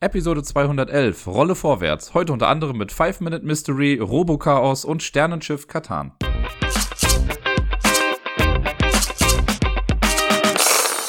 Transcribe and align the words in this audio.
Episode 0.00 0.44
211, 0.44 1.26
Rolle 1.26 1.56
vorwärts. 1.56 2.14
Heute 2.14 2.32
unter 2.32 2.46
anderem 2.46 2.78
mit 2.78 2.92
5 2.92 3.18
Minute 3.18 3.44
Mystery, 3.44 3.98
Robochaos 3.98 4.84
und 4.84 5.02
Sternenschiff 5.02 5.66
Katan. 5.66 6.12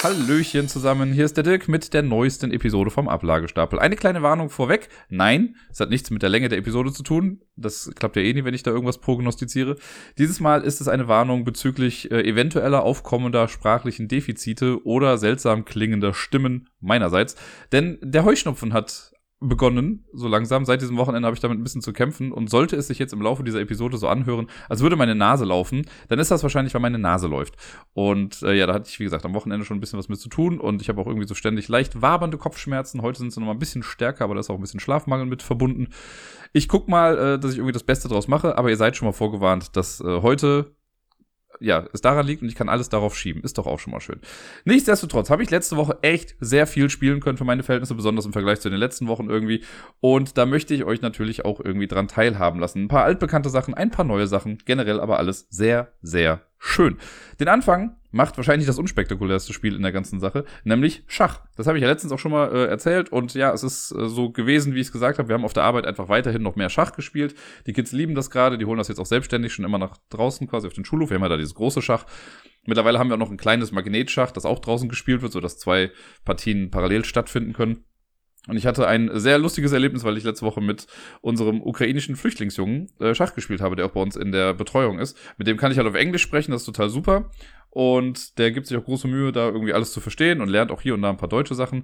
Hallöchen 0.09 0.67
zusammen, 0.67 1.13
hier 1.13 1.23
ist 1.23 1.37
der 1.37 1.43
Dirk 1.43 1.67
mit 1.67 1.93
der 1.93 2.01
neuesten 2.01 2.49
Episode 2.49 2.89
vom 2.89 3.07
Ablagestapel. 3.07 3.77
Eine 3.77 3.95
kleine 3.95 4.23
Warnung 4.23 4.49
vorweg. 4.49 4.89
Nein, 5.07 5.55
es 5.69 5.79
hat 5.79 5.91
nichts 5.91 6.09
mit 6.09 6.23
der 6.23 6.31
Länge 6.31 6.49
der 6.49 6.57
Episode 6.57 6.91
zu 6.91 7.03
tun. 7.03 7.41
Das 7.55 7.91
klappt 7.93 8.15
ja 8.15 8.23
eh 8.23 8.33
nie, 8.33 8.43
wenn 8.43 8.55
ich 8.55 8.63
da 8.63 8.71
irgendwas 8.71 8.97
prognostiziere. 8.97 9.75
Dieses 10.17 10.39
Mal 10.39 10.63
ist 10.63 10.81
es 10.81 10.87
eine 10.87 11.07
Warnung 11.07 11.43
bezüglich 11.43 12.09
äh, 12.09 12.27
eventueller 12.27 12.81
aufkommender 12.81 13.47
sprachlichen 13.47 14.07
Defizite 14.07 14.83
oder 14.83 15.19
seltsam 15.19 15.63
klingender 15.63 16.15
Stimmen 16.15 16.69
meinerseits. 16.79 17.35
Denn 17.71 17.99
der 18.01 18.25
Heuschnupfen 18.25 18.73
hat 18.73 19.11
begonnen, 19.41 20.05
so 20.13 20.27
langsam. 20.27 20.65
Seit 20.65 20.81
diesem 20.81 20.97
Wochenende 20.97 21.25
habe 21.25 21.33
ich 21.35 21.39
damit 21.39 21.57
ein 21.57 21.63
bisschen 21.63 21.81
zu 21.81 21.93
kämpfen. 21.93 22.31
Und 22.31 22.49
sollte 22.49 22.75
es 22.75 22.87
sich 22.87 22.99
jetzt 22.99 23.13
im 23.13 23.21
Laufe 23.21 23.43
dieser 23.43 23.61
Episode 23.61 23.97
so 23.97 24.07
anhören, 24.07 24.47
als 24.67 24.81
würde 24.81 24.95
meine 24.95 25.15
Nase 25.15 25.45
laufen, 25.45 25.85
dann 26.09 26.19
ist 26.19 26.31
das 26.31 26.43
wahrscheinlich, 26.43 26.73
weil 26.73 26.81
meine 26.81 26.99
Nase 26.99 27.27
läuft. 27.27 27.55
Und 27.93 28.41
äh, 28.43 28.53
ja, 28.53 28.67
da 28.67 28.73
hatte 28.73 28.89
ich, 28.89 28.99
wie 28.99 29.05
gesagt, 29.05 29.25
am 29.25 29.33
Wochenende 29.33 29.65
schon 29.65 29.77
ein 29.77 29.79
bisschen 29.79 29.99
was 29.99 30.09
mit 30.09 30.19
zu 30.19 30.29
tun. 30.29 30.59
Und 30.59 30.81
ich 30.81 30.89
habe 30.89 30.99
auch 30.99 31.07
irgendwie 31.07 31.27
so 31.27 31.35
ständig 31.35 31.69
leicht 31.69 32.01
wabernde 32.01 32.37
Kopfschmerzen. 32.37 33.01
Heute 33.01 33.19
sind 33.19 33.31
sie 33.31 33.39
noch 33.39 33.47
mal 33.47 33.53
ein 33.53 33.59
bisschen 33.59 33.83
stärker, 33.83 34.25
aber 34.25 34.33
da 34.33 34.41
ist 34.41 34.49
auch 34.49 34.55
ein 34.55 34.61
bisschen 34.61 34.79
Schlafmangel 34.79 35.25
mit 35.25 35.41
verbunden. 35.41 35.87
Ich 36.51 36.67
guck 36.67 36.89
mal, 36.89 37.17
äh, 37.17 37.39
dass 37.39 37.51
ich 37.51 37.57
irgendwie 37.57 37.73
das 37.73 37.83
Beste 37.83 38.09
draus 38.09 38.27
mache. 38.27 38.57
Aber 38.57 38.69
ihr 38.69 38.77
seid 38.77 38.97
schon 38.97 39.07
mal 39.07 39.13
vorgewarnt, 39.13 39.75
dass 39.77 40.01
äh, 40.01 40.21
heute 40.21 40.75
ja, 41.59 41.85
es 41.93 42.01
daran 42.01 42.25
liegt 42.25 42.41
und 42.41 42.47
ich 42.47 42.55
kann 42.55 42.69
alles 42.69 42.89
darauf 42.89 43.17
schieben. 43.17 43.43
Ist 43.43 43.57
doch 43.57 43.67
auch 43.67 43.79
schon 43.79 43.91
mal 43.91 43.99
schön. 43.99 44.19
Nichtsdestotrotz 44.65 45.29
habe 45.29 45.43
ich 45.43 45.49
letzte 45.49 45.77
Woche 45.77 45.97
echt 46.01 46.35
sehr 46.39 46.67
viel 46.67 46.89
spielen 46.89 47.19
können 47.19 47.37
für 47.37 47.43
meine 47.43 47.63
Verhältnisse, 47.63 47.95
besonders 47.95 48.25
im 48.25 48.33
Vergleich 48.33 48.59
zu 48.59 48.69
den 48.69 48.79
letzten 48.79 49.07
Wochen 49.07 49.29
irgendwie. 49.29 49.63
Und 49.99 50.37
da 50.37 50.45
möchte 50.45 50.73
ich 50.73 50.83
euch 50.83 51.01
natürlich 51.01 51.45
auch 51.45 51.59
irgendwie 51.59 51.87
dran 51.87 52.07
teilhaben 52.07 52.59
lassen. 52.59 52.83
Ein 52.83 52.87
paar 52.87 53.03
altbekannte 53.03 53.49
Sachen, 53.49 53.73
ein 53.73 53.91
paar 53.91 54.05
neue 54.05 54.27
Sachen, 54.27 54.57
generell 54.65 54.99
aber 54.99 55.19
alles 55.19 55.47
sehr, 55.49 55.91
sehr 56.01 56.41
schön. 56.59 56.97
Den 57.39 57.47
Anfang 57.47 57.95
macht 58.11 58.37
wahrscheinlich 58.37 58.67
das 58.67 58.77
unspektakulärste 58.79 59.53
Spiel 59.53 59.75
in 59.75 59.81
der 59.81 59.91
ganzen 59.91 60.19
Sache, 60.19 60.45
nämlich 60.63 61.03
Schach. 61.07 61.41
Das 61.55 61.67
habe 61.67 61.77
ich 61.77 61.81
ja 61.81 61.87
letztens 61.87 62.11
auch 62.11 62.19
schon 62.19 62.31
mal 62.31 62.53
äh, 62.53 62.65
erzählt 62.65 63.11
und 63.11 63.33
ja, 63.33 63.53
es 63.53 63.63
ist 63.63 63.91
äh, 63.91 64.07
so 64.07 64.31
gewesen, 64.31 64.73
wie 64.75 64.79
ich 64.79 64.87
es 64.87 64.91
gesagt 64.91 65.19
habe. 65.19 65.29
Wir 65.29 65.35
haben 65.35 65.45
auf 65.45 65.53
der 65.53 65.63
Arbeit 65.63 65.85
einfach 65.85 66.09
weiterhin 66.09 66.41
noch 66.41 66.55
mehr 66.55 66.69
Schach 66.69 66.91
gespielt. 66.93 67.35
Die 67.65 67.73
Kids 67.73 67.91
lieben 67.91 68.15
das 68.15 68.29
gerade, 68.29 68.57
die 68.57 68.65
holen 68.65 68.77
das 68.77 68.87
jetzt 68.87 68.99
auch 68.99 69.05
selbstständig 69.05 69.53
schon 69.53 69.65
immer 69.65 69.77
nach 69.77 69.97
draußen 70.09 70.47
quasi 70.47 70.67
auf 70.67 70.73
den 70.73 70.85
Schulhof. 70.85 71.09
Wir 71.09 71.15
haben 71.15 71.23
ja 71.23 71.29
da 71.29 71.37
dieses 71.37 71.55
große 71.55 71.81
Schach. 71.81 72.05
Mittlerweile 72.65 72.99
haben 72.99 73.09
wir 73.09 73.15
auch 73.15 73.19
noch 73.19 73.31
ein 73.31 73.37
kleines 73.37 73.71
Magnetschach, 73.71 74.31
das 74.31 74.45
auch 74.45 74.59
draußen 74.59 74.89
gespielt 74.89 75.21
wird, 75.21 75.31
sodass 75.31 75.57
zwei 75.57 75.91
Partien 76.25 76.71
parallel 76.71 77.05
stattfinden 77.05 77.53
können. 77.53 77.85
Und 78.47 78.57
ich 78.57 78.65
hatte 78.65 78.87
ein 78.87 79.11
sehr 79.13 79.37
lustiges 79.37 79.71
Erlebnis, 79.73 80.03
weil 80.03 80.17
ich 80.17 80.23
letzte 80.23 80.45
Woche 80.45 80.61
mit 80.61 80.87
unserem 81.21 81.61
ukrainischen 81.61 82.15
Flüchtlingsjungen 82.15 82.89
äh, 82.99 83.13
Schach 83.13 83.35
gespielt 83.35 83.61
habe, 83.61 83.75
der 83.75 83.85
auch 83.85 83.91
bei 83.91 84.01
uns 84.01 84.15
in 84.15 84.31
der 84.31 84.53
Betreuung 84.53 84.99
ist. 84.99 85.17
Mit 85.37 85.47
dem 85.47 85.57
kann 85.57 85.71
ich 85.71 85.77
halt 85.77 85.87
auf 85.87 85.95
Englisch 85.95 86.21
sprechen, 86.21 86.51
das 86.51 86.61
ist 86.61 86.65
total 86.65 86.89
super. 86.89 87.29
Und 87.69 88.37
der 88.39 88.51
gibt 88.51 88.67
sich 88.67 88.77
auch 88.77 88.85
große 88.85 89.07
Mühe, 89.07 89.31
da 89.31 89.47
irgendwie 89.49 89.73
alles 89.73 89.91
zu 89.91 89.99
verstehen 89.99 90.41
und 90.41 90.49
lernt 90.49 90.71
auch 90.71 90.81
hier 90.81 90.93
und 90.93 91.01
da 91.01 91.09
ein 91.09 91.17
paar 91.17 91.29
deutsche 91.29 91.53
Sachen. 91.53 91.83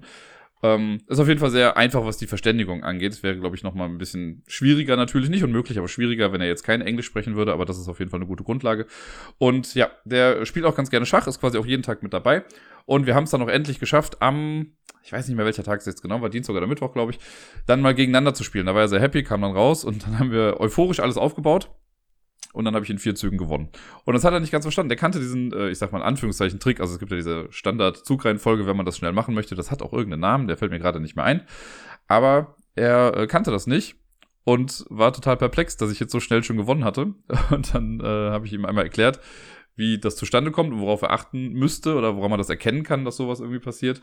Ähm, 0.62 1.02
ist 1.06 1.20
auf 1.20 1.28
jeden 1.28 1.38
Fall 1.38 1.50
sehr 1.50 1.76
einfach, 1.76 2.04
was 2.06 2.16
die 2.16 2.26
Verständigung 2.26 2.82
angeht. 2.82 3.12
Es 3.12 3.22
wäre, 3.22 3.36
glaube 3.36 3.54
ich, 3.56 3.62
nochmal 3.62 3.88
ein 3.88 3.98
bisschen 3.98 4.42
schwieriger, 4.46 4.96
natürlich 4.96 5.28
nicht 5.28 5.44
unmöglich, 5.44 5.78
aber 5.78 5.86
schwieriger, 5.86 6.32
wenn 6.32 6.40
er 6.40 6.46
jetzt 6.46 6.64
kein 6.64 6.80
Englisch 6.80 7.06
sprechen 7.06 7.36
würde, 7.36 7.52
aber 7.52 7.66
das 7.66 7.78
ist 7.78 7.88
auf 7.88 7.98
jeden 7.98 8.10
Fall 8.10 8.20
eine 8.20 8.26
gute 8.26 8.42
Grundlage. 8.42 8.86
Und 9.38 9.74
ja, 9.74 9.90
der 10.04 10.46
spielt 10.46 10.64
auch 10.64 10.74
ganz 10.74 10.90
gerne 10.90 11.04
Schach, 11.04 11.26
ist 11.26 11.40
quasi 11.40 11.58
auch 11.58 11.66
jeden 11.66 11.82
Tag 11.82 12.02
mit 12.02 12.14
dabei. 12.14 12.42
Und 12.86 13.06
wir 13.06 13.14
haben 13.14 13.24
es 13.24 13.30
dann 13.30 13.42
auch 13.42 13.48
endlich 13.48 13.78
geschafft, 13.80 14.22
am, 14.22 14.72
ich 15.02 15.12
weiß 15.12 15.26
nicht 15.28 15.36
mehr 15.36 15.44
welcher 15.44 15.64
Tag 15.64 15.80
es 15.80 15.86
jetzt 15.86 16.02
genau 16.02 16.22
war, 16.22 16.30
Dienstag 16.30 16.54
oder 16.56 16.66
Mittwoch, 16.66 16.92
glaube 16.92 17.12
ich, 17.12 17.18
dann 17.66 17.82
mal 17.82 17.94
gegeneinander 17.94 18.32
zu 18.32 18.44
spielen. 18.44 18.66
Da 18.66 18.74
war 18.74 18.82
er 18.82 18.88
sehr 18.88 19.00
happy, 19.00 19.22
kam 19.24 19.42
dann 19.42 19.52
raus 19.52 19.84
und 19.84 20.06
dann 20.06 20.18
haben 20.18 20.30
wir 20.30 20.60
euphorisch 20.60 21.00
alles 21.00 21.16
aufgebaut. 21.16 21.70
Und 22.52 22.64
dann 22.64 22.74
habe 22.74 22.86
ich 22.86 22.90
in 22.90 22.98
vier 22.98 23.14
Zügen 23.14 23.36
gewonnen. 23.36 23.68
Und 24.06 24.14
das 24.14 24.24
hat 24.24 24.32
er 24.32 24.40
nicht 24.40 24.50
ganz 24.50 24.64
verstanden. 24.64 24.88
Der 24.88 24.96
kannte 24.96 25.18
diesen, 25.18 25.52
äh, 25.52 25.68
ich 25.68 25.76
sag 25.76 25.92
mal 25.92 25.98
in 25.98 26.04
Anführungszeichen, 26.04 26.58
Trick. 26.58 26.80
Also 26.80 26.94
es 26.94 26.98
gibt 26.98 27.10
ja 27.10 27.16
diese 27.16 27.48
Standard-Zugreihenfolge, 27.50 28.66
wenn 28.66 28.78
man 28.78 28.86
das 28.86 28.96
schnell 28.96 29.12
machen 29.12 29.34
möchte. 29.34 29.54
Das 29.54 29.70
hat 29.70 29.82
auch 29.82 29.92
irgendeinen 29.92 30.22
Namen, 30.22 30.48
der 30.48 30.56
fällt 30.56 30.70
mir 30.70 30.78
gerade 30.78 30.98
nicht 30.98 31.16
mehr 31.16 31.26
ein. 31.26 31.42
Aber 32.08 32.56
er 32.74 33.14
äh, 33.14 33.26
kannte 33.26 33.50
das 33.50 33.66
nicht 33.66 33.96
und 34.44 34.86
war 34.88 35.12
total 35.12 35.36
perplex, 35.36 35.76
dass 35.76 35.90
ich 35.90 36.00
jetzt 36.00 36.12
so 36.12 36.20
schnell 36.20 36.44
schon 36.44 36.56
gewonnen 36.56 36.84
hatte. 36.84 37.14
Und 37.50 37.74
dann 37.74 38.00
äh, 38.00 38.04
habe 38.04 38.46
ich 38.46 38.52
ihm 38.52 38.64
einmal 38.64 38.84
erklärt, 38.84 39.20
wie 39.76 39.98
das 39.98 40.16
zustande 40.16 40.50
kommt 40.50 40.72
und 40.72 40.80
worauf 40.80 41.02
er 41.02 41.12
achten 41.12 41.52
müsste 41.52 41.94
oder 41.94 42.16
woran 42.16 42.30
man 42.30 42.38
das 42.38 42.48
erkennen 42.48 42.82
kann, 42.82 43.04
dass 43.04 43.16
sowas 43.16 43.40
irgendwie 43.40 43.60
passiert. 43.60 44.00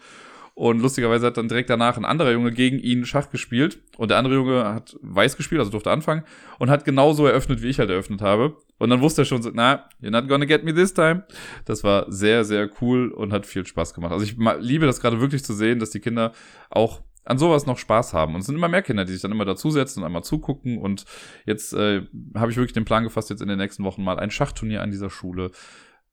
Und 0.55 0.81
lustigerweise 0.81 1.25
hat 1.25 1.37
dann 1.37 1.47
direkt 1.47 1.71
danach 1.71 1.97
ein 1.97 2.05
anderer 2.05 2.31
Junge 2.31 2.51
gegen 2.51 2.77
ihn 2.77 3.05
Schach 3.05 3.31
gespielt. 3.31 3.79
Und 3.97 4.11
der 4.11 4.17
andere 4.17 4.35
Junge 4.35 4.65
hat 4.65 4.95
weiß 5.01 5.35
gespielt, 5.35 5.59
also 5.59 5.71
durfte 5.71 5.89
anfangen. 5.89 6.23
Und 6.59 6.69
hat 6.69 6.85
genauso 6.85 7.25
eröffnet, 7.25 7.63
wie 7.63 7.69
ich 7.69 7.79
halt 7.79 7.89
eröffnet 7.89 8.21
habe. 8.21 8.55
Und 8.77 8.91
dann 8.91 9.01
wusste 9.01 9.23
er 9.23 9.25
schon 9.25 9.41
so, 9.41 9.49
na, 9.51 9.89
you're 10.01 10.11
not 10.11 10.27
gonna 10.27 10.45
get 10.45 10.63
me 10.63 10.73
this 10.73 10.93
time. 10.93 11.23
Das 11.65 11.83
war 11.83 12.11
sehr, 12.11 12.45
sehr 12.45 12.69
cool 12.81 13.09
und 13.09 13.33
hat 13.33 13.47
viel 13.47 13.65
Spaß 13.65 13.95
gemacht. 13.95 14.11
Also 14.11 14.25
ich 14.25 14.35
liebe 14.59 14.85
das 14.85 15.01
gerade 15.01 15.19
wirklich 15.19 15.43
zu 15.43 15.53
sehen, 15.53 15.79
dass 15.79 15.89
die 15.89 15.99
Kinder 15.99 16.33
auch 16.69 17.01
an 17.25 17.37
sowas 17.37 17.65
noch 17.65 17.77
Spaß 17.77 18.13
haben. 18.13 18.35
Und 18.35 18.41
es 18.41 18.47
sind 18.47 18.55
immer 18.55 18.67
mehr 18.67 18.81
Kinder, 18.81 19.05
die 19.05 19.13
sich 19.13 19.21
dann 19.21 19.31
immer 19.31 19.45
dazusetzen 19.45 20.01
und 20.01 20.05
einmal 20.05 20.23
zugucken. 20.23 20.77
Und 20.77 21.05
jetzt 21.45 21.73
äh, 21.73 22.03
habe 22.35 22.51
ich 22.51 22.57
wirklich 22.57 22.73
den 22.73 22.85
Plan 22.85 23.03
gefasst, 23.03 23.29
jetzt 23.29 23.41
in 23.41 23.47
den 23.47 23.59
nächsten 23.59 23.83
Wochen 23.83 24.03
mal 24.03 24.19
ein 24.19 24.31
Schachturnier 24.31 24.81
an 24.81 24.91
dieser 24.91 25.09
Schule 25.09 25.51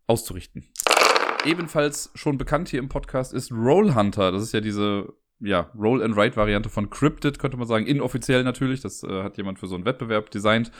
auszurichten 0.06 0.64
ebenfalls 1.44 2.10
schon 2.14 2.38
bekannt 2.38 2.68
hier 2.68 2.80
im 2.80 2.88
Podcast 2.88 3.32
ist 3.32 3.52
Roll 3.52 3.94
Hunter. 3.94 4.32
Das 4.32 4.42
ist 4.42 4.52
ja 4.52 4.60
diese 4.60 5.12
ja, 5.40 5.70
Roll-and-Write-Variante 5.74 6.68
von 6.68 6.90
Cryptid, 6.90 7.38
könnte 7.38 7.56
man 7.56 7.66
sagen. 7.66 7.86
Inoffiziell 7.86 8.44
natürlich. 8.44 8.82
Das 8.82 9.02
äh, 9.02 9.22
hat 9.22 9.38
jemand 9.38 9.58
für 9.58 9.66
so 9.66 9.74
einen 9.74 9.86
Wettbewerb 9.86 10.30
designt. 10.30 10.70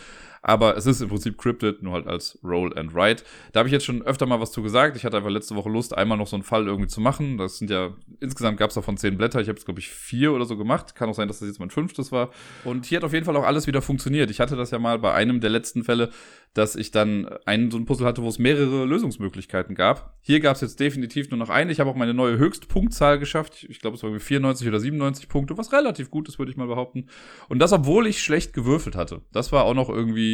Aber 0.42 0.76
es 0.76 0.86
ist 0.86 1.02
im 1.02 1.08
Prinzip 1.08 1.36
Cryptid, 1.36 1.82
nur 1.82 1.92
halt 1.92 2.06
als 2.06 2.38
Roll 2.42 2.76
and 2.78 2.94
Write. 2.94 3.24
Da 3.52 3.60
habe 3.60 3.68
ich 3.68 3.72
jetzt 3.72 3.84
schon 3.84 4.02
öfter 4.02 4.24
mal 4.26 4.40
was 4.40 4.52
zu 4.52 4.62
gesagt. 4.62 4.96
Ich 4.96 5.04
hatte 5.04 5.18
einfach 5.18 5.30
letzte 5.30 5.54
Woche 5.54 5.68
Lust, 5.68 5.96
einmal 5.96 6.16
noch 6.16 6.26
so 6.26 6.36
einen 6.36 6.42
Fall 6.42 6.66
irgendwie 6.66 6.88
zu 6.88 7.00
machen. 7.00 7.36
Das 7.36 7.58
sind 7.58 7.70
ja, 7.70 7.94
insgesamt 8.20 8.58
gab 8.58 8.70
es 8.70 8.74
davon 8.74 8.96
zehn 8.96 9.18
Blätter. 9.18 9.40
Ich 9.40 9.48
habe 9.48 9.58
es, 9.58 9.64
glaube 9.64 9.80
ich, 9.80 9.88
vier 9.88 10.32
oder 10.32 10.46
so 10.46 10.56
gemacht. 10.56 10.94
Kann 10.94 11.10
auch 11.10 11.14
sein, 11.14 11.28
dass 11.28 11.40
das 11.40 11.48
jetzt 11.48 11.60
mein 11.60 11.70
fünftes 11.70 12.10
war. 12.10 12.30
Und 12.64 12.86
hier 12.86 12.96
hat 12.96 13.04
auf 13.04 13.12
jeden 13.12 13.26
Fall 13.26 13.36
auch 13.36 13.44
alles 13.44 13.66
wieder 13.66 13.82
funktioniert. 13.82 14.30
Ich 14.30 14.40
hatte 14.40 14.56
das 14.56 14.70
ja 14.70 14.78
mal 14.78 14.98
bei 14.98 15.12
einem 15.12 15.40
der 15.40 15.50
letzten 15.50 15.84
Fälle, 15.84 16.10
dass 16.54 16.74
ich 16.74 16.90
dann 16.90 17.28
einen 17.44 17.70
so 17.70 17.76
ein 17.76 17.84
Puzzle 17.84 18.06
hatte, 18.06 18.22
wo 18.22 18.28
es 18.28 18.38
mehrere 18.38 18.84
Lösungsmöglichkeiten 18.84 19.74
gab. 19.74 20.16
Hier 20.20 20.40
gab 20.40 20.56
es 20.56 20.62
jetzt 20.62 20.80
definitiv 20.80 21.30
nur 21.30 21.38
noch 21.38 21.50
eine. 21.50 21.70
Ich 21.70 21.80
habe 21.80 21.90
auch 21.90 21.94
meine 21.94 22.14
neue 22.14 22.38
Höchstpunktzahl 22.38 23.18
geschafft. 23.18 23.66
Ich 23.68 23.80
glaube, 23.80 23.96
es 23.96 24.02
war 24.02 24.10
irgendwie 24.10 24.24
94 24.24 24.66
oder 24.66 24.80
97 24.80 25.28
Punkte, 25.28 25.58
was 25.58 25.72
relativ 25.72 26.10
gut 26.10 26.28
ist, 26.28 26.38
würde 26.38 26.50
ich 26.50 26.56
mal 26.56 26.66
behaupten. 26.66 27.08
Und 27.48 27.58
das, 27.60 27.72
obwohl 27.72 28.06
ich 28.06 28.22
schlecht 28.22 28.52
gewürfelt 28.52 28.96
hatte. 28.96 29.20
Das 29.32 29.52
war 29.52 29.64
auch 29.64 29.74
noch 29.74 29.88
irgendwie 29.88 30.29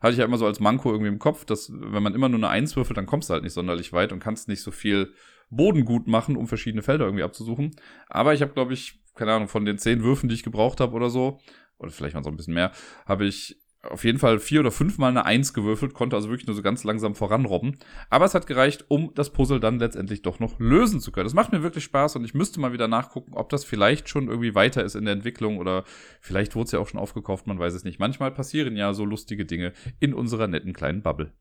hatte 0.00 0.12
ich 0.12 0.18
ja 0.18 0.24
immer 0.24 0.38
so 0.38 0.46
als 0.46 0.60
Manko 0.60 0.90
irgendwie 0.90 1.10
im 1.10 1.18
Kopf, 1.18 1.44
dass 1.44 1.70
wenn 1.72 2.02
man 2.02 2.14
immer 2.14 2.28
nur 2.28 2.38
eine 2.38 2.48
Eins 2.48 2.76
würfelt, 2.76 2.96
dann 2.96 3.06
kommst 3.06 3.28
du 3.28 3.34
halt 3.34 3.44
nicht 3.44 3.54
sonderlich 3.54 3.92
weit 3.92 4.12
und 4.12 4.20
kannst 4.20 4.48
nicht 4.48 4.62
so 4.62 4.70
viel 4.70 5.12
Boden 5.50 5.84
gut 5.84 6.06
machen, 6.06 6.36
um 6.36 6.46
verschiedene 6.46 6.82
Felder 6.82 7.04
irgendwie 7.04 7.24
abzusuchen. 7.24 7.76
Aber 8.08 8.34
ich 8.34 8.42
habe, 8.42 8.52
glaube 8.52 8.74
ich, 8.74 9.00
keine 9.14 9.32
Ahnung, 9.32 9.48
von 9.48 9.64
den 9.64 9.78
zehn 9.78 10.02
Würfen, 10.02 10.28
die 10.28 10.34
ich 10.34 10.42
gebraucht 10.42 10.80
habe 10.80 10.94
oder 10.94 11.10
so, 11.10 11.40
oder 11.78 11.90
vielleicht 11.90 12.14
waren 12.14 12.22
es 12.22 12.26
auch 12.26 12.32
ein 12.32 12.36
bisschen 12.36 12.54
mehr, 12.54 12.72
habe 13.06 13.26
ich 13.26 13.60
auf 13.90 14.04
jeden 14.04 14.18
Fall 14.18 14.38
vier 14.38 14.60
oder 14.60 14.70
fünfmal 14.70 15.10
eine 15.10 15.24
Eins 15.24 15.52
gewürfelt, 15.54 15.94
konnte 15.94 16.16
also 16.16 16.28
wirklich 16.28 16.46
nur 16.46 16.56
so 16.56 16.62
ganz 16.62 16.84
langsam 16.84 17.14
voranrobben. 17.14 17.78
Aber 18.10 18.24
es 18.24 18.34
hat 18.34 18.46
gereicht, 18.46 18.84
um 18.88 19.12
das 19.14 19.32
Puzzle 19.32 19.60
dann 19.60 19.78
letztendlich 19.78 20.22
doch 20.22 20.40
noch 20.40 20.58
lösen 20.58 21.00
zu 21.00 21.12
können. 21.12 21.26
Das 21.26 21.34
macht 21.34 21.52
mir 21.52 21.62
wirklich 21.62 21.84
Spaß 21.84 22.16
und 22.16 22.24
ich 22.24 22.34
müsste 22.34 22.60
mal 22.60 22.72
wieder 22.72 22.88
nachgucken, 22.88 23.34
ob 23.34 23.48
das 23.48 23.64
vielleicht 23.64 24.08
schon 24.08 24.28
irgendwie 24.28 24.54
weiter 24.54 24.84
ist 24.84 24.96
in 24.96 25.04
der 25.04 25.14
Entwicklung 25.14 25.58
oder 25.58 25.84
vielleicht 26.20 26.54
wurde 26.54 26.66
es 26.66 26.72
ja 26.72 26.78
auch 26.78 26.88
schon 26.88 27.00
aufgekauft, 27.00 27.46
man 27.46 27.58
weiß 27.58 27.74
es 27.74 27.84
nicht. 27.84 27.98
Manchmal 27.98 28.30
passieren 28.30 28.76
ja 28.76 28.92
so 28.94 29.04
lustige 29.04 29.44
Dinge 29.46 29.72
in 30.00 30.14
unserer 30.14 30.46
netten 30.46 30.72
kleinen 30.72 31.02
Bubble. 31.02 31.32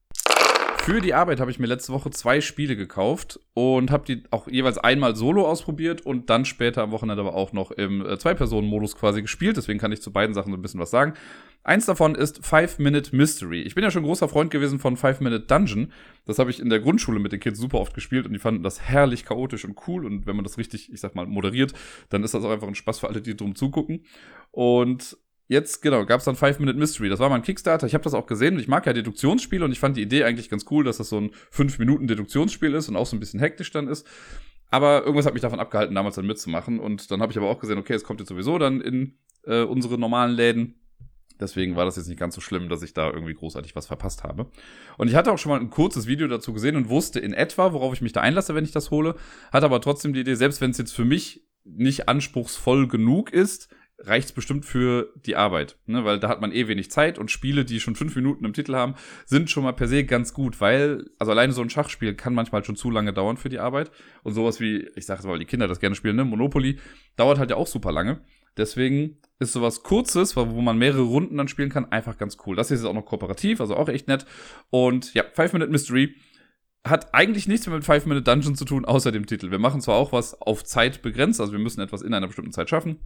Für 0.85 1.01
die 1.01 1.15
Arbeit 1.15 1.39
habe 1.39 1.49
ich 1.49 1.57
mir 1.57 1.65
letzte 1.65 1.93
Woche 1.93 2.11
zwei 2.11 2.41
Spiele 2.41 2.75
gekauft 2.75 3.39
und 3.55 3.89
habe 3.89 4.05
die 4.05 4.21
auch 4.29 4.47
jeweils 4.47 4.77
einmal 4.77 5.15
solo 5.15 5.47
ausprobiert 5.47 6.01
und 6.05 6.29
dann 6.29 6.45
später 6.45 6.83
am 6.83 6.91
Wochenende 6.91 7.21
aber 7.21 7.33
auch 7.33 7.53
noch 7.53 7.71
im 7.71 8.05
äh, 8.05 8.19
Zwei-Personen-Modus 8.19 8.95
quasi 8.95 9.23
gespielt. 9.23 9.57
Deswegen 9.57 9.79
kann 9.79 9.91
ich 9.91 10.03
zu 10.03 10.13
beiden 10.13 10.35
Sachen 10.35 10.51
so 10.51 10.57
ein 10.59 10.61
bisschen 10.61 10.79
was 10.79 10.91
sagen. 10.91 11.15
Eins 11.63 11.87
davon 11.87 12.13
ist 12.13 12.45
Five 12.45 12.77
Minute 12.77 13.15
Mystery. 13.15 13.63
Ich 13.63 13.73
bin 13.73 13.83
ja 13.83 13.89
schon 13.89 14.03
großer 14.03 14.29
Freund 14.29 14.51
gewesen 14.51 14.77
von 14.77 14.95
Five 14.95 15.21
Minute 15.21 15.47
Dungeon. 15.47 15.91
Das 16.27 16.37
habe 16.37 16.51
ich 16.51 16.59
in 16.59 16.69
der 16.69 16.81
Grundschule 16.81 17.19
mit 17.19 17.31
den 17.31 17.39
Kids 17.39 17.57
super 17.57 17.79
oft 17.79 17.95
gespielt 17.95 18.27
und 18.27 18.33
die 18.33 18.39
fanden 18.39 18.61
das 18.61 18.79
herrlich 18.79 19.25
chaotisch 19.25 19.65
und 19.65 19.75
cool. 19.87 20.05
Und 20.05 20.27
wenn 20.27 20.35
man 20.35 20.45
das 20.45 20.59
richtig, 20.59 20.93
ich 20.93 20.99
sag 20.99 21.15
mal, 21.15 21.25
moderiert, 21.25 21.73
dann 22.09 22.23
ist 22.23 22.35
das 22.35 22.43
auch 22.43 22.51
einfach 22.51 22.67
ein 22.67 22.75
Spaß 22.75 22.99
für 22.99 23.07
alle, 23.07 23.23
die 23.23 23.35
drum 23.35 23.55
zugucken. 23.55 24.05
Und 24.51 25.17
jetzt, 25.47 25.81
genau, 25.81 26.05
gab 26.05 26.19
es 26.19 26.25
dann 26.25 26.35
Five 26.35 26.59
Minute 26.59 26.77
Mystery. 26.77 27.09
Das 27.09 27.19
war 27.19 27.29
mal 27.29 27.35
ein 27.35 27.43
Kickstarter. 27.43 27.87
Ich 27.87 27.93
habe 27.93 28.03
das 28.03 28.13
auch 28.13 28.27
gesehen 28.27 28.59
ich 28.59 28.67
mag 28.67 28.85
ja 28.85 28.93
Deduktionsspiele 28.93 29.63
und 29.65 29.71
ich 29.71 29.79
fand 29.79 29.97
die 29.97 30.01
Idee 30.01 30.23
eigentlich 30.23 30.49
ganz 30.49 30.65
cool, 30.71 30.83
dass 30.83 30.97
das 30.97 31.09
so 31.09 31.19
ein 31.19 31.31
5-Minuten-Deduktionsspiel 31.53 32.73
ist 32.73 32.89
und 32.89 32.95
auch 32.95 33.05
so 33.05 33.15
ein 33.15 33.19
bisschen 33.19 33.39
hektisch 33.39 33.71
dann 33.71 33.87
ist. 33.87 34.07
Aber 34.71 35.03
irgendwas 35.03 35.25
hat 35.25 35.33
mich 35.33 35.41
davon 35.41 35.59
abgehalten, 35.59 35.95
damals 35.95 36.15
dann 36.15 36.25
mitzumachen. 36.25 36.79
Und 36.79 37.11
dann 37.11 37.21
habe 37.21 37.31
ich 37.31 37.37
aber 37.37 37.49
auch 37.49 37.59
gesehen, 37.59 37.77
okay, 37.77 37.93
es 37.93 38.03
kommt 38.03 38.19
jetzt 38.19 38.29
sowieso 38.29 38.57
dann 38.57 38.81
in 38.81 39.17
äh, 39.43 39.61
unsere 39.61 39.97
normalen 39.97 40.31
Läden. 40.31 40.81
Deswegen 41.39 41.75
war 41.75 41.85
das 41.85 41.97
jetzt 41.97 42.07
nicht 42.07 42.19
ganz 42.19 42.33
so 42.33 42.41
schlimm, 42.41 42.69
dass 42.69 42.81
ich 42.81 42.93
da 42.93 43.11
irgendwie 43.11 43.33
großartig 43.33 43.75
was 43.75 43.87
verpasst 43.87 44.23
habe. 44.23 44.49
Und 44.97 45.09
ich 45.09 45.15
hatte 45.15 45.31
auch 45.31 45.37
schon 45.37 45.51
mal 45.51 45.59
ein 45.59 45.69
kurzes 45.69 46.07
Video 46.07 46.27
dazu 46.27 46.53
gesehen 46.53 46.77
und 46.77 46.89
wusste 46.89 47.19
in 47.19 47.33
etwa, 47.33 47.73
worauf 47.73 47.93
ich 47.93 48.01
mich 48.01 48.13
da 48.13 48.21
einlasse, 48.21 48.55
wenn 48.55 48.63
ich 48.63 48.71
das 48.71 48.89
hole. 48.89 49.15
Hatte 49.51 49.65
aber 49.65 49.81
trotzdem 49.81 50.13
die 50.13 50.21
Idee, 50.21 50.35
selbst 50.35 50.61
wenn 50.61 50.71
es 50.71 50.77
jetzt 50.77 50.93
für 50.93 51.05
mich 51.05 51.45
nicht 51.65 52.07
anspruchsvoll 52.07 52.87
genug 52.87 53.33
ist, 53.33 53.69
reicht's 53.99 54.31
bestimmt 54.31 54.65
für 54.65 55.13
die 55.25 55.35
Arbeit, 55.35 55.77
ne? 55.85 56.03
weil 56.03 56.19
da 56.19 56.27
hat 56.27 56.41
man 56.41 56.51
eh 56.51 56.67
wenig 56.67 56.91
Zeit 56.91 57.17
und 57.17 57.31
Spiele, 57.31 57.65
die 57.65 57.79
schon 57.79 57.95
fünf 57.95 58.15
Minuten 58.15 58.43
im 58.45 58.53
Titel 58.53 58.75
haben, 58.75 58.95
sind 59.25 59.49
schon 59.49 59.63
mal 59.63 59.71
per 59.71 59.87
se 59.87 60.03
ganz 60.03 60.33
gut, 60.33 60.59
weil, 60.59 61.09
also 61.17 61.31
alleine 61.31 61.53
so 61.53 61.61
ein 61.61 61.69
Schachspiel 61.69 62.13
kann 62.13 62.33
manchmal 62.33 62.63
schon 62.63 62.75
zu 62.75 62.91
lange 62.91 63.13
dauern 63.13 63.37
für 63.37 63.49
die 63.49 63.59
Arbeit 63.59 63.91
und 64.23 64.33
sowas 64.33 64.59
wie, 64.59 64.89
ich 64.95 65.05
sage 65.05 65.23
weil 65.23 65.39
die 65.39 65.45
Kinder 65.45 65.67
das 65.67 65.79
gerne 65.79 65.95
spielen, 65.95 66.17
ne? 66.17 66.25
Monopoly 66.25 66.77
dauert 67.15 67.39
halt 67.39 67.49
ja 67.49 67.55
auch 67.55 67.67
super 67.67 67.91
lange. 67.91 68.21
Deswegen 68.57 69.17
ist 69.39 69.51
sowas 69.51 69.83
Kurzes, 69.83 70.35
wo 70.35 70.45
man 70.45 70.77
mehrere 70.77 71.01
Runden 71.01 71.37
dann 71.37 71.47
spielen 71.47 71.69
kann, 71.69 71.91
einfach 71.91 72.17
ganz 72.17 72.37
cool. 72.45 72.55
Das 72.55 72.69
hier 72.69 72.77
ist 72.77 72.85
auch 72.85 72.93
noch 72.93 73.05
kooperativ, 73.05 73.59
also 73.59 73.75
auch 73.75 73.89
echt 73.89 74.07
nett. 74.07 74.25
Und 74.69 75.13
ja, 75.13 75.23
Five 75.33 75.53
Minute 75.53 75.71
Mystery 75.71 76.15
hat 76.85 77.13
eigentlich 77.13 77.47
nichts 77.47 77.65
mehr 77.67 77.75
mit 77.75 77.83
Five 77.83 78.05
Minute 78.05 78.23
Dungeon 78.23 78.55
zu 78.55 78.63
tun, 78.63 78.85
außer 78.85 79.11
dem 79.11 79.25
Titel. 79.25 79.51
Wir 79.51 79.59
machen 79.59 79.81
zwar 79.81 79.95
auch 79.95 80.13
was 80.13 80.39
auf 80.41 80.63
Zeit 80.63 81.01
begrenzt, 81.01 81.41
also 81.41 81.51
wir 81.51 81.59
müssen 81.59 81.81
etwas 81.81 82.01
in 82.01 82.13
einer 82.13 82.27
bestimmten 82.27 82.53
Zeit 82.53 82.69
schaffen. 82.69 82.99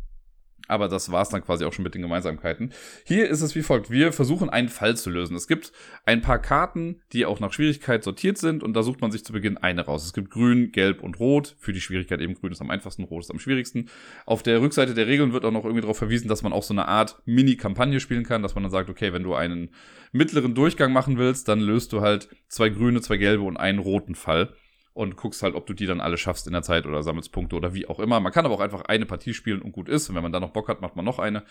Aber 0.69 0.87
das 0.87 1.11
war's 1.11 1.29
dann 1.29 1.43
quasi 1.43 1.65
auch 1.65 1.73
schon 1.73 1.83
mit 1.83 1.95
den 1.95 2.03
Gemeinsamkeiten. 2.03 2.71
Hier 3.03 3.27
ist 3.27 3.41
es 3.41 3.55
wie 3.55 3.63
folgt. 3.63 3.89
Wir 3.89 4.13
versuchen 4.13 4.49
einen 4.49 4.69
Fall 4.69 4.95
zu 4.95 5.09
lösen. 5.09 5.35
Es 5.35 5.47
gibt 5.47 5.71
ein 6.05 6.21
paar 6.21 6.39
Karten, 6.39 7.01
die 7.11 7.25
auch 7.25 7.39
nach 7.39 7.51
Schwierigkeit 7.51 8.03
sortiert 8.03 8.37
sind 8.37 8.61
und 8.61 8.73
da 8.73 8.83
sucht 8.83 9.01
man 9.01 9.11
sich 9.11 9.25
zu 9.25 9.33
Beginn 9.33 9.57
eine 9.57 9.85
raus. 9.85 10.05
Es 10.05 10.13
gibt 10.13 10.29
grün, 10.29 10.71
gelb 10.71 11.01
und 11.01 11.19
rot. 11.19 11.55
Für 11.57 11.73
die 11.73 11.81
Schwierigkeit 11.81 12.21
eben 12.21 12.35
grün 12.35 12.51
ist 12.51 12.61
am 12.61 12.69
einfachsten, 12.69 13.03
rot 13.03 13.23
ist 13.23 13.31
am 13.31 13.39
schwierigsten. 13.39 13.89
Auf 14.27 14.43
der 14.43 14.61
Rückseite 14.61 14.93
der 14.93 15.07
Regeln 15.07 15.33
wird 15.33 15.43
auch 15.43 15.51
noch 15.51 15.63
irgendwie 15.63 15.81
darauf 15.81 15.97
verwiesen, 15.97 16.27
dass 16.27 16.43
man 16.43 16.53
auch 16.53 16.63
so 16.63 16.73
eine 16.73 16.87
Art 16.87 17.19
Mini-Kampagne 17.25 17.99
spielen 17.99 18.23
kann, 18.23 18.43
dass 18.43 18.53
man 18.53 18.63
dann 18.63 18.71
sagt, 18.71 18.91
okay, 18.91 19.11
wenn 19.11 19.23
du 19.23 19.33
einen 19.33 19.71
mittleren 20.11 20.53
Durchgang 20.53 20.93
machen 20.93 21.17
willst, 21.17 21.47
dann 21.47 21.59
löst 21.59 21.93
du 21.93 22.01
halt 22.01 22.29
zwei 22.47 22.69
grüne, 22.69 23.01
zwei 23.01 23.17
gelbe 23.17 23.43
und 23.43 23.57
einen 23.57 23.79
roten 23.79 24.13
Fall 24.13 24.53
und 24.93 25.15
guckst 25.15 25.43
halt, 25.43 25.55
ob 25.55 25.65
du 25.65 25.73
die 25.73 25.85
dann 25.85 26.01
alle 26.01 26.17
schaffst 26.17 26.47
in 26.47 26.53
der 26.53 26.61
Zeit 26.61 26.85
oder 26.85 27.03
sammelst 27.03 27.31
Punkte 27.31 27.55
oder 27.55 27.73
wie 27.73 27.87
auch 27.87 27.99
immer. 27.99 28.19
Man 28.19 28.31
kann 28.31 28.45
aber 28.45 28.55
auch 28.55 28.59
einfach 28.59 28.81
eine 28.81 29.05
Partie 29.05 29.33
spielen 29.33 29.61
und 29.61 29.71
gut 29.71 29.87
ist. 29.87 30.09
Und 30.09 30.15
wenn 30.15 30.23
man 30.23 30.31
dann 30.31 30.41
noch 30.41 30.51
Bock 30.51 30.67
hat, 30.67 30.81
macht 30.81 30.95
man 30.95 31.05
noch 31.05 31.19
eine. 31.19 31.43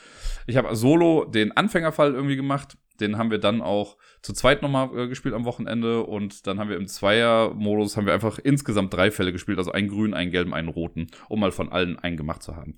Ich 0.47 0.57
habe 0.57 0.75
solo 0.77 1.25
den 1.25 1.57
Anfängerfall 1.57 2.15
irgendwie 2.15 2.37
gemacht. 2.37 2.77
Den 3.01 3.17
haben 3.17 3.31
wir 3.31 3.39
dann 3.39 3.63
auch 3.63 3.97
zu 4.23 4.33
zweit 4.33 4.61
nochmal 4.61 4.91
äh, 4.97 5.09
gespielt 5.09 5.35
am 5.35 5.45
Wochenende. 5.45 6.03
Und 6.05 6.47
dann 6.47 6.59
haben 6.59 6.69
wir 6.69 6.77
im 6.77 6.89
Zweier-Modus 6.89 7.97
haben 7.97 8.07
wir 8.07 8.13
einfach 8.13 8.39
insgesamt 8.39 8.93
drei 8.93 9.11
Fälle 9.11 9.33
gespielt. 9.33 9.59
Also 9.59 9.73
einen 9.73 9.89
grünen, 9.89 10.15
einen 10.15 10.33
gelben, 10.33 10.53
einen 10.53 10.69
roten, 10.69 11.07
um 11.29 11.41
mal 11.41 11.53
von 11.53 11.71
allen 11.71 11.99
einen 11.99 12.17
gemacht 12.17 12.43
zu 12.43 12.57
haben. 12.57 12.77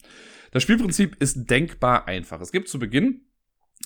Das 0.52 0.62
Spielprinzip 0.62 1.16
ist 1.20 1.50
denkbar 1.50 2.06
einfach. 2.06 2.40
Es 2.40 2.52
gibt 2.52 2.68
zu 2.68 2.78
Beginn 2.78 3.22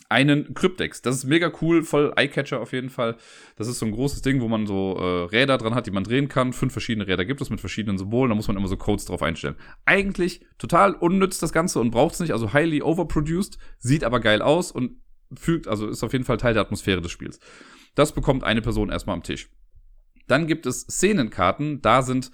einen 0.08 0.54
Cryptex. 0.54 1.02
Das 1.02 1.16
ist 1.16 1.24
mega 1.24 1.50
cool, 1.60 1.82
voll 1.82 2.12
Eyecatcher 2.16 2.60
auf 2.60 2.72
jeden 2.72 2.90
Fall. 2.90 3.16
Das 3.56 3.68
ist 3.68 3.78
so 3.78 3.86
ein 3.86 3.92
großes 3.92 4.22
Ding, 4.22 4.40
wo 4.40 4.48
man 4.48 4.66
so 4.66 4.96
äh, 4.98 5.24
Räder 5.26 5.58
dran 5.58 5.74
hat, 5.74 5.86
die 5.86 5.90
man 5.90 6.04
drehen 6.04 6.28
kann. 6.28 6.52
Fünf 6.52 6.72
verschiedene 6.72 7.06
Räder 7.06 7.24
gibt 7.24 7.40
es 7.40 7.50
mit 7.50 7.60
verschiedenen 7.60 7.98
Symbolen. 7.98 8.28
Da 8.28 8.34
muss 8.34 8.48
man 8.48 8.56
immer 8.56 8.68
so 8.68 8.76
Codes 8.76 9.06
drauf 9.06 9.22
einstellen. 9.22 9.56
Eigentlich 9.84 10.44
total 10.58 10.94
unnütz 10.94 11.38
das 11.38 11.52
Ganze 11.52 11.80
und 11.80 11.90
braucht 11.90 12.14
es 12.14 12.20
nicht. 12.20 12.32
Also 12.32 12.52
highly 12.52 12.82
overproduced, 12.82 13.58
sieht 13.78 14.04
aber 14.04 14.20
geil 14.20 14.42
aus 14.42 14.70
und 14.70 14.92
fügt, 15.32 15.66
also 15.66 15.88
ist 15.88 16.02
auf 16.04 16.12
jeden 16.12 16.24
Fall 16.24 16.36
Teil 16.36 16.54
der 16.54 16.62
Atmosphäre 16.62 17.00
des 17.00 17.10
Spiels. 17.10 17.40
Das 17.94 18.12
bekommt 18.12 18.44
eine 18.44 18.62
Person 18.62 18.90
erstmal 18.90 19.14
am 19.14 19.22
Tisch. 19.22 19.50
Dann 20.26 20.46
gibt 20.46 20.66
es 20.66 20.82
Szenenkarten. 20.82 21.82
Da 21.82 22.02
sind 22.02 22.30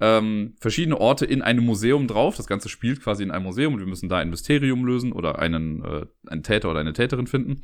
ähm, 0.00 0.54
verschiedene 0.60 1.00
Orte 1.00 1.24
in 1.24 1.42
einem 1.42 1.64
Museum 1.64 2.06
drauf. 2.06 2.36
Das 2.36 2.46
Ganze 2.46 2.68
spielt 2.68 3.02
quasi 3.02 3.22
in 3.22 3.30
einem 3.30 3.44
Museum 3.44 3.74
und 3.74 3.80
wir 3.80 3.86
müssen 3.86 4.08
da 4.08 4.18
ein 4.18 4.30
Mysterium 4.30 4.84
lösen 4.84 5.12
oder 5.12 5.38
einen, 5.38 5.84
äh, 5.84 6.06
einen 6.26 6.42
Täter 6.42 6.70
oder 6.70 6.80
eine 6.80 6.92
Täterin 6.92 7.26
finden. 7.26 7.62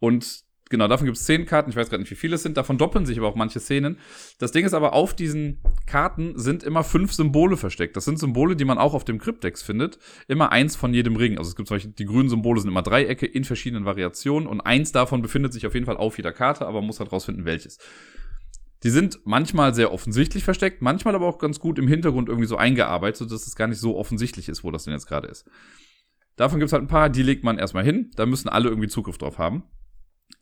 Und 0.00 0.44
genau, 0.70 0.88
davon 0.88 1.06
gibt 1.06 1.18
es 1.18 1.24
zehn 1.24 1.44
Karten. 1.44 1.70
Ich 1.70 1.76
weiß 1.76 1.90
gerade 1.90 2.02
nicht, 2.02 2.10
wie 2.10 2.16
viele 2.16 2.36
es 2.36 2.42
sind. 2.42 2.56
Davon 2.56 2.78
doppeln 2.78 3.04
sich 3.04 3.18
aber 3.18 3.28
auch 3.28 3.34
manche 3.34 3.60
Szenen. 3.60 3.98
Das 4.38 4.52
Ding 4.52 4.64
ist 4.64 4.74
aber, 4.74 4.94
auf 4.94 5.14
diesen 5.14 5.58
Karten 5.86 6.38
sind 6.38 6.62
immer 6.62 6.84
fünf 6.84 7.12
Symbole 7.12 7.56
versteckt. 7.56 7.96
Das 7.96 8.04
sind 8.04 8.18
Symbole, 8.18 8.56
die 8.56 8.64
man 8.64 8.78
auch 8.78 8.94
auf 8.94 9.04
dem 9.04 9.18
Cryptex 9.18 9.62
findet. 9.62 9.98
Immer 10.26 10.52
eins 10.52 10.74
von 10.76 10.94
jedem 10.94 11.16
Ring. 11.16 11.38
Also 11.38 11.50
es 11.50 11.56
gibt 11.56 11.68
zum 11.68 11.76
Beispiel, 11.76 11.92
die 11.92 12.06
grünen 12.06 12.28
Symbole 12.28 12.60
sind 12.60 12.70
immer 12.70 12.82
Dreiecke 12.82 13.26
in 13.26 13.44
verschiedenen 13.44 13.84
Variationen 13.84 14.48
und 14.48 14.60
eins 14.60 14.92
davon 14.92 15.20
befindet 15.20 15.52
sich 15.52 15.66
auf 15.66 15.74
jeden 15.74 15.86
Fall 15.86 15.96
auf 15.96 16.16
jeder 16.16 16.32
Karte, 16.32 16.66
aber 16.66 16.80
man 16.80 16.86
muss 16.86 17.00
halt 17.00 17.12
rausfinden, 17.12 17.44
welches. 17.44 17.78
Die 18.84 18.90
sind 18.90 19.20
manchmal 19.24 19.74
sehr 19.74 19.92
offensichtlich 19.92 20.44
versteckt, 20.44 20.82
manchmal 20.82 21.14
aber 21.14 21.26
auch 21.26 21.38
ganz 21.38 21.58
gut 21.58 21.78
im 21.78 21.88
Hintergrund 21.88 22.28
irgendwie 22.28 22.46
so 22.46 22.56
eingearbeitet, 22.56 23.30
dass 23.30 23.46
es 23.46 23.56
gar 23.56 23.66
nicht 23.66 23.80
so 23.80 23.96
offensichtlich 23.96 24.48
ist, 24.48 24.62
wo 24.62 24.70
das 24.70 24.84
denn 24.84 24.92
jetzt 24.92 25.06
gerade 25.06 25.28
ist. 25.28 25.48
Davon 26.36 26.60
gibt 26.60 26.68
es 26.68 26.72
halt 26.72 26.84
ein 26.84 26.88
paar, 26.88 27.10
die 27.10 27.24
legt 27.24 27.42
man 27.42 27.58
erstmal 27.58 27.84
hin, 27.84 28.12
da 28.14 28.24
müssen 28.24 28.48
alle 28.48 28.68
irgendwie 28.68 28.88
Zugriff 28.88 29.18
drauf 29.18 29.38
haben. 29.38 29.64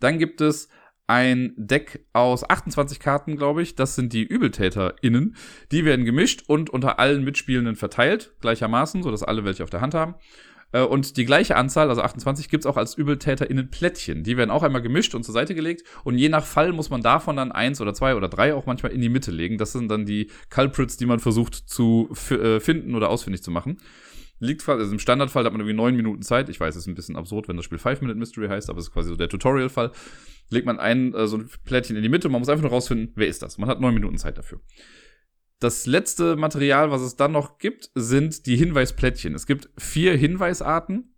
Dann 0.01 0.19
gibt 0.19 0.43
es 0.43 0.69
ein 1.07 1.55
Deck 1.57 2.07
aus 2.13 2.49
28 2.49 3.01
Karten, 3.01 3.37
glaube 3.37 3.63
ich. 3.63 3.77
Das 3.77 3.95
sind 3.95 4.13
die 4.13 4.29
ÜbeltäterInnen. 4.29 5.37
Die 5.71 5.85
werden 5.85 6.05
gemischt 6.05 6.45
und 6.49 6.69
unter 6.71 6.99
allen 6.99 7.25
Mitspielenden 7.25 7.77
verteilt, 7.77 8.35
gleichermaßen, 8.41 9.03
sodass 9.03 9.23
alle 9.23 9.45
welche 9.45 9.63
auf 9.63 9.71
der 9.71 9.81
Hand 9.81 9.95
haben. 9.95 10.17
Äh, 10.73 10.83
und 10.83 11.17
die 11.17 11.25
gleiche 11.25 11.57
Anzahl, 11.57 11.89
also 11.89 12.03
28, 12.03 12.49
gibt's 12.49 12.67
auch 12.67 12.77
als 12.77 12.97
ÜbeltäterInnen 12.99 13.71
Plättchen. 13.71 14.23
Die 14.23 14.37
werden 14.37 14.51
auch 14.51 14.63
einmal 14.63 14.83
gemischt 14.83 15.15
und 15.15 15.25
zur 15.25 15.35
Seite 15.35 15.55
gelegt. 15.55 15.85
Und 16.05 16.19
je 16.19 16.29
nach 16.29 16.45
Fall 16.45 16.73
muss 16.73 16.91
man 16.91 17.03
davon 17.03 17.37
dann 17.37 17.53
eins 17.53 17.81
oder 17.81 17.95
zwei 17.95 18.15
oder 18.15 18.29
drei 18.29 18.55
auch 18.55 18.67
manchmal 18.67 18.93
in 18.93 19.01
die 19.01 19.09
Mitte 19.09 19.31
legen. 19.31 19.59
Das 19.59 19.73
sind 19.73 19.89
dann 19.89 20.07
die 20.07 20.31
Culprits, 20.51 20.97
die 20.97 21.07
man 21.07 21.21
versucht 21.21 21.55
zu 21.55 22.11
äh, 22.31 22.61
finden 22.61 22.95
oder 22.95 23.09
ausfindig 23.09 23.43
zu 23.43 23.51
machen. 23.51 23.79
Liegt 24.39 24.69
also 24.69 24.93
im 24.93 24.99
Standardfall 24.99 25.45
hat 25.45 25.53
man 25.53 25.61
irgendwie 25.61 25.77
neun 25.77 25.97
Minuten 25.97 26.23
Zeit. 26.23 26.51
Ich 26.51 26.61
weiß, 26.61 26.77
es 26.77 26.83
ist 26.83 26.87
ein 26.89 26.95
bisschen 26.95 27.17
absurd, 27.17 27.49
wenn 27.49 27.57
das 27.57 27.65
Spiel 27.65 27.79
Five 27.79 28.03
Minute 28.03 28.19
Mystery 28.19 28.49
heißt, 28.49 28.69
aber 28.69 28.79
es 28.79 28.89
ist 28.89 28.93
quasi 28.93 29.09
so 29.09 29.17
der 29.17 29.31
Tutorial-Fall. 29.31 29.93
Legt 30.51 30.67
man 30.67 30.79
ein, 30.79 31.15
äh, 31.15 31.27
so 31.27 31.39
ein 31.39 31.49
Plättchen 31.65 31.97
in 31.97 32.03
die 32.03 32.11
Mitte 32.11 32.29
und 32.29 32.33
man 32.33 32.43
muss 32.43 32.51
einfach 32.51 32.63
nur 32.63 32.71
rausfinden, 32.71 33.13
wer 33.15 33.27
ist 33.27 33.43
das. 33.43 33.57
Man 33.57 33.69
hat 33.69 33.81
neun 33.81 33.95
Minuten 33.95 34.19
Zeit 34.19 34.37
dafür. 34.37 34.61
Das 35.59 35.87
letzte 35.87 36.37
Material, 36.37 36.91
was 36.91 37.01
es 37.01 37.17
dann 37.17 37.33
noch 37.33 37.59
gibt, 37.59 37.91
sind 37.95 38.47
die 38.47 38.57
Hinweisplättchen. 38.57 39.35
Es 39.35 39.47
gibt 39.47 39.71
vier 39.79 40.15
Hinweisarten, 40.17 41.15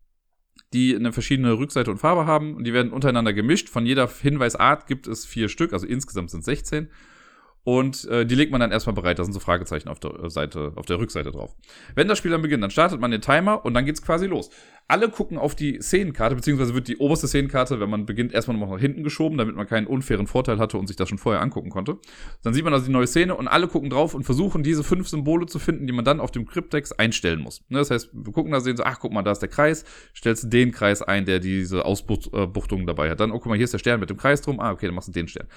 die 0.73 0.95
eine 0.95 1.13
verschiedene 1.13 1.59
Rückseite 1.59 1.91
und 1.91 1.99
Farbe 1.99 2.27
haben 2.27 2.55
und 2.55 2.65
die 2.65 2.73
werden 2.73 2.93
untereinander 2.93 3.33
gemischt. 3.33 3.69
Von 3.69 3.85
jeder 3.85 4.09
Hinweisart 4.09 4.87
gibt 4.87 5.09
es 5.09 5.27
vier 5.27 5.49
Stück, 5.49 5.73
also 5.73 5.87
insgesamt 5.87 6.31
sind 6.31 6.41
es 6.41 6.47
16. 6.47 6.89
Und 7.65 8.07
äh, 8.07 8.25
die 8.25 8.35
legt 8.35 8.51
man 8.51 8.61
dann 8.61 8.73
erstmal 8.73 8.95
bereit. 8.95 9.19
Da 9.19 9.25
sind 9.25 9.35
so 9.35 9.41
Fragezeichen 9.41 9.89
auf 9.89 10.01
der 10.01 10.31
Seite, 10.31 10.73
auf 10.77 10.87
der 10.87 10.99
Rückseite 10.99 11.31
drauf. 11.31 11.55
Wenn 11.95 12.09
das 12.09 12.17
Spiel 12.17 12.31
dann 12.31 12.41
beginnt, 12.41 12.63
dann 12.63 12.71
startet 12.71 13.01
man 13.01 13.11
den 13.11 13.21
Timer 13.21 13.65
und 13.65 13.75
dann 13.75 13.85
geht's 13.85 14.01
quasi 14.01 14.27
los. 14.27 14.51
Alle 14.91 15.11
gucken 15.11 15.37
auf 15.37 15.55
die 15.55 15.83
Szenenkarte, 15.83 16.35
beziehungsweise 16.35 16.73
wird 16.73 16.89
die 16.89 16.97
oberste 16.97 17.29
Szenenkarte, 17.29 17.79
wenn 17.79 17.91
man 17.91 18.07
beginnt, 18.07 18.33
erstmal 18.33 18.57
noch 18.57 18.71
nach 18.71 18.81
hinten 18.81 19.05
geschoben, 19.05 19.37
damit 19.37 19.55
man 19.55 19.67
keinen 19.67 19.87
unfairen 19.87 20.27
Vorteil 20.27 20.59
hatte 20.59 20.79
und 20.79 20.87
sich 20.87 20.97
das 20.97 21.11
schon 21.11 21.19
vorher 21.19 21.43
angucken 21.43 21.69
konnte. 21.69 21.99
Dann 22.43 22.55
sieht 22.55 22.65
man 22.65 22.73
also 22.73 22.87
die 22.87 22.93
neue 22.93 23.07
Szene 23.07 23.35
und 23.35 23.49
alle 23.49 23.69
gucken 23.69 23.91
drauf 23.91 24.15
und 24.15 24.25
versuchen, 24.25 24.63
diese 24.63 24.83
fünf 24.83 25.07
Symbole 25.09 25.45
zu 25.45 25.59
finden, 25.59 25.87
die 25.87 25.93
man 25.93 26.07
dann 26.07 26.21
auf 26.21 26.31
dem 26.31 26.47
Cryptex 26.47 26.93
einstellen 26.93 27.41
muss. 27.41 27.63
Ne, 27.69 27.81
das 27.81 27.91
heißt, 27.91 28.11
wir 28.15 28.33
gucken 28.33 28.51
da, 28.51 28.61
sehen 28.61 28.79
so, 28.79 28.85
ach, 28.85 28.99
guck 28.99 29.13
mal, 29.13 29.23
da 29.23 29.33
ist 29.33 29.41
der 29.41 29.51
Kreis, 29.51 29.85
stellst 30.17 30.45
du 30.45 30.49
den 30.49 30.73
Kreis 30.73 31.03
ein, 31.03 31.27
der 31.27 31.39
diese 31.39 31.85
Ausbuchtungen 31.85 32.87
dabei 32.87 33.11
hat. 33.11 33.21
Dann, 33.21 33.31
oh, 33.31 33.41
guck 33.41 33.47
mal, 33.49 33.57
hier 33.57 33.65
ist 33.65 33.75
der 33.75 33.79
Stern 33.79 34.01
mit 34.01 34.09
dem 34.09 34.17
Kreis 34.17 34.41
drum, 34.41 34.59
ah, 34.59 34.71
okay, 34.71 34.87
dann 34.87 34.95
machst 34.95 35.09
du 35.09 35.13
den 35.13 35.29
Stern. 35.29 35.49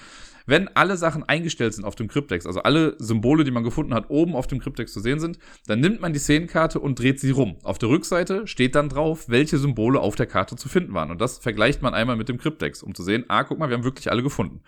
Wenn 0.45 0.67
alle 0.69 0.98
Sachen 0.98 1.24
eingestellt 1.24 1.74
sind 1.74 1.86
auf 1.86 1.95
dem 1.95 2.07
Cryptex, 2.07 2.45
also 2.45 2.62
alle 2.62 2.95
Symbole, 3.00 3.43
die 3.43 3.51
man 3.51 3.63
gefunden 3.63 3.93
hat, 3.93 4.10
oben 4.10 4.36
auf 4.36 4.48
dem 4.48 4.60
Cryptex 4.60 4.93
zu 4.93 5.00
sehen 5.00 5.19
sind, 5.19 5.39
dann 5.67 5.79
nimmt 5.79 6.01
man 6.01 6.13
die 6.13 6.19
Szenenkarte 6.19 6.79
und 6.79 7.00
dreht 7.00 7.19
sie 7.19 7.31
rum. 7.31 7.57
Auf 7.63 7.77
der 7.77 7.89
Rückseite 7.89 8.48
steht 8.48 8.75
dann 8.75 8.89
drauf, 8.89 9.29
welche 9.29 9.57
Symbole 9.57 10.00
auf 10.00 10.15
der 10.15 10.25
Karte 10.25 10.55
zu 10.55 10.69
finden 10.69 10.93
waren. 10.93 11.12
Und 11.12 11.21
das 11.21 11.39
vergleicht 11.39 11.81
man 11.81 11.93
einmal 11.93 12.15
mit 12.15 12.29
dem 12.29 12.38
Cryptex, 12.38 12.83
um 12.83 12.95
zu 12.95 13.03
sehen, 13.03 13.25
ah, 13.27 13.43
guck 13.43 13.60
mal, 13.60 13.69
wir 13.69 13.77
haben 13.77 13.83
wirklich 13.83 14.12
alle 14.12 14.24
gefunden. 14.24 14.62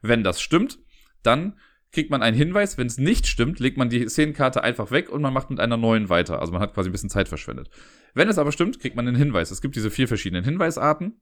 Wenn 0.00 0.24
das 0.24 0.40
stimmt, 0.40 0.78
dann 1.22 1.54
kriegt 1.92 2.10
man 2.10 2.22
einen 2.22 2.36
Hinweis. 2.36 2.78
Wenn 2.78 2.86
es 2.86 2.98
nicht 2.98 3.26
stimmt, 3.26 3.60
legt 3.60 3.76
man 3.76 3.90
die 3.90 4.08
Szenenkarte 4.08 4.64
einfach 4.64 4.90
weg 4.90 5.10
und 5.10 5.22
man 5.22 5.32
macht 5.32 5.50
mit 5.50 5.60
einer 5.60 5.76
neuen 5.76 6.08
weiter. 6.08 6.40
Also 6.40 6.52
man 6.52 6.60
hat 6.60 6.74
quasi 6.74 6.88
ein 6.88 6.92
bisschen 6.92 7.10
Zeit 7.10 7.28
verschwendet. 7.28 7.70
Wenn 8.14 8.28
es 8.28 8.38
aber 8.38 8.52
stimmt, 8.52 8.80
kriegt 8.80 8.96
man 8.96 9.06
einen 9.06 9.16
Hinweis. 9.16 9.50
Es 9.50 9.60
gibt 9.60 9.76
diese 9.76 9.90
vier 9.90 10.08
verschiedenen 10.08 10.44
Hinweisarten. 10.44 11.20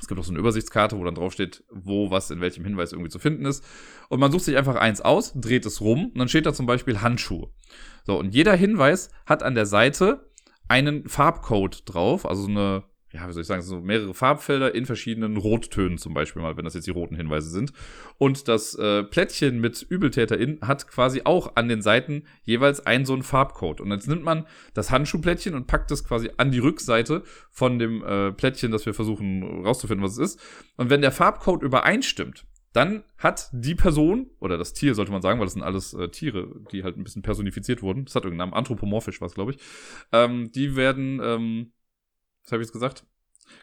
Es 0.00 0.08
gibt 0.08 0.20
auch 0.20 0.24
so 0.24 0.30
eine 0.30 0.38
Übersichtskarte, 0.38 0.98
wo 0.98 1.04
dann 1.04 1.14
drauf 1.14 1.32
steht, 1.32 1.64
wo 1.70 2.10
was 2.10 2.30
in 2.30 2.40
welchem 2.40 2.64
Hinweis 2.64 2.92
irgendwie 2.92 3.10
zu 3.10 3.18
finden 3.18 3.44
ist. 3.44 3.64
Und 4.08 4.20
man 4.20 4.32
sucht 4.32 4.44
sich 4.44 4.56
einfach 4.56 4.76
eins 4.76 5.00
aus, 5.00 5.32
dreht 5.34 5.66
es 5.66 5.80
rum 5.80 6.06
und 6.06 6.18
dann 6.18 6.28
steht 6.28 6.46
da 6.46 6.52
zum 6.52 6.66
Beispiel 6.66 7.00
Handschuhe. 7.00 7.48
So, 8.04 8.18
und 8.18 8.34
jeder 8.34 8.54
Hinweis 8.54 9.10
hat 9.26 9.42
an 9.42 9.54
der 9.54 9.66
Seite 9.66 10.30
einen 10.68 11.08
Farbcode 11.08 11.82
drauf, 11.86 12.26
also 12.26 12.46
eine 12.46 12.84
ja, 13.12 13.26
wie 13.26 13.32
soll 13.32 13.40
ich 13.40 13.46
sagen, 13.48 13.62
so 13.62 13.80
mehrere 13.80 14.12
Farbfelder 14.12 14.74
in 14.74 14.84
verschiedenen 14.84 15.36
Rottönen 15.38 15.96
zum 15.96 16.12
Beispiel 16.12 16.42
mal, 16.42 16.56
wenn 16.56 16.64
das 16.64 16.74
jetzt 16.74 16.86
die 16.86 16.92
roten 16.92 17.16
Hinweise 17.16 17.48
sind. 17.48 17.72
Und 18.18 18.48
das 18.48 18.74
äh, 18.74 19.02
Plättchen 19.02 19.60
mit 19.60 19.86
ÜbeltäterIn 19.90 20.58
hat 20.60 20.88
quasi 20.88 21.22
auch 21.24 21.56
an 21.56 21.68
den 21.68 21.80
Seiten 21.80 22.24
jeweils 22.42 22.84
einen 22.84 23.06
so 23.06 23.14
einen 23.14 23.22
Farbcode. 23.22 23.80
Und 23.80 23.90
jetzt 23.92 24.08
nimmt 24.08 24.24
man 24.24 24.46
das 24.74 24.90
Handschuhplättchen 24.90 25.54
und 25.54 25.66
packt 25.66 25.90
es 25.90 26.04
quasi 26.04 26.30
an 26.36 26.50
die 26.50 26.58
Rückseite 26.58 27.22
von 27.50 27.78
dem 27.78 28.04
äh, 28.04 28.32
Plättchen, 28.32 28.72
das 28.72 28.84
wir 28.84 28.92
versuchen 28.92 29.64
rauszufinden, 29.64 30.04
was 30.04 30.18
es 30.18 30.34
ist. 30.34 30.40
Und 30.76 30.90
wenn 30.90 31.00
der 31.00 31.12
Farbcode 31.12 31.62
übereinstimmt, 31.62 32.44
dann 32.72 33.02
hat 33.16 33.48
die 33.52 33.74
Person, 33.74 34.30
oder 34.40 34.58
das 34.58 34.74
Tier 34.74 34.94
sollte 34.94 35.10
man 35.10 35.22
sagen, 35.22 35.40
weil 35.40 35.46
das 35.46 35.54
sind 35.54 35.62
alles 35.62 35.94
äh, 35.94 36.08
Tiere, 36.10 36.48
die 36.70 36.84
halt 36.84 36.96
ein 36.96 37.04
bisschen 37.04 37.22
personifiziert 37.22 37.82
wurden. 37.82 38.04
Das 38.04 38.14
hat 38.14 38.24
irgendeinen 38.24 38.50
Namen, 38.50 38.58
anthropomorphisch 38.58 39.20
was, 39.20 39.34
glaube 39.34 39.52
ich. 39.52 39.58
Ähm, 40.12 40.52
die 40.52 40.76
werden, 40.76 41.20
ähm, 41.22 41.72
was 42.48 42.52
habe 42.52 42.62
ich 42.62 42.68
jetzt 42.68 42.72
gesagt? 42.72 43.04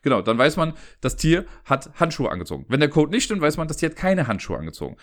Genau, 0.04 0.22
dann 0.22 0.38
weiß 0.38 0.58
man, 0.58 0.74
das 1.02 1.16
Tier 1.16 1.46
hat 1.66 1.90
Handschuhe 2.00 2.30
angezogen. 2.30 2.66
Wenn 2.70 2.80
der 2.80 2.90
Code 2.90 3.12
nicht 3.12 3.24
stimmt, 3.24 3.42
weiß 3.42 3.58
man, 3.58 3.68
das 3.68 3.78
Tier 3.78 3.90
hat 3.90 3.96
keine 3.96 4.28
Handschuhe 4.28 4.58
angezogen. 4.58 4.98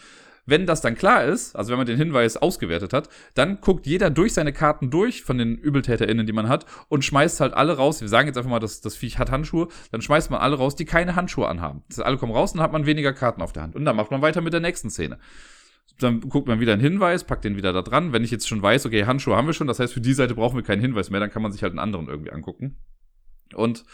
wenn 0.45 0.67
das 0.67 0.81
dann 0.81 0.97
klar 0.97 1.25
ist, 1.25 1.55
also 1.55 1.71
wenn 1.71 1.79
man 1.79 1.87
den 1.87 1.97
Hinweis 1.97 2.37
ausgewertet 2.37 2.93
hat, 2.93 3.09
dann 3.35 3.61
guckt 3.61 3.87
jeder 3.87 4.11
durch 4.11 4.35
seine 4.35 4.53
Karten 4.53 4.91
durch 4.91 5.23
von 5.23 5.39
den 5.39 5.57
ÜbeltäterInnen, 5.57 6.27
die 6.27 6.33
man 6.33 6.49
hat 6.49 6.67
und 6.89 7.05
schmeißt 7.05 7.41
halt 7.41 7.55
alle 7.55 7.77
raus. 7.77 8.01
Wir 8.01 8.09
sagen 8.09 8.27
jetzt 8.27 8.37
einfach 8.37 8.51
mal, 8.51 8.59
dass 8.59 8.81
das 8.81 8.97
Viech 8.97 9.19
hat 9.19 9.31
Handschuhe, 9.31 9.69
dann 9.93 10.03
schmeißt 10.03 10.31
man 10.31 10.41
alle 10.41 10.57
raus, 10.57 10.75
die 10.75 10.85
keine 10.85 11.15
Handschuhe 11.15 11.47
anhaben. 11.47 11.83
Das 11.89 12.01
alle 12.01 12.17
kommen 12.17 12.33
raus 12.33 12.53
dann 12.53 12.63
hat 12.63 12.73
man 12.73 12.87
weniger 12.87 13.13
Karten 13.13 13.43
auf 13.43 13.53
der 13.53 13.63
Hand. 13.63 13.77
Und 13.77 13.85
dann 13.85 13.97
macht 13.97 14.11
man 14.11 14.23
weiter 14.23 14.41
mit 14.41 14.53
der 14.53 14.61
nächsten 14.61 14.91
Szene. 14.91 15.19
Dann 16.01 16.21
guckt 16.21 16.49
man 16.49 16.59
wieder 16.59 16.73
einen 16.73 16.83
Hinweis, 16.83 17.25
packt 17.25 17.45
den 17.45 17.57
wieder 17.57 17.73
da 17.73 17.83
dran. 17.83 18.13
Wenn 18.13 18.25
ich 18.25 18.31
jetzt 18.31 18.49
schon 18.49 18.63
weiß, 18.63 18.87
okay, 18.87 19.05
Handschuhe 19.05 19.37
haben 19.37 19.47
wir 19.47 19.55
schon, 19.55 19.67
das 19.67 19.79
heißt, 19.79 19.93
für 19.93 20.01
die 20.01 20.15
Seite 20.15 20.35
brauchen 20.35 20.57
wir 20.57 20.65
keinen 20.65 20.81
Hinweis 20.81 21.11
mehr, 21.11 21.21
dann 21.21 21.31
kann 21.31 21.43
man 21.43 21.53
sich 21.53 21.63
halt 21.63 21.73
einen 21.73 21.79
anderen 21.79 22.09
irgendwie 22.09 22.33
angucken. 22.33 22.77
Und 23.55 23.85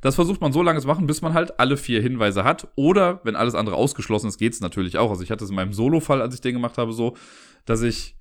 das 0.00 0.16
versucht 0.16 0.40
man 0.40 0.52
so 0.52 0.62
lange 0.62 0.80
zu 0.80 0.86
machen, 0.86 1.06
bis 1.06 1.22
man 1.22 1.32
halt 1.32 1.60
alle 1.60 1.76
vier 1.76 2.02
Hinweise 2.02 2.44
hat. 2.44 2.68
Oder 2.74 3.20
wenn 3.24 3.36
alles 3.36 3.54
andere 3.54 3.76
ausgeschlossen 3.76 4.28
ist, 4.28 4.38
geht's 4.38 4.60
natürlich 4.60 4.98
auch. 4.98 5.10
Also 5.10 5.22
ich 5.22 5.30
hatte 5.30 5.44
es 5.44 5.50
in 5.50 5.56
meinem 5.56 5.72
Solo-Fall, 5.72 6.20
als 6.20 6.34
ich 6.34 6.40
den 6.40 6.54
gemacht 6.54 6.76
habe, 6.76 6.92
so, 6.92 7.16
dass 7.64 7.82
ich 7.82 8.16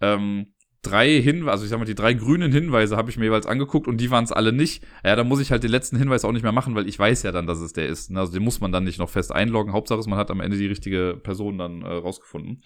ähm, 0.00 0.54
drei 0.84 1.20
Hinweise, 1.20 1.50
also 1.50 1.64
ich 1.64 1.70
sag 1.70 1.78
mal, 1.78 1.86
die 1.86 1.96
drei 1.96 2.14
grünen 2.14 2.52
Hinweise 2.52 2.96
habe 2.96 3.10
ich 3.10 3.16
mir 3.16 3.24
jeweils 3.24 3.46
angeguckt 3.46 3.88
und 3.88 3.96
die 3.96 4.10
waren 4.10 4.24
es 4.24 4.32
alle 4.32 4.52
nicht. 4.52 4.84
Ja, 5.04 5.16
da 5.16 5.24
muss 5.24 5.40
ich 5.40 5.50
halt 5.50 5.64
den 5.64 5.70
letzten 5.70 5.96
Hinweis 5.96 6.24
auch 6.24 6.32
nicht 6.32 6.42
mehr 6.42 6.52
machen, 6.52 6.74
weil 6.76 6.88
ich 6.88 6.98
weiß 6.98 7.24
ja 7.24 7.32
dann, 7.32 7.46
dass 7.46 7.58
es 7.58 7.72
der 7.72 7.88
ist. 7.88 8.14
Also 8.14 8.32
den 8.32 8.44
muss 8.44 8.60
man 8.60 8.70
dann 8.70 8.84
nicht 8.84 8.98
noch 8.98 9.10
fest 9.10 9.32
einloggen. 9.32 9.72
Hauptsache 9.72 9.98
ist, 9.98 10.06
man 10.06 10.18
hat 10.18 10.30
am 10.30 10.40
Ende 10.40 10.56
die 10.56 10.66
richtige 10.66 11.18
Person 11.20 11.58
dann 11.58 11.82
äh, 11.82 11.88
rausgefunden. 11.88 12.62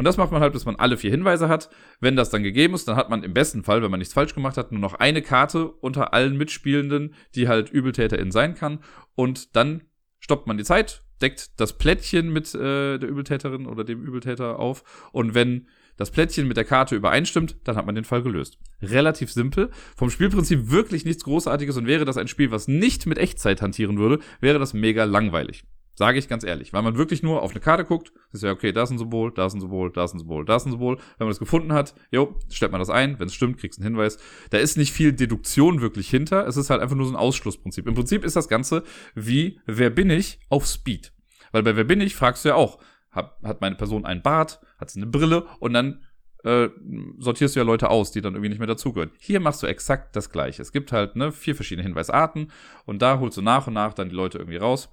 Und 0.00 0.06
das 0.06 0.16
macht 0.16 0.32
man 0.32 0.40
halt, 0.40 0.54
bis 0.54 0.64
man 0.64 0.76
alle 0.76 0.96
vier 0.96 1.10
Hinweise 1.10 1.50
hat. 1.50 1.68
Wenn 2.00 2.16
das 2.16 2.30
dann 2.30 2.42
gegeben 2.42 2.72
ist, 2.72 2.88
dann 2.88 2.96
hat 2.96 3.10
man 3.10 3.22
im 3.22 3.34
besten 3.34 3.64
Fall, 3.64 3.82
wenn 3.82 3.90
man 3.90 3.98
nichts 3.98 4.14
falsch 4.14 4.34
gemacht 4.34 4.56
hat, 4.56 4.72
nur 4.72 4.80
noch 4.80 4.94
eine 4.94 5.20
Karte 5.20 5.68
unter 5.68 6.14
allen 6.14 6.38
Mitspielenden, 6.38 7.14
die 7.34 7.48
halt 7.48 7.68
Übeltäterin 7.68 8.30
sein 8.30 8.54
kann. 8.54 8.78
Und 9.14 9.54
dann 9.56 9.82
stoppt 10.18 10.46
man 10.46 10.56
die 10.56 10.64
Zeit, 10.64 11.04
deckt 11.20 11.60
das 11.60 11.76
Plättchen 11.76 12.32
mit 12.32 12.54
äh, 12.54 12.96
der 12.96 13.10
Übeltäterin 13.10 13.66
oder 13.66 13.84
dem 13.84 14.02
Übeltäter 14.02 14.58
auf. 14.58 15.10
Und 15.12 15.34
wenn 15.34 15.68
das 15.98 16.10
Plättchen 16.10 16.48
mit 16.48 16.56
der 16.56 16.64
Karte 16.64 16.96
übereinstimmt, 16.96 17.58
dann 17.64 17.76
hat 17.76 17.84
man 17.84 17.94
den 17.94 18.04
Fall 18.04 18.22
gelöst. 18.22 18.58
Relativ 18.80 19.30
simpel. 19.30 19.68
Vom 19.98 20.08
Spielprinzip 20.08 20.70
wirklich 20.70 21.04
nichts 21.04 21.24
Großartiges 21.24 21.76
und 21.76 21.86
wäre 21.86 22.06
das 22.06 22.16
ein 22.16 22.26
Spiel, 22.26 22.50
was 22.50 22.68
nicht 22.68 23.04
mit 23.04 23.18
Echtzeit 23.18 23.60
hantieren 23.60 23.98
würde, 23.98 24.20
wäre 24.40 24.58
das 24.58 24.72
mega 24.72 25.04
langweilig. 25.04 25.64
Sage 26.00 26.18
ich 26.18 26.28
ganz 26.28 26.44
ehrlich. 26.44 26.72
Weil 26.72 26.80
man 26.80 26.96
wirklich 26.96 27.22
nur 27.22 27.42
auf 27.42 27.50
eine 27.50 27.60
Karte 27.60 27.84
guckt, 27.84 28.10
ist 28.32 28.42
ja, 28.42 28.52
okay, 28.52 28.72
da 28.72 28.84
ist 28.84 28.90
ein 28.90 28.96
Symbol, 28.96 29.34
da 29.34 29.44
ist 29.44 29.52
ein 29.52 29.60
Symbol, 29.60 29.92
da 29.92 30.02
ist 30.02 30.14
ein 30.14 30.18
Symbol, 30.18 30.46
da 30.46 30.56
ist 30.56 30.64
ein 30.64 30.70
Symbol. 30.70 30.96
Wenn 30.96 31.26
man 31.26 31.28
das 31.28 31.38
gefunden 31.38 31.74
hat, 31.74 31.94
jo, 32.10 32.38
stellt 32.50 32.72
man 32.72 32.78
das 32.78 32.88
ein. 32.88 33.18
Wenn 33.18 33.26
es 33.26 33.34
stimmt, 33.34 33.58
kriegst 33.58 33.78
du 33.78 33.82
einen 33.82 33.96
Hinweis. 33.96 34.16
Da 34.48 34.56
ist 34.56 34.78
nicht 34.78 34.94
viel 34.94 35.12
Deduktion 35.12 35.82
wirklich 35.82 36.08
hinter. 36.08 36.46
Es 36.46 36.56
ist 36.56 36.70
halt 36.70 36.80
einfach 36.80 36.96
nur 36.96 37.04
so 37.04 37.12
ein 37.12 37.16
Ausschlussprinzip. 37.16 37.86
Im 37.86 37.92
Prinzip 37.92 38.24
ist 38.24 38.34
das 38.34 38.48
Ganze 38.48 38.82
wie, 39.14 39.60
wer 39.66 39.90
bin 39.90 40.08
ich 40.08 40.40
auf 40.48 40.66
Speed? 40.66 41.12
Weil 41.52 41.64
bei 41.64 41.76
wer 41.76 41.84
bin 41.84 42.00
ich 42.00 42.16
fragst 42.16 42.46
du 42.46 42.48
ja 42.48 42.54
auch, 42.54 42.78
hat, 43.10 43.36
hat 43.42 43.60
meine 43.60 43.76
Person 43.76 44.06
einen 44.06 44.22
Bart, 44.22 44.62
hat 44.78 44.88
sie 44.88 45.02
eine 45.02 45.10
Brille 45.10 45.48
und 45.58 45.74
dann 45.74 46.00
äh, 46.44 46.70
sortierst 47.18 47.56
du 47.56 47.60
ja 47.60 47.66
Leute 47.66 47.90
aus, 47.90 48.10
die 48.10 48.22
dann 48.22 48.32
irgendwie 48.32 48.48
nicht 48.48 48.58
mehr 48.58 48.66
dazugehören. 48.66 49.10
Hier 49.18 49.38
machst 49.38 49.62
du 49.62 49.66
exakt 49.66 50.16
das 50.16 50.30
gleiche. 50.30 50.62
Es 50.62 50.72
gibt 50.72 50.92
halt 50.92 51.14
ne, 51.14 51.30
vier 51.30 51.54
verschiedene 51.54 51.82
Hinweisarten 51.82 52.50
und 52.86 53.02
da 53.02 53.20
holst 53.20 53.36
du 53.36 53.42
nach 53.42 53.66
und 53.66 53.74
nach 53.74 53.92
dann 53.92 54.08
die 54.08 54.16
Leute 54.16 54.38
irgendwie 54.38 54.56
raus 54.56 54.88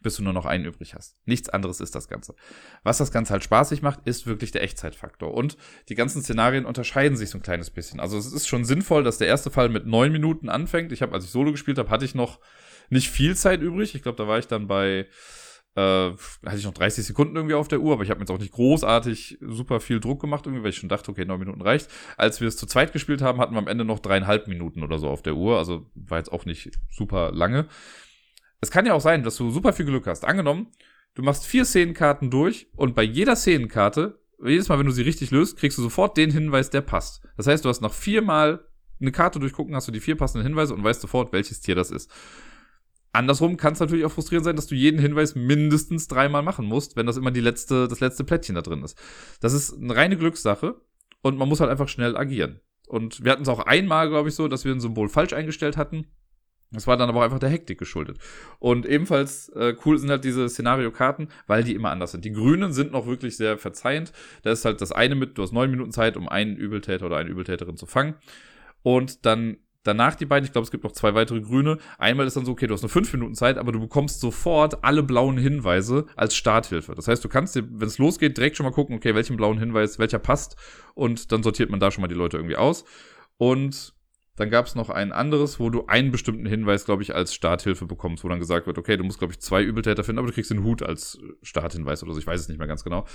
bis 0.00 0.16
du 0.16 0.22
nur 0.22 0.32
noch 0.32 0.46
einen 0.46 0.64
übrig 0.64 0.94
hast. 0.94 1.16
Nichts 1.24 1.48
anderes 1.48 1.80
ist 1.80 1.94
das 1.94 2.08
Ganze. 2.08 2.34
Was 2.84 2.98
das 2.98 3.10
Ganze 3.10 3.32
halt 3.32 3.42
spaßig 3.42 3.82
macht, 3.82 4.00
ist 4.04 4.26
wirklich 4.26 4.52
der 4.52 4.62
Echtzeitfaktor. 4.62 5.34
Und 5.34 5.56
die 5.88 5.94
ganzen 5.94 6.22
Szenarien 6.22 6.64
unterscheiden 6.64 7.16
sich 7.16 7.30
so 7.30 7.38
ein 7.38 7.42
kleines 7.42 7.70
bisschen. 7.70 8.00
Also 8.00 8.16
es 8.16 8.32
ist 8.32 8.46
schon 8.46 8.64
sinnvoll, 8.64 9.02
dass 9.02 9.18
der 9.18 9.26
erste 9.26 9.50
Fall 9.50 9.68
mit 9.68 9.86
neun 9.86 10.12
Minuten 10.12 10.48
anfängt. 10.48 10.92
Ich 10.92 11.02
habe, 11.02 11.12
als 11.14 11.24
ich 11.24 11.30
Solo 11.30 11.50
gespielt 11.50 11.78
habe, 11.78 11.90
hatte 11.90 12.04
ich 12.04 12.14
noch 12.14 12.40
nicht 12.90 13.10
viel 13.10 13.36
Zeit 13.36 13.60
übrig. 13.60 13.94
Ich 13.94 14.02
glaube, 14.02 14.16
da 14.16 14.28
war 14.28 14.38
ich 14.38 14.46
dann 14.46 14.68
bei 14.68 15.06
äh, 15.74 16.10
hatte 16.44 16.56
ich 16.56 16.64
noch 16.64 16.74
30 16.74 17.04
Sekunden 17.04 17.36
irgendwie 17.36 17.54
auf 17.54 17.68
der 17.68 17.80
Uhr, 17.80 17.92
aber 17.92 18.02
ich 18.02 18.10
habe 18.10 18.18
mir 18.18 18.22
jetzt 18.22 18.30
auch 18.30 18.40
nicht 18.40 18.52
großartig 18.52 19.38
super 19.40 19.78
viel 19.78 20.00
Druck 20.00 20.20
gemacht, 20.20 20.46
irgendwie, 20.46 20.64
weil 20.64 20.70
ich 20.70 20.76
schon 20.76 20.88
dachte, 20.88 21.10
okay, 21.10 21.24
neun 21.24 21.38
Minuten 21.38 21.62
reicht. 21.62 21.88
Als 22.16 22.40
wir 22.40 22.48
es 22.48 22.56
zu 22.56 22.66
zweit 22.66 22.92
gespielt 22.92 23.22
haben, 23.22 23.40
hatten 23.40 23.54
wir 23.54 23.58
am 23.58 23.68
Ende 23.68 23.84
noch 23.84 24.00
dreieinhalb 24.00 24.48
Minuten 24.48 24.82
oder 24.82 24.98
so 24.98 25.08
auf 25.08 25.22
der 25.22 25.34
Uhr, 25.34 25.58
also 25.58 25.86
war 25.94 26.18
jetzt 26.18 26.32
auch 26.32 26.46
nicht 26.46 26.72
super 26.90 27.30
lange 27.32 27.68
es 28.60 28.70
kann 28.70 28.86
ja 28.86 28.94
auch 28.94 29.00
sein, 29.00 29.22
dass 29.22 29.36
du 29.36 29.50
super 29.50 29.72
viel 29.72 29.86
Glück 29.86 30.06
hast. 30.06 30.24
Angenommen, 30.24 30.68
du 31.14 31.22
machst 31.22 31.46
vier 31.46 31.64
Szenenkarten 31.64 32.30
durch 32.30 32.68
und 32.76 32.94
bei 32.94 33.02
jeder 33.02 33.36
Szenenkarte, 33.36 34.20
jedes 34.44 34.68
Mal, 34.68 34.78
wenn 34.78 34.86
du 34.86 34.92
sie 34.92 35.02
richtig 35.02 35.30
löst, 35.30 35.56
kriegst 35.56 35.78
du 35.78 35.82
sofort 35.82 36.16
den 36.16 36.30
Hinweis, 36.30 36.70
der 36.70 36.80
passt. 36.80 37.22
Das 37.36 37.46
heißt, 37.46 37.64
du 37.64 37.68
hast 37.68 37.80
nach 37.80 37.92
viermal 37.92 38.64
eine 39.00 39.12
Karte 39.12 39.38
durchgucken, 39.38 39.74
hast 39.74 39.88
du 39.88 39.92
die 39.92 40.00
vier 40.00 40.16
passenden 40.16 40.46
Hinweise 40.46 40.74
und 40.74 40.84
weißt 40.84 41.00
sofort, 41.00 41.32
welches 41.32 41.60
Tier 41.60 41.74
das 41.74 41.90
ist. 41.90 42.10
Andersrum 43.12 43.56
kann 43.56 43.72
es 43.72 43.80
natürlich 43.80 44.04
auch 44.04 44.12
frustrierend 44.12 44.44
sein, 44.44 44.56
dass 44.56 44.66
du 44.66 44.74
jeden 44.74 45.00
Hinweis 45.00 45.34
mindestens 45.34 46.08
dreimal 46.08 46.42
machen 46.42 46.66
musst, 46.66 46.94
wenn 46.96 47.06
das 47.06 47.16
immer 47.16 47.30
die 47.30 47.40
letzte, 47.40 47.88
das 47.88 48.00
letzte 48.00 48.24
Plättchen 48.24 48.54
da 48.54 48.62
drin 48.62 48.82
ist. 48.82 48.98
Das 49.40 49.54
ist 49.54 49.74
eine 49.74 49.96
reine 49.96 50.16
Glückssache 50.16 50.80
und 51.22 51.38
man 51.38 51.48
muss 51.48 51.60
halt 51.60 51.70
einfach 51.70 51.88
schnell 51.88 52.16
agieren. 52.16 52.60
Und 52.86 53.24
wir 53.24 53.32
hatten 53.32 53.42
es 53.42 53.48
auch 53.48 53.60
einmal, 53.60 54.08
glaube 54.08 54.28
ich, 54.28 54.34
so, 54.34 54.48
dass 54.48 54.64
wir 54.64 54.72
ein 54.72 54.80
Symbol 54.80 55.08
falsch 55.08 55.32
eingestellt 55.32 55.76
hatten. 55.76 56.06
Das 56.70 56.86
war 56.86 56.96
dann 56.98 57.08
aber 57.08 57.20
auch 57.20 57.24
einfach 57.24 57.38
der 57.38 57.48
Hektik 57.48 57.78
geschuldet. 57.78 58.18
Und 58.58 58.84
ebenfalls 58.84 59.48
äh, 59.50 59.74
cool 59.84 59.98
sind 59.98 60.10
halt 60.10 60.24
diese 60.24 60.48
Szenario-Karten, 60.48 61.28
weil 61.46 61.64
die 61.64 61.74
immer 61.74 61.90
anders 61.90 62.12
sind. 62.12 62.24
Die 62.24 62.32
grünen 62.32 62.72
sind 62.72 62.92
noch 62.92 63.06
wirklich 63.06 63.36
sehr 63.38 63.56
verzeihend. 63.56 64.12
Da 64.42 64.50
ist 64.50 64.66
halt 64.66 64.80
das 64.82 64.92
eine 64.92 65.14
mit, 65.14 65.38
du 65.38 65.42
hast 65.42 65.52
neun 65.52 65.70
Minuten 65.70 65.92
Zeit, 65.92 66.16
um 66.16 66.28
einen 66.28 66.56
Übeltäter 66.56 67.06
oder 67.06 67.16
eine 67.16 67.30
Übeltäterin 67.30 67.78
zu 67.78 67.86
fangen. 67.86 68.16
Und 68.82 69.24
dann 69.24 69.56
danach 69.82 70.14
die 70.14 70.26
beiden, 70.26 70.44
ich 70.44 70.52
glaube, 70.52 70.64
es 70.64 70.70
gibt 70.70 70.84
noch 70.84 70.92
zwei 70.92 71.14
weitere 71.14 71.40
grüne. 71.40 71.78
Einmal 71.98 72.26
ist 72.26 72.36
dann 72.36 72.44
so, 72.44 72.52
okay, 72.52 72.66
du 72.66 72.74
hast 72.74 72.82
nur 72.82 72.90
fünf 72.90 73.12
Minuten 73.12 73.34
Zeit, 73.34 73.56
aber 73.56 73.72
du 73.72 73.80
bekommst 73.80 74.20
sofort 74.20 74.84
alle 74.84 75.02
blauen 75.02 75.38
Hinweise 75.38 76.06
als 76.16 76.36
Starthilfe. 76.36 76.94
Das 76.94 77.08
heißt, 77.08 77.24
du 77.24 77.28
kannst 77.28 77.56
dir, 77.56 77.64
wenn 77.70 77.88
es 77.88 77.98
losgeht, 77.98 78.36
direkt 78.36 78.56
schon 78.56 78.64
mal 78.64 78.72
gucken, 78.72 78.96
okay, 78.96 79.14
welchen 79.14 79.36
blauen 79.36 79.58
Hinweis, 79.58 79.98
welcher 79.98 80.18
passt. 80.18 80.56
Und 80.94 81.32
dann 81.32 81.42
sortiert 81.42 81.70
man 81.70 81.80
da 81.80 81.90
schon 81.90 82.02
mal 82.02 82.08
die 82.08 82.14
Leute 82.14 82.36
irgendwie 82.36 82.56
aus. 82.56 82.84
Und 83.38 83.94
dann 84.38 84.50
gab 84.50 84.66
es 84.66 84.74
noch 84.74 84.90
ein 84.90 85.12
anderes, 85.12 85.60
wo 85.60 85.70
du 85.70 85.86
einen 85.86 86.10
bestimmten 86.10 86.46
Hinweis, 86.46 86.84
glaube 86.84 87.02
ich, 87.02 87.14
als 87.14 87.34
Starthilfe 87.34 87.86
bekommst, 87.86 88.24
wo 88.24 88.28
dann 88.28 88.40
gesagt 88.40 88.66
wird, 88.66 88.78
okay, 88.78 88.96
du 88.96 89.04
musst, 89.04 89.18
glaube 89.18 89.32
ich, 89.32 89.40
zwei 89.40 89.62
Übeltäter 89.62 90.04
finden, 90.04 90.18
aber 90.18 90.28
du 90.28 90.34
kriegst 90.34 90.50
den 90.50 90.64
Hut 90.64 90.82
als 90.82 91.18
Starthinweis 91.42 92.02
oder 92.02 92.12
so. 92.12 92.18
Ich 92.18 92.26
weiß 92.26 92.40
es 92.40 92.48
nicht 92.48 92.58
mehr 92.58 92.68
ganz 92.68 92.84
genau. 92.84 93.06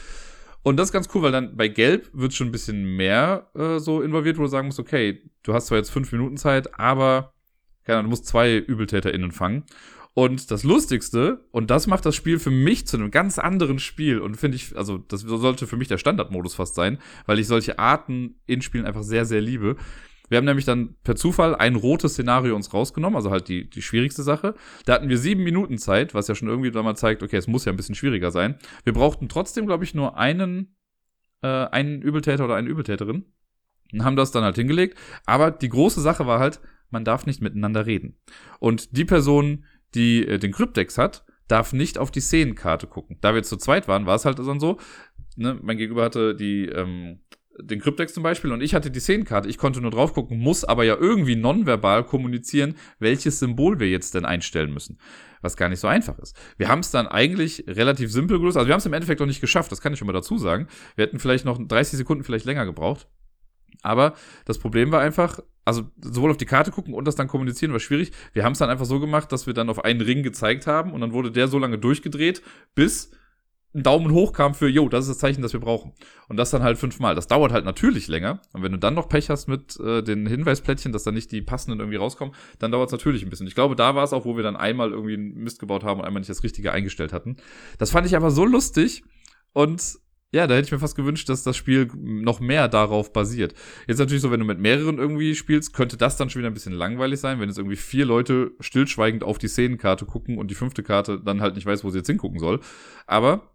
Und 0.64 0.78
das 0.78 0.90
ist 0.90 0.94
ganz 0.94 1.10
cool, 1.14 1.22
weil 1.22 1.32
dann 1.32 1.58
bei 1.58 1.68
Gelb 1.68 2.10
wird 2.14 2.34
schon 2.34 2.48
ein 2.48 2.52
bisschen 2.52 2.96
mehr 2.96 3.50
äh, 3.54 3.80
so 3.80 4.02
involviert, 4.02 4.38
wo 4.38 4.44
du 4.44 4.48
sagen 4.48 4.68
musst, 4.68 4.80
okay, 4.80 5.22
du 5.44 5.54
hast 5.54 5.68
zwar 5.68 5.78
jetzt 5.78 5.92
fünf 5.92 6.12
Minuten 6.12 6.38
Zeit, 6.38 6.80
aber 6.80 7.34
keine 7.84 8.00
Ahnung, 8.00 8.12
du 8.12 8.16
musst 8.16 8.28
zwei 8.28 8.58
ÜbeltäterInnen 8.58 9.32
fangen. 9.32 9.64
Und 10.16 10.52
das 10.52 10.64
Lustigste, 10.64 11.44
und 11.52 11.72
das 11.72 11.88
macht 11.88 12.06
das 12.06 12.16
Spiel 12.16 12.38
für 12.38 12.52
mich 12.52 12.86
zu 12.86 12.98
einem 12.98 13.10
ganz 13.10 13.40
anderen 13.40 13.80
Spiel, 13.80 14.20
und 14.20 14.38
finde 14.38 14.58
ich, 14.58 14.78
also 14.78 15.00
das 15.00 15.22
sollte 15.22 15.66
für 15.66 15.76
mich 15.76 15.88
der 15.88 15.98
Standardmodus 15.98 16.54
fast 16.54 16.76
sein, 16.76 17.00
weil 17.26 17.40
ich 17.40 17.48
solche 17.48 17.80
Arten 17.80 18.36
in 18.46 18.62
Spielen 18.62 18.86
einfach 18.86 19.04
sehr, 19.04 19.26
sehr 19.26 19.42
liebe 19.42 19.76
wir 20.34 20.38
haben 20.38 20.46
nämlich 20.46 20.66
dann 20.66 20.96
per 21.04 21.16
Zufall 21.16 21.54
ein 21.54 21.76
rotes 21.76 22.14
Szenario 22.14 22.56
uns 22.56 22.74
rausgenommen, 22.74 23.16
also 23.16 23.30
halt 23.30 23.50
die, 23.50 23.70
die 23.70 23.84
schwierigste 23.84 24.24
Sache. 24.24 24.56
Da 24.86 24.94
hatten 24.94 25.08
wir 25.08 25.20
sieben 25.20 25.44
Minuten 25.44 25.78
Zeit, 25.78 26.16
was 26.16 26.28
ja 26.28 26.34
schon 26.34 26.48
irgendwie 26.48 26.72
mal 26.72 26.96
zeigt, 26.96 27.22
okay, 27.22 27.38
es 27.38 27.46
muss 27.46 27.66
ja 27.66 27.72
ein 27.72 27.76
bisschen 27.76 27.94
schwieriger 27.94 28.32
sein. 28.32 28.56
Wir 28.84 28.94
brauchten 28.94 29.30
trotzdem, 29.30 29.68
glaube 29.68 29.84
ich, 29.84 29.94
nur 29.94 30.18
einen, 30.18 30.76
äh, 31.44 31.48
einen 31.48 32.02
Übeltäter 32.02 32.46
oder 32.46 32.56
eine 32.56 32.68
Übeltäterin 32.68 33.26
und 33.92 34.04
haben 34.04 34.16
das 34.16 34.32
dann 34.32 34.44
halt 34.44 34.56
hingelegt. 34.56 34.98
Aber 35.28 35.52
die 35.52 35.70
große 35.70 36.02
Sache 36.02 36.26
war 36.26 36.40
halt, 36.40 36.60
man 36.90 37.06
darf 37.06 37.28
nicht 37.28 37.40
miteinander 37.40 37.86
reden. 37.86 38.18
Und 38.58 38.98
die 38.98 39.06
Person, 39.06 39.66
die 39.94 40.28
äh, 40.28 40.40
den 40.40 40.52
Kryptex 40.52 40.98
hat, 40.98 41.26
darf 41.48 41.74
nicht 41.74 42.00
auf 42.00 42.10
die 42.10 42.22
Szenenkarte 42.22 42.88
gucken. 42.88 43.20
Da 43.22 43.36
wir 43.36 43.44
zu 43.44 43.56
zweit 43.58 43.88
waren, 43.88 44.08
war 44.08 44.16
es 44.16 44.26
halt 44.26 44.40
dann 44.40 44.60
so, 44.60 44.80
ne, 45.36 45.60
mein 45.62 45.78
Gegenüber 45.78 46.06
hatte 46.06 46.34
die, 46.34 46.66
ähm, 46.66 47.20
den 47.60 47.80
Kryptex 47.80 48.14
zum 48.14 48.24
Beispiel 48.24 48.52
und 48.52 48.62
ich 48.62 48.74
hatte 48.74 48.90
die 48.90 49.00
Szenenkarte. 49.00 49.48
Ich 49.48 49.58
konnte 49.58 49.82
nur 49.82 49.92
drauf 49.92 50.14
gucken, 50.14 50.40
muss 50.40 50.64
aber 50.64 50.84
ja 50.84 50.96
irgendwie 50.96 51.36
nonverbal 51.36 52.04
kommunizieren, 52.04 52.76
welches 53.00 53.40
Symbol 53.40 53.80
wir 53.80 53.90
jetzt 53.90 54.16
denn 54.16 54.26
einstellen 54.26 54.74
müssen. 54.74 54.98
Was 55.42 55.58
gar 55.58 55.70
nicht 55.70 55.80
so 55.80 55.88
einfach 55.88 56.18
ist. 56.20 56.36
Wir 56.58 56.70
haben 56.70 56.80
es 56.80 56.92
dann 56.92 57.08
eigentlich 57.08 57.66
relativ 57.68 58.12
simpel 58.12 58.40
gelöst. 58.40 58.58
Also 58.58 58.68
wir 58.68 58.74
haben 58.74 58.80
es 58.80 58.86
im 58.86 58.94
Endeffekt 58.94 59.20
noch 59.20 59.28
nicht 59.28 59.42
geschafft, 59.42 59.72
das 59.72 59.82
kann 59.82 59.94
ich 59.94 60.00
schon 60.00 60.08
mal 60.08 60.14
dazu 60.14 60.38
sagen. 60.38 60.68
Wir 60.96 61.06
hätten 61.06 61.20
vielleicht 61.20 61.46
noch 61.46 61.60
30 61.60 61.98
Sekunden 61.98 62.24
vielleicht 62.24 62.46
länger 62.46 62.66
gebraucht. 62.66 63.08
Aber 63.82 64.14
das 64.46 64.58
Problem 64.58 64.92
war 64.92 65.02
einfach, 65.02 65.40
also 65.66 65.84
sowohl 66.02 66.32
auf 66.32 66.38
die 66.38 66.46
Karte 66.46 66.72
gucken 66.72 66.94
und 66.94 67.06
das 67.06 67.16
dann 67.16 67.28
kommunizieren 67.28 67.74
war 67.74 67.80
schwierig. 67.80 68.12
Wir 68.32 68.44
haben 68.46 68.54
es 68.54 68.60
dann 68.60 68.70
einfach 68.70 68.86
so 68.86 69.00
gemacht, 69.00 69.32
dass 69.32 69.46
wir 69.46 69.54
dann 69.54 69.70
auf 69.70 69.84
einen 69.84 70.02
Ring 70.02 70.24
gezeigt 70.24 70.68
haben 70.68 70.94
und 70.94 71.02
dann 71.02 71.14
wurde 71.14 71.32
der 71.32 71.48
so 71.48 71.60
lange 71.60 71.78
durchgedreht, 71.78 72.42
bis 72.76 73.12
ein 73.76 73.84
Daumen 73.84 74.12
hoch 74.12 74.34
kam 74.34 74.54
für, 74.54 74.68
jo, 74.68 74.88
das 74.88 75.06
ist 75.06 75.10
das 75.10 75.18
Zeichen, 75.18 75.42
das 75.42 75.54
wir 75.54 75.60
brauchen. 75.60 75.94
Und 76.28 76.38
das 76.38 76.52
dann 76.52 76.64
halt 76.64 76.78
fünfmal. 76.78 77.16
Das 77.16 77.28
dauert 77.28 77.52
halt 77.52 77.66
natürlich 77.66 78.08
länger. 78.08 78.42
Und 78.54 78.62
wenn 78.62 78.72
du 78.72 78.78
dann 78.78 78.94
noch 78.94 79.10
Pech 79.10 79.30
hast 79.30 79.48
mit 79.48 79.80
äh, 79.80 80.04
den 80.04 80.28
Hinweisplättchen, 80.28 80.92
dass 80.92 81.04
dann 81.04 81.16
nicht 81.16 81.32
die 81.32 81.42
passenden 81.42 81.80
irgendwie 81.80 81.98
rauskommen, 81.98 82.36
dann 82.60 82.72
dauert 82.72 82.90
es 82.90 82.92
natürlich 82.92 83.24
ein 83.24 83.30
bisschen. 83.30 83.48
Ich 83.48 83.56
glaube, 83.56 83.76
da 83.76 83.96
war 83.96 84.04
es 84.04 84.14
auch, 84.14 84.26
wo 84.26 84.36
wir 84.36 84.44
dann 84.44 84.56
einmal 84.56 84.92
irgendwie 84.92 85.16
einen 85.16 85.36
Mist 85.36 85.60
gebaut 85.60 85.84
haben 85.84 86.00
und 86.00 86.06
einmal 86.06 86.22
nicht 86.22 86.30
das 86.30 86.44
Richtige 86.44 86.72
eingestellt 86.72 87.14
hatten. 87.14 87.38
Das 87.80 87.92
fand 87.92 88.06
ich 88.06 88.16
aber 88.16 88.30
so 88.30 88.46
lustig. 88.46 89.04
Und 89.54 89.98
ja, 90.34 90.48
da 90.48 90.56
hätte 90.56 90.66
ich 90.66 90.72
mir 90.72 90.80
fast 90.80 90.96
gewünscht, 90.96 91.30
dass 91.30 91.44
das 91.44 91.56
Spiel 91.56 91.92
noch 91.96 92.40
mehr 92.40 92.68
darauf 92.68 93.14
basiert. 93.14 93.54
Jetzt 93.88 94.00
natürlich 94.00 94.22
so, 94.22 94.32
wenn 94.32 94.40
du 94.40 94.48
mit 94.48 94.58
mehreren 94.60 94.98
irgendwie 94.98 95.36
spielst, 95.36 95.74
könnte 95.74 95.96
das 95.96 96.18
dann 96.18 96.32
schon 96.32 96.40
wieder 96.40 96.50
ein 96.50 96.56
bisschen 96.56 96.74
langweilig 96.74 97.20
sein, 97.20 97.40
wenn 97.40 97.50
jetzt 97.50 97.60
irgendwie 97.60 97.76
vier 97.76 98.06
Leute 98.06 98.52
stillschweigend 98.60 99.24
auf 99.24 99.38
die 99.38 99.48
Szenenkarte 99.48 100.06
gucken 100.06 100.40
und 100.40 100.50
die 100.50 100.56
fünfte 100.56 100.82
Karte 100.82 101.20
dann 101.24 101.40
halt 101.40 101.54
nicht 101.54 101.68
weiß, 101.68 101.84
wo 101.84 101.92
sie 101.92 102.00
jetzt 102.00 102.08
hingucken 102.08 102.40
soll. 102.40 102.62
Aber 103.06 103.53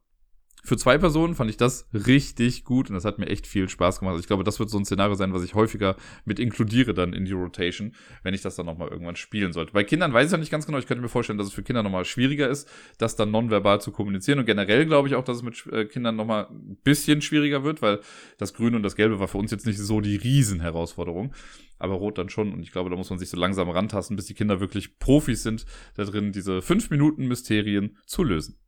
für 0.68 0.76
zwei 0.76 0.98
Personen 0.98 1.34
fand 1.34 1.50
ich 1.50 1.56
das 1.56 1.88
richtig 1.92 2.64
gut 2.64 2.90
und 2.90 2.94
das 2.94 3.04
hat 3.04 3.18
mir 3.18 3.26
echt 3.26 3.46
viel 3.46 3.68
Spaß 3.68 4.00
gemacht. 4.00 4.12
Also 4.12 4.20
ich 4.20 4.26
glaube, 4.26 4.44
das 4.44 4.58
wird 4.58 4.68
so 4.68 4.78
ein 4.78 4.84
Szenario 4.84 5.14
sein, 5.14 5.32
was 5.32 5.42
ich 5.42 5.54
häufiger 5.54 5.96
mit 6.24 6.38
inkludiere 6.38 6.94
dann 6.94 7.14
in 7.14 7.24
die 7.24 7.32
Rotation, 7.32 7.94
wenn 8.22 8.34
ich 8.34 8.42
das 8.42 8.56
dann 8.56 8.66
nochmal 8.66 8.88
irgendwann 8.88 9.16
spielen 9.16 9.52
sollte. 9.52 9.72
Bei 9.72 9.82
Kindern 9.82 10.12
weiß 10.12 10.26
ich 10.26 10.32
ja 10.32 10.38
nicht 10.38 10.50
ganz 10.50 10.66
genau. 10.66 10.78
Ich 10.78 10.86
könnte 10.86 11.02
mir 11.02 11.08
vorstellen, 11.08 11.38
dass 11.38 11.48
es 11.48 11.54
für 11.54 11.62
Kinder 11.62 11.82
nochmal 11.82 12.04
schwieriger 12.04 12.48
ist, 12.48 12.68
das 12.98 13.16
dann 13.16 13.30
nonverbal 13.30 13.80
zu 13.80 13.90
kommunizieren. 13.90 14.38
Und 14.38 14.44
generell 14.44 14.84
glaube 14.86 15.08
ich 15.08 15.14
auch, 15.14 15.24
dass 15.24 15.38
es 15.38 15.42
mit 15.42 15.66
äh, 15.72 15.86
Kindern 15.86 16.16
nochmal 16.16 16.48
ein 16.50 16.76
bisschen 16.84 17.22
schwieriger 17.22 17.64
wird, 17.64 17.80
weil 17.80 18.00
das 18.36 18.52
Grüne 18.52 18.76
und 18.76 18.82
das 18.82 18.94
Gelbe 18.94 19.18
war 19.20 19.28
für 19.28 19.38
uns 19.38 19.50
jetzt 19.50 19.66
nicht 19.66 19.78
so 19.78 20.00
die 20.00 20.16
Riesenherausforderung. 20.16 21.32
Aber 21.78 21.94
Rot 21.94 22.18
dann 22.18 22.28
schon. 22.28 22.52
Und 22.52 22.62
ich 22.62 22.72
glaube, 22.72 22.90
da 22.90 22.96
muss 22.96 23.08
man 23.08 23.18
sich 23.18 23.30
so 23.30 23.38
langsam 23.38 23.70
rantasten, 23.70 24.16
bis 24.16 24.26
die 24.26 24.34
Kinder 24.34 24.60
wirklich 24.60 24.98
Profis 24.98 25.42
sind, 25.42 25.64
da 25.94 26.04
drin 26.04 26.32
diese 26.32 26.60
fünf 26.60 26.90
Minuten 26.90 27.26
Mysterien 27.26 27.96
zu 28.04 28.22
lösen. 28.22 28.58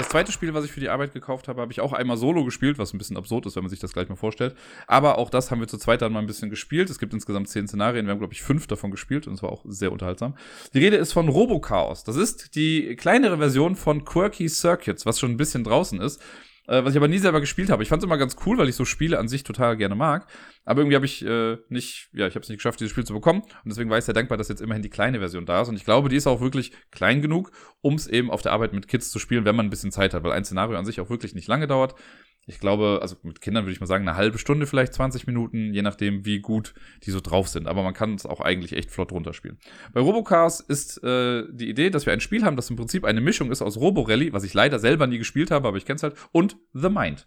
Das 0.00 0.08
zweite 0.08 0.32
Spiel, 0.32 0.54
was 0.54 0.64
ich 0.64 0.72
für 0.72 0.80
die 0.80 0.88
Arbeit 0.88 1.12
gekauft 1.12 1.46
habe, 1.46 1.60
habe 1.60 1.72
ich 1.72 1.82
auch 1.82 1.92
einmal 1.92 2.16
solo 2.16 2.42
gespielt, 2.42 2.78
was 2.78 2.94
ein 2.94 2.98
bisschen 2.98 3.18
absurd 3.18 3.44
ist, 3.44 3.54
wenn 3.56 3.64
man 3.64 3.68
sich 3.68 3.80
das 3.80 3.92
gleich 3.92 4.08
mal 4.08 4.16
vorstellt. 4.16 4.56
Aber 4.86 5.18
auch 5.18 5.28
das 5.28 5.50
haben 5.50 5.60
wir 5.60 5.68
zu 5.68 5.76
zweit 5.76 6.00
dann 6.00 6.10
mal 6.10 6.20
ein 6.20 6.26
bisschen 6.26 6.48
gespielt. 6.48 6.88
Es 6.88 6.98
gibt 6.98 7.12
insgesamt 7.12 7.50
zehn 7.50 7.68
Szenarien. 7.68 8.06
Wir 8.06 8.12
haben, 8.12 8.18
glaube 8.18 8.32
ich, 8.32 8.40
fünf 8.40 8.66
davon 8.66 8.90
gespielt 8.90 9.26
und 9.26 9.34
es 9.34 9.42
war 9.42 9.52
auch 9.52 9.62
sehr 9.68 9.92
unterhaltsam. 9.92 10.38
Die 10.72 10.78
Rede 10.78 10.96
ist 10.96 11.12
von 11.12 11.28
Robochaos. 11.28 12.02
Das 12.02 12.16
ist 12.16 12.54
die 12.54 12.96
kleinere 12.96 13.36
Version 13.36 13.76
von 13.76 14.06
Quirky 14.06 14.48
Circuits, 14.48 15.04
was 15.04 15.20
schon 15.20 15.32
ein 15.32 15.36
bisschen 15.36 15.64
draußen 15.64 16.00
ist 16.00 16.22
äh, 16.70 16.84
was 16.84 16.92
ich 16.92 16.96
aber 16.96 17.08
nie 17.08 17.18
selber 17.18 17.40
gespielt 17.40 17.68
habe. 17.68 17.82
Ich 17.82 17.88
fand 17.88 18.00
es 18.00 18.06
immer 18.06 18.16
ganz 18.16 18.36
cool, 18.46 18.56
weil 18.56 18.68
ich 18.68 18.76
so 18.76 18.84
Spiele 18.84 19.18
an 19.18 19.26
sich 19.26 19.42
total 19.42 19.76
gerne 19.76 19.96
mag. 19.96 20.26
Aber 20.64 20.80
irgendwie 20.80 20.94
habe 20.94 21.04
ich 21.04 21.24
äh, 21.24 21.56
nicht, 21.68 22.08
ja, 22.12 22.28
ich 22.28 22.34
habe 22.36 22.44
es 22.44 22.48
nicht 22.48 22.58
geschafft, 22.58 22.78
dieses 22.78 22.92
Spiel 22.92 23.04
zu 23.04 23.12
bekommen. 23.12 23.42
Und 23.42 23.66
deswegen 23.66 23.90
war 23.90 23.98
ich 23.98 24.04
sehr 24.04 24.14
dankbar, 24.14 24.38
dass 24.38 24.48
jetzt 24.48 24.62
immerhin 24.62 24.82
die 24.82 24.88
kleine 24.88 25.18
Version 25.18 25.46
da 25.46 25.62
ist. 25.62 25.68
Und 25.68 25.74
ich 25.74 25.84
glaube, 25.84 26.08
die 26.08 26.16
ist 26.16 26.28
auch 26.28 26.40
wirklich 26.40 26.72
klein 26.92 27.22
genug, 27.22 27.50
um 27.80 27.94
es 27.94 28.06
eben 28.06 28.30
auf 28.30 28.42
der 28.42 28.52
Arbeit 28.52 28.72
mit 28.72 28.86
Kids 28.86 29.10
zu 29.10 29.18
spielen, 29.18 29.44
wenn 29.44 29.56
man 29.56 29.66
ein 29.66 29.70
bisschen 29.70 29.90
Zeit 29.90 30.14
hat, 30.14 30.22
weil 30.22 30.32
ein 30.32 30.44
Szenario 30.44 30.78
an 30.78 30.84
sich 30.84 31.00
auch 31.00 31.10
wirklich 31.10 31.34
nicht 31.34 31.48
lange 31.48 31.66
dauert 31.66 31.96
ich 32.46 32.58
glaube, 32.58 32.98
also 33.02 33.16
mit 33.22 33.40
Kindern 33.40 33.64
würde 33.64 33.72
ich 33.72 33.80
mal 33.80 33.86
sagen, 33.86 34.08
eine 34.08 34.16
halbe 34.16 34.38
Stunde, 34.38 34.66
vielleicht 34.66 34.94
20 34.94 35.26
Minuten, 35.26 35.72
je 35.72 35.82
nachdem, 35.82 36.24
wie 36.24 36.40
gut 36.40 36.74
die 37.04 37.10
so 37.10 37.20
drauf 37.20 37.48
sind. 37.48 37.68
Aber 37.68 37.82
man 37.82 37.94
kann 37.94 38.14
es 38.14 38.26
auch 38.26 38.40
eigentlich 38.40 38.72
echt 38.72 38.90
flott 38.90 39.12
runterspielen. 39.12 39.58
Bei 39.92 40.00
Robocars 40.00 40.60
ist 40.60 41.02
äh, 41.04 41.44
die 41.50 41.68
Idee, 41.68 41.90
dass 41.90 42.06
wir 42.06 42.12
ein 42.12 42.20
Spiel 42.20 42.44
haben, 42.44 42.56
das 42.56 42.70
im 42.70 42.76
Prinzip 42.76 43.04
eine 43.04 43.20
Mischung 43.20 43.52
ist 43.52 43.62
aus 43.62 43.76
Roborally, 43.76 44.32
was 44.32 44.44
ich 44.44 44.54
leider 44.54 44.78
selber 44.78 45.06
nie 45.06 45.18
gespielt 45.18 45.50
habe, 45.50 45.68
aber 45.68 45.76
ich 45.76 45.84
kenne 45.84 45.96
es 45.96 46.02
halt, 46.02 46.16
und 46.32 46.56
The 46.72 46.88
Mind. 46.88 47.26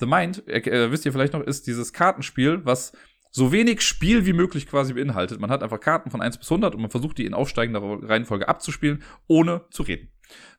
The 0.00 0.06
Mind, 0.06 0.48
äh, 0.48 0.90
wisst 0.90 1.06
ihr 1.06 1.12
vielleicht 1.12 1.34
noch, 1.34 1.42
ist 1.42 1.66
dieses 1.66 1.92
Kartenspiel, 1.92 2.64
was 2.64 2.92
so 3.30 3.52
wenig 3.52 3.80
Spiel 3.82 4.26
wie 4.26 4.32
möglich 4.32 4.66
quasi 4.66 4.94
beinhaltet. 4.94 5.40
Man 5.40 5.50
hat 5.50 5.62
einfach 5.62 5.80
Karten 5.80 6.10
von 6.10 6.20
1 6.20 6.38
bis 6.38 6.50
100 6.50 6.74
und 6.74 6.80
man 6.80 6.90
versucht 6.90 7.18
die 7.18 7.26
in 7.26 7.34
aufsteigender 7.34 7.82
Reihenfolge 8.08 8.48
abzuspielen, 8.48 9.02
ohne 9.26 9.66
zu 9.70 9.82
reden. 9.82 10.08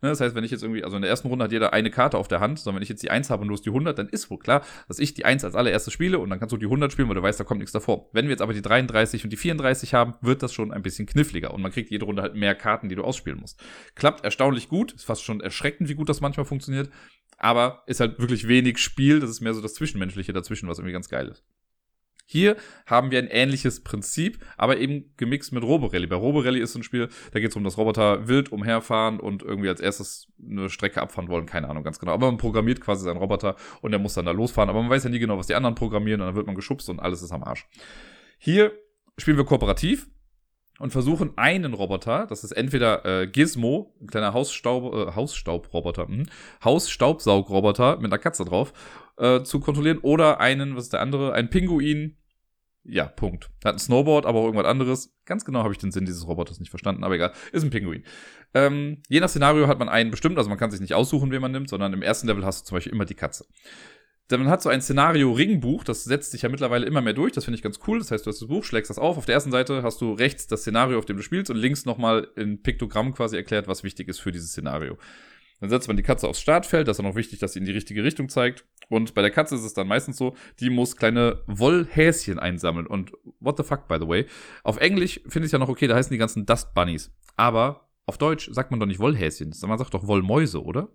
Ne, 0.02 0.10
das 0.10 0.22
heißt, 0.22 0.36
wenn 0.36 0.44
ich 0.44 0.52
jetzt 0.52 0.64
irgendwie, 0.64 0.84
also 0.84 0.96
in 0.96 1.02
der 1.02 1.10
ersten 1.10 1.28
Runde 1.28 1.46
hat 1.46 1.52
jeder 1.52 1.74
eine 1.74 1.90
Karte 1.90 2.18
auf 2.18 2.28
der 2.28 2.40
Hand, 2.40 2.60
sondern 2.60 2.78
wenn 2.78 2.84
ich 2.84 2.90
jetzt 2.90 3.04
die 3.04 3.10
1 3.10 3.30
habe 3.30 3.42
und 3.42 3.48
du 3.48 3.54
hast 3.54 3.66
die 3.66 3.70
100, 3.70 3.98
dann 3.98 4.08
ist 4.08 4.30
wohl 4.30 4.38
klar, 4.38 4.64
dass 4.88 5.00
ich 5.00 5.14
die 5.14 5.26
1 5.26 5.44
als 5.44 5.56
allererstes 5.56 5.94
spiele 5.94 6.20
und 6.20 6.30
dann 6.30 6.40
kannst 6.40 6.54
du 6.54 6.58
die 6.58 6.66
100 6.66 6.92
spielen, 6.92 7.08
weil 7.08 7.16
du 7.16 7.22
weißt, 7.22 7.40
da 7.40 7.44
kommt 7.44 7.60
nichts 7.60 7.72
davor. 7.72 8.10
Wenn 8.14 8.26
wir 8.26 8.32
jetzt 8.32 8.42
aber 8.42 8.54
die 8.54 8.62
33 8.62 9.24
und 9.24 9.30
die 9.32 9.38
34 9.38 9.94
haben, 9.94 10.16
wird 10.22 10.44
das 10.44 10.54
schon 10.54 10.72
ein 10.72 10.82
bisschen 10.82 11.06
kniffliger 11.06 11.54
und 11.54 11.62
man 11.62 11.72
kriegt 11.72 11.92
jede 11.92 12.06
Runde 12.06 12.22
halt 12.22 12.36
mehr 12.36 12.56
Karten, 12.56 12.90
die 12.90 12.96
du 12.96 13.04
ausspielen 13.04 13.40
musst. 13.40 13.62
Klappt 13.96 14.24
erstaunlich 14.24 14.70
gut, 14.70 14.94
ist 14.94 15.06
fast 15.06 15.24
schon 15.24 15.42
erschreckend, 15.42 15.90
wie 15.90 15.96
gut 15.96 16.10
das 16.10 16.22
manchmal 16.22 16.46
funktioniert, 16.46 16.90
aber 17.38 17.84
ist 17.88 18.00
halt 18.00 18.20
wirklich 18.20 18.48
wenig 18.48 18.78
Spiel, 18.78 19.20
das 19.20 19.30
ist 19.30 19.42
mehr 19.42 19.54
so 19.54 19.62
das 19.62 19.74
Zwischenmenschliche 19.74 20.34
dazwischen, 20.34 20.70
was 20.70 20.80
irgendwie 20.80 20.94
ganz 20.94 21.10
geil 21.10 21.28
ist. 21.28 21.44
Hier 22.28 22.58
haben 22.88 23.12
wir 23.12 23.20
ein 23.20 23.28
ähnliches 23.28 23.84
Prinzip, 23.84 24.44
aber 24.58 24.78
eben 24.78 25.14
gemixt 25.16 25.54
mit 25.54 25.64
Roborally. 25.64 26.08
Bei 26.08 26.16
Roborally 26.16 26.60
ist 26.60 26.76
ein 26.76 26.82
Spiel, 26.84 27.10
da 27.32 27.40
geht 27.40 27.52
es 27.52 27.56
um 27.56 27.64
das 27.64 27.78
Roboter 27.78 28.28
wild 28.28 28.52
umherfahren 28.52 29.20
und 29.20 29.44
irgendwie 29.44 29.70
als 29.70 29.80
erstes 29.80 30.28
eine 30.44 30.70
Strecke 30.70 31.02
abfahren 31.02 31.30
wollen, 31.30 31.46
keine 31.46 31.70
Ahnung 31.70 31.84
ganz 31.84 32.00
genau. 32.00 32.14
Aber 32.14 32.26
man 32.26 32.38
programmiert 32.38 32.82
quasi 32.82 33.04
seinen 33.04 33.18
Roboter 33.18 33.56
und 33.82 33.92
der 33.92 34.00
muss 34.00 34.16
dann 34.16 34.26
da 34.26 34.32
losfahren. 34.32 34.70
Aber 34.70 34.82
man 34.82 34.90
weiß 34.90 35.04
ja 35.04 35.12
nie 35.12 35.20
genau, 35.20 35.38
was 35.38 35.48
die 35.48 35.56
anderen 35.56 35.76
programmieren 35.76 36.22
und 36.22 36.28
dann 36.28 36.36
wird 36.36 36.48
man 36.48 36.56
geschubst 36.56 36.90
und 36.90 37.00
alles 37.00 37.22
ist 37.22 37.32
am 37.32 37.44
Arsch. 37.44 37.68
Hier 38.40 38.74
spielen 39.18 39.38
wir 39.38 39.46
kooperativ 39.46 40.08
und 40.80 40.92
versuchen 40.92 41.38
einen 41.38 41.74
Roboter, 41.74 42.26
das 42.28 42.44
ist 42.44 42.52
entweder 42.52 43.06
äh, 43.06 43.28
Gizmo, 43.28 43.96
ein 44.02 44.08
kleiner 44.08 44.34
Hausstaub, 44.34 44.94
äh, 44.94 45.16
Hausstaubroboter, 45.16 46.08
mh, 46.08 46.26
Hausstaubsaugroboter 46.64 47.98
mit 47.98 48.12
einer 48.12 48.18
Katze 48.18 48.46
drauf, 48.46 48.74
äh, 49.18 49.44
zu 49.44 49.60
kontrollieren 49.60 50.00
oder 50.00 50.40
einen, 50.40 50.76
was 50.76 50.86
ist 50.86 50.94
der 50.94 51.02
andere, 51.02 51.34
ein 51.34 51.50
Pinguin. 51.50 52.18
Ja, 52.88 53.06
Punkt. 53.06 53.50
Hat 53.64 53.76
ein 53.76 53.80
Snowboard, 53.80 54.28
aber 54.28 54.40
auch 54.40 54.46
irgendwas 54.46 54.68
anderes. 54.68 55.12
Ganz 55.26 55.44
genau 55.44 55.64
habe 55.64 55.74
ich 55.74 55.80
den 55.80 55.92
Sinn 55.92 56.06
dieses 56.06 56.28
Roboters 56.28 56.60
nicht 56.60 56.70
verstanden, 56.70 57.04
aber 57.04 57.16
egal. 57.16 57.34
Ist 57.52 57.64
ein 57.64 57.72
Pinguin. 57.72 58.04
Ähm, 58.54 59.02
je 59.10 59.20
nach 59.20 59.30
Szenario 59.30 59.68
hat 59.68 59.80
man 59.80 59.90
einen 59.90 60.12
bestimmt, 60.12 60.38
also 60.38 60.50
man 60.50 60.60
kann 60.60 60.70
sich 60.70 60.82
nicht 60.82 60.94
aussuchen, 60.94 61.32
wen 61.32 61.42
man 61.42 61.52
nimmt, 61.52 61.70
sondern 61.70 61.94
im 61.94 62.04
ersten 62.04 62.28
Level 62.28 62.46
hast 62.46 62.62
du 62.62 62.66
zum 62.70 62.76
Beispiel 62.76 62.94
immer 62.94 63.06
die 63.06 63.16
Katze. 63.16 63.46
Man 64.32 64.50
hat 64.50 64.62
so 64.62 64.70
ein 64.70 64.82
Szenario-Ringbuch, 64.82 65.84
das 65.84 66.04
setzt 66.04 66.32
sich 66.32 66.42
ja 66.44 66.50
mittlerweile 66.50 66.88
immer 66.88 67.02
mehr 67.02 67.14
durch, 67.14 67.32
das 67.32 67.46
finde 67.46 67.58
ich 67.58 67.62
ganz 67.62 67.80
cool. 67.86 68.00
Das 68.00 68.10
heißt, 68.10 68.26
du 68.26 68.30
hast 68.30 68.42
das 68.42 68.48
Buch, 68.48 68.64
schlägst 68.64 68.90
das 68.90 68.98
auf. 68.98 69.18
Auf 69.18 69.26
der 69.26 69.36
ersten 69.36 69.52
Seite 69.52 69.84
hast 69.84 70.02
du 70.02 70.14
rechts 70.14 70.48
das 70.48 70.62
Szenario, 70.62 70.98
auf 70.98 71.06
dem 71.06 71.18
du 71.18 71.24
spielst, 71.24 71.52
und 71.52 71.58
links 71.58 71.86
nochmal 71.86 72.28
in 72.36 72.64
Piktogramm 72.64 73.14
quasi 73.14 73.36
erklärt, 73.36 73.68
was 73.68 73.84
wichtig 73.84 74.08
ist 74.08 74.20
für 74.20 74.32
dieses 74.32 74.50
Szenario. 74.50 74.98
Dann 75.60 75.70
setzt 75.70 75.88
man 75.88 75.98
die 75.98 76.04
Katze 76.04 76.28
aufs 76.28 76.42
Startfeld, 76.42 76.88
das 76.88 77.00
ist 77.00 77.06
auch 77.06 77.16
wichtig, 77.16 77.40
dass 77.40 77.54
sie 77.54 77.60
in 77.60 77.66
die 77.66 77.72
richtige 77.72 78.04
Richtung 78.04 78.30
zeigt. 78.30 78.66
Und 78.90 79.14
bei 79.14 79.22
der 79.22 79.32
Katze 79.32 79.56
ist 79.56 79.64
es 79.64 79.74
dann 79.74 79.88
meistens 79.88 80.18
so, 80.18 80.36
die 80.60 80.70
muss 80.70 80.96
kleine 80.96 81.42
Wollhäschen 81.48 82.40
einsammeln. 82.40 82.86
Und 82.88 83.14
what 83.40 83.58
the 83.58 83.64
fuck, 83.64 83.88
by 83.88 83.98
the 84.00 84.08
way. 84.08 84.26
Auf 84.64 84.78
Englisch 84.78 85.22
finde 85.28 85.46
ich 85.48 85.52
ja 85.52 85.60
noch 85.60 85.70
okay, 85.70 85.88
da 85.88 85.96
heißen 85.96 86.12
die 86.12 86.18
ganzen 86.18 86.46
Dust 86.46 86.74
Bunnies. 86.74 87.12
Aber 87.36 87.90
auf 88.06 88.18
Deutsch 88.18 88.50
sagt 88.52 88.72
man 88.72 88.80
doch 88.80 88.88
nicht 88.88 89.00
Wollhäschen, 89.00 89.54
man 89.66 89.78
sagt 89.78 89.94
doch 89.94 90.08
Wollmäuse, 90.08 90.64
oder? 90.64 90.90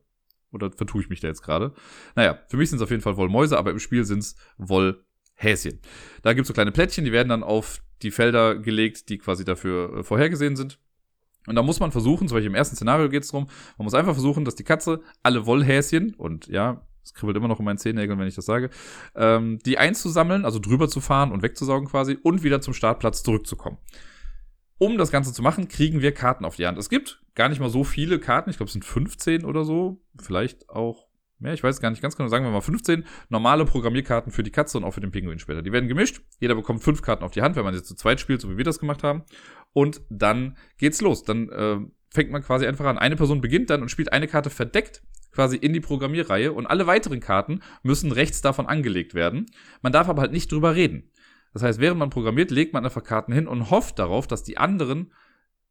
Oder 0.52 0.70
vertue 0.70 1.02
ich 1.02 1.08
mich 1.08 1.20
da 1.20 1.28
jetzt 1.28 1.42
gerade? 1.42 1.72
Naja, 2.16 2.40
für 2.48 2.56
mich 2.56 2.70
sind 2.70 2.76
es 2.78 2.82
auf 2.82 2.90
jeden 2.90 3.02
Fall 3.02 3.16
Wollmäuse, 3.16 3.56
aber 3.56 3.70
im 3.70 3.78
Spiel 3.78 4.04
sind 4.04 4.20
es 4.20 4.36
Wollhäschen. 4.58 5.80
Da 6.22 6.32
gibt 6.32 6.42
es 6.42 6.48
so 6.48 6.54
kleine 6.54 6.72
Plättchen, 6.72 7.04
die 7.04 7.12
werden 7.12 7.28
dann 7.28 7.42
auf 7.42 7.82
die 8.02 8.10
Felder 8.10 8.56
gelegt, 8.56 9.08
die 9.08 9.18
quasi 9.18 9.44
dafür 9.44 9.98
äh, 9.98 10.02
vorhergesehen 10.02 10.56
sind. 10.56 10.78
Und 11.46 11.56
da 11.56 11.62
muss 11.62 11.80
man 11.80 11.90
versuchen, 11.90 12.28
zum 12.28 12.36
Beispiel 12.36 12.50
im 12.50 12.54
ersten 12.54 12.76
Szenario 12.76 13.08
geht 13.08 13.22
es 13.22 13.30
darum, 13.30 13.48
man 13.78 13.84
muss 13.84 13.94
einfach 13.94 14.12
versuchen, 14.12 14.44
dass 14.44 14.54
die 14.54 14.64
Katze 14.64 15.00
alle 15.22 15.46
Wollhäschen, 15.46 16.14
und 16.14 16.46
ja, 16.48 16.82
es 17.02 17.14
kribbelt 17.14 17.36
immer 17.36 17.48
noch 17.48 17.58
in 17.58 17.64
meinen 17.64 17.78
Zehennägeln, 17.78 18.18
wenn 18.18 18.28
ich 18.28 18.34
das 18.34 18.46
sage, 18.46 18.70
ähm, 19.14 19.58
die 19.64 19.78
einzusammeln, 19.78 20.44
also 20.44 20.58
drüber 20.58 20.88
zu 20.88 21.00
fahren 21.00 21.32
und 21.32 21.42
wegzusaugen 21.42 21.88
quasi, 21.88 22.18
und 22.22 22.42
wieder 22.42 22.60
zum 22.60 22.74
Startplatz 22.74 23.22
zurückzukommen. 23.22 23.78
Um 24.78 24.96
das 24.96 25.10
Ganze 25.10 25.32
zu 25.32 25.42
machen, 25.42 25.68
kriegen 25.68 26.00
wir 26.00 26.12
Karten 26.12 26.44
auf 26.44 26.56
die 26.56 26.66
Hand. 26.66 26.78
Es 26.78 26.88
gibt 26.88 27.22
gar 27.34 27.48
nicht 27.48 27.60
mal 27.60 27.70
so 27.70 27.84
viele 27.84 28.18
Karten, 28.18 28.50
ich 28.50 28.56
glaube, 28.56 28.68
es 28.68 28.72
sind 28.72 28.84
15 28.84 29.44
oder 29.44 29.64
so, 29.64 30.00
vielleicht 30.18 30.68
auch 30.70 31.09
mehr, 31.40 31.54
ich 31.54 31.62
weiß 31.62 31.80
gar 31.80 31.90
nicht 31.90 32.02
ganz 32.02 32.16
genau, 32.16 32.28
sagen 32.28 32.44
wir 32.44 32.50
mal 32.50 32.60
15 32.60 33.04
normale 33.28 33.64
Programmierkarten 33.64 34.32
für 34.32 34.42
die 34.42 34.50
Katze 34.50 34.78
und 34.78 34.84
auch 34.84 34.92
für 34.92 35.00
den 35.00 35.10
Pinguin 35.10 35.38
später. 35.38 35.62
Die 35.62 35.72
werden 35.72 35.88
gemischt, 35.88 36.22
jeder 36.38 36.54
bekommt 36.54 36.82
fünf 36.82 37.02
Karten 37.02 37.24
auf 37.24 37.32
die 37.32 37.42
Hand, 37.42 37.56
wenn 37.56 37.64
man 37.64 37.74
jetzt 37.74 37.86
zu 37.86 37.94
zweit 37.94 38.20
spielt, 38.20 38.40
so 38.40 38.50
wie 38.50 38.56
wir 38.56 38.64
das 38.64 38.78
gemacht 38.78 39.02
haben 39.02 39.24
und 39.72 40.02
dann 40.08 40.56
geht's 40.78 41.00
los. 41.00 41.24
Dann 41.24 41.48
äh, 41.50 41.78
fängt 42.10 42.30
man 42.30 42.42
quasi 42.42 42.66
einfach 42.66 42.86
an. 42.86 42.98
Eine 42.98 43.16
Person 43.16 43.40
beginnt 43.40 43.70
dann 43.70 43.82
und 43.82 43.90
spielt 43.90 44.12
eine 44.12 44.26
Karte 44.26 44.50
verdeckt 44.50 45.02
quasi 45.32 45.56
in 45.56 45.72
die 45.72 45.80
Programmierreihe 45.80 46.52
und 46.52 46.66
alle 46.66 46.86
weiteren 46.86 47.20
Karten 47.20 47.60
müssen 47.82 48.10
rechts 48.12 48.40
davon 48.40 48.66
angelegt 48.66 49.14
werden. 49.14 49.46
Man 49.80 49.92
darf 49.92 50.08
aber 50.08 50.22
halt 50.22 50.32
nicht 50.32 50.50
drüber 50.50 50.74
reden. 50.74 51.10
Das 51.52 51.62
heißt, 51.62 51.80
während 51.80 51.98
man 51.98 52.10
programmiert, 52.10 52.50
legt 52.50 52.72
man 52.72 52.84
einfach 52.84 53.02
Karten 53.02 53.32
hin 53.32 53.46
und 53.46 53.70
hofft 53.70 53.98
darauf, 53.98 54.26
dass 54.26 54.42
die 54.42 54.58
anderen 54.58 55.12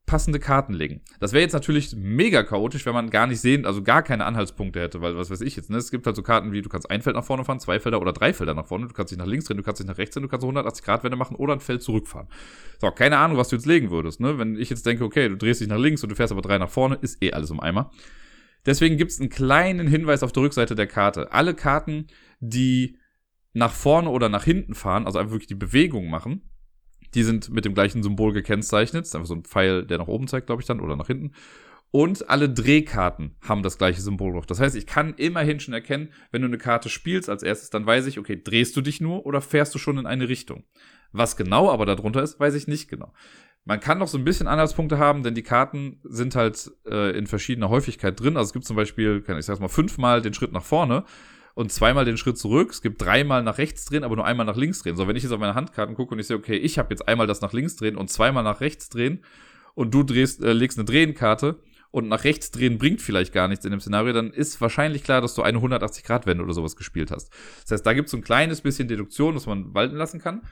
passende 0.10 0.39
Karten 0.39 0.74
legen. 0.74 1.02
Das 1.19 1.34
wäre 1.34 1.43
jetzt 1.43 1.54
natürlich 1.54 1.95
mega 1.95 2.41
chaotisch, 2.41 2.84
wenn 2.88 2.95
man 2.95 3.12
gar 3.12 3.28
nicht 3.28 3.41
sehen, 3.41 3.67
also 3.67 3.84
gar 3.84 4.02
keine 4.02 4.26
Anhaltspunkte 4.26 4.82
hätte, 4.82 5.02
weil 5.02 5.15
was 5.15 5.30
weiß 5.30 5.41
ich 5.41 5.56
jetzt, 5.56 5.69
ne? 5.69 5.78
Es 5.78 5.91
gibt 5.91 6.08
halt 6.08 6.15
so 6.15 6.24
Karten 6.24 6.52
wie, 6.52 6.63
du 6.63 6.69
kannst 6.69 6.89
ein 6.89 7.04
Feld 7.04 7.15
nach 7.15 7.24
vorne 7.24 7.45
fahren, 7.45 7.60
zwei 7.60 7.80
Felder 7.80 8.02
oder 8.02 8.12
drei 8.12 8.34
Felder 8.34 8.56
nach 8.56 8.65
vorne, 8.65 8.88
du 8.88 8.93
kannst 8.95 9.12
dich 9.12 9.19
nach 9.19 9.28
links 9.28 9.45
drehen, 9.45 9.58
du 9.58 9.63
kannst 9.63 9.80
dich 9.80 9.86
nach 9.88 10.00
rechts 10.00 10.15
drehen, 10.15 10.24
du 10.24 10.28
kannst 10.28 10.43
180 10.43 10.84
Grad 10.84 11.04
Wende 11.04 11.15
machen 11.15 11.36
oder 11.36 11.54
ein 11.54 11.60
Feld 11.60 11.84
zurückfahren. 11.84 12.28
So, 12.82 12.89
keine 12.89 13.19
Ahnung, 13.19 13.38
was 13.38 13.50
du 13.50 13.56
jetzt 13.56 13.67
legen 13.67 13.91
würdest, 13.91 14.19
ne? 14.19 14.39
Wenn 14.39 14.58
ich 14.60 14.72
jetzt 14.72 14.84
denke, 14.84 15.04
okay, 15.04 15.30
du 15.30 15.38
drehst 15.38 15.62
dich 15.62 15.67
nach 15.67 15.78
links 15.78 16.02
und 16.02 16.10
du 16.10 16.15
fährst 16.15 16.32
aber 16.32 16.41
drei 16.41 16.58
nach 16.58 16.72
vorne, 16.72 16.98
ist 17.00 17.22
eh 17.22 17.32
alles 17.32 17.52
im 17.52 17.60
Eimer. 17.60 17.91
Deswegen 18.65 18.98
gibt 18.98 19.12
es 19.12 19.19
einen 19.19 19.30
kleinen 19.30 19.88
Hinweis 19.88 20.24
auf 20.24 20.32
der 20.32 20.41
Rückseite 20.41 20.74
der 20.74 20.88
Karte. 20.88 21.32
Alle 21.32 21.54
Karten, 21.54 22.08
die 22.39 22.98
nach 23.54 23.74
vorne 23.74 24.10
oder 24.10 24.28
nach 24.28 24.43
hinten 24.43 24.74
fahren, 24.74 25.06
also 25.06 25.19
einfach 25.19 25.34
wirklich 25.34 25.48
die 25.48 25.54
Bewegung 25.54 26.10
machen, 26.10 26.50
die 27.13 27.24
sind 27.24 27.50
mit 27.50 27.65
dem 27.65 27.74
gleichen 27.74 28.04
Symbol 28.04 28.34
gekennzeichnet. 28.34 29.02
Das 29.02 29.10
ist 29.10 29.15
einfach 29.15 29.28
so 29.28 29.36
ein 29.36 29.43
Pfeil, 29.43 29.86
der 29.86 29.98
nach 29.98 30.08
oben 30.08 30.28
zeigt, 30.28 30.48
glaube 30.48 30.62
ich 30.62 30.67
dann, 30.67 30.80
oder 30.80 30.95
nach 30.95 31.08
hinten. 31.08 31.32
Und 31.91 32.30
alle 32.30 32.50
Drehkarten 32.50 33.36
haben 33.41 33.63
das 33.63 33.80
gleiche 33.80 34.02
Symbol 34.02 34.34
drauf. 34.34 34.45
Das 34.45 34.60
heißt, 34.60 34.76
ich 34.76 34.86
kann 34.86 35.15
immerhin 35.15 35.60
schon 35.60 35.74
erkennen, 35.74 36.10
wenn 36.32 36.43
du 36.43 36.48
eine 36.48 36.60
Karte 36.60 36.88
spielst 36.88 37.30
als 37.30 37.41
erstes, 37.41 37.72
dann 37.72 37.86
weiß 37.86 38.06
ich, 38.06 38.19
okay, 38.19 38.39
drehst 38.41 38.76
du 38.78 38.82
dich 38.82 39.02
nur 39.02 39.26
oder 39.26 39.41
fährst 39.41 39.74
du 39.74 39.80
schon 39.80 39.98
in 39.98 40.06
eine 40.06 40.30
Richtung? 40.30 40.65
Was 41.12 41.36
genau 41.36 41.72
aber 41.72 41.88
darunter 41.88 42.22
ist, 42.22 42.39
weiß 42.39 42.54
ich 42.54 42.67
nicht 42.67 42.89
genau. 42.89 43.12
Man 43.65 43.80
kann 43.80 43.98
noch 43.98 44.08
so 44.08 44.17
ein 44.17 44.24
bisschen 44.24 44.48
Anhaltspunkte 44.48 45.00
haben, 45.00 45.24
denn 45.24 45.34
die 45.34 45.43
Karten 45.43 46.00
sind 46.04 46.36
halt 46.36 46.72
äh, 46.86 47.17
in 47.17 47.26
verschiedener 47.26 47.69
Häufigkeit 47.69 48.19
drin. 48.19 48.38
Also 48.38 48.50
es 48.50 48.54
gibt 48.54 48.65
zum 48.65 48.76
Beispiel, 48.76 49.22
kann 49.22 49.38
ich 49.38 49.45
sag 49.45 49.60
mal, 49.60 49.67
fünfmal 49.67 50.22
den 50.22 50.34
Schritt 50.34 50.52
nach 50.52 50.63
vorne 50.63 51.06
und 51.60 51.74
zweimal 51.74 52.06
den 52.06 52.15
Schritt 52.15 52.38
zurück. 52.38 52.72
Es 52.72 52.82
gibt 52.82 53.02
dreimal 53.02 53.43
nach 53.43 53.58
rechts 53.58 53.84
drehen, 53.84 54.06
aber 54.06 54.15
nur 54.15 54.26
einmal 54.26 54.45
nach 54.45 54.56
links 54.56 54.82
drehen. 54.82 54.95
So, 54.95 55.10
wenn 55.10 55.17
ich 55.17 55.24
jetzt 55.24 55.34
auf 55.34 55.41
meine 55.41 55.56
Handkarten 55.56 55.93
gucke 55.93 56.13
und 56.13 56.19
ich 56.19 56.28
sehe, 56.28 56.38
okay, 56.38 56.56
ich 56.56 56.80
habe 56.80 56.88
jetzt 56.91 57.06
einmal 57.06 57.28
das 57.28 57.41
nach 57.41 57.52
links 57.52 57.76
drehen 57.76 57.98
und 57.98 58.10
zweimal 58.10 58.45
nach 58.45 58.62
rechts 58.62 58.88
drehen 58.88 59.26
und 59.76 59.93
du 59.93 60.04
drehst, 60.04 60.41
äh, 60.41 60.54
legst 60.54 60.78
eine 60.78 60.86
Drehenkarte 60.86 61.60
und 61.91 62.08
nach 62.08 62.24
rechts 62.24 62.52
drehen 62.52 62.78
bringt 62.78 63.02
vielleicht 63.02 63.34
gar 63.34 63.50
nichts 63.50 63.65
in 63.65 63.72
dem 63.72 63.82
Szenario, 63.82 64.13
dann 64.13 64.32
ist 64.32 64.62
wahrscheinlich 64.62 65.04
klar, 65.04 65.19
dass 65.19 65.36
du 65.36 65.41
eine 65.41 65.58
180-Grad-Wende 65.58 66.45
oder 66.45 66.54
sowas 66.54 66.78
gespielt 66.78 67.12
hast. 67.12 67.30
Das 67.63 67.72
heißt, 67.72 67.86
da 67.86 67.91
gibt 67.91 68.06
es 68.06 68.12
so 68.12 68.17
ein 68.17 68.24
kleines 68.24 68.62
bisschen 68.62 68.88
Deduktion, 68.88 69.34
das 69.34 69.45
man 69.45 69.74
walten 69.74 69.98
lassen 69.98 70.22
kann. 70.22 70.43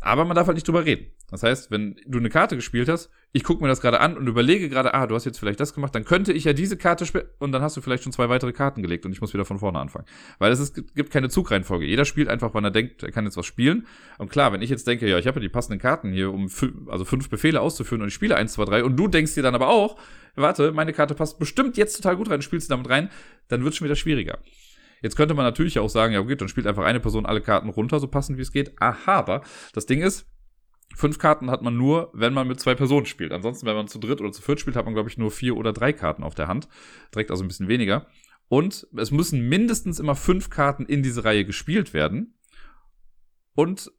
Aber 0.00 0.24
man 0.24 0.36
darf 0.36 0.46
halt 0.46 0.54
nicht 0.54 0.66
drüber 0.66 0.84
reden. 0.84 1.06
Das 1.30 1.42
heißt, 1.42 1.70
wenn 1.70 1.96
du 2.06 2.18
eine 2.18 2.30
Karte 2.30 2.56
gespielt 2.56 2.88
hast, 2.88 3.10
ich 3.32 3.44
gucke 3.44 3.62
mir 3.62 3.68
das 3.68 3.80
gerade 3.80 4.00
an 4.00 4.16
und 4.16 4.26
überlege 4.26 4.68
gerade, 4.68 4.94
ah, 4.94 5.06
du 5.06 5.14
hast 5.14 5.24
jetzt 5.24 5.38
vielleicht 5.38 5.60
das 5.60 5.74
gemacht, 5.74 5.94
dann 5.94 6.04
könnte 6.04 6.32
ich 6.32 6.44
ja 6.44 6.52
diese 6.52 6.76
Karte 6.76 7.04
spielen 7.04 7.26
und 7.38 7.52
dann 7.52 7.62
hast 7.62 7.76
du 7.76 7.80
vielleicht 7.80 8.04
schon 8.04 8.12
zwei 8.12 8.28
weitere 8.28 8.52
Karten 8.52 8.80
gelegt 8.80 9.04
und 9.04 9.12
ich 9.12 9.20
muss 9.20 9.34
wieder 9.34 9.44
von 9.44 9.58
vorne 9.58 9.78
anfangen. 9.78 10.06
Weil 10.38 10.52
es 10.52 10.60
ist, 10.60 10.94
gibt 10.94 11.10
keine 11.10 11.28
Zugreihenfolge. 11.28 11.84
Jeder 11.84 12.04
spielt 12.04 12.28
einfach, 12.28 12.54
wann 12.54 12.64
er 12.64 12.70
denkt, 12.70 13.02
er 13.02 13.10
kann 13.10 13.24
jetzt 13.24 13.36
was 13.36 13.44
spielen. 13.44 13.86
Und 14.18 14.30
klar, 14.30 14.52
wenn 14.52 14.62
ich 14.62 14.70
jetzt 14.70 14.86
denke, 14.86 15.08
ja, 15.08 15.18
ich 15.18 15.26
habe 15.26 15.40
ja 15.40 15.42
die 15.42 15.48
passenden 15.48 15.80
Karten 15.80 16.12
hier, 16.12 16.32
um 16.32 16.48
also 16.88 17.04
fünf 17.04 17.28
Befehle 17.28 17.60
auszuführen 17.60 18.02
und 18.02 18.08
ich 18.08 18.14
spiele 18.14 18.36
eins, 18.36 18.54
zwei, 18.54 18.64
drei 18.64 18.84
und 18.84 18.96
du 18.96 19.08
denkst 19.08 19.34
dir 19.34 19.42
dann 19.42 19.54
aber 19.54 19.68
auch, 19.68 19.98
warte, 20.36 20.72
meine 20.72 20.92
Karte 20.92 21.14
passt 21.14 21.38
bestimmt 21.38 21.76
jetzt 21.76 21.96
total 21.96 22.16
gut 22.16 22.30
rein, 22.30 22.40
spielst 22.40 22.70
du 22.70 22.72
damit 22.72 22.88
rein, 22.88 23.10
dann 23.48 23.64
wird 23.64 23.72
es 23.72 23.78
schon 23.78 23.84
wieder 23.84 23.96
schwieriger. 23.96 24.38
Jetzt 25.02 25.16
könnte 25.16 25.34
man 25.34 25.44
natürlich 25.44 25.78
auch 25.78 25.88
sagen, 25.88 26.12
ja, 26.14 26.20
okay, 26.20 26.36
dann 26.36 26.48
spielt 26.48 26.66
einfach 26.66 26.84
eine 26.84 27.00
Person 27.00 27.26
alle 27.26 27.40
Karten 27.40 27.68
runter, 27.68 28.00
so 28.00 28.08
passend 28.08 28.38
wie 28.38 28.42
es 28.42 28.52
geht. 28.52 28.80
Aha, 28.80 29.14
aber 29.14 29.42
das 29.72 29.86
Ding 29.86 30.00
ist, 30.02 30.26
fünf 30.96 31.18
Karten 31.18 31.50
hat 31.50 31.62
man 31.62 31.76
nur, 31.76 32.10
wenn 32.14 32.34
man 32.34 32.48
mit 32.48 32.60
zwei 32.60 32.74
Personen 32.74 33.06
spielt. 33.06 33.32
Ansonsten, 33.32 33.66
wenn 33.66 33.76
man 33.76 33.88
zu 33.88 33.98
dritt 33.98 34.20
oder 34.20 34.32
zu 34.32 34.42
viert 34.42 34.60
spielt, 34.60 34.76
hat 34.76 34.84
man, 34.84 34.94
glaube 34.94 35.08
ich, 35.08 35.18
nur 35.18 35.30
vier 35.30 35.56
oder 35.56 35.72
drei 35.72 35.92
Karten 35.92 36.22
auf 36.22 36.34
der 36.34 36.48
Hand. 36.48 36.68
Direkt 37.14 37.30
also 37.30 37.44
ein 37.44 37.48
bisschen 37.48 37.68
weniger. 37.68 38.06
Und 38.48 38.86
es 38.96 39.10
müssen 39.10 39.48
mindestens 39.48 40.00
immer 40.00 40.14
fünf 40.14 40.50
Karten 40.50 40.86
in 40.86 41.02
diese 41.02 41.24
Reihe 41.24 41.44
gespielt 41.44 41.92
werden. 41.92 42.34
Und 43.54 43.92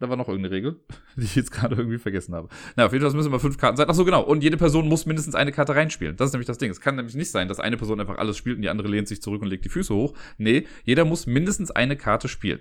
da 0.00 0.08
war 0.08 0.16
noch 0.16 0.28
irgendeine 0.28 0.54
Regel, 0.54 0.80
die 1.16 1.24
ich 1.24 1.36
jetzt 1.36 1.50
gerade 1.50 1.76
irgendwie 1.76 1.98
vergessen 1.98 2.34
habe. 2.34 2.48
Na, 2.76 2.86
auf 2.86 2.92
jeden 2.92 3.04
Fall 3.04 3.14
müssen 3.14 3.28
immer 3.28 3.40
fünf 3.40 3.58
Karten 3.58 3.76
sein. 3.76 3.86
Ach 3.88 3.94
so, 3.94 4.04
genau. 4.04 4.22
Und 4.22 4.42
jede 4.42 4.56
Person 4.56 4.88
muss 4.88 5.06
mindestens 5.06 5.34
eine 5.34 5.52
Karte 5.52 5.74
reinspielen. 5.74 6.16
Das 6.16 6.28
ist 6.28 6.32
nämlich 6.32 6.46
das 6.46 6.58
Ding. 6.58 6.70
Es 6.70 6.80
kann 6.80 6.96
nämlich 6.96 7.14
nicht 7.14 7.30
sein, 7.30 7.48
dass 7.48 7.60
eine 7.60 7.76
Person 7.76 8.00
einfach 8.00 8.18
alles 8.18 8.36
spielt 8.36 8.56
und 8.56 8.62
die 8.62 8.68
andere 8.68 8.88
lehnt 8.88 9.08
sich 9.08 9.22
zurück 9.22 9.42
und 9.42 9.48
legt 9.48 9.64
die 9.64 9.68
Füße 9.68 9.94
hoch. 9.94 10.14
Nee, 10.38 10.66
jeder 10.84 11.04
muss 11.04 11.26
mindestens 11.26 11.70
eine 11.70 11.96
Karte 11.96 12.28
spielen. 12.28 12.60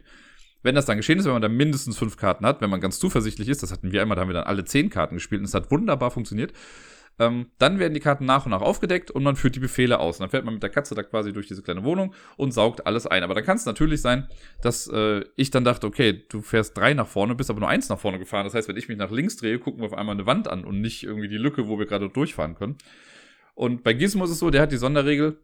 Wenn 0.62 0.76
das 0.76 0.86
dann 0.86 0.98
geschehen 0.98 1.20
ist, 1.20 1.26
wenn 1.26 1.34
man 1.34 1.42
da 1.42 1.50
mindestens 1.50 1.98
fünf 1.98 2.16
Karten 2.16 2.46
hat, 2.46 2.62
wenn 2.62 2.70
man 2.70 2.80
ganz 2.80 2.98
zuversichtlich 2.98 3.50
ist, 3.50 3.64
das 3.64 3.72
hatten 3.72 3.92
wir 3.92 4.02
einmal, 4.02 4.16
da 4.16 4.22
haben 4.22 4.30
wir 4.30 4.34
dann 4.34 4.46
alle 4.46 4.64
zehn 4.64 4.90
Karten 4.90 5.16
gespielt 5.16 5.40
und 5.40 5.46
es 5.46 5.54
hat 5.54 5.70
wunderbar 5.72 6.10
funktioniert, 6.10 6.54
ähm, 7.20 7.52
dann 7.60 7.80
werden 7.80 7.94
die 7.94 8.00
Karten 8.00 8.26
nach 8.26 8.46
und 8.46 8.52
nach 8.52 8.62
aufgedeckt 8.62 9.12
und 9.12 9.24
man 9.24 9.36
führt 9.36 9.56
die 9.56 9.60
Befehle 9.60 10.00
aus. 10.00 10.18
Und 10.18 10.24
dann 10.24 10.30
fährt 10.30 10.46
man 10.46 10.56
mit 10.56 10.64
der 10.64 10.70
Katze 10.70 10.96
da 10.96 11.04
quasi 11.04 11.32
durch 11.32 11.48
diese 11.48 11.62
kleine 11.62 11.84
Wohnung 11.84 12.14
und 12.38 12.54
saugt 12.54 12.88
alles 12.88 13.06
ein. 13.06 13.24
Aber 13.24 13.36
dann 13.36 13.44
kann 13.44 13.58
es 13.58 13.66
natürlich 13.66 14.02
sein, 14.02 14.28
dass 14.62 14.88
äh, 14.88 15.24
ich 15.36 15.52
dann 15.52 15.64
dachte, 15.64 15.86
okay, 15.86 16.24
du 16.30 16.42
fährst 16.42 16.78
drei 16.78 16.94
nach 16.94 17.08
vorne, 17.08 17.36
bist 17.36 17.50
aber 17.50 17.60
nur 17.60 17.70
eins 17.70 17.90
nach 17.90 18.00
vorne 18.00 18.20
gefahren. 18.20 18.46
Das 18.46 18.56
heißt, 18.56 18.68
wenn 18.68 18.78
ich 18.78 18.88
mich 18.88 18.98
nach 18.98 19.12
links 19.12 19.38
drehe, 19.38 19.60
gucken 19.60 19.82
wir 19.82 19.88
auf 19.88 19.94
einmal 19.94 20.16
eine 20.16 20.26
Wand 20.26 20.48
an 20.48 20.64
und 20.64 20.82
nicht 20.82 21.04
irgendwie 21.04 21.28
die 21.28 21.38
Lücke, 21.38 21.68
wo 21.68 21.78
wir 21.78 21.86
gerade 21.86 22.10
durchfahren 22.10 22.56
können. 22.56 22.78
Und 23.54 23.84
bei 23.84 23.94
Gizmo 23.94 24.24
ist 24.26 24.32
es 24.32 24.40
so, 24.40 24.50
der 24.50 24.64
hat 24.64 24.72
die 24.72 24.78
Sonderregel, 24.78 25.40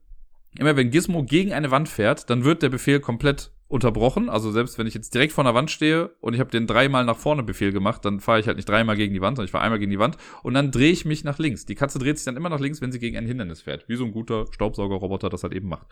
immer 0.57 0.75
wenn 0.75 0.89
Gizmo 0.89 1.23
gegen 1.23 1.53
eine 1.53 1.69
Wand 1.69 1.89
fährt, 1.89 2.29
dann 2.31 2.43
wird 2.43 2.63
der 2.63 2.69
Befehl 2.69 2.99
komplett 2.99 3.51
unterbrochen. 3.69 4.29
Also 4.29 4.51
selbst 4.51 4.77
wenn 4.77 4.87
ich 4.87 4.95
jetzt 4.95 5.13
direkt 5.13 5.31
vor 5.31 5.45
einer 5.45 5.53
Wand 5.53 5.71
stehe 5.71 6.09
und 6.19 6.33
ich 6.33 6.39
habe 6.39 6.49
den 6.49 6.67
dreimal 6.67 7.05
nach 7.05 7.15
vorne 7.15 7.43
Befehl 7.43 7.71
gemacht, 7.71 8.03
dann 8.03 8.19
fahre 8.19 8.39
ich 8.39 8.47
halt 8.47 8.57
nicht 8.57 8.67
dreimal 8.67 8.97
gegen 8.97 9.13
die 9.13 9.21
Wand, 9.21 9.37
sondern 9.37 9.45
ich 9.45 9.51
fahre 9.51 9.63
einmal 9.63 9.79
gegen 9.79 9.91
die 9.91 9.99
Wand 9.99 10.17
und 10.43 10.55
dann 10.55 10.71
drehe 10.71 10.91
ich 10.91 11.05
mich 11.05 11.23
nach 11.23 11.37
links. 11.37 11.65
Die 11.65 11.75
Katze 11.75 11.99
dreht 11.99 12.17
sich 12.17 12.25
dann 12.25 12.35
immer 12.35 12.49
nach 12.49 12.59
links, 12.59 12.81
wenn 12.81 12.91
sie 12.91 12.99
gegen 12.99 13.15
ein 13.15 13.27
Hindernis 13.27 13.61
fährt. 13.61 13.87
Wie 13.87 13.95
so 13.95 14.03
ein 14.03 14.11
guter 14.11 14.47
Staubsaugerroboter 14.51 15.29
das 15.29 15.43
halt 15.43 15.53
eben 15.53 15.69
macht. 15.69 15.87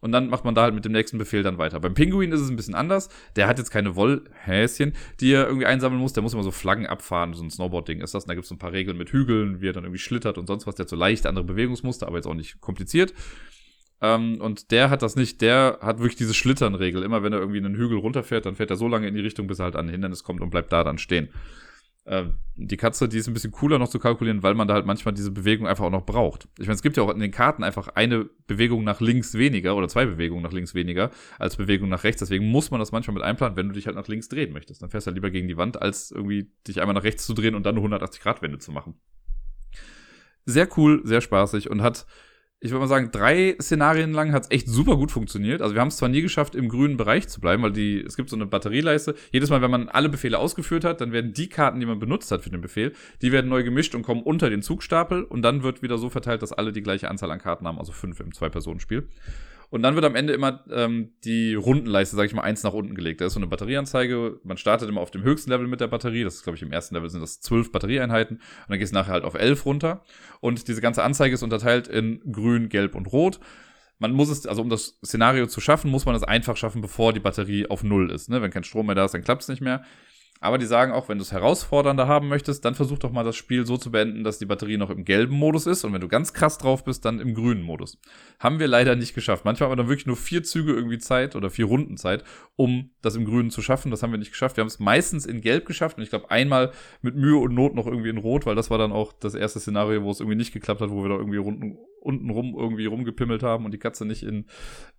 Und 0.00 0.12
dann 0.12 0.28
macht 0.28 0.44
man 0.44 0.54
da 0.54 0.62
halt 0.62 0.74
mit 0.74 0.84
dem 0.84 0.92
nächsten 0.92 1.18
Befehl 1.18 1.42
dann 1.42 1.58
weiter. 1.58 1.80
Beim 1.80 1.94
Pinguin 1.94 2.30
ist 2.30 2.40
es 2.40 2.50
ein 2.50 2.56
bisschen 2.56 2.74
anders. 2.74 3.08
Der 3.36 3.48
hat 3.48 3.58
jetzt 3.58 3.70
keine 3.70 3.96
Wollhäschen, 3.96 4.92
die 5.18 5.32
er 5.32 5.46
irgendwie 5.46 5.66
einsammeln 5.66 6.00
muss. 6.00 6.12
Der 6.12 6.22
muss 6.22 6.34
immer 6.34 6.42
so 6.42 6.50
Flaggen 6.50 6.86
abfahren. 6.86 7.32
So 7.32 7.42
ein 7.42 7.50
Snowboard-Ding 7.50 8.02
ist 8.02 8.14
das. 8.14 8.24
Und 8.24 8.28
da 8.28 8.34
gibt 8.34 8.44
es 8.44 8.50
ein 8.50 8.58
paar 8.58 8.72
Regeln 8.72 8.98
mit 8.98 9.10
Hügeln, 9.10 9.62
wie 9.62 9.68
er 9.68 9.72
dann 9.72 9.84
irgendwie 9.84 9.98
schlittert 9.98 10.36
und 10.36 10.46
sonst 10.46 10.66
was. 10.66 10.74
Der 10.74 10.84
hat 10.84 10.90
so 10.90 10.96
leicht 10.96 11.26
andere 11.26 11.44
Bewegungsmuster, 11.44 12.06
aber 12.06 12.18
jetzt 12.18 12.26
auch 12.26 12.34
nicht 12.34 12.60
kompliziert. 12.60 13.14
Ähm, 14.00 14.40
und 14.40 14.70
der 14.70 14.90
hat 14.90 15.02
das 15.02 15.16
nicht, 15.16 15.40
der 15.40 15.78
hat 15.80 15.98
wirklich 15.98 16.16
diese 16.16 16.34
Schlitternregel. 16.34 17.02
Immer 17.02 17.22
wenn 17.22 17.32
er 17.32 17.38
irgendwie 17.38 17.58
einen 17.58 17.76
Hügel 17.76 17.98
runterfährt, 17.98 18.46
dann 18.46 18.56
fährt 18.56 18.70
er 18.70 18.76
so 18.76 18.88
lange 18.88 19.08
in 19.08 19.14
die 19.14 19.20
Richtung, 19.20 19.46
bis 19.46 19.58
er 19.58 19.66
halt 19.66 19.76
an 19.76 19.86
ein 19.86 19.92
Hindernis 19.92 20.24
kommt 20.24 20.40
und 20.40 20.50
bleibt 20.50 20.72
da 20.72 20.84
dann 20.84 20.98
stehen. 20.98 21.28
Ähm, 22.06 22.34
die 22.56 22.76
Katze, 22.76 23.08
die 23.08 23.16
ist 23.16 23.28
ein 23.28 23.34
bisschen 23.34 23.50
cooler 23.50 23.78
noch 23.78 23.88
zu 23.88 23.98
kalkulieren, 23.98 24.42
weil 24.42 24.54
man 24.54 24.68
da 24.68 24.74
halt 24.74 24.84
manchmal 24.84 25.14
diese 25.14 25.30
Bewegung 25.30 25.66
einfach 25.66 25.84
auch 25.84 25.90
noch 25.90 26.04
braucht. 26.04 26.48
Ich 26.58 26.66
meine, 26.66 26.74
es 26.74 26.82
gibt 26.82 26.98
ja 26.98 27.02
auch 27.02 27.08
in 27.08 27.18
den 27.18 27.30
Karten 27.30 27.64
einfach 27.64 27.88
eine 27.88 28.28
Bewegung 28.46 28.84
nach 28.84 29.00
links 29.00 29.34
weniger 29.34 29.74
oder 29.74 29.88
zwei 29.88 30.04
Bewegungen 30.04 30.42
nach 30.42 30.52
links 30.52 30.74
weniger 30.74 31.10
als 31.38 31.56
Bewegung 31.56 31.88
nach 31.88 32.04
rechts. 32.04 32.20
Deswegen 32.20 32.46
muss 32.46 32.70
man 32.70 32.78
das 32.78 32.92
manchmal 32.92 33.14
mit 33.14 33.22
einplanen, 33.22 33.56
wenn 33.56 33.68
du 33.68 33.74
dich 33.74 33.86
halt 33.86 33.96
nach 33.96 34.06
links 34.06 34.28
drehen 34.28 34.52
möchtest. 34.52 34.82
Dann 34.82 34.90
fährst 34.90 35.06
du 35.06 35.08
halt 35.08 35.16
lieber 35.16 35.30
gegen 35.30 35.48
die 35.48 35.56
Wand, 35.56 35.80
als 35.80 36.10
irgendwie 36.10 36.50
dich 36.68 36.80
einmal 36.82 36.94
nach 36.94 37.04
rechts 37.04 37.24
zu 37.24 37.32
drehen 37.32 37.54
und 37.54 37.64
dann 37.64 37.78
eine 37.78 37.86
180-Grad-Wende 37.86 38.58
zu 38.58 38.70
machen. 38.70 38.96
Sehr 40.44 40.68
cool, 40.76 41.00
sehr 41.04 41.22
spaßig 41.22 41.70
und 41.70 41.80
hat 41.80 42.06
ich 42.60 42.70
würde 42.70 42.80
mal 42.80 42.88
sagen, 42.88 43.10
drei 43.12 43.56
Szenarien 43.60 44.12
lang 44.12 44.32
hat 44.32 44.44
es 44.44 44.50
echt 44.50 44.68
super 44.68 44.96
gut 44.96 45.12
funktioniert. 45.12 45.60
Also 45.60 45.74
wir 45.74 45.82
haben 45.82 45.88
es 45.88 45.98
zwar 45.98 46.08
nie 46.08 46.22
geschafft, 46.22 46.54
im 46.54 46.70
grünen 46.70 46.96
Bereich 46.96 47.28
zu 47.28 47.40
bleiben, 47.40 47.62
weil 47.62 47.72
die, 47.72 48.00
es 48.00 48.16
gibt 48.16 48.30
so 48.30 48.36
eine 48.36 48.46
Batterieleiste. 48.46 49.14
Jedes 49.32 49.50
Mal, 49.50 49.60
wenn 49.60 49.70
man 49.70 49.90
alle 49.90 50.08
Befehle 50.08 50.38
ausgeführt 50.38 50.82
hat, 50.84 51.02
dann 51.02 51.12
werden 51.12 51.34
die 51.34 51.50
Karten, 51.50 51.78
die 51.78 51.86
man 51.86 51.98
benutzt 51.98 52.30
hat 52.30 52.42
für 52.42 52.48
den 52.48 52.62
Befehl, 52.62 52.94
die 53.20 53.32
werden 53.32 53.50
neu 53.50 53.64
gemischt 53.64 53.94
und 53.94 54.02
kommen 54.02 54.22
unter 54.22 54.48
den 54.48 54.62
Zugstapel 54.62 55.24
und 55.24 55.42
dann 55.42 55.62
wird 55.62 55.82
wieder 55.82 55.98
so 55.98 56.08
verteilt, 56.08 56.40
dass 56.40 56.52
alle 56.52 56.72
die 56.72 56.82
gleiche 56.82 57.10
Anzahl 57.10 57.30
an 57.30 57.38
Karten 57.38 57.66
haben, 57.66 57.78
also 57.78 57.92
fünf 57.92 58.20
im 58.20 58.32
Zwei-Personen-Spiel. 58.32 59.08
Und 59.74 59.82
dann 59.82 59.96
wird 59.96 60.04
am 60.04 60.14
Ende 60.14 60.32
immer 60.32 60.62
ähm, 60.70 61.14
die 61.24 61.56
Rundenleiste, 61.56 62.14
sag 62.14 62.26
ich 62.26 62.32
mal, 62.32 62.42
eins 62.42 62.62
nach 62.62 62.74
unten 62.74 62.94
gelegt. 62.94 63.20
Da 63.20 63.26
ist 63.26 63.32
so 63.32 63.40
eine 63.40 63.48
Batterieanzeige. 63.48 64.38
Man 64.44 64.56
startet 64.56 64.88
immer 64.88 65.00
auf 65.00 65.10
dem 65.10 65.24
höchsten 65.24 65.50
Level 65.50 65.66
mit 65.66 65.80
der 65.80 65.88
Batterie. 65.88 66.22
Das 66.22 66.36
ist, 66.36 66.44
glaube 66.44 66.54
ich, 66.56 66.62
im 66.62 66.70
ersten 66.70 66.94
Level 66.94 67.10
sind 67.10 67.20
das 67.20 67.40
zwölf 67.40 67.72
Batterieeinheiten. 67.72 68.36
Und 68.36 68.44
dann 68.68 68.78
geht 68.78 68.86
es 68.86 68.92
nachher 68.92 69.14
halt 69.14 69.24
auf 69.24 69.34
elf 69.34 69.66
runter. 69.66 70.04
Und 70.38 70.68
diese 70.68 70.80
ganze 70.80 71.02
Anzeige 71.02 71.34
ist 71.34 71.42
unterteilt 71.42 71.88
in 71.88 72.20
grün, 72.30 72.68
gelb 72.68 72.94
und 72.94 73.06
rot. 73.06 73.40
Man 73.98 74.12
muss 74.12 74.28
es, 74.28 74.46
also 74.46 74.62
um 74.62 74.70
das 74.70 75.00
Szenario 75.04 75.48
zu 75.48 75.60
schaffen, 75.60 75.90
muss 75.90 76.06
man 76.06 76.14
es 76.14 76.22
einfach 76.22 76.56
schaffen, 76.56 76.80
bevor 76.80 77.12
die 77.12 77.18
Batterie 77.18 77.66
auf 77.66 77.82
null 77.82 78.12
ist. 78.12 78.30
Ne? 78.30 78.42
Wenn 78.42 78.52
kein 78.52 78.62
Strom 78.62 78.86
mehr 78.86 78.94
da 78.94 79.06
ist, 79.06 79.14
dann 79.14 79.24
klappt 79.24 79.42
es 79.42 79.48
nicht 79.48 79.60
mehr. 79.60 79.82
Aber 80.44 80.58
die 80.58 80.66
sagen 80.66 80.92
auch, 80.92 81.08
wenn 81.08 81.16
du 81.16 81.22
es 81.22 81.32
herausfordernder 81.32 82.06
haben 82.06 82.28
möchtest, 82.28 82.66
dann 82.66 82.74
versuch 82.74 82.98
doch 82.98 83.10
mal 83.10 83.24
das 83.24 83.34
Spiel 83.34 83.64
so 83.64 83.78
zu 83.78 83.90
beenden, 83.90 84.24
dass 84.24 84.38
die 84.38 84.44
Batterie 84.44 84.76
noch 84.76 84.90
im 84.90 85.06
gelben 85.06 85.34
Modus 85.34 85.66
ist 85.66 85.84
und 85.84 85.94
wenn 85.94 86.02
du 86.02 86.06
ganz 86.06 86.34
krass 86.34 86.58
drauf 86.58 86.84
bist, 86.84 87.06
dann 87.06 87.18
im 87.18 87.32
grünen 87.32 87.62
Modus. 87.62 87.98
Haben 88.38 88.58
wir 88.58 88.68
leider 88.68 88.94
nicht 88.94 89.14
geschafft. 89.14 89.46
Manchmal 89.46 89.70
haben 89.70 89.72
wir 89.72 89.82
dann 89.82 89.88
wirklich 89.88 90.04
nur 90.04 90.18
vier 90.18 90.42
Züge 90.42 90.74
irgendwie 90.74 90.98
Zeit 90.98 91.34
oder 91.34 91.48
vier 91.48 91.64
Runden 91.64 91.96
Zeit, 91.96 92.24
um 92.56 92.90
das 93.00 93.16
im 93.16 93.24
grünen 93.24 93.50
zu 93.50 93.62
schaffen. 93.62 93.90
Das 93.90 94.02
haben 94.02 94.10
wir 94.10 94.18
nicht 94.18 94.32
geschafft. 94.32 94.58
Wir 94.58 94.60
haben 94.60 94.68
es 94.68 94.78
meistens 94.78 95.24
in 95.24 95.40
gelb 95.40 95.64
geschafft 95.64 95.96
und 95.96 96.02
ich 96.02 96.10
glaube 96.10 96.30
einmal 96.30 96.72
mit 97.00 97.16
Mühe 97.16 97.38
und 97.38 97.54
Not 97.54 97.74
noch 97.74 97.86
irgendwie 97.86 98.10
in 98.10 98.18
rot, 98.18 98.44
weil 98.44 98.54
das 98.54 98.68
war 98.68 98.76
dann 98.76 98.92
auch 98.92 99.14
das 99.14 99.34
erste 99.34 99.60
Szenario, 99.60 100.02
wo 100.02 100.10
es 100.10 100.20
irgendwie 100.20 100.36
nicht 100.36 100.52
geklappt 100.52 100.82
hat, 100.82 100.90
wo 100.90 101.02
wir 101.02 101.08
da 101.08 101.16
irgendwie 101.16 101.38
runden, 101.38 101.78
unten 102.02 102.28
rum 102.28 102.54
irgendwie 102.54 102.84
rumgepimmelt 102.84 103.42
haben 103.42 103.64
und 103.64 103.70
die 103.70 103.78
Katze 103.78 104.04
nicht 104.04 104.22
in, 104.22 104.44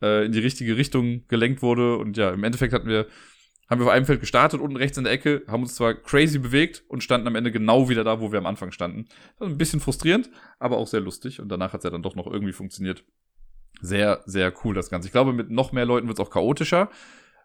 äh, 0.01 0.25
in 0.25 0.31
die 0.31 0.39
richtige 0.39 0.75
Richtung 0.75 1.21
gelenkt 1.27 1.62
wurde. 1.62 1.97
Und 1.97 2.17
ja, 2.17 2.31
im 2.31 2.43
Endeffekt 2.43 2.73
hatten 2.73 2.88
wir 2.88 3.05
haben 3.69 3.80
wir 3.80 3.86
auf 3.86 3.91
einem 3.91 4.06
Feld 4.06 4.19
gestartet, 4.19 4.62
unten 4.62 4.78
rechts 4.78 4.97
in 4.97 5.04
der 5.04 5.13
Ecke, 5.13 5.43
haben 5.47 5.63
uns 5.63 5.75
zwar 5.75 5.95
crazy 5.95 6.38
bewegt 6.38 6.84
und 6.88 7.04
standen 7.04 7.28
am 7.28 7.36
Ende 7.36 7.51
genau 7.51 7.89
wieder 7.89 8.04
da, 8.04 8.21
wo 8.21 8.32
wir 8.32 8.39
am 8.39 8.45
Anfang 8.45 8.71
standen. 8.71 9.06
Ein 9.39 9.58
bisschen 9.58 9.80
frustrierend, 9.80 10.30
aber 10.60 10.78
auch 10.78 10.88
sehr 10.88 11.01
lustig 11.01 11.39
und 11.41 11.49
danach 11.49 11.73
hat 11.73 11.80
es 11.80 11.86
ja 11.86 11.89
dann 11.89 12.04
doch 12.04 12.15
noch 12.15 12.28
irgendwie 12.28 12.54
funktioniert. 12.54 13.04
Sehr, 13.82 14.21
sehr 14.25 14.54
cool 14.63 14.73
das 14.73 14.89
Ganze. 14.89 15.08
Ich 15.08 15.12
glaube, 15.12 15.34
mit 15.34 15.49
noch 15.49 15.71
mehr 15.71 15.86
Leuten 15.86 16.08
wird 16.08 16.19
es 16.19 16.25
auch 16.25 16.32
chaotischer, 16.32 16.89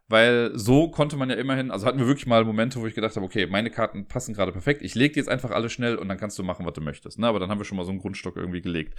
weil 0.09 0.51
so 0.55 0.91
konnte 0.91 1.17
man 1.17 1.31
ja 1.31 1.37
immerhin, 1.37 1.71
also 1.71 1.87
hatten 1.87 1.99
wir 1.99 2.07
wirklich 2.07 2.27
mal 2.27 2.45
Momente, 2.45 2.81
wo 2.81 2.87
ich 2.87 2.95
gedacht 2.95 3.17
habe, 3.17 3.25
okay, 3.25 3.47
meine 3.47 3.71
Karten 3.71 4.07
passen 4.07 4.35
gerade 4.35 4.53
perfekt, 4.53 4.83
ich 4.83 4.95
lege 4.95 5.15
die 5.15 5.21
jetzt 5.21 5.29
einfach 5.29 5.51
alle 5.51 5.71
schnell 5.71 5.97
und 5.97 6.09
dann 6.09 6.19
kannst 6.19 6.39
du 6.39 6.43
machen, 6.43 6.67
was 6.67 6.75
du 6.75 6.81
möchtest. 6.81 7.19
Ne? 7.19 7.27
Aber 7.27 7.39
dann 7.39 7.49
haben 7.49 7.59
wir 7.59 7.65
schon 7.65 7.77
mal 7.77 7.85
so 7.85 7.91
einen 7.91 8.01
Grundstock 8.01 8.37
irgendwie 8.37 8.61
gelegt. 8.61 8.95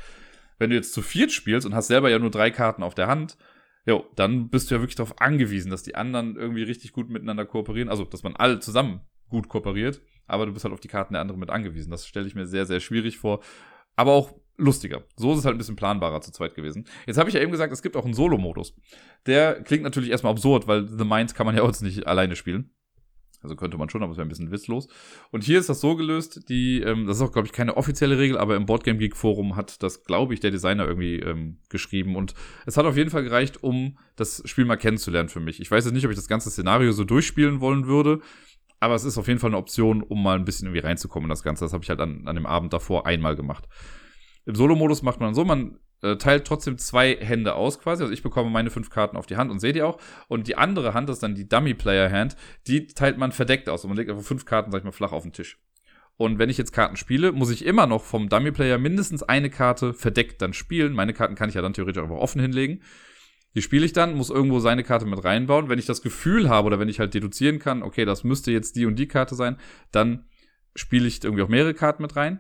Wenn 0.58 0.70
du 0.70 0.76
jetzt 0.76 0.94
zu 0.94 1.02
viert 1.02 1.32
spielst 1.32 1.66
und 1.66 1.76
hast 1.76 1.88
selber 1.88 2.10
ja 2.10 2.20
nur 2.20 2.32
drei 2.32 2.50
Karten 2.50 2.82
auf 2.82 2.96
der 2.96 3.08
Hand, 3.08 3.38
Jo, 3.86 4.06
dann 4.16 4.50
bist 4.50 4.70
du 4.70 4.76
ja 4.76 4.82
wirklich 4.82 4.96
darauf 4.96 5.20
angewiesen, 5.20 5.72
dass 5.72 5.84
die 5.84 5.96
anderen 5.96 6.36
irgendwie 6.36 6.64
richtig 6.64 6.92
gut 6.92 7.10
miteinander 7.10 7.46
kooperieren. 7.46 7.90
Also, 7.90 8.06
dass 8.06 8.24
man 8.24 8.36
alle 8.36 8.60
zusammen 8.60 9.02
gut 9.30 9.48
kooperiert, 9.50 10.02
aber 10.28 10.46
du 10.46 10.54
bist 10.54 10.66
halt 10.66 10.74
auf 10.74 10.80
die 10.80 10.88
Karten 10.88 11.14
der 11.14 11.22
anderen 11.22 11.40
mit 11.40 11.50
angewiesen. 11.50 11.90
Das 11.90 12.06
stelle 12.06 12.28
ich 12.28 12.36
mir 12.36 12.46
sehr, 12.46 12.66
sehr 12.66 12.80
schwierig 12.80 13.18
vor. 13.18 13.42
Aber 13.96 14.12
auch 14.14 14.34
lustiger. 14.58 15.04
So 15.16 15.34
ist 15.34 15.40
es 15.40 15.46
halt 15.46 15.56
ein 15.56 15.58
bisschen 15.58 15.76
planbarer 15.76 16.22
zu 16.22 16.32
zweit 16.32 16.54
gewesen. 16.54 16.86
Jetzt 17.08 17.18
habe 17.18 17.30
ich 17.30 17.36
ja 17.36 17.42
eben 17.42 17.52
gesagt, 17.52 17.74
es 17.74 17.82
gibt 17.82 17.98
auch 17.98 18.06
einen 18.06 18.14
Solo-Modus. 18.14 18.76
Der 19.26 19.62
klingt 19.64 19.84
natürlich 19.84 20.12
erstmal 20.12 20.32
absurd, 20.32 20.68
weil 20.68 20.88
The 20.88 21.04
Mind 21.04 21.34
kann 21.34 21.46
man 21.46 21.56
ja 21.56 21.64
auch 21.64 21.82
nicht 21.82 22.06
alleine 22.06 22.36
spielen. 22.36 22.72
Also 23.42 23.56
könnte 23.56 23.78
man 23.78 23.90
schon, 23.90 24.04
aber 24.04 24.12
es 24.12 24.18
wäre 24.18 24.26
ein 24.26 24.30
bisschen 24.30 24.52
witzlos. 24.52 24.88
Und 25.32 25.44
hier 25.44 25.60
ist 25.60 25.70
das 25.70 25.82
so 25.82 25.96
gelöst, 25.96 26.48
die, 26.50 26.82
ähm, 26.82 27.08
das 27.08 27.18
ist 27.18 27.24
auch, 27.24 27.32
glaube 27.32 27.48
ich, 27.48 27.54
keine 27.54 27.76
offizielle 27.76 28.18
Regel, 28.18 28.38
aber 28.38 28.56
im 28.56 28.66
Boardgame 28.66 29.00
Geek 29.00 29.18
Forum 29.18 29.56
hat 29.56 29.82
das, 29.82 30.04
glaube 30.04 30.34
ich, 30.34 30.40
der 30.40 30.52
Designer 30.52 30.86
irgendwie 30.86 31.16
ähm, 31.16 31.58
geschrieben. 31.70 32.16
Und 32.16 32.36
es 32.66 32.78
hat 32.78 32.86
auf 32.86 32.98
jeden 32.98 33.10
Fall 33.10 33.24
gereicht, 33.24 33.64
um 33.64 33.98
das 34.16 34.44
Spiel 34.46 34.66
mal 34.66 34.78
kennenzulernen 34.78 35.30
für 35.30 35.40
mich. 35.40 35.60
Ich 35.60 35.72
weiß 35.72 35.86
jetzt 35.86 35.94
nicht, 35.94 36.06
ob 36.06 36.12
ich 36.12 36.18
das 36.18 36.28
ganze 36.28 36.52
Szenario 36.52 36.92
so 36.92 37.04
durchspielen 37.04 37.62
wollen 37.62 37.88
würde, 37.88 38.22
aber 38.80 38.96
es 38.96 39.04
ist 39.04 39.18
auf 39.18 39.28
jeden 39.28 39.40
Fall 39.40 39.52
eine 39.52 39.58
Option, 39.58 40.04
um 40.04 40.22
mal 40.22 40.38
ein 40.38 40.46
bisschen 40.46 40.68
irgendwie 40.68 40.86
reinzukommen 40.86 41.26
in 41.26 41.30
das 41.30 41.44
Ganze. 41.44 41.66
Das 41.66 41.74
habe 41.74 41.84
ich 41.84 41.90
halt 41.90 42.00
an, 42.00 42.28
an 42.28 42.36
dem 42.36 42.46
Abend 42.46 42.74
davor 42.74 43.06
einmal 43.06 43.36
gemacht. 43.36 43.68
Im 44.46 44.56
Solo-Modus 44.56 45.04
macht 45.04 45.20
man 45.20 45.34
so, 45.34 45.46
man 45.46 45.78
äh, 46.02 46.18
teilt 46.18 46.46
trotzdem 46.46 46.78
zwei 46.78 47.16
Hände 47.16 47.56
aus 47.56 47.80
quasi. 47.80 48.04
Also 48.04 48.14
ich 48.14 48.24
bekomme 48.24 48.50
meine 48.50 48.70
fünf 48.70 48.90
Karten 48.90 49.18
auf 49.18 49.26
die 49.26 49.38
Hand 49.38 49.52
und 49.52 49.60
sehe 49.60 49.74
die 49.74 49.84
auch. 49.84 50.00
Und 50.28 50.48
die 50.48 50.58
andere 50.58 50.94
Hand, 50.94 51.10
das 51.10 51.18
ist 51.18 51.24
dann 51.24 51.36
die 51.36 51.48
Dummy-Player-Hand, 51.48 52.36
die 52.68 52.88
teilt 52.88 53.18
man 53.18 53.32
verdeckt 53.32 53.70
aus. 53.70 53.84
Und 53.84 53.90
man 53.90 53.98
legt 53.98 54.10
einfach 54.10 54.24
fünf 54.24 54.46
Karten, 54.46 54.72
sag 54.72 54.80
ich 54.80 54.86
mal, 54.86 54.92
flach 54.92 55.12
auf 55.12 55.24
den 55.24 55.34
Tisch. 55.34 55.60
Und 56.18 56.38
wenn 56.38 56.50
ich 56.50 56.58
jetzt 56.58 56.72
Karten 56.72 56.98
spiele, 56.98 57.32
muss 57.32 57.50
ich 57.50 57.66
immer 57.66 57.88
noch 57.88 58.04
vom 58.04 58.30
Dummy-Player 58.30 58.78
mindestens 58.78 59.24
eine 59.24 59.50
Karte 59.50 59.94
verdeckt 59.94 60.42
dann 60.42 60.54
spielen. 60.54 60.94
Meine 60.94 61.14
Karten 61.14 61.36
kann 61.36 61.50
ich 61.50 61.56
ja 61.56 61.62
dann 61.62 61.74
theoretisch 61.74 62.02
einfach 62.02 62.18
offen 62.18 62.42
hinlegen. 62.42 62.84
Die 63.56 63.62
spiele 63.62 63.86
ich 63.86 63.94
dann, 63.94 64.16
muss 64.16 64.30
irgendwo 64.30 64.60
seine 64.60 64.84
Karte 64.84 65.06
mit 65.06 65.24
reinbauen. 65.24 65.68
Wenn 65.68 65.80
ich 65.80 65.86
das 65.86 66.02
Gefühl 66.02 66.48
habe 66.48 66.68
oder 66.68 66.80
wenn 66.80 66.90
ich 66.90 67.00
halt 67.00 67.14
deduzieren 67.14 67.60
kann, 67.60 67.84
okay, 67.84 68.06
das 68.06 68.24
müsste 68.24 68.52
jetzt 68.52 68.76
die 68.76 68.86
und 68.86 68.98
die 68.98 69.08
Karte 69.08 69.36
sein, 69.36 69.58
dann 69.92 70.26
spiele 70.76 71.08
ich 71.08 71.24
irgendwie 71.24 71.44
auch 71.44 71.50
mehrere 71.50 71.74
Karten 71.74 72.02
mit 72.02 72.16
rein. 72.16 72.40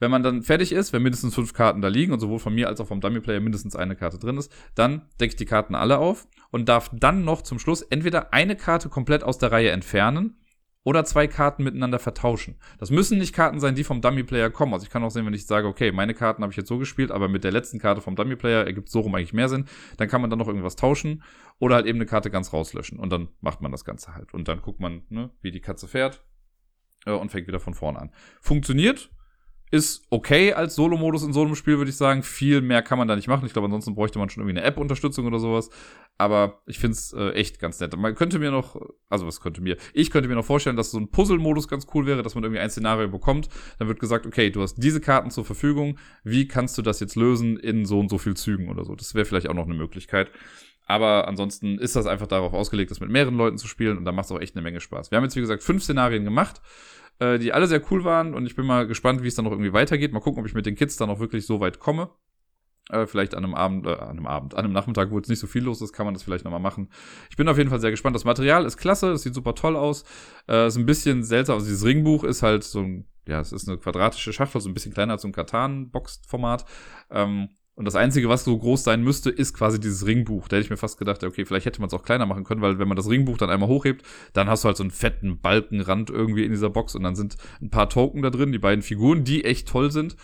Wenn 0.00 0.10
man 0.10 0.22
dann 0.22 0.42
fertig 0.42 0.72
ist, 0.72 0.92
wenn 0.92 1.02
mindestens 1.02 1.34
fünf 1.34 1.52
Karten 1.52 1.82
da 1.82 1.88
liegen 1.88 2.12
und 2.12 2.20
sowohl 2.20 2.38
von 2.38 2.54
mir 2.54 2.68
als 2.68 2.80
auch 2.80 2.88
vom 2.88 3.00
Dummy-Player 3.00 3.40
mindestens 3.40 3.76
eine 3.76 3.94
Karte 3.94 4.18
drin 4.18 4.38
ist, 4.38 4.52
dann 4.74 5.02
decke 5.20 5.32
ich 5.32 5.36
die 5.36 5.44
Karten 5.44 5.74
alle 5.74 5.98
auf 5.98 6.26
und 6.50 6.68
darf 6.68 6.90
dann 6.92 7.24
noch 7.24 7.42
zum 7.42 7.58
Schluss 7.58 7.82
entweder 7.82 8.32
eine 8.32 8.56
Karte 8.56 8.88
komplett 8.88 9.22
aus 9.22 9.38
der 9.38 9.52
Reihe 9.52 9.70
entfernen 9.70 10.40
oder 10.82 11.04
zwei 11.04 11.26
Karten 11.26 11.62
miteinander 11.62 11.98
vertauschen. 11.98 12.56
Das 12.78 12.90
müssen 12.90 13.18
nicht 13.18 13.34
Karten 13.34 13.60
sein, 13.60 13.74
die 13.74 13.84
vom 13.84 14.00
Dummy-Player 14.00 14.50
kommen. 14.50 14.72
Also 14.72 14.84
ich 14.84 14.90
kann 14.90 15.04
auch 15.04 15.10
sehen, 15.10 15.26
wenn 15.26 15.34
ich 15.34 15.46
sage, 15.46 15.68
okay, 15.68 15.92
meine 15.92 16.14
Karten 16.14 16.42
habe 16.42 16.52
ich 16.52 16.56
jetzt 16.56 16.68
so 16.68 16.78
gespielt, 16.78 17.10
aber 17.10 17.28
mit 17.28 17.44
der 17.44 17.52
letzten 17.52 17.78
Karte 17.78 18.00
vom 18.00 18.16
Dummy-Player 18.16 18.64
ergibt 18.64 18.88
so 18.88 19.00
rum 19.00 19.14
eigentlich 19.14 19.34
mehr 19.34 19.48
Sinn. 19.48 19.66
Dann 19.98 20.08
kann 20.08 20.22
man 20.22 20.30
dann 20.30 20.38
noch 20.38 20.48
irgendwas 20.48 20.76
tauschen 20.76 21.22
oder 21.58 21.74
halt 21.74 21.86
eben 21.86 21.98
eine 21.98 22.06
Karte 22.06 22.30
ganz 22.30 22.54
rauslöschen. 22.54 22.98
Und 22.98 23.12
dann 23.12 23.28
macht 23.40 23.60
man 23.60 23.70
das 23.70 23.84
Ganze 23.84 24.14
halt. 24.14 24.32
Und 24.32 24.48
dann 24.48 24.62
guckt 24.62 24.80
man, 24.80 25.02
ne, 25.10 25.30
wie 25.42 25.50
die 25.50 25.60
Katze 25.60 25.86
fährt 25.86 26.24
äh, 27.04 27.12
und 27.12 27.30
fängt 27.30 27.46
wieder 27.46 27.60
von 27.60 27.74
vorne 27.74 27.98
an. 27.98 28.10
Funktioniert, 28.40 29.10
ist 29.70 30.02
okay 30.10 30.52
als 30.52 30.74
Solo-Modus 30.74 31.22
in 31.22 31.32
so 31.32 31.42
einem 31.42 31.54
Spiel, 31.54 31.78
würde 31.78 31.90
ich 31.90 31.96
sagen. 31.96 32.22
Viel 32.22 32.60
mehr 32.60 32.82
kann 32.82 32.98
man 32.98 33.06
da 33.06 33.14
nicht 33.14 33.28
machen. 33.28 33.46
Ich 33.46 33.52
glaube, 33.52 33.66
ansonsten 33.66 33.94
bräuchte 33.94 34.18
man 34.18 34.28
schon 34.28 34.42
irgendwie 34.42 34.58
eine 34.58 34.66
App-Unterstützung 34.66 35.26
oder 35.26 35.38
sowas. 35.38 35.70
Aber 36.18 36.60
ich 36.66 36.78
finde 36.78 36.94
es 36.94 37.12
äh, 37.12 37.30
echt 37.30 37.60
ganz 37.60 37.78
nett. 37.78 37.96
Man 37.96 38.14
könnte 38.14 38.40
mir 38.40 38.50
noch, 38.50 38.80
also 39.08 39.26
was 39.26 39.40
könnte 39.40 39.60
mir, 39.60 39.76
ich 39.94 40.10
könnte 40.10 40.28
mir 40.28 40.34
noch 40.34 40.44
vorstellen, 40.44 40.76
dass 40.76 40.90
so 40.90 40.98
ein 40.98 41.10
Puzzle-Modus 41.10 41.68
ganz 41.68 41.86
cool 41.94 42.04
wäre, 42.06 42.22
dass 42.22 42.34
man 42.34 42.42
irgendwie 42.42 42.60
ein 42.60 42.70
Szenario 42.70 43.08
bekommt. 43.08 43.48
Dann 43.78 43.86
wird 43.86 44.00
gesagt, 44.00 44.26
okay, 44.26 44.50
du 44.50 44.60
hast 44.60 44.74
diese 44.74 45.00
Karten 45.00 45.30
zur 45.30 45.44
Verfügung. 45.44 45.98
Wie 46.24 46.48
kannst 46.48 46.76
du 46.76 46.82
das 46.82 46.98
jetzt 46.98 47.14
lösen 47.14 47.56
in 47.56 47.84
so 47.84 48.00
und 48.00 48.10
so 48.10 48.18
viel 48.18 48.34
Zügen 48.34 48.68
oder 48.68 48.84
so? 48.84 48.96
Das 48.96 49.14
wäre 49.14 49.24
vielleicht 49.24 49.48
auch 49.48 49.54
noch 49.54 49.66
eine 49.66 49.74
Möglichkeit. 49.74 50.32
Aber 50.84 51.28
ansonsten 51.28 51.78
ist 51.78 51.94
das 51.94 52.06
einfach 52.06 52.26
darauf 52.26 52.52
ausgelegt, 52.52 52.90
das 52.90 52.98
mit 52.98 53.10
mehreren 53.10 53.36
Leuten 53.36 53.58
zu 53.58 53.68
spielen 53.68 53.96
und 53.96 54.04
da 54.04 54.10
macht 54.10 54.24
es 54.24 54.32
auch 54.32 54.40
echt 54.40 54.56
eine 54.56 54.62
Menge 54.62 54.80
Spaß. 54.80 55.12
Wir 55.12 55.16
haben 55.16 55.24
jetzt, 55.24 55.36
wie 55.36 55.40
gesagt, 55.40 55.62
fünf 55.62 55.84
Szenarien 55.84 56.24
gemacht 56.24 56.60
äh, 57.20 57.38
die 57.38 57.52
alle 57.52 57.66
sehr 57.66 57.82
cool 57.90 58.04
waren 58.04 58.34
und 58.34 58.46
ich 58.46 58.56
bin 58.56 58.66
mal 58.66 58.86
gespannt, 58.86 59.22
wie 59.22 59.28
es 59.28 59.34
dann 59.34 59.44
noch 59.44 59.52
irgendwie 59.52 59.72
weitergeht. 59.72 60.12
Mal 60.12 60.20
gucken, 60.20 60.40
ob 60.40 60.46
ich 60.46 60.54
mit 60.54 60.66
den 60.66 60.74
Kids 60.74 60.96
dann 60.96 61.10
auch 61.10 61.20
wirklich 61.20 61.46
so 61.46 61.60
weit 61.60 61.78
komme. 61.78 62.10
Äh, 62.90 63.06
vielleicht 63.06 63.34
an 63.34 63.44
einem 63.44 63.54
Abend, 63.54 63.86
äh, 63.86 63.90
an 63.90 64.10
einem 64.10 64.26
Abend, 64.26 64.54
an 64.54 64.64
einem 64.64 64.72
Nachmittag, 64.72 65.10
wo 65.10 65.16
jetzt 65.16 65.28
nicht 65.28 65.38
so 65.38 65.46
viel 65.46 65.62
los 65.62 65.80
ist, 65.80 65.92
kann 65.92 66.06
man 66.06 66.14
das 66.14 66.22
vielleicht 66.22 66.44
nochmal 66.44 66.60
machen. 66.60 66.90
Ich 67.28 67.36
bin 67.36 67.46
auf 67.48 67.56
jeden 67.56 67.70
Fall 67.70 67.80
sehr 67.80 67.90
gespannt. 67.90 68.16
Das 68.16 68.24
Material 68.24 68.64
ist 68.64 68.78
klasse, 68.78 69.10
das 69.10 69.22
sieht 69.22 69.34
super 69.34 69.54
toll 69.54 69.76
aus. 69.76 70.04
Äh, 70.48 70.66
ist 70.66 70.76
ein 70.76 70.86
bisschen 70.86 71.22
seltsam. 71.22 71.54
Also 71.54 71.66
dieses 71.66 71.84
Ringbuch 71.84 72.24
ist 72.24 72.42
halt 72.42 72.64
so 72.64 72.80
ein, 72.80 73.06
ja, 73.28 73.38
es 73.38 73.52
ist 73.52 73.68
eine 73.68 73.78
quadratische 73.78 74.32
Schachtel, 74.32 74.60
so 74.60 74.68
ein 74.68 74.74
bisschen 74.74 74.92
kleiner 74.92 75.12
als 75.12 75.22
so 75.22 75.28
ein 75.28 75.32
Katan-Box-Format. 75.32 76.64
Ähm, 77.10 77.50
und 77.80 77.86
das 77.86 77.96
Einzige, 77.96 78.28
was 78.28 78.44
so 78.44 78.58
groß 78.58 78.84
sein 78.84 79.02
müsste, 79.02 79.30
ist 79.30 79.54
quasi 79.54 79.80
dieses 79.80 80.04
Ringbuch. 80.04 80.48
Da 80.48 80.56
hätte 80.56 80.66
ich 80.66 80.70
mir 80.70 80.76
fast 80.76 80.98
gedacht, 80.98 81.24
okay, 81.24 81.46
vielleicht 81.46 81.64
hätte 81.64 81.80
man 81.80 81.88
es 81.88 81.94
auch 81.94 82.02
kleiner 82.02 82.26
machen 82.26 82.44
können, 82.44 82.60
weil 82.60 82.78
wenn 82.78 82.88
man 82.88 82.96
das 82.98 83.08
Ringbuch 83.08 83.38
dann 83.38 83.48
einmal 83.48 83.70
hochhebt, 83.70 84.04
dann 84.34 84.50
hast 84.50 84.64
du 84.64 84.66
halt 84.66 84.76
so 84.76 84.82
einen 84.82 84.90
fetten 84.90 85.40
Balkenrand 85.40 86.10
irgendwie 86.10 86.44
in 86.44 86.50
dieser 86.50 86.68
Box 86.68 86.94
und 86.94 87.04
dann 87.04 87.16
sind 87.16 87.38
ein 87.62 87.70
paar 87.70 87.88
Token 87.88 88.20
da 88.20 88.28
drin, 88.28 88.52
die 88.52 88.58
beiden 88.58 88.82
Figuren, 88.82 89.24
die 89.24 89.46
echt 89.46 89.66
toll 89.66 89.90
sind 89.90 90.16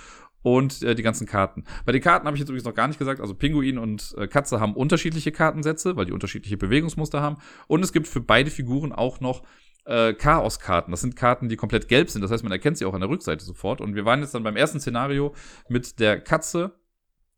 und 0.42 0.82
äh, 0.82 0.94
die 0.94 1.02
ganzen 1.02 1.26
Karten. 1.26 1.64
Bei 1.86 1.92
den 1.92 2.02
Karten 2.02 2.26
habe 2.26 2.36
ich 2.36 2.40
jetzt 2.40 2.50
übrigens 2.50 2.66
noch 2.66 2.74
gar 2.74 2.88
nicht 2.88 2.98
gesagt, 2.98 3.22
also 3.22 3.32
Pinguin 3.32 3.78
und 3.78 4.14
äh, 4.18 4.28
Katze 4.28 4.60
haben 4.60 4.74
unterschiedliche 4.74 5.32
Kartensätze, 5.32 5.96
weil 5.96 6.04
die 6.04 6.12
unterschiedliche 6.12 6.58
Bewegungsmuster 6.58 7.22
haben 7.22 7.38
und 7.68 7.82
es 7.82 7.94
gibt 7.94 8.06
für 8.06 8.20
beide 8.20 8.50
Figuren 8.50 8.92
auch 8.92 9.20
noch 9.20 9.44
äh, 9.86 10.12
Chaos-Karten. 10.12 10.90
Das 10.90 11.00
sind 11.00 11.16
Karten, 11.16 11.48
die 11.48 11.56
komplett 11.56 11.88
gelb 11.88 12.10
sind. 12.10 12.20
Das 12.20 12.30
heißt, 12.30 12.42
man 12.42 12.52
erkennt 12.52 12.76
sie 12.76 12.84
auch 12.84 12.92
an 12.92 13.00
der 13.00 13.08
Rückseite 13.08 13.46
sofort. 13.46 13.80
Und 13.80 13.94
wir 13.94 14.04
waren 14.04 14.20
jetzt 14.20 14.34
dann 14.34 14.42
beim 14.42 14.56
ersten 14.56 14.78
Szenario 14.78 15.32
mit 15.70 16.00
der 16.00 16.20
Katze 16.20 16.74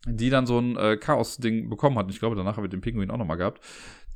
die 0.06 0.30
dann 0.30 0.46
so 0.46 0.58
ein 0.58 0.76
äh, 0.76 0.96
Chaos-Ding 0.96 1.68
bekommen 1.68 1.98
hat. 1.98 2.06
Und 2.06 2.12
ich 2.12 2.20
glaube, 2.20 2.36
danach 2.36 2.56
haben 2.56 2.64
wir 2.64 2.70
den 2.70 2.80
Pinguin 2.80 3.10
auch 3.10 3.18
nochmal 3.18 3.36
gehabt. 3.36 3.62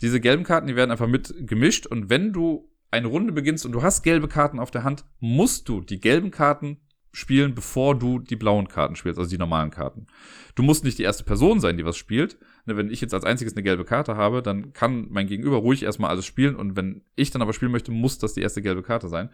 Diese 0.01 0.21
gelben 0.21 0.45
Karten, 0.45 0.67
die 0.67 0.77
werden 0.77 0.91
einfach 0.91 1.09
mit 1.09 1.35
gemischt. 1.47 1.87
Und 1.87 2.11
wenn 2.11 2.33
du 2.33 2.71
eine 2.91 3.07
Runde 3.07 3.33
beginnst 3.33 3.65
und 3.67 3.73
du 3.73 3.83
hast 3.83 4.03
gelbe 4.03 4.29
Karten 4.29 4.59
auf 4.59 4.71
der 4.71 4.85
Hand, 4.85 5.05
musst 5.21 5.69
du 5.69 5.81
die 5.81 6.01
gelben 6.01 6.31
Karten 6.31 6.79
spielen, 7.13 7.55
bevor 7.55 7.99
du 7.99 8.19
die 8.19 8.37
blauen 8.37 8.69
Karten 8.69 8.97
spielst, 8.97 9.19
also 9.19 9.31
die 9.31 9.39
normalen 9.39 9.71
Karten. 9.71 10.07
Du 10.55 10.63
musst 10.63 10.83
nicht 10.83 10.99
die 10.99 11.03
erste 11.03 11.25
Person 11.25 11.61
sein, 11.61 11.77
die 11.77 11.85
was 11.85 11.97
spielt. 11.97 12.39
Ne, 12.65 12.77
wenn 12.77 12.91
ich 12.91 13.01
jetzt 13.01 13.13
als 13.13 13.25
einziges 13.25 13.55
eine 13.55 13.63
gelbe 13.63 13.85
Karte 13.85 14.17
habe, 14.17 14.43
dann 14.43 14.73
kann 14.73 15.09
mein 15.11 15.27
Gegenüber 15.27 15.59
ruhig 15.59 15.83
erstmal 15.83 16.11
alles 16.11 16.25
spielen 16.25 16.57
und 16.57 16.75
wenn 16.75 17.03
ich 17.15 17.31
dann 17.31 17.43
aber 17.43 17.53
spielen 17.53 17.73
möchte, 17.73 17.93
muss 17.93 18.19
das 18.19 18.33
die 18.33 18.41
erste 18.41 18.63
gelbe 18.63 18.83
Karte 18.83 19.09
sein. 19.09 19.29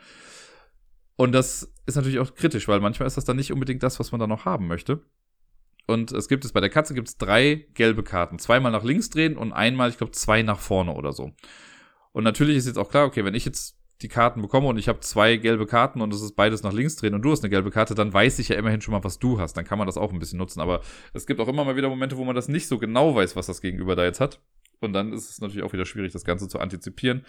Und 1.16 1.32
das 1.32 1.72
ist 1.86 1.96
natürlich 1.96 2.18
auch 2.18 2.34
kritisch, 2.34 2.68
weil 2.68 2.80
manchmal 2.80 3.06
ist 3.06 3.16
das 3.16 3.24
dann 3.24 3.36
nicht 3.36 3.52
unbedingt 3.52 3.82
das, 3.82 3.98
was 3.98 4.12
man 4.12 4.20
dann 4.20 4.28
noch 4.28 4.44
haben 4.44 4.66
möchte. 4.66 5.02
Und 5.88 6.12
es 6.12 6.28
gibt 6.28 6.44
es 6.44 6.52
bei 6.52 6.60
der 6.60 6.68
Katze 6.68 6.92
gibt 6.92 7.08
es 7.08 7.16
drei 7.16 7.66
gelbe 7.72 8.02
Karten. 8.02 8.38
Zweimal 8.38 8.70
nach 8.70 8.84
links 8.84 9.08
drehen 9.08 9.38
und 9.38 9.54
einmal, 9.54 9.88
ich 9.88 9.96
glaube, 9.96 10.12
zwei 10.12 10.42
nach 10.42 10.60
vorne 10.60 10.92
oder 10.92 11.12
so. 11.12 11.32
Und 12.12 12.24
natürlich 12.24 12.58
ist 12.58 12.66
jetzt 12.66 12.76
auch 12.76 12.90
klar, 12.90 13.06
okay, 13.06 13.24
wenn 13.24 13.34
ich 13.34 13.46
jetzt 13.46 13.78
die 14.02 14.08
Karten 14.08 14.42
bekomme 14.42 14.68
und 14.68 14.76
ich 14.76 14.86
habe 14.86 15.00
zwei 15.00 15.36
gelbe 15.36 15.64
Karten 15.64 16.02
und 16.02 16.12
es 16.12 16.20
ist 16.20 16.36
beides 16.36 16.62
nach 16.62 16.74
links 16.74 16.96
drehen 16.96 17.14
und 17.14 17.22
du 17.22 17.30
hast 17.30 17.42
eine 17.42 17.48
gelbe 17.48 17.70
Karte, 17.70 17.94
dann 17.94 18.12
weiß 18.12 18.38
ich 18.38 18.50
ja 18.50 18.56
immerhin 18.56 18.82
schon 18.82 18.92
mal, 18.92 19.02
was 19.02 19.18
du 19.18 19.40
hast. 19.40 19.54
Dann 19.54 19.64
kann 19.64 19.78
man 19.78 19.86
das 19.86 19.96
auch 19.96 20.12
ein 20.12 20.18
bisschen 20.18 20.38
nutzen. 20.38 20.60
Aber 20.60 20.82
es 21.14 21.26
gibt 21.26 21.40
auch 21.40 21.48
immer 21.48 21.64
mal 21.64 21.74
wieder 21.74 21.88
Momente, 21.88 22.18
wo 22.18 22.24
man 22.24 22.36
das 22.36 22.48
nicht 22.48 22.68
so 22.68 22.76
genau 22.76 23.14
weiß, 23.14 23.34
was 23.34 23.46
das 23.46 23.62
Gegenüber 23.62 23.96
da 23.96 24.04
jetzt 24.04 24.20
hat. 24.20 24.40
Und 24.80 24.92
dann 24.92 25.14
ist 25.14 25.30
es 25.30 25.40
natürlich 25.40 25.64
auch 25.64 25.72
wieder 25.72 25.86
schwierig, 25.86 26.12
das 26.12 26.24
Ganze 26.24 26.48
zu 26.48 26.58
antizipieren. 26.58 27.24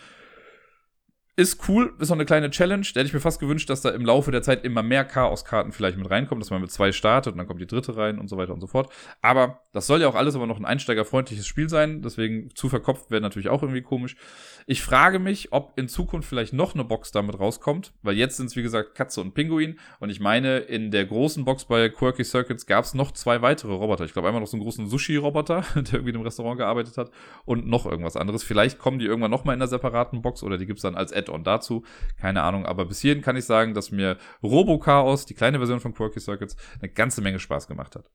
Ist 1.39 1.69
cool, 1.69 1.93
ist 1.99 2.09
noch 2.09 2.17
eine 2.17 2.25
kleine 2.25 2.49
Challenge. 2.49 2.85
Da 2.93 2.99
hätte 2.99 3.07
ich 3.07 3.13
mir 3.13 3.21
fast 3.21 3.39
gewünscht, 3.39 3.69
dass 3.69 3.79
da 3.79 3.91
im 3.91 4.03
Laufe 4.03 4.29
der 4.29 4.41
Zeit 4.41 4.65
immer 4.65 4.83
mehr 4.83 5.05
Chaos-Karten 5.05 5.71
vielleicht 5.71 5.97
mit 5.97 6.09
reinkommen, 6.09 6.41
dass 6.41 6.49
man 6.49 6.59
mit 6.59 6.69
zwei 6.69 6.91
startet 6.91 7.31
und 7.31 7.37
dann 7.37 7.47
kommt 7.47 7.61
die 7.61 7.65
dritte 7.65 7.95
rein 7.95 8.19
und 8.19 8.27
so 8.27 8.35
weiter 8.35 8.53
und 8.53 8.59
so 8.59 8.67
fort. 8.67 8.91
Aber 9.21 9.61
das 9.71 9.87
soll 9.87 10.01
ja 10.01 10.09
auch 10.09 10.15
alles 10.15 10.35
aber 10.35 10.47
noch 10.47 10.59
ein 10.59 10.65
einsteigerfreundliches 10.65 11.47
Spiel 11.47 11.69
sein. 11.69 12.01
Deswegen 12.01 12.53
zu 12.55 12.67
verkopft 12.67 13.09
wäre 13.09 13.21
natürlich 13.21 13.47
auch 13.47 13.63
irgendwie 13.63 13.81
komisch. 13.81 14.17
Ich 14.67 14.81
frage 14.81 15.17
mich, 15.17 15.53
ob 15.53 15.79
in 15.79 15.87
Zukunft 15.87 16.27
vielleicht 16.27 16.51
noch 16.51 16.73
eine 16.73 16.83
Box 16.83 17.13
damit 17.13 17.39
rauskommt, 17.39 17.93
weil 18.01 18.17
jetzt 18.17 18.35
sind 18.35 18.47
es 18.47 18.57
wie 18.57 18.61
gesagt 18.61 18.95
Katze 18.95 19.21
und 19.21 19.33
Pinguin. 19.33 19.79
Und 20.01 20.09
ich 20.09 20.19
meine, 20.19 20.57
in 20.57 20.91
der 20.91 21.05
großen 21.05 21.45
Box 21.45 21.63
bei 21.63 21.87
Quirky 21.87 22.25
Circuits 22.25 22.65
gab 22.65 22.83
es 22.83 22.93
noch 22.93 23.13
zwei 23.13 23.41
weitere 23.41 23.71
Roboter. 23.71 24.03
Ich 24.03 24.11
glaube 24.11 24.27
einmal 24.27 24.41
noch 24.41 24.49
so 24.49 24.57
einen 24.57 24.63
großen 24.63 24.87
Sushi-Roboter, 24.87 25.63
der 25.75 25.93
irgendwie 25.93 26.13
im 26.13 26.21
Restaurant 26.21 26.57
gearbeitet 26.57 26.97
hat 26.97 27.11
und 27.45 27.65
noch 27.65 27.85
irgendwas 27.85 28.17
anderes. 28.17 28.43
Vielleicht 28.43 28.77
kommen 28.77 28.99
die 28.99 29.05
irgendwann 29.05 29.31
noch 29.31 29.45
mal 29.45 29.53
in 29.53 29.61
einer 29.61 29.69
separaten 29.69 30.21
Box 30.21 30.43
oder 30.43 30.57
die 30.57 30.65
gibt 30.65 30.79
es 30.79 30.83
dann 30.83 30.95
als 30.95 31.13
Add 31.13 31.28
Add-on 31.29 31.43
dazu. 31.43 31.83
Keine 32.19 32.43
Ahnung, 32.43 32.65
aber 32.65 32.85
bis 32.85 32.99
hierhin 33.01 33.21
kann 33.21 33.37
ich 33.37 33.45
sagen, 33.45 33.73
dass 33.73 33.91
mir 33.91 34.17
Robo 34.43 34.79
Chaos, 34.79 35.25
die 35.25 35.33
kleine 35.33 35.59
Version 35.59 35.79
von 35.79 35.93
Quirky 35.93 36.19
Circuits, 36.19 36.55
eine 36.81 36.91
ganze 36.91 37.21
Menge 37.21 37.39
Spaß 37.39 37.67
gemacht 37.67 37.95
hat. 37.95 38.09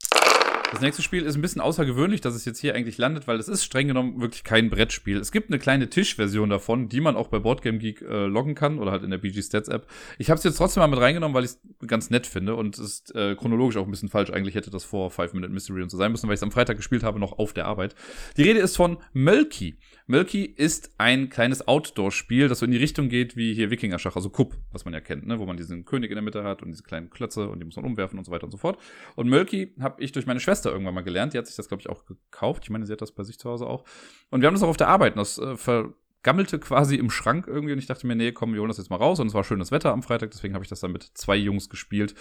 Das 0.74 0.80
nächste 0.80 1.02
Spiel 1.02 1.24
ist 1.24 1.36
ein 1.36 1.40
bisschen 1.40 1.60
außergewöhnlich, 1.60 2.20
dass 2.20 2.34
es 2.34 2.44
jetzt 2.44 2.58
hier 2.58 2.74
eigentlich 2.74 2.98
landet, 2.98 3.28
weil 3.28 3.38
es 3.38 3.46
ist 3.46 3.62
streng 3.62 3.86
genommen 3.86 4.20
wirklich 4.20 4.42
kein 4.42 4.70
Brettspiel. 4.70 5.18
Es 5.18 5.30
gibt 5.30 5.50
eine 5.50 5.60
kleine 5.60 5.88
Tischversion 5.88 6.50
davon, 6.50 6.88
die 6.88 7.00
man 7.00 7.14
auch 7.14 7.28
bei 7.28 7.38
Boardgame 7.38 7.78
Geek 7.78 8.02
äh, 8.02 8.26
loggen 8.26 8.56
kann 8.56 8.80
oder 8.80 8.90
halt 8.90 9.04
in 9.04 9.10
der 9.10 9.18
BG 9.18 9.40
Stats 9.40 9.68
App. 9.68 9.86
Ich 10.18 10.30
habe 10.30 10.38
es 10.38 10.42
jetzt 10.42 10.56
trotzdem 10.56 10.80
mal 10.80 10.88
mit 10.88 10.98
reingenommen, 10.98 11.32
weil 11.32 11.44
ich 11.44 11.52
es 11.52 11.60
ganz 11.86 12.10
nett 12.10 12.26
finde 12.26 12.56
und 12.56 12.76
es 12.76 12.84
ist 12.84 13.14
äh, 13.14 13.36
chronologisch 13.36 13.76
auch 13.76 13.84
ein 13.84 13.90
bisschen 13.92 14.08
falsch. 14.08 14.30
Eigentlich 14.30 14.56
hätte 14.56 14.70
das 14.70 14.82
vor 14.82 15.12
Five 15.12 15.32
Minute 15.32 15.52
Mystery 15.52 15.80
und 15.80 15.90
so 15.90 15.96
sein 15.96 16.10
müssen, 16.10 16.26
weil 16.26 16.34
ich 16.34 16.40
es 16.40 16.42
am 16.42 16.50
Freitag 16.50 16.76
gespielt 16.76 17.04
habe, 17.04 17.20
noch 17.20 17.38
auf 17.38 17.52
der 17.52 17.66
Arbeit. 17.66 17.94
Die 18.36 18.42
Rede 18.42 18.58
ist 18.58 18.74
von 18.74 18.98
Mölki. 19.12 19.78
Mölki 20.08 20.44
ist 20.44 20.90
ein 20.98 21.30
kleines 21.30 21.68
Outdoor-Spiel, 21.68 22.48
das 22.48 22.58
so 22.58 22.66
in 22.66 22.72
die 22.72 22.78
Richtung 22.78 23.08
geht 23.08 23.36
wie 23.36 23.54
hier 23.54 23.70
Wikinger-Schach, 23.70 24.16
also 24.16 24.28
Kupp, 24.28 24.54
was 24.72 24.84
man 24.84 24.92
ja 24.92 25.00
kennt, 25.00 25.26
ne? 25.26 25.38
wo 25.38 25.46
man 25.46 25.56
diesen 25.56 25.84
König 25.84 26.10
in 26.10 26.16
der 26.16 26.22
Mitte 26.22 26.42
hat 26.42 26.62
und 26.62 26.72
diese 26.72 26.82
kleinen 26.82 27.10
Klötze 27.10 27.48
und 27.48 27.60
die 27.60 27.64
muss 27.64 27.76
man 27.76 27.84
umwerfen 27.84 28.18
und 28.18 28.24
so 28.24 28.32
weiter 28.32 28.44
und 28.44 28.50
so 28.50 28.58
fort. 28.58 28.76
Und 29.14 29.28
Mölki 29.28 29.72
habe 29.80 30.02
ich 30.02 30.10
durch 30.10 30.26
meine 30.26 30.40
Schwester 30.40 30.63
Schwester 30.64 30.72
irgendwann 30.72 30.94
mal 30.94 31.02
gelernt. 31.02 31.34
Die 31.34 31.38
hat 31.38 31.46
sich 31.46 31.56
das, 31.56 31.68
glaube 31.68 31.80
ich, 31.80 31.88
auch 31.88 32.04
gekauft. 32.06 32.64
Ich 32.64 32.70
meine, 32.70 32.86
sie 32.86 32.92
hat 32.92 33.02
das 33.02 33.12
bei 33.12 33.22
sich 33.22 33.38
zu 33.38 33.48
Hause 33.48 33.66
auch. 33.66 33.84
Und 34.30 34.40
wir 34.40 34.46
haben 34.46 34.54
das 34.54 34.62
auch 34.62 34.68
auf 34.68 34.76
der 34.76 34.88
Arbeit. 34.88 35.14
Und 35.14 35.18
das 35.18 35.38
äh, 35.38 35.56
vergammelte 35.56 36.58
quasi 36.58 36.96
im 36.96 37.10
Schrank 37.10 37.46
irgendwie. 37.46 37.72
Und 37.72 37.78
ich 37.78 37.86
dachte 37.86 38.06
mir, 38.06 38.16
nee, 38.16 38.32
komm, 38.32 38.54
wir 38.54 38.60
holen 38.60 38.68
das 38.68 38.78
jetzt 38.78 38.90
mal 38.90 38.96
raus. 38.96 39.20
Und 39.20 39.26
es 39.26 39.34
war 39.34 39.44
schönes 39.44 39.70
Wetter 39.70 39.92
am 39.92 40.02
Freitag. 40.02 40.30
Deswegen 40.30 40.54
habe 40.54 40.64
ich 40.64 40.70
das 40.70 40.80
dann 40.80 40.92
mit 40.92 41.02
zwei 41.14 41.36
Jungs 41.36 41.68
gespielt. 41.68 42.14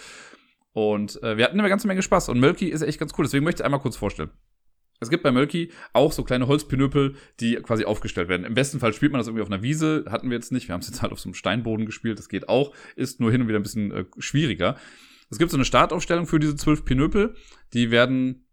Und 0.72 1.22
äh, 1.22 1.36
wir 1.36 1.44
hatten 1.44 1.58
eine 1.58 1.68
ganze 1.68 1.86
Menge 1.86 2.02
Spaß. 2.02 2.28
Und 2.28 2.40
Mölki 2.40 2.66
ist 2.66 2.82
echt 2.82 2.98
ganz 2.98 3.12
cool. 3.16 3.24
Deswegen 3.24 3.44
möchte 3.44 3.62
ich 3.62 3.64
einmal 3.64 3.80
kurz 3.80 3.96
vorstellen. 3.96 4.30
Es 5.00 5.10
gibt 5.10 5.22
bei 5.22 5.32
Mölki 5.32 5.70
auch 5.92 6.12
so 6.12 6.22
kleine 6.22 6.46
Holzpinöpel, 6.46 7.16
die 7.40 7.56
quasi 7.56 7.84
aufgestellt 7.84 8.28
werden. 8.28 8.46
Im 8.46 8.54
besten 8.54 8.78
Fall 8.78 8.92
spielt 8.92 9.12
man 9.12 9.18
das 9.18 9.26
irgendwie 9.26 9.42
auf 9.42 9.50
einer 9.50 9.62
Wiese. 9.62 10.04
Hatten 10.08 10.30
wir 10.30 10.36
jetzt 10.36 10.52
nicht. 10.52 10.68
Wir 10.68 10.72
haben 10.72 10.80
es 10.80 10.88
jetzt 10.88 11.02
halt 11.02 11.12
auf 11.12 11.20
so 11.20 11.28
einem 11.28 11.34
Steinboden 11.34 11.84
gespielt. 11.84 12.18
Das 12.18 12.28
geht 12.28 12.48
auch. 12.48 12.74
Ist 12.96 13.20
nur 13.20 13.30
hin 13.30 13.42
und 13.42 13.48
wieder 13.48 13.58
ein 13.58 13.64
bisschen 13.64 13.92
äh, 13.92 14.04
schwieriger. 14.18 14.76
Es 15.30 15.38
gibt 15.38 15.50
so 15.50 15.56
eine 15.56 15.64
Startaufstellung 15.64 16.26
für 16.26 16.38
diese 16.38 16.56
zwölf 16.56 16.84
Pinöpel. 16.84 17.34
Die 17.72 17.90
werden 17.90 18.44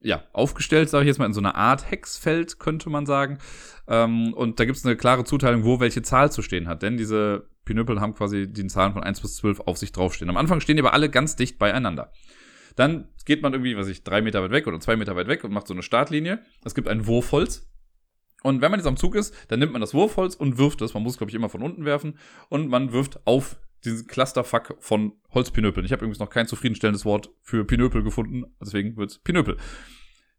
ja, 0.00 0.22
aufgestellt, 0.32 0.90
sage 0.90 1.04
ich 1.04 1.08
jetzt 1.08 1.18
mal, 1.18 1.26
in 1.26 1.32
so 1.32 1.40
einer 1.40 1.54
Art 1.54 1.90
Hexfeld, 1.90 2.58
könnte 2.58 2.90
man 2.90 3.06
sagen. 3.06 3.38
Ähm, 3.88 4.34
und 4.34 4.60
da 4.60 4.64
gibt 4.64 4.78
es 4.78 4.84
eine 4.84 4.96
klare 4.96 5.24
Zuteilung, 5.24 5.64
wo 5.64 5.80
welche 5.80 6.02
Zahl 6.02 6.30
zu 6.30 6.42
stehen 6.42 6.68
hat. 6.68 6.82
Denn 6.82 6.96
diese 6.96 7.48
Pinöpel 7.64 8.00
haben 8.00 8.14
quasi 8.14 8.50
die 8.50 8.66
Zahlen 8.66 8.92
von 8.92 9.02
1 9.02 9.20
bis 9.20 9.36
12 9.36 9.60
auf 9.60 9.78
sich 9.78 9.92
draufstehen. 9.92 10.30
Am 10.30 10.36
Anfang 10.36 10.60
stehen 10.60 10.76
die 10.76 10.82
aber 10.82 10.92
alle 10.92 11.10
ganz 11.10 11.36
dicht 11.36 11.58
beieinander. 11.58 12.12
Dann 12.76 13.08
geht 13.24 13.42
man 13.42 13.52
irgendwie, 13.52 13.76
was 13.76 13.88
ich, 13.88 14.04
drei 14.04 14.20
Meter 14.20 14.42
weit 14.42 14.50
weg 14.50 14.66
oder 14.66 14.78
zwei 14.80 14.96
Meter 14.96 15.16
weit 15.16 15.28
weg 15.28 15.42
und 15.44 15.52
macht 15.52 15.66
so 15.66 15.74
eine 15.74 15.82
Startlinie. 15.82 16.40
Es 16.64 16.74
gibt 16.74 16.88
ein 16.88 17.06
Wurfholz. 17.06 17.66
Und 18.42 18.60
wenn 18.60 18.70
man 18.70 18.78
jetzt 18.78 18.86
am 18.86 18.96
Zug 18.96 19.16
ist, 19.16 19.34
dann 19.48 19.58
nimmt 19.58 19.72
man 19.72 19.80
das 19.80 19.94
Wurfholz 19.94 20.36
und 20.36 20.58
wirft 20.58 20.82
es. 20.82 20.94
Man 20.94 21.02
muss, 21.02 21.16
glaube 21.16 21.30
ich, 21.30 21.34
immer 21.34 21.48
von 21.48 21.62
unten 21.62 21.84
werfen. 21.84 22.18
Und 22.48 22.68
man 22.68 22.92
wirft 22.92 23.26
auf 23.26 23.56
diesen 23.84 24.06
Clusterfuck 24.06 24.76
von 24.78 25.14
Holzpinöpeln. 25.36 25.86
Ich 25.86 25.92
habe 25.92 26.00
übrigens 26.04 26.18
noch 26.18 26.30
kein 26.30 26.48
zufriedenstellendes 26.48 27.04
Wort 27.04 27.30
für 27.42 27.64
Pinöpel 27.64 28.02
gefunden, 28.02 28.44
deswegen 28.60 28.96
wird's 28.96 29.18
Pinöpel. 29.18 29.56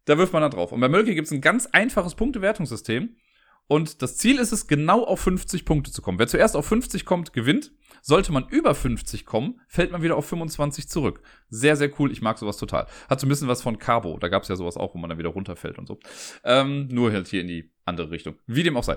Da 0.04 0.18
wirft 0.18 0.32
man 0.32 0.42
dann 0.42 0.50
drauf. 0.50 0.72
Und 0.72 0.80
bei 0.80 0.88
Mölke 0.88 1.14
gibt's 1.14 1.30
ein 1.30 1.40
ganz 1.40 1.66
einfaches 1.66 2.14
Punktewertungssystem. 2.14 3.16
Und 3.68 4.02
das 4.02 4.16
Ziel 4.16 4.38
ist 4.38 4.50
es, 4.52 4.66
genau 4.66 5.04
auf 5.04 5.20
50 5.20 5.64
Punkte 5.64 5.92
zu 5.92 6.02
kommen. 6.02 6.18
Wer 6.18 6.26
zuerst 6.26 6.56
auf 6.56 6.66
50 6.66 7.04
kommt, 7.04 7.32
gewinnt. 7.32 7.70
Sollte 8.00 8.32
man 8.32 8.48
über 8.48 8.74
50 8.74 9.26
kommen, 9.26 9.60
fällt 9.66 9.92
man 9.92 10.02
wieder 10.02 10.16
auf 10.16 10.26
25 10.26 10.88
zurück. 10.88 11.20
Sehr, 11.50 11.76
sehr 11.76 11.90
cool. 11.98 12.10
Ich 12.12 12.22
mag 12.22 12.38
sowas 12.38 12.56
total. 12.56 12.86
Hat 13.08 13.20
so 13.20 13.26
ein 13.26 13.28
bisschen 13.28 13.48
was 13.48 13.60
von 13.60 13.78
Carbo. 13.78 14.18
Da 14.18 14.28
gab 14.28 14.42
es 14.44 14.48
ja 14.48 14.56
sowas 14.56 14.76
auch, 14.76 14.94
wo 14.94 14.98
man 14.98 15.10
dann 15.10 15.18
wieder 15.18 15.30
runterfällt 15.30 15.78
und 15.78 15.86
so. 15.86 15.98
Ähm, 16.44 16.88
nur 16.90 17.12
halt 17.12 17.28
hier 17.28 17.40
in 17.40 17.48
die 17.48 17.70
andere 17.84 18.10
Richtung. 18.10 18.36
Wie 18.46 18.62
dem 18.62 18.76
auch 18.76 18.84
sei. 18.84 18.96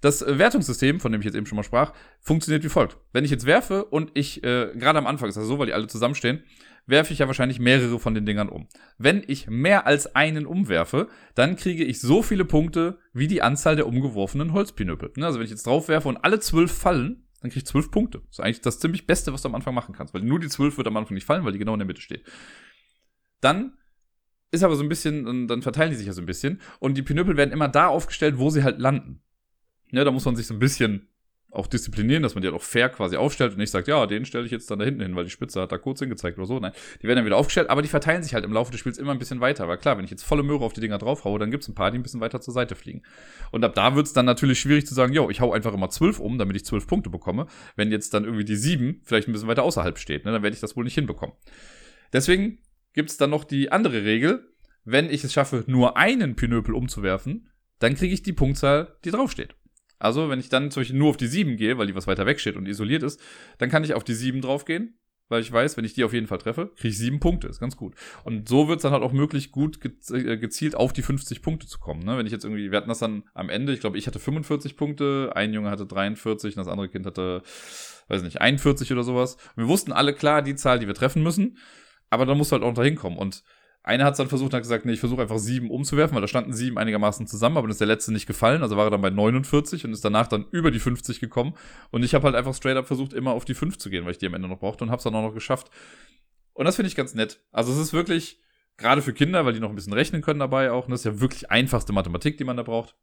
Das 0.00 0.24
Wertungssystem, 0.26 0.98
von 0.98 1.12
dem 1.12 1.20
ich 1.20 1.26
jetzt 1.26 1.34
eben 1.34 1.46
schon 1.46 1.56
mal 1.56 1.62
sprach, 1.62 1.92
funktioniert 2.20 2.64
wie 2.64 2.68
folgt. 2.68 2.96
Wenn 3.12 3.24
ich 3.24 3.30
jetzt 3.30 3.46
werfe 3.46 3.84
und 3.84 4.10
ich, 4.14 4.42
äh, 4.42 4.72
gerade 4.74 4.98
am 4.98 5.06
Anfang 5.06 5.28
ist 5.28 5.36
das 5.36 5.46
so, 5.46 5.58
weil 5.58 5.66
die 5.66 5.74
alle 5.74 5.86
zusammenstehen, 5.86 6.42
werfe 6.88 7.12
ich 7.12 7.20
ja 7.20 7.26
wahrscheinlich 7.26 7.60
mehrere 7.60 8.00
von 8.00 8.14
den 8.14 8.26
Dingern 8.26 8.48
um. 8.48 8.66
Wenn 8.96 9.22
ich 9.26 9.46
mehr 9.48 9.86
als 9.86 10.16
einen 10.16 10.46
umwerfe, 10.46 11.08
dann 11.34 11.54
kriege 11.54 11.84
ich 11.84 12.00
so 12.00 12.22
viele 12.22 12.44
Punkte 12.44 12.98
wie 13.12 13.28
die 13.28 13.42
Anzahl 13.42 13.76
der 13.76 13.86
umgeworfenen 13.86 14.52
Holzpinöpel. 14.52 15.12
Ne, 15.16 15.26
also 15.26 15.38
wenn 15.38 15.44
ich 15.44 15.50
jetzt 15.50 15.66
drauf 15.66 15.88
werfe 15.88 16.08
und 16.08 16.16
alle 16.16 16.40
zwölf 16.40 16.72
fallen, 16.72 17.28
dann 17.40 17.50
kriege 17.50 17.60
ich 17.60 17.66
zwölf 17.66 17.90
Punkte. 17.90 18.18
Das 18.18 18.38
ist 18.38 18.40
eigentlich 18.40 18.62
das 18.62 18.80
ziemlich 18.80 19.06
Beste, 19.06 19.32
was 19.32 19.42
du 19.42 19.48
am 19.48 19.54
Anfang 19.54 19.74
machen 19.74 19.94
kannst, 19.94 20.14
weil 20.14 20.22
nur 20.22 20.40
die 20.40 20.48
zwölf 20.48 20.76
wird 20.76 20.88
am 20.88 20.96
Anfang 20.96 21.14
nicht 21.14 21.26
fallen, 21.26 21.44
weil 21.44 21.52
die 21.52 21.58
genau 21.58 21.74
in 21.74 21.78
der 21.78 21.86
Mitte 21.86 22.00
steht. 22.00 22.24
Dann 23.40 23.74
ist 24.50 24.64
aber 24.64 24.74
so 24.74 24.82
ein 24.82 24.88
bisschen, 24.88 25.46
dann 25.46 25.62
verteilen 25.62 25.90
die 25.90 25.96
sich 25.96 26.06
ja 26.06 26.14
so 26.14 26.22
ein 26.22 26.26
bisschen 26.26 26.60
und 26.80 26.96
die 26.96 27.02
Pinöpel 27.02 27.36
werden 27.36 27.52
immer 27.52 27.68
da 27.68 27.88
aufgestellt, 27.88 28.38
wo 28.38 28.48
sie 28.50 28.64
halt 28.64 28.78
landen. 28.78 29.20
Ja, 29.90 30.04
da 30.04 30.10
muss 30.10 30.24
man 30.24 30.36
sich 30.36 30.46
so 30.46 30.54
ein 30.54 30.58
bisschen 30.58 31.08
auch 31.50 31.66
disziplinieren, 31.66 32.22
dass 32.22 32.34
man 32.34 32.42
die 32.42 32.48
halt 32.48 32.56
auch 32.56 32.62
fair 32.62 32.90
quasi 32.90 33.16
aufstellt 33.16 33.52
und 33.52 33.58
nicht 33.58 33.70
sagt, 33.70 33.88
ja, 33.88 34.06
den 34.06 34.26
stelle 34.26 34.44
ich 34.44 34.50
jetzt 34.50 34.70
dann 34.70 34.78
da 34.78 34.84
hinten 34.84 35.00
hin, 35.00 35.16
weil 35.16 35.24
die 35.24 35.30
Spitze 35.30 35.62
hat 35.62 35.72
da 35.72 35.78
kurz 35.78 36.00
hingezeigt 36.00 36.36
oder 36.36 36.46
so. 36.46 36.58
Nein, 36.58 36.72
die 37.00 37.06
werden 37.06 37.16
dann 37.16 37.24
wieder 37.24 37.38
aufgestellt, 37.38 37.70
aber 37.70 37.80
die 37.80 37.88
verteilen 37.88 38.22
sich 38.22 38.34
halt 38.34 38.44
im 38.44 38.52
Laufe 38.52 38.70
des 38.70 38.80
Spiels 38.80 38.98
immer 38.98 39.12
ein 39.12 39.18
bisschen 39.18 39.40
weiter. 39.40 39.66
Weil 39.66 39.78
klar, 39.78 39.96
wenn 39.96 40.04
ich 40.04 40.10
jetzt 40.10 40.24
volle 40.24 40.42
Möhre 40.42 40.64
auf 40.64 40.74
die 40.74 40.80
Dinger 40.80 40.98
draufhaue, 40.98 41.38
dann 41.38 41.50
gibt's 41.50 41.66
ein 41.68 41.74
paar, 41.74 41.90
die 41.90 41.98
ein 41.98 42.02
bisschen 42.02 42.20
weiter 42.20 42.40
zur 42.42 42.52
Seite 42.52 42.74
fliegen. 42.74 43.02
Und 43.50 43.64
ab 43.64 43.74
da 43.74 43.94
wird's 43.94 44.12
dann 44.12 44.26
natürlich 44.26 44.60
schwierig 44.60 44.86
zu 44.86 44.94
sagen, 44.94 45.14
yo, 45.14 45.30
ich 45.30 45.40
hau 45.40 45.52
einfach 45.52 45.72
immer 45.72 45.88
zwölf 45.88 46.20
um, 46.20 46.36
damit 46.36 46.54
ich 46.56 46.66
zwölf 46.66 46.86
Punkte 46.86 47.08
bekomme. 47.08 47.46
Wenn 47.76 47.90
jetzt 47.90 48.12
dann 48.12 48.24
irgendwie 48.24 48.44
die 48.44 48.56
sieben 48.56 49.00
vielleicht 49.04 49.28
ein 49.28 49.32
bisschen 49.32 49.48
weiter 49.48 49.62
außerhalb 49.62 49.98
steht, 49.98 50.26
ne, 50.26 50.32
dann 50.32 50.42
werde 50.42 50.54
ich 50.54 50.60
das 50.60 50.76
wohl 50.76 50.84
nicht 50.84 50.94
hinbekommen. 50.94 51.34
Deswegen 52.12 52.58
gibt's 52.92 53.16
dann 53.16 53.30
noch 53.30 53.44
die 53.44 53.72
andere 53.72 54.04
Regel. 54.04 54.52
Wenn 54.84 55.10
ich 55.10 55.24
es 55.24 55.32
schaffe, 55.32 55.64
nur 55.66 55.96
einen 55.96 56.36
Pinöpel 56.36 56.74
umzuwerfen, 56.74 57.50
dann 57.78 57.94
kriege 57.94 58.12
ich 58.12 58.22
die 58.22 58.32
Punktzahl, 58.32 58.96
die 59.04 59.10
draufsteht. 59.10 59.54
Also, 59.98 60.28
wenn 60.28 60.40
ich 60.40 60.48
dann 60.48 60.70
zum 60.70 60.82
Beispiel 60.82 60.98
nur 60.98 61.10
auf 61.10 61.16
die 61.16 61.26
7 61.26 61.56
gehe, 61.56 61.78
weil 61.78 61.86
die 61.86 61.94
was 61.94 62.06
weiter 62.06 62.26
weg 62.26 62.40
steht 62.40 62.56
und 62.56 62.66
isoliert 62.66 63.02
ist, 63.02 63.20
dann 63.58 63.68
kann 63.68 63.84
ich 63.84 63.94
auf 63.94 64.04
die 64.04 64.14
7 64.14 64.40
draufgehen, 64.40 64.98
weil 65.28 65.42
ich 65.42 65.52
weiß, 65.52 65.76
wenn 65.76 65.84
ich 65.84 65.92
die 65.92 66.04
auf 66.04 66.12
jeden 66.12 66.26
Fall 66.26 66.38
treffe, 66.38 66.72
kriege 66.76 66.88
ich 66.88 66.98
7 66.98 67.20
Punkte. 67.20 67.48
Ist 67.48 67.60
ganz 67.60 67.76
gut. 67.76 67.94
Und 68.24 68.48
so 68.48 68.68
wird 68.68 68.78
es 68.78 68.82
dann 68.82 68.92
halt 68.92 69.02
auch 69.02 69.12
möglich, 69.12 69.50
gut 69.50 69.78
äh, 69.84 70.36
gezielt 70.38 70.74
auf 70.74 70.92
die 70.92 71.02
50 71.02 71.42
Punkte 71.42 71.66
zu 71.66 71.78
kommen. 71.78 72.04
Ne? 72.04 72.16
Wenn 72.16 72.26
ich 72.26 72.32
jetzt 72.32 72.44
irgendwie, 72.44 72.70
wir 72.70 72.78
hatten 72.78 72.88
das 72.88 73.00
dann 73.00 73.24
am 73.34 73.50
Ende, 73.50 73.72
ich 73.72 73.80
glaube, 73.80 73.98
ich 73.98 74.06
hatte 74.06 74.18
45 74.18 74.76
Punkte, 74.76 75.32
ein 75.34 75.52
Junge 75.52 75.70
hatte 75.70 75.86
43 75.86 76.56
und 76.56 76.60
das 76.60 76.68
andere 76.68 76.88
Kind 76.88 77.04
hatte, 77.04 77.42
weiß 78.08 78.22
nicht, 78.22 78.40
41 78.40 78.92
oder 78.92 79.02
sowas. 79.02 79.34
Und 79.56 79.64
wir 79.64 79.68
wussten 79.68 79.92
alle 79.92 80.14
klar 80.14 80.42
die 80.42 80.54
Zahl, 80.54 80.78
die 80.78 80.86
wir 80.86 80.94
treffen 80.94 81.22
müssen, 81.22 81.58
aber 82.08 82.24
da 82.24 82.34
musst 82.34 82.52
du 82.52 82.54
halt 82.54 82.64
auch 82.64 82.74
dahin 82.74 82.96
kommen. 82.96 83.18
Und 83.18 83.42
einer 83.88 84.04
hat 84.04 84.12
es 84.12 84.18
dann 84.18 84.28
versucht 84.28 84.52
und 84.52 84.56
hat 84.56 84.62
gesagt, 84.62 84.84
nee, 84.84 84.92
ich 84.92 85.00
versuche 85.00 85.22
einfach 85.22 85.38
sieben 85.38 85.70
umzuwerfen, 85.70 86.14
weil 86.14 86.20
da 86.20 86.28
standen 86.28 86.52
sieben 86.52 86.76
einigermaßen 86.76 87.26
zusammen, 87.26 87.56
aber 87.56 87.66
dann 87.66 87.72
ist 87.72 87.80
der 87.80 87.86
letzte 87.86 88.12
nicht 88.12 88.26
gefallen, 88.26 88.62
also 88.62 88.76
war 88.76 88.86
er 88.86 88.90
dann 88.90 89.00
bei 89.00 89.08
49 89.08 89.84
und 89.86 89.92
ist 89.92 90.04
danach 90.04 90.26
dann 90.26 90.44
über 90.50 90.70
die 90.70 90.78
50 90.78 91.20
gekommen. 91.20 91.54
Und 91.90 92.04
ich 92.04 92.14
habe 92.14 92.24
halt 92.24 92.36
einfach 92.36 92.54
straight 92.54 92.76
up 92.76 92.86
versucht, 92.86 93.14
immer 93.14 93.32
auf 93.32 93.46
die 93.46 93.54
5 93.54 93.78
zu 93.78 93.88
gehen, 93.88 94.04
weil 94.04 94.12
ich 94.12 94.18
die 94.18 94.26
am 94.26 94.34
Ende 94.34 94.46
noch 94.46 94.58
brauchte 94.58 94.84
und 94.84 94.90
habe 94.90 94.98
es 94.98 95.04
dann 95.04 95.14
auch 95.14 95.22
noch 95.22 95.34
geschafft. 95.34 95.70
Und 96.52 96.66
das 96.66 96.76
finde 96.76 96.88
ich 96.88 96.96
ganz 96.96 97.14
nett. 97.14 97.40
Also 97.50 97.72
es 97.72 97.78
ist 97.78 97.94
wirklich, 97.94 98.40
gerade 98.76 99.00
für 99.00 99.14
Kinder, 99.14 99.46
weil 99.46 99.54
die 99.54 99.60
noch 99.60 99.70
ein 99.70 99.74
bisschen 99.74 99.94
rechnen 99.94 100.20
können 100.20 100.40
dabei 100.40 100.70
auch, 100.70 100.84
und 100.84 100.90
das 100.90 101.00
ist 101.00 101.06
ja 101.06 101.20
wirklich 101.20 101.50
einfachste 101.50 101.94
Mathematik, 101.94 102.36
die 102.36 102.44
man 102.44 102.58
da 102.58 102.62
braucht. 102.62 102.94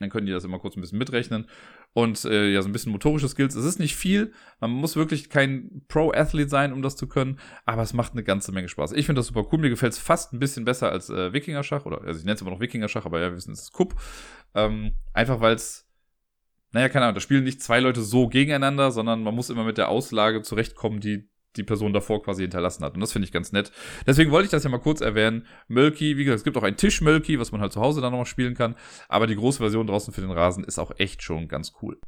Dann 0.00 0.10
können 0.10 0.26
die 0.26 0.32
das 0.32 0.44
immer 0.44 0.58
kurz 0.58 0.76
ein 0.76 0.80
bisschen 0.80 0.98
mitrechnen. 0.98 1.46
Und 1.92 2.24
äh, 2.24 2.50
ja, 2.50 2.60
so 2.62 2.68
ein 2.68 2.72
bisschen 2.72 2.90
motorische 2.90 3.28
Skills. 3.28 3.54
Es 3.54 3.64
ist 3.64 3.78
nicht 3.78 3.94
viel. 3.94 4.32
Man 4.60 4.70
muss 4.70 4.96
wirklich 4.96 5.30
kein 5.30 5.82
Pro-Athlete 5.86 6.48
sein, 6.48 6.72
um 6.72 6.82
das 6.82 6.96
zu 6.96 7.06
können. 7.06 7.38
Aber 7.64 7.82
es 7.82 7.92
macht 7.92 8.12
eine 8.12 8.24
ganze 8.24 8.50
Menge 8.50 8.68
Spaß. 8.68 8.92
Ich 8.92 9.06
finde 9.06 9.20
das 9.20 9.28
super 9.28 9.46
cool. 9.52 9.60
Mir 9.60 9.70
gefällt 9.70 9.92
es 9.92 9.98
fast 9.98 10.32
ein 10.32 10.40
bisschen 10.40 10.64
besser 10.64 10.90
als 10.90 11.10
äh, 11.10 11.32
Wikinger-Schach. 11.32 11.86
Oder 11.86 12.02
also 12.02 12.18
ich 12.18 12.24
nenne 12.24 12.34
es 12.34 12.40
immer 12.42 12.50
noch 12.50 12.60
Wikinger-Schach, 12.60 13.06
aber 13.06 13.20
ja, 13.20 13.30
wir 13.30 13.36
wissen, 13.36 13.52
es 13.52 13.62
ist 13.62 13.72
Kupp. 13.72 13.94
Ähm, 14.54 14.94
einfach 15.12 15.40
weil 15.40 15.54
es 15.54 15.84
naja, 16.74 16.88
keine 16.88 17.04
Ahnung, 17.04 17.14
da 17.14 17.20
spielen 17.20 17.44
nicht 17.44 17.62
zwei 17.62 17.78
Leute 17.78 18.02
so 18.02 18.26
gegeneinander, 18.26 18.90
sondern 18.90 19.22
man 19.22 19.32
muss 19.32 19.48
immer 19.48 19.62
mit 19.62 19.78
der 19.78 19.88
Auslage 19.90 20.42
zurechtkommen, 20.42 20.98
die 20.98 21.28
die 21.56 21.62
Person 21.62 21.92
davor 21.92 22.22
quasi 22.22 22.42
hinterlassen 22.42 22.84
hat. 22.84 22.94
Und 22.94 23.00
das 23.00 23.12
finde 23.12 23.26
ich 23.26 23.32
ganz 23.32 23.52
nett. 23.52 23.72
Deswegen 24.06 24.30
wollte 24.30 24.46
ich 24.46 24.50
das 24.50 24.64
ja 24.64 24.70
mal 24.70 24.78
kurz 24.78 25.00
erwähnen. 25.00 25.46
Mölky, 25.68 26.16
wie 26.16 26.24
gesagt, 26.24 26.38
es 26.38 26.44
gibt 26.44 26.56
auch 26.56 26.62
ein 26.62 26.76
Tisch-Mölky, 26.76 27.38
was 27.38 27.52
man 27.52 27.60
halt 27.60 27.72
zu 27.72 27.80
Hause 27.80 28.00
dann 28.00 28.12
nochmal 28.12 28.26
spielen 28.26 28.54
kann. 28.54 28.76
Aber 29.08 29.26
die 29.26 29.36
große 29.36 29.58
Version 29.58 29.86
draußen 29.86 30.12
für 30.12 30.20
den 30.20 30.30
Rasen 30.30 30.64
ist 30.64 30.78
auch 30.78 30.92
echt 30.98 31.22
schon 31.22 31.48
ganz 31.48 31.72
cool. 31.82 31.98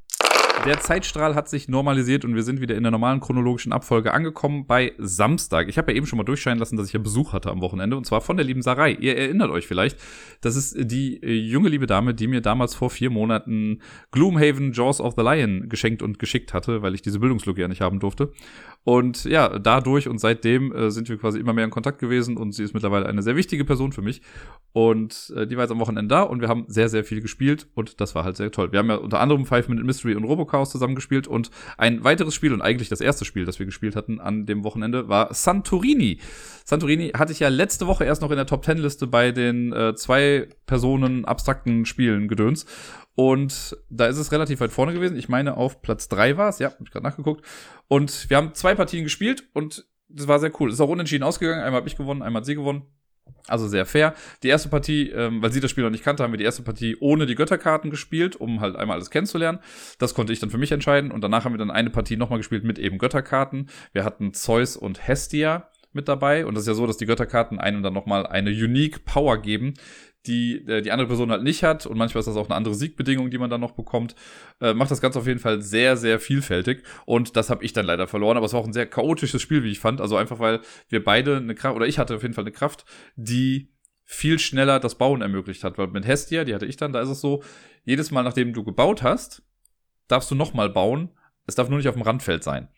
Der 0.64 0.80
Zeitstrahl 0.80 1.34
hat 1.36 1.48
sich 1.48 1.68
normalisiert 1.68 2.24
und 2.24 2.34
wir 2.34 2.42
sind 2.42 2.60
wieder 2.60 2.74
in 2.74 2.82
der 2.82 2.90
normalen 2.90 3.20
chronologischen 3.20 3.72
Abfolge 3.72 4.12
angekommen 4.12 4.66
bei 4.66 4.94
Samstag. 4.98 5.68
Ich 5.68 5.78
habe 5.78 5.92
ja 5.92 5.96
eben 5.96 6.06
schon 6.06 6.16
mal 6.16 6.24
durchscheinen 6.24 6.58
lassen, 6.58 6.76
dass 6.76 6.88
ich 6.88 6.92
ja 6.92 6.98
Besuch 6.98 7.32
hatte 7.32 7.50
am 7.50 7.60
Wochenende 7.60 7.96
und 7.96 8.04
zwar 8.04 8.20
von 8.20 8.36
der 8.36 8.44
lieben 8.44 8.62
Sarai. 8.62 8.92
Ihr 8.92 9.16
erinnert 9.16 9.50
euch 9.50 9.66
vielleicht, 9.66 9.96
das 10.40 10.56
ist 10.56 10.76
die 10.90 11.22
äh, 11.22 11.32
junge 11.32 11.68
liebe 11.68 11.86
Dame, 11.86 12.14
die 12.14 12.26
mir 12.26 12.40
damals 12.40 12.74
vor 12.74 12.90
vier 12.90 13.10
Monaten 13.10 13.80
Gloomhaven 14.10 14.72
Jaws 14.72 15.00
of 15.00 15.14
the 15.16 15.22
Lion 15.22 15.68
geschenkt 15.68 16.02
und 16.02 16.18
geschickt 16.18 16.52
hatte, 16.52 16.82
weil 16.82 16.94
ich 16.94 17.02
diese 17.02 17.20
Bildungslücke 17.20 17.60
ja 17.60 17.68
nicht 17.68 17.80
haben 17.80 18.00
durfte. 18.00 18.32
Und 18.82 19.24
ja, 19.24 19.58
dadurch 19.58 20.08
und 20.08 20.18
seitdem 20.18 20.72
äh, 20.72 20.90
sind 20.90 21.08
wir 21.08 21.16
quasi 21.16 21.38
immer 21.38 21.52
mehr 21.52 21.64
in 21.64 21.70
Kontakt 21.70 21.98
gewesen 21.98 22.36
und 22.36 22.52
sie 22.52 22.64
ist 22.64 22.72
mittlerweile 22.72 23.06
eine 23.06 23.22
sehr 23.22 23.36
wichtige 23.36 23.64
Person 23.64 23.92
für 23.92 24.02
mich. 24.02 24.22
Und 24.72 25.32
äh, 25.36 25.46
die 25.46 25.56
war 25.56 25.64
jetzt 25.64 25.72
am 25.72 25.80
Wochenende 25.80 26.08
da 26.08 26.22
und 26.22 26.40
wir 26.40 26.48
haben 26.48 26.64
sehr, 26.68 26.88
sehr 26.88 27.04
viel 27.04 27.20
gespielt 27.20 27.68
und 27.74 28.00
das 28.00 28.14
war 28.14 28.24
halt 28.24 28.36
sehr 28.36 28.50
toll. 28.50 28.72
Wir 28.72 28.78
haben 28.78 28.88
ja 28.88 28.96
unter 28.96 29.20
anderem 29.20 29.44
Five 29.44 29.68
Minute 29.68 29.86
Mystery 29.86 30.14
und 30.14 30.24
Robochaos 30.46 30.70
zusammengespielt 30.70 31.26
und 31.26 31.50
ein 31.76 32.04
weiteres 32.04 32.34
Spiel 32.34 32.52
und 32.52 32.62
eigentlich 32.62 32.88
das 32.88 33.00
erste 33.00 33.24
Spiel, 33.24 33.44
das 33.44 33.58
wir 33.58 33.66
gespielt 33.66 33.96
hatten 33.96 34.20
an 34.20 34.46
dem 34.46 34.64
Wochenende, 34.64 35.08
war 35.08 35.32
Santorini. 35.34 36.20
Santorini 36.64 37.10
hatte 37.10 37.32
ich 37.32 37.40
ja 37.40 37.48
letzte 37.48 37.86
Woche 37.86 38.04
erst 38.04 38.22
noch 38.22 38.30
in 38.30 38.36
der 38.36 38.46
Top 38.46 38.62
Ten 38.62 38.78
Liste 38.78 39.06
bei 39.06 39.32
den 39.32 39.72
äh, 39.72 39.94
zwei 39.94 40.48
Personen 40.66 41.24
abstrakten 41.24 41.84
Spielen 41.84 42.28
gedöns. 42.28 42.66
Und 43.14 43.76
da 43.88 44.06
ist 44.06 44.18
es 44.18 44.32
relativ 44.32 44.60
weit 44.60 44.72
vorne 44.72 44.92
gewesen. 44.92 45.16
Ich 45.16 45.28
meine, 45.28 45.56
auf 45.56 45.80
Platz 45.80 46.08
drei 46.08 46.36
war 46.36 46.50
es. 46.50 46.58
Ja, 46.58 46.68
hab 46.68 46.80
ich 46.80 46.90
gerade 46.90 47.06
nachgeguckt. 47.06 47.44
Und 47.88 48.28
wir 48.28 48.36
haben 48.36 48.54
zwei 48.54 48.74
Partien 48.74 49.04
gespielt 49.04 49.48
und 49.54 49.86
das 50.08 50.28
war 50.28 50.38
sehr 50.38 50.52
cool. 50.60 50.70
Ist 50.70 50.80
auch 50.80 50.88
unentschieden 50.88 51.24
ausgegangen. 51.24 51.62
Einmal 51.62 51.80
habe 51.80 51.88
ich 51.88 51.96
gewonnen, 51.96 52.22
einmal 52.22 52.40
hat 52.40 52.46
sie 52.46 52.54
gewonnen. 52.54 52.82
Also 53.48 53.68
sehr 53.68 53.86
fair. 53.86 54.14
Die 54.42 54.48
erste 54.48 54.68
Partie, 54.68 55.10
ähm, 55.10 55.40
weil 55.40 55.52
sie 55.52 55.60
das 55.60 55.70
Spiel 55.70 55.84
noch 55.84 55.90
nicht 55.90 56.04
kannte, 56.04 56.22
haben 56.22 56.32
wir 56.32 56.38
die 56.38 56.44
erste 56.44 56.62
Partie 56.62 56.96
ohne 57.00 57.26
die 57.26 57.36
Götterkarten 57.36 57.90
gespielt, 57.90 58.36
um 58.36 58.60
halt 58.60 58.76
einmal 58.76 58.96
alles 58.96 59.10
kennenzulernen. 59.10 59.60
Das 59.98 60.14
konnte 60.14 60.32
ich 60.32 60.40
dann 60.40 60.50
für 60.50 60.58
mich 60.58 60.72
entscheiden. 60.72 61.12
Und 61.12 61.22
danach 61.22 61.44
haben 61.44 61.52
wir 61.52 61.58
dann 61.58 61.70
eine 61.70 61.90
Partie 61.90 62.16
nochmal 62.16 62.38
gespielt 62.38 62.64
mit 62.64 62.78
eben 62.78 62.98
Götterkarten. 62.98 63.68
Wir 63.92 64.04
hatten 64.04 64.34
Zeus 64.34 64.76
und 64.76 65.06
Hestia 65.06 65.70
mit 65.92 66.08
dabei. 66.08 66.44
Und 66.44 66.54
das 66.54 66.62
ist 66.62 66.68
ja 66.68 66.74
so, 66.74 66.86
dass 66.86 66.96
die 66.96 67.06
Götterkarten 67.06 67.58
einem 67.58 67.82
dann 67.82 67.94
nochmal 67.94 68.26
eine 68.26 68.50
Unique 68.50 69.04
Power 69.04 69.38
geben, 69.38 69.74
die 70.26 70.66
äh, 70.66 70.82
die 70.82 70.90
andere 70.92 71.08
Person 71.08 71.30
halt 71.30 71.42
nicht 71.42 71.62
hat. 71.62 71.86
Und 71.86 71.96
manchmal 71.98 72.20
ist 72.20 72.26
das 72.26 72.36
auch 72.36 72.46
eine 72.46 72.54
andere 72.54 72.74
Siegbedingung, 72.74 73.30
die 73.30 73.38
man 73.38 73.50
dann 73.50 73.60
noch 73.60 73.72
bekommt. 73.72 74.14
Äh, 74.60 74.74
macht 74.74 74.90
das 74.90 75.00
Ganze 75.00 75.18
auf 75.18 75.26
jeden 75.26 75.40
Fall 75.40 75.62
sehr, 75.62 75.96
sehr 75.96 76.20
vielfältig. 76.20 76.82
Und 77.04 77.36
das 77.36 77.50
habe 77.50 77.64
ich 77.64 77.72
dann 77.72 77.86
leider 77.86 78.06
verloren. 78.06 78.36
Aber 78.36 78.46
es 78.46 78.52
war 78.52 78.60
auch 78.60 78.66
ein 78.66 78.72
sehr 78.72 78.86
chaotisches 78.86 79.42
Spiel, 79.42 79.62
wie 79.62 79.70
ich 79.70 79.80
fand. 79.80 80.00
Also 80.00 80.16
einfach, 80.16 80.38
weil 80.38 80.60
wir 80.88 81.02
beide 81.02 81.36
eine 81.36 81.54
Kraft, 81.54 81.76
oder 81.76 81.86
ich 81.86 81.98
hatte 81.98 82.16
auf 82.16 82.22
jeden 82.22 82.34
Fall 82.34 82.44
eine 82.44 82.52
Kraft, 82.52 82.84
die 83.16 83.72
viel 84.04 84.38
schneller 84.38 84.78
das 84.80 84.96
Bauen 84.96 85.22
ermöglicht 85.22 85.64
hat. 85.64 85.78
Weil 85.78 85.88
mit 85.88 86.06
Hestia, 86.06 86.44
die 86.44 86.54
hatte 86.54 86.66
ich 86.66 86.76
dann, 86.76 86.92
da 86.92 87.00
ist 87.00 87.08
es 87.08 87.20
so, 87.20 87.42
jedes 87.84 88.10
Mal, 88.10 88.22
nachdem 88.22 88.52
du 88.52 88.64
gebaut 88.64 89.02
hast, 89.02 89.42
darfst 90.08 90.30
du 90.30 90.34
nochmal 90.34 90.70
bauen. 90.70 91.10
Es 91.46 91.54
darf 91.54 91.68
nur 91.68 91.78
nicht 91.78 91.88
auf 91.88 91.94
dem 91.94 92.02
Randfeld 92.02 92.42
sein. 92.42 92.68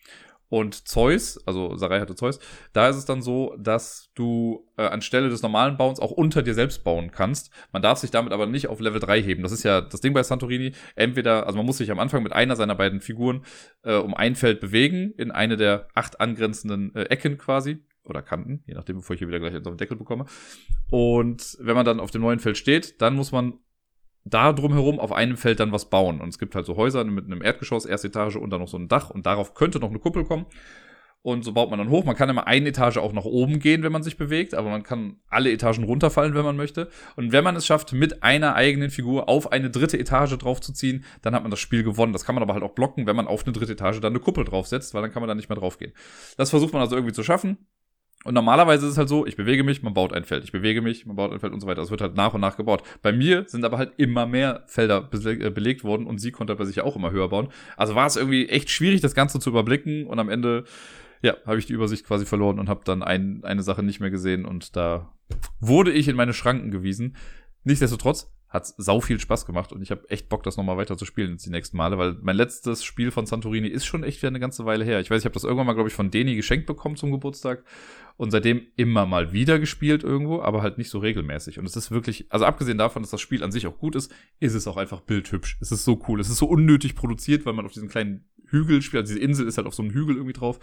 Und 0.48 0.88
Zeus, 0.88 1.38
also 1.46 1.76
Sarai 1.76 2.00
hatte 2.00 2.14
Zeus, 2.14 2.38
da 2.72 2.88
ist 2.88 2.96
es 2.96 3.04
dann 3.04 3.20
so, 3.20 3.54
dass 3.58 4.10
du 4.14 4.66
äh, 4.76 4.82
anstelle 4.82 5.28
des 5.28 5.42
normalen 5.42 5.76
Bauens 5.76 6.00
auch 6.00 6.10
unter 6.10 6.42
dir 6.42 6.54
selbst 6.54 6.84
bauen 6.84 7.10
kannst. 7.10 7.50
Man 7.72 7.82
darf 7.82 7.98
sich 7.98 8.10
damit 8.10 8.32
aber 8.32 8.46
nicht 8.46 8.68
auf 8.68 8.80
Level 8.80 9.00
3 9.00 9.22
heben. 9.22 9.42
Das 9.42 9.52
ist 9.52 9.62
ja 9.62 9.80
das 9.80 10.00
Ding 10.00 10.14
bei 10.14 10.22
Santorini. 10.22 10.72
Entweder, 10.94 11.46
also 11.46 11.58
man 11.58 11.66
muss 11.66 11.78
sich 11.78 11.90
am 11.90 11.98
Anfang 11.98 12.22
mit 12.22 12.32
einer 12.32 12.56
seiner 12.56 12.74
beiden 12.74 13.00
Figuren 13.00 13.44
äh, 13.82 13.96
um 13.96 14.14
ein 14.14 14.36
Feld 14.36 14.60
bewegen, 14.60 15.12
in 15.18 15.30
eine 15.30 15.56
der 15.56 15.88
acht 15.94 16.20
angrenzenden 16.20 16.94
äh, 16.94 17.04
Ecken 17.04 17.36
quasi. 17.36 17.84
Oder 18.04 18.22
Kanten, 18.22 18.62
je 18.66 18.72
nachdem, 18.72 18.96
bevor 18.96 19.12
ich 19.12 19.18
hier 19.18 19.28
wieder 19.28 19.38
gleich 19.38 19.52
den 19.52 19.76
Deckel 19.76 19.98
bekomme. 19.98 20.24
Und 20.90 21.58
wenn 21.60 21.74
man 21.74 21.84
dann 21.84 22.00
auf 22.00 22.10
dem 22.10 22.22
neuen 22.22 22.38
Feld 22.38 22.56
steht, 22.56 23.02
dann 23.02 23.14
muss 23.14 23.32
man 23.32 23.58
da 24.30 24.52
drumherum 24.52 25.00
auf 25.00 25.12
einem 25.12 25.36
Feld 25.36 25.60
dann 25.60 25.72
was 25.72 25.90
bauen. 25.90 26.20
Und 26.20 26.28
es 26.28 26.38
gibt 26.38 26.54
halt 26.54 26.66
so 26.66 26.76
Häuser 26.76 27.04
mit 27.04 27.26
einem 27.26 27.42
Erdgeschoss, 27.42 27.86
erste 27.86 28.08
Etage 28.08 28.36
und 28.36 28.50
dann 28.50 28.60
noch 28.60 28.68
so 28.68 28.78
ein 28.78 28.88
Dach 28.88 29.10
und 29.10 29.26
darauf 29.26 29.54
könnte 29.54 29.78
noch 29.78 29.90
eine 29.90 29.98
Kuppel 29.98 30.24
kommen. 30.24 30.46
Und 31.22 31.44
so 31.44 31.52
baut 31.52 31.68
man 31.68 31.78
dann 31.78 31.90
hoch. 31.90 32.04
Man 32.04 32.14
kann 32.14 32.28
immer 32.28 32.46
eine 32.46 32.68
Etage 32.68 32.96
auch 32.96 33.12
nach 33.12 33.24
oben 33.24 33.58
gehen, 33.58 33.82
wenn 33.82 33.90
man 33.90 34.04
sich 34.04 34.16
bewegt, 34.16 34.54
aber 34.54 34.70
man 34.70 34.84
kann 34.84 35.16
alle 35.28 35.50
Etagen 35.50 35.82
runterfallen, 35.82 36.34
wenn 36.34 36.44
man 36.44 36.56
möchte. 36.56 36.88
Und 37.16 37.32
wenn 37.32 37.42
man 37.42 37.56
es 37.56 37.66
schafft, 37.66 37.92
mit 37.92 38.22
einer 38.22 38.54
eigenen 38.54 38.90
Figur 38.90 39.28
auf 39.28 39.50
eine 39.50 39.68
dritte 39.68 39.98
Etage 39.98 40.38
draufzuziehen, 40.38 41.04
dann 41.22 41.34
hat 41.34 41.42
man 41.42 41.50
das 41.50 41.58
Spiel 41.58 41.82
gewonnen. 41.82 42.12
Das 42.12 42.24
kann 42.24 42.36
man 42.36 42.42
aber 42.42 42.54
halt 42.54 42.62
auch 42.62 42.74
blocken, 42.74 43.06
wenn 43.06 43.16
man 43.16 43.26
auf 43.26 43.44
eine 43.44 43.52
dritte 43.52 43.72
Etage 43.72 44.00
dann 44.00 44.12
eine 44.12 44.20
Kuppel 44.20 44.44
draufsetzt, 44.44 44.94
weil 44.94 45.02
dann 45.02 45.10
kann 45.10 45.20
man 45.20 45.28
da 45.28 45.34
nicht 45.34 45.48
mehr 45.48 45.58
draufgehen. 45.58 45.92
Das 46.36 46.50
versucht 46.50 46.72
man 46.72 46.82
also 46.82 46.94
irgendwie 46.94 47.12
zu 47.14 47.24
schaffen. 47.24 47.58
Und 48.28 48.34
normalerweise 48.34 48.84
ist 48.84 48.92
es 48.92 48.98
halt 48.98 49.08
so, 49.08 49.24
ich 49.24 49.36
bewege 49.36 49.64
mich, 49.64 49.82
man 49.82 49.94
baut 49.94 50.12
ein 50.12 50.22
Feld, 50.22 50.44
ich 50.44 50.52
bewege 50.52 50.82
mich, 50.82 51.06
man 51.06 51.16
baut 51.16 51.32
ein 51.32 51.40
Feld 51.40 51.54
und 51.54 51.60
so 51.60 51.66
weiter. 51.66 51.80
Es 51.80 51.90
wird 51.90 52.02
halt 52.02 52.14
nach 52.14 52.34
und 52.34 52.42
nach 52.42 52.58
gebaut. 52.58 52.82
Bei 53.00 53.10
mir 53.10 53.44
sind 53.48 53.64
aber 53.64 53.78
halt 53.78 53.92
immer 53.96 54.26
mehr 54.26 54.64
Felder 54.66 55.08
äh, 55.10 55.48
belegt 55.48 55.82
worden 55.82 56.06
und 56.06 56.18
sie 56.18 56.30
konnte 56.30 56.54
bei 56.54 56.66
sich 56.66 56.82
auch 56.82 56.94
immer 56.94 57.10
höher 57.10 57.30
bauen. 57.30 57.48
Also 57.78 57.94
war 57.94 58.06
es 58.06 58.16
irgendwie 58.16 58.50
echt 58.50 58.68
schwierig, 58.68 59.00
das 59.00 59.14
Ganze 59.14 59.40
zu 59.40 59.48
überblicken 59.48 60.06
und 60.06 60.18
am 60.18 60.28
Ende, 60.28 60.64
ja, 61.22 61.38
habe 61.46 61.58
ich 61.58 61.64
die 61.64 61.72
Übersicht 61.72 62.06
quasi 62.06 62.26
verloren 62.26 62.58
und 62.58 62.68
habe 62.68 62.82
dann 62.84 63.02
ein, 63.02 63.44
eine 63.44 63.62
Sache 63.62 63.82
nicht 63.82 63.98
mehr 63.98 64.10
gesehen 64.10 64.44
und 64.44 64.76
da 64.76 65.10
wurde 65.58 65.90
ich 65.90 66.06
in 66.06 66.16
meine 66.16 66.34
Schranken 66.34 66.70
gewiesen. 66.70 67.16
Nichtsdestotrotz 67.64 68.30
hat 68.48 68.66
sau 68.78 69.00
viel 69.00 69.20
Spaß 69.20 69.44
gemacht 69.44 69.72
und 69.72 69.82
ich 69.82 69.90
habe 69.90 70.08
echt 70.08 70.28
Bock, 70.28 70.42
das 70.42 70.56
nochmal 70.56 70.78
weiter 70.78 70.96
zu 70.96 71.04
spielen 71.04 71.32
jetzt 71.32 71.44
die 71.44 71.50
nächsten 71.50 71.76
Male, 71.76 71.98
weil 71.98 72.16
mein 72.22 72.36
letztes 72.36 72.82
Spiel 72.82 73.10
von 73.10 73.26
Santorini 73.26 73.68
ist 73.68 73.84
schon 73.84 74.02
echt 74.02 74.22
wieder 74.22 74.28
eine 74.28 74.40
ganze 74.40 74.64
Weile 74.64 74.84
her. 74.84 75.00
Ich 75.00 75.10
weiß, 75.10 75.20
ich 75.20 75.24
habe 75.26 75.34
das 75.34 75.44
irgendwann 75.44 75.66
mal, 75.66 75.74
glaube 75.74 75.88
ich, 75.88 75.94
von 75.94 76.10
Deni 76.10 76.34
geschenkt 76.34 76.66
bekommen 76.66 76.96
zum 76.96 77.10
Geburtstag 77.10 77.62
und 78.16 78.30
seitdem 78.30 78.66
immer 78.76 79.06
mal 79.06 79.32
wieder 79.32 79.58
gespielt 79.58 80.02
irgendwo, 80.02 80.40
aber 80.40 80.62
halt 80.62 80.78
nicht 80.78 80.90
so 80.90 80.98
regelmäßig. 80.98 81.58
Und 81.58 81.66
es 81.66 81.76
ist 81.76 81.90
wirklich, 81.90 82.26
also 82.30 82.46
abgesehen 82.46 82.78
davon, 82.78 83.02
dass 83.02 83.10
das 83.10 83.20
Spiel 83.20 83.44
an 83.44 83.52
sich 83.52 83.66
auch 83.66 83.78
gut 83.78 83.94
ist, 83.94 84.12
ist 84.40 84.54
es 84.54 84.66
auch 84.66 84.76
einfach 84.76 85.02
bildhübsch. 85.02 85.58
Es 85.60 85.70
ist 85.70 85.84
so 85.84 86.02
cool. 86.08 86.18
Es 86.18 86.30
ist 86.30 86.38
so 86.38 86.46
unnötig 86.46 86.96
produziert, 86.96 87.46
weil 87.46 87.52
man 87.52 87.66
auf 87.66 87.72
diesen 87.72 87.88
kleinen 87.88 88.24
Hügel 88.50 88.82
spielt. 88.82 89.02
Also 89.02 89.14
diese 89.14 89.24
Insel 89.24 89.46
ist 89.46 89.56
halt 89.56 89.66
auf 89.66 89.74
so 89.74 89.82
einem 89.82 89.92
Hügel 89.92 90.16
irgendwie 90.16 90.32
drauf. 90.32 90.58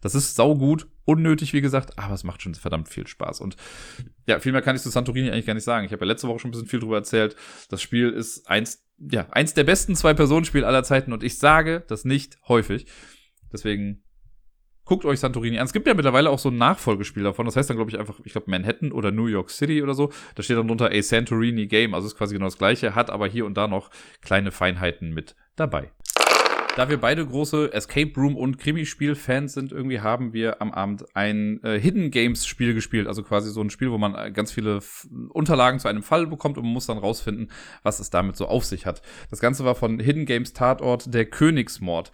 Das 0.00 0.14
ist 0.14 0.36
saugut, 0.36 0.88
unnötig, 1.04 1.52
wie 1.52 1.60
gesagt, 1.60 1.98
aber 1.98 2.14
es 2.14 2.24
macht 2.24 2.42
schon 2.42 2.54
verdammt 2.54 2.88
viel 2.88 3.06
Spaß. 3.06 3.40
Und 3.40 3.56
ja, 4.26 4.40
viel 4.40 4.52
mehr 4.52 4.62
kann 4.62 4.76
ich 4.76 4.82
zu 4.82 4.90
Santorini 4.90 5.30
eigentlich 5.30 5.46
gar 5.46 5.54
nicht 5.54 5.64
sagen. 5.64 5.86
Ich 5.86 5.92
habe 5.92 6.04
ja 6.04 6.12
letzte 6.12 6.28
Woche 6.28 6.40
schon 6.40 6.50
ein 6.50 6.52
bisschen 6.52 6.68
viel 6.68 6.80
drüber 6.80 6.96
erzählt. 6.96 7.36
Das 7.68 7.82
Spiel 7.82 8.10
ist 8.10 8.48
eins, 8.48 8.84
ja, 8.98 9.26
eins 9.30 9.54
der 9.54 9.64
besten 9.64 9.94
Zwei-Personen-Spiele 9.94 10.66
aller 10.66 10.84
Zeiten 10.84 11.12
und 11.12 11.22
ich 11.22 11.38
sage 11.38 11.84
das 11.88 12.04
nicht 12.04 12.38
häufig. 12.48 12.86
Deswegen 13.52 14.02
Guckt 14.88 15.04
euch 15.04 15.20
Santorini 15.20 15.58
an. 15.58 15.66
Es 15.66 15.74
gibt 15.74 15.86
ja 15.86 15.92
mittlerweile 15.92 16.30
auch 16.30 16.38
so 16.38 16.48
ein 16.48 16.56
Nachfolgespiel 16.56 17.22
davon. 17.22 17.44
Das 17.44 17.56
heißt 17.56 17.68
dann, 17.68 17.76
glaube 17.76 17.90
ich, 17.90 17.98
einfach, 17.98 18.20
ich 18.24 18.32
glaube, 18.32 18.50
Manhattan 18.50 18.90
oder 18.90 19.10
New 19.10 19.26
York 19.26 19.50
City 19.50 19.82
oder 19.82 19.92
so. 19.92 20.10
Da 20.34 20.42
steht 20.42 20.56
dann 20.56 20.66
drunter 20.66 20.90
A 20.90 21.02
Santorini 21.02 21.66
Game. 21.66 21.92
Also 21.92 22.06
ist 22.06 22.16
quasi 22.16 22.34
genau 22.34 22.46
das 22.46 22.56
gleiche, 22.56 22.94
hat 22.94 23.10
aber 23.10 23.28
hier 23.28 23.44
und 23.44 23.52
da 23.52 23.68
noch 23.68 23.90
kleine 24.22 24.50
Feinheiten 24.50 25.12
mit 25.12 25.36
dabei. 25.56 25.92
Da 26.76 26.88
wir 26.88 27.00
beide 27.00 27.26
große 27.26 27.72
Escape 27.72 28.12
Room 28.16 28.36
und 28.36 28.58
Krimispiel-Fans 28.58 29.52
sind, 29.52 29.72
irgendwie 29.72 30.00
haben 30.00 30.32
wir 30.32 30.62
am 30.62 30.70
Abend 30.70 31.04
ein 31.16 31.62
äh, 31.64 31.80
Hidden 31.80 32.10
Games 32.10 32.46
Spiel 32.46 32.72
gespielt. 32.72 33.08
Also 33.08 33.22
quasi 33.24 33.50
so 33.50 33.60
ein 33.60 33.70
Spiel, 33.70 33.90
wo 33.90 33.98
man 33.98 34.14
äh, 34.14 34.30
ganz 34.30 34.52
viele 34.52 34.80
Unterlagen 35.30 35.80
zu 35.80 35.88
einem 35.88 36.02
Fall 36.02 36.26
bekommt 36.26 36.56
und 36.56 36.64
man 36.64 36.72
muss 36.72 36.86
dann 36.86 36.98
rausfinden, 36.98 37.50
was 37.82 37.98
es 37.98 38.10
damit 38.10 38.36
so 38.36 38.46
auf 38.46 38.64
sich 38.64 38.86
hat. 38.86 39.02
Das 39.30 39.40
Ganze 39.40 39.64
war 39.64 39.74
von 39.74 39.98
Hidden 39.98 40.24
Games 40.24 40.52
Tatort 40.52 41.12
der 41.12 41.26
Königsmord. 41.26 42.12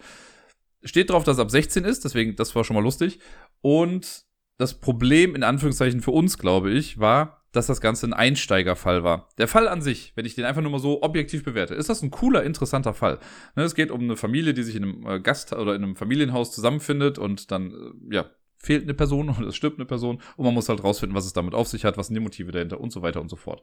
Steht 0.83 1.09
drauf, 1.09 1.23
dass 1.23 1.37
es 1.37 1.41
ab 1.41 1.51
16 1.51 1.83
ist, 1.83 2.03
deswegen, 2.03 2.35
das 2.35 2.55
war 2.55 2.63
schon 2.63 2.75
mal 2.75 2.83
lustig. 2.83 3.19
Und 3.61 4.25
das 4.57 4.75
Problem, 4.75 5.35
in 5.35 5.43
Anführungszeichen 5.43 6.01
für 6.01 6.11
uns, 6.11 6.37
glaube 6.37 6.71
ich, 6.71 6.99
war, 6.99 7.44
dass 7.55 7.67
das 7.67 7.81
Ganze 7.81 8.07
ein 8.07 8.13
Einsteigerfall 8.13 9.03
war. 9.03 9.29
Der 9.37 9.47
Fall 9.47 9.67
an 9.67 9.81
sich, 9.81 10.13
wenn 10.15 10.25
ich 10.25 10.35
den 10.35 10.45
einfach 10.45 10.61
nur 10.61 10.71
mal 10.71 10.79
so 10.79 11.01
objektiv 11.01 11.43
bewerte, 11.43 11.75
ist 11.75 11.89
das 11.89 12.01
ein 12.01 12.11
cooler, 12.11 12.43
interessanter 12.43 12.93
Fall. 12.93 13.19
Ne, 13.55 13.63
es 13.63 13.75
geht 13.75 13.91
um 13.91 14.01
eine 14.01 14.17
Familie, 14.17 14.53
die 14.53 14.63
sich 14.63 14.75
in 14.75 14.83
einem 14.83 15.07
äh, 15.07 15.19
Gast- 15.19 15.53
oder 15.53 15.75
in 15.75 15.83
einem 15.83 15.95
Familienhaus 15.95 16.51
zusammenfindet 16.51 17.17
und 17.17 17.51
dann, 17.51 17.71
äh, 18.09 18.15
ja, 18.15 18.25
fehlt 18.57 18.83
eine 18.83 18.93
Person 18.93 19.29
oder 19.37 19.47
es 19.47 19.55
stirbt 19.55 19.77
eine 19.77 19.85
Person 19.85 20.19
und 20.35 20.45
man 20.45 20.53
muss 20.53 20.67
halt 20.67 20.83
rausfinden, 20.83 21.15
was 21.15 21.25
es 21.25 21.33
damit 21.33 21.53
auf 21.53 21.67
sich 21.67 21.85
hat, 21.85 21.97
was 21.97 22.07
sind 22.07 22.15
die 22.15 22.21
Motive 22.21 22.51
dahinter 22.51 22.81
und 22.81 22.91
so 22.91 23.01
weiter 23.01 23.21
und 23.21 23.29
so 23.29 23.35
fort. 23.35 23.61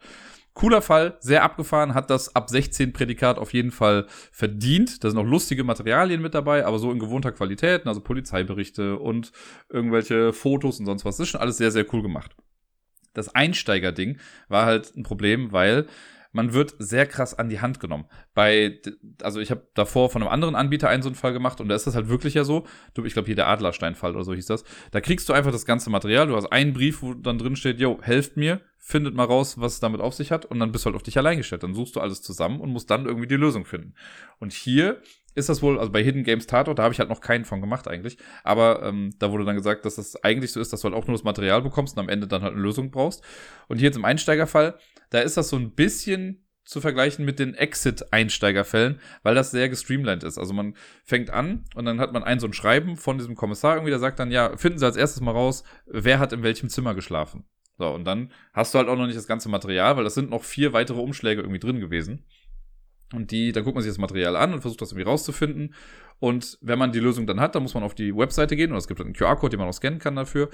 Cooler 0.54 0.80
Fall, 0.80 1.16
sehr 1.20 1.42
abgefahren, 1.42 1.94
hat 1.94 2.08
das 2.10 2.34
ab 2.34 2.48
16 2.48 2.92
Prädikat 2.92 3.38
auf 3.38 3.52
jeden 3.52 3.72
Fall 3.72 4.06
verdient. 4.30 5.02
Da 5.02 5.10
sind 5.10 5.18
auch 5.18 5.26
lustige 5.26 5.64
Materialien 5.64 6.22
mit 6.22 6.34
dabei, 6.34 6.64
aber 6.64 6.78
so 6.78 6.90
in 6.92 6.98
gewohnter 6.98 7.32
Qualität, 7.32 7.86
also 7.86 8.00
Polizeiberichte 8.00 8.98
und 8.98 9.32
irgendwelche 9.68 10.32
Fotos 10.32 10.78
und 10.78 10.86
sonst 10.86 11.04
was. 11.04 11.16
Das 11.16 11.26
ist 11.26 11.30
schon 11.30 11.40
alles 11.40 11.56
sehr, 11.56 11.70
sehr 11.70 11.86
cool 11.92 12.02
gemacht. 12.02 12.36
Das 13.14 13.34
Einsteiger-Ding 13.34 14.18
war 14.48 14.66
halt 14.66 14.96
ein 14.96 15.02
Problem, 15.02 15.52
weil 15.52 15.86
man 16.32 16.54
wird 16.54 16.74
sehr 16.78 17.06
krass 17.06 17.38
an 17.38 17.48
die 17.48 17.60
Hand 17.60 17.78
genommen. 17.78 18.06
Bei, 18.34 18.80
also 19.22 19.38
ich 19.40 19.50
habe 19.50 19.66
davor 19.74 20.10
von 20.10 20.22
einem 20.22 20.30
anderen 20.30 20.54
Anbieter 20.54 20.88
einen 20.88 21.02
so 21.02 21.08
einen 21.08 21.16
Fall 21.16 21.32
gemacht 21.32 21.60
und 21.60 21.68
da 21.68 21.74
ist 21.74 21.86
das 21.86 21.94
halt 21.94 22.08
wirklich 22.08 22.34
ja 22.34 22.44
so. 22.44 22.66
Du, 22.94 23.04
ich 23.04 23.12
glaube 23.12 23.26
hier 23.26 23.36
der 23.36 23.48
Adlerstein-Fall 23.48 24.14
oder 24.14 24.24
so 24.24 24.34
hieß 24.34 24.46
das. 24.46 24.64
Da 24.90 25.00
kriegst 25.00 25.28
du 25.28 25.34
einfach 25.34 25.52
das 25.52 25.66
ganze 25.66 25.90
Material. 25.90 26.26
Du 26.26 26.36
hast 26.36 26.46
einen 26.46 26.72
Brief, 26.72 27.02
wo 27.02 27.14
dann 27.14 27.38
drin 27.38 27.54
steht, 27.54 27.78
yo, 27.78 27.98
helft 28.00 28.36
mir, 28.36 28.62
findet 28.78 29.14
mal 29.14 29.24
raus, 29.24 29.60
was 29.60 29.74
es 29.74 29.80
damit 29.80 30.00
auf 30.00 30.14
sich 30.14 30.32
hat 30.32 30.46
und 30.46 30.58
dann 30.58 30.72
bist 30.72 30.84
du 30.84 30.86
halt 30.86 30.96
auf 30.96 31.02
dich 31.02 31.18
allein 31.18 31.36
gestellt. 31.36 31.62
Dann 31.62 31.74
suchst 31.74 31.96
du 31.96 32.00
alles 32.00 32.22
zusammen 32.22 32.60
und 32.60 32.70
musst 32.70 32.90
dann 32.90 33.04
irgendwie 33.06 33.28
die 33.28 33.36
Lösung 33.36 33.66
finden. 33.66 33.94
Und 34.38 34.52
hier 34.52 35.02
ist 35.34 35.48
das 35.48 35.62
wohl, 35.62 35.78
also 35.78 35.90
bei 35.90 36.02
Hidden 36.02 36.24
Games 36.24 36.46
Tatort, 36.46 36.78
da 36.78 36.84
habe 36.84 36.92
ich 36.92 36.98
halt 36.98 37.08
noch 37.08 37.20
keinen 37.20 37.44
von 37.44 37.60
gemacht 37.60 37.88
eigentlich, 37.88 38.18
aber 38.44 38.82
ähm, 38.82 39.14
da 39.18 39.30
wurde 39.30 39.44
dann 39.44 39.56
gesagt, 39.56 39.84
dass 39.84 39.96
das 39.96 40.22
eigentlich 40.22 40.52
so 40.52 40.60
ist, 40.60 40.72
dass 40.72 40.80
du 40.80 40.86
halt 40.86 40.94
auch 40.94 41.06
nur 41.06 41.16
das 41.16 41.24
Material 41.24 41.62
bekommst 41.62 41.96
und 41.96 42.02
am 42.02 42.08
Ende 42.08 42.26
dann 42.26 42.42
halt 42.42 42.52
eine 42.52 42.62
Lösung 42.62 42.90
brauchst. 42.90 43.22
Und 43.68 43.78
hier 43.78 43.86
jetzt 43.86 43.96
im 43.96 44.04
Einsteigerfall, 44.04 44.78
da 45.10 45.20
ist 45.20 45.36
das 45.36 45.48
so 45.48 45.56
ein 45.56 45.72
bisschen 45.72 46.44
zu 46.64 46.80
vergleichen 46.80 47.24
mit 47.24 47.38
den 47.38 47.54
Exit-Einsteigerfällen, 47.54 49.00
weil 49.22 49.34
das 49.34 49.50
sehr 49.50 49.68
gestreamlined 49.68 50.22
ist. 50.22 50.38
Also 50.38 50.54
man 50.54 50.76
fängt 51.04 51.30
an 51.30 51.64
und 51.74 51.84
dann 51.84 51.98
hat 51.98 52.12
man 52.12 52.22
ein 52.22 52.38
so 52.38 52.46
ein 52.46 52.52
Schreiben 52.52 52.96
von 52.96 53.18
diesem 53.18 53.34
Kommissar 53.34 53.74
irgendwie, 53.74 53.90
der 53.90 53.98
sagt 53.98 54.18
dann, 54.18 54.30
ja, 54.30 54.56
finden 54.56 54.78
Sie 54.78 54.86
als 54.86 54.96
erstes 54.96 55.20
mal 55.20 55.32
raus, 55.32 55.64
wer 55.86 56.18
hat 56.18 56.32
in 56.32 56.42
welchem 56.42 56.68
Zimmer 56.68 56.94
geschlafen. 56.94 57.44
So, 57.78 57.88
und 57.88 58.04
dann 58.04 58.30
hast 58.52 58.74
du 58.74 58.78
halt 58.78 58.88
auch 58.88 58.96
noch 58.96 59.06
nicht 59.06 59.18
das 59.18 59.26
ganze 59.26 59.48
Material, 59.48 59.96
weil 59.96 60.04
das 60.04 60.14
sind 60.14 60.30
noch 60.30 60.44
vier 60.44 60.72
weitere 60.72 61.00
Umschläge 61.00 61.40
irgendwie 61.40 61.58
drin 61.58 61.80
gewesen. 61.80 62.24
Und 63.12 63.30
die, 63.30 63.52
dann 63.52 63.64
guckt 63.64 63.74
man 63.74 63.82
sich 63.82 63.90
das 63.90 63.98
Material 63.98 64.36
an 64.36 64.52
und 64.52 64.60
versucht 64.60 64.80
das 64.80 64.92
irgendwie 64.92 65.08
rauszufinden. 65.08 65.74
Und 66.18 66.58
wenn 66.60 66.78
man 66.78 66.92
die 66.92 67.00
Lösung 67.00 67.26
dann 67.26 67.40
hat, 67.40 67.54
dann 67.54 67.62
muss 67.62 67.74
man 67.74 67.82
auf 67.82 67.94
die 67.94 68.16
Webseite 68.16 68.56
gehen 68.56 68.70
und 68.72 68.78
es 68.78 68.86
gibt 68.86 69.00
einen 69.00 69.12
QR-Code, 69.12 69.50
den 69.50 69.60
man 69.60 69.68
auch 69.68 69.74
scannen 69.74 69.98
kann 69.98 70.16
dafür. 70.16 70.48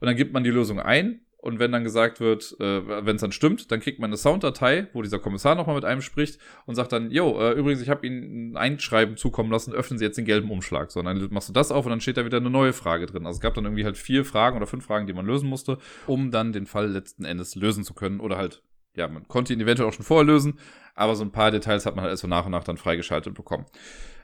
Und 0.00 0.06
dann 0.06 0.16
gibt 0.16 0.32
man 0.32 0.44
die 0.44 0.50
Lösung 0.50 0.80
ein. 0.80 1.20
Und 1.42 1.58
wenn 1.58 1.72
dann 1.72 1.82
gesagt 1.82 2.20
wird, 2.20 2.54
äh, 2.60 3.04
wenn 3.04 3.16
es 3.16 3.20
dann 3.20 3.32
stimmt, 3.32 3.72
dann 3.72 3.80
kriegt 3.80 3.98
man 3.98 4.10
eine 4.10 4.16
Sounddatei, 4.16 4.86
wo 4.92 5.02
dieser 5.02 5.18
Kommissar 5.18 5.56
nochmal 5.56 5.74
mit 5.74 5.84
einem 5.84 6.00
spricht 6.00 6.38
und 6.66 6.76
sagt 6.76 6.92
dann, 6.92 7.10
jo, 7.10 7.36
äh, 7.40 7.52
übrigens, 7.52 7.82
ich 7.82 7.88
habe 7.88 8.06
Ihnen 8.06 8.52
ein 8.52 8.56
Einschreiben 8.56 9.16
zukommen 9.16 9.50
lassen, 9.50 9.72
öffnen 9.72 9.98
Sie 9.98 10.04
jetzt 10.04 10.16
den 10.16 10.24
gelben 10.24 10.52
Umschlag. 10.52 10.92
So, 10.92 11.00
und 11.00 11.06
dann 11.06 11.28
machst 11.32 11.48
du 11.48 11.52
das 11.52 11.72
auf 11.72 11.84
und 11.84 11.90
dann 11.90 12.00
steht 12.00 12.16
da 12.16 12.24
wieder 12.24 12.36
eine 12.36 12.48
neue 12.48 12.72
Frage 12.72 13.06
drin. 13.06 13.26
Also 13.26 13.38
es 13.38 13.40
gab 13.40 13.54
dann 13.54 13.64
irgendwie 13.64 13.84
halt 13.84 13.98
vier 13.98 14.24
Fragen 14.24 14.56
oder 14.56 14.68
fünf 14.68 14.84
Fragen, 14.84 15.08
die 15.08 15.14
man 15.14 15.26
lösen 15.26 15.48
musste, 15.48 15.78
um 16.06 16.30
dann 16.30 16.52
den 16.52 16.66
Fall 16.66 16.88
letzten 16.88 17.24
Endes 17.24 17.56
lösen 17.56 17.82
zu 17.82 17.92
können 17.92 18.20
oder 18.20 18.36
halt 18.36 18.62
ja, 18.94 19.08
man 19.08 19.26
konnte 19.28 19.52
ihn 19.52 19.60
eventuell 19.60 19.88
auch 19.88 19.92
schon 19.92 20.04
vorher 20.04 20.26
lösen, 20.26 20.58
aber 20.94 21.16
so 21.16 21.24
ein 21.24 21.32
paar 21.32 21.50
Details 21.50 21.86
hat 21.86 21.96
man 21.96 22.04
halt 22.04 22.18
so 22.18 22.28
nach 22.28 22.44
und 22.44 22.52
nach 22.52 22.64
dann 22.64 22.76
freigeschaltet 22.76 23.34
bekommen. 23.34 23.66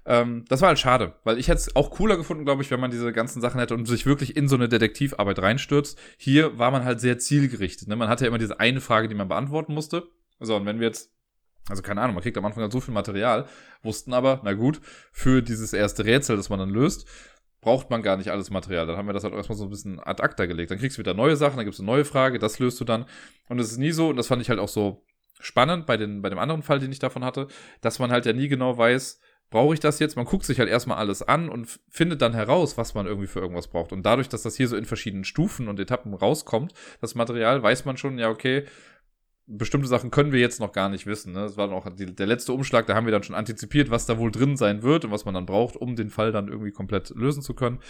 Ähm, 0.05 0.45
das 0.49 0.61
war 0.61 0.69
halt 0.69 0.79
schade, 0.79 1.15
weil 1.25 1.39
ich 1.39 1.49
hätte 1.49 1.59
es 1.59 1.77
auch 1.77 1.91
cooler 1.91 2.17
gefunden, 2.17 2.45
glaube 2.45 2.63
ich, 2.63 2.71
wenn 2.71 2.81
man 2.81 2.91
diese 2.91 3.13
ganzen 3.13 3.41
Sachen 3.41 3.61
hätte 3.61 3.75
und 3.75 3.87
sich 3.87 4.07
wirklich 4.07 4.37
in 4.37 4.49
so 4.49 4.57
eine 4.57 4.69
Detektivarbeit 4.69 5.39
reinstürzt. 5.41 5.99
Hier 6.17 6.59
war 6.59 6.71
man 6.71 6.85
halt 6.85 7.01
sehr 7.01 7.19
zielgerichtet. 7.19 7.89
Ne? 7.89 7.97
Man 7.97 8.09
hatte 8.09 8.25
ja 8.25 8.29
immer 8.29 8.39
diese 8.39 8.61
eine 8.61 8.81
Frage, 8.81 9.09
die 9.09 9.15
man 9.15 9.29
beantworten 9.29 9.75
musste. 9.75 10.09
So, 10.41 10.57
und 10.57 10.67
wenn 10.67 10.81
wir 10.81 10.87
jetzt 10.87 11.11
also 11.69 11.83
keine 11.83 12.01
Ahnung, 12.01 12.15
man 12.15 12.23
kriegt 12.23 12.39
am 12.39 12.45
Anfang 12.45 12.63
halt 12.63 12.73
so 12.73 12.81
viel 12.81 12.95
Material, 12.95 13.47
wussten 13.83 14.15
aber, 14.15 14.41
na 14.43 14.55
gut, 14.55 14.81
für 15.13 15.43
dieses 15.43 15.73
erste 15.73 16.05
Rätsel, 16.05 16.37
das 16.37 16.49
man 16.49 16.59
dann 16.59 16.71
löst, 16.71 17.07
braucht 17.69 17.91
man 17.91 18.01
gar 18.01 18.17
nicht 18.17 18.31
alles 18.31 18.49
Material. 18.49 18.87
Dann 18.87 18.97
haben 18.97 19.07
wir 19.07 19.13
das 19.13 19.25
halt 19.25 19.35
erstmal 19.35 19.59
so 19.59 19.65
ein 19.65 19.69
bisschen 19.69 20.01
ad 20.01 20.23
acta 20.23 20.47
gelegt. 20.47 20.71
Dann 20.71 20.79
kriegst 20.79 20.97
du 20.97 21.01
wieder 21.01 21.13
neue 21.13 21.37
Sachen, 21.37 21.59
dann 21.59 21.67
gibt 21.67 21.75
es 21.75 21.81
eine 21.81 21.87
neue 21.87 22.07
Frage, 22.07 22.39
das 22.39 22.59
löst 22.59 22.81
du 22.81 22.85
dann. 22.87 23.05
Und 23.51 23.59
es 23.59 23.71
ist 23.71 23.77
nie 23.77 23.91
so, 23.91 24.09
und 24.09 24.17
das 24.17 24.29
fand 24.29 24.41
ich 24.41 24.49
halt 24.49 24.59
auch 24.59 24.69
so 24.69 25.05
spannend 25.39 25.85
bei, 25.85 25.99
den, 25.99 26.23
bei 26.23 26.31
dem 26.31 26.39
anderen 26.39 26.63
Fall, 26.63 26.79
den 26.79 26.91
ich 26.91 26.99
davon 26.99 27.27
hatte, 27.27 27.47
dass 27.83 27.99
man 27.99 28.11
halt 28.11 28.25
ja 28.25 28.33
nie 28.33 28.49
genau 28.49 28.79
weiß, 28.79 29.21
brauche 29.51 29.75
ich 29.75 29.81
das 29.81 29.99
jetzt? 29.99 30.17
Man 30.17 30.25
guckt 30.25 30.47
sich 30.47 30.59
halt 30.61 30.71
erstmal 30.71 30.97
alles 30.97 31.23
an 31.23 31.51
und 31.51 31.79
findet 31.91 32.23
dann 32.23 32.33
heraus, 32.33 32.79
was 32.79 32.95
man 32.95 33.07
irgendwie 33.07 33.27
für 33.27 33.41
irgendwas 33.41 33.69
braucht. 33.69 33.93
Und 33.93 34.03
dadurch, 34.03 34.31
dass 34.31 34.45
das 34.45 34.57
hier 34.57 34.67
so 34.67 34.77
in 34.79 34.87
verschiedenen 34.87 35.25
Stufen 35.25 35.69
und 35.69 35.79
Etappen 35.79 36.15
rauskommt, 36.15 36.73
das 37.03 37.15
Material, 37.15 37.63
weiß 37.63 37.85
man 37.85 37.99
schon, 37.99 38.19
ja, 38.19 38.31
okay, 38.31 38.65
bestimmte 39.49 39.89
Sachen 39.89 40.11
können 40.11 40.33
wir 40.33 40.41
jetzt 40.41 40.61
noch 40.61 40.73
gar 40.73 40.89
nicht 40.89 41.07
wissen. 41.07 41.33
Ne? 41.33 41.41
Das 41.41 41.57
war 41.57 41.67
dann 41.67 41.77
auch 41.77 41.89
die, 41.91 42.07
der 42.15 42.27
letzte 42.27 42.53
Umschlag, 42.53 42.87
da 42.87 42.95
haben 42.95 43.07
wir 43.07 43.13
dann 43.13 43.23
schon 43.23 43.35
antizipiert, 43.35 43.91
was 43.91 44.07
da 44.07 44.19
wohl 44.19 44.31
drin 44.31 44.57
sein 44.57 44.83
wird 44.83 45.07
und 45.07 45.11
was 45.11 45.25
man 45.25 45.35
dann 45.35 45.47
braucht, 45.47 45.77
um 45.77 45.97
den 45.97 46.11
Fall 46.11 46.33
dann 46.33 46.49
irgendwie 46.49 46.71
komplett 46.71 47.11
lösen 47.11 47.43
zu 47.43 47.55
können. 47.55 47.81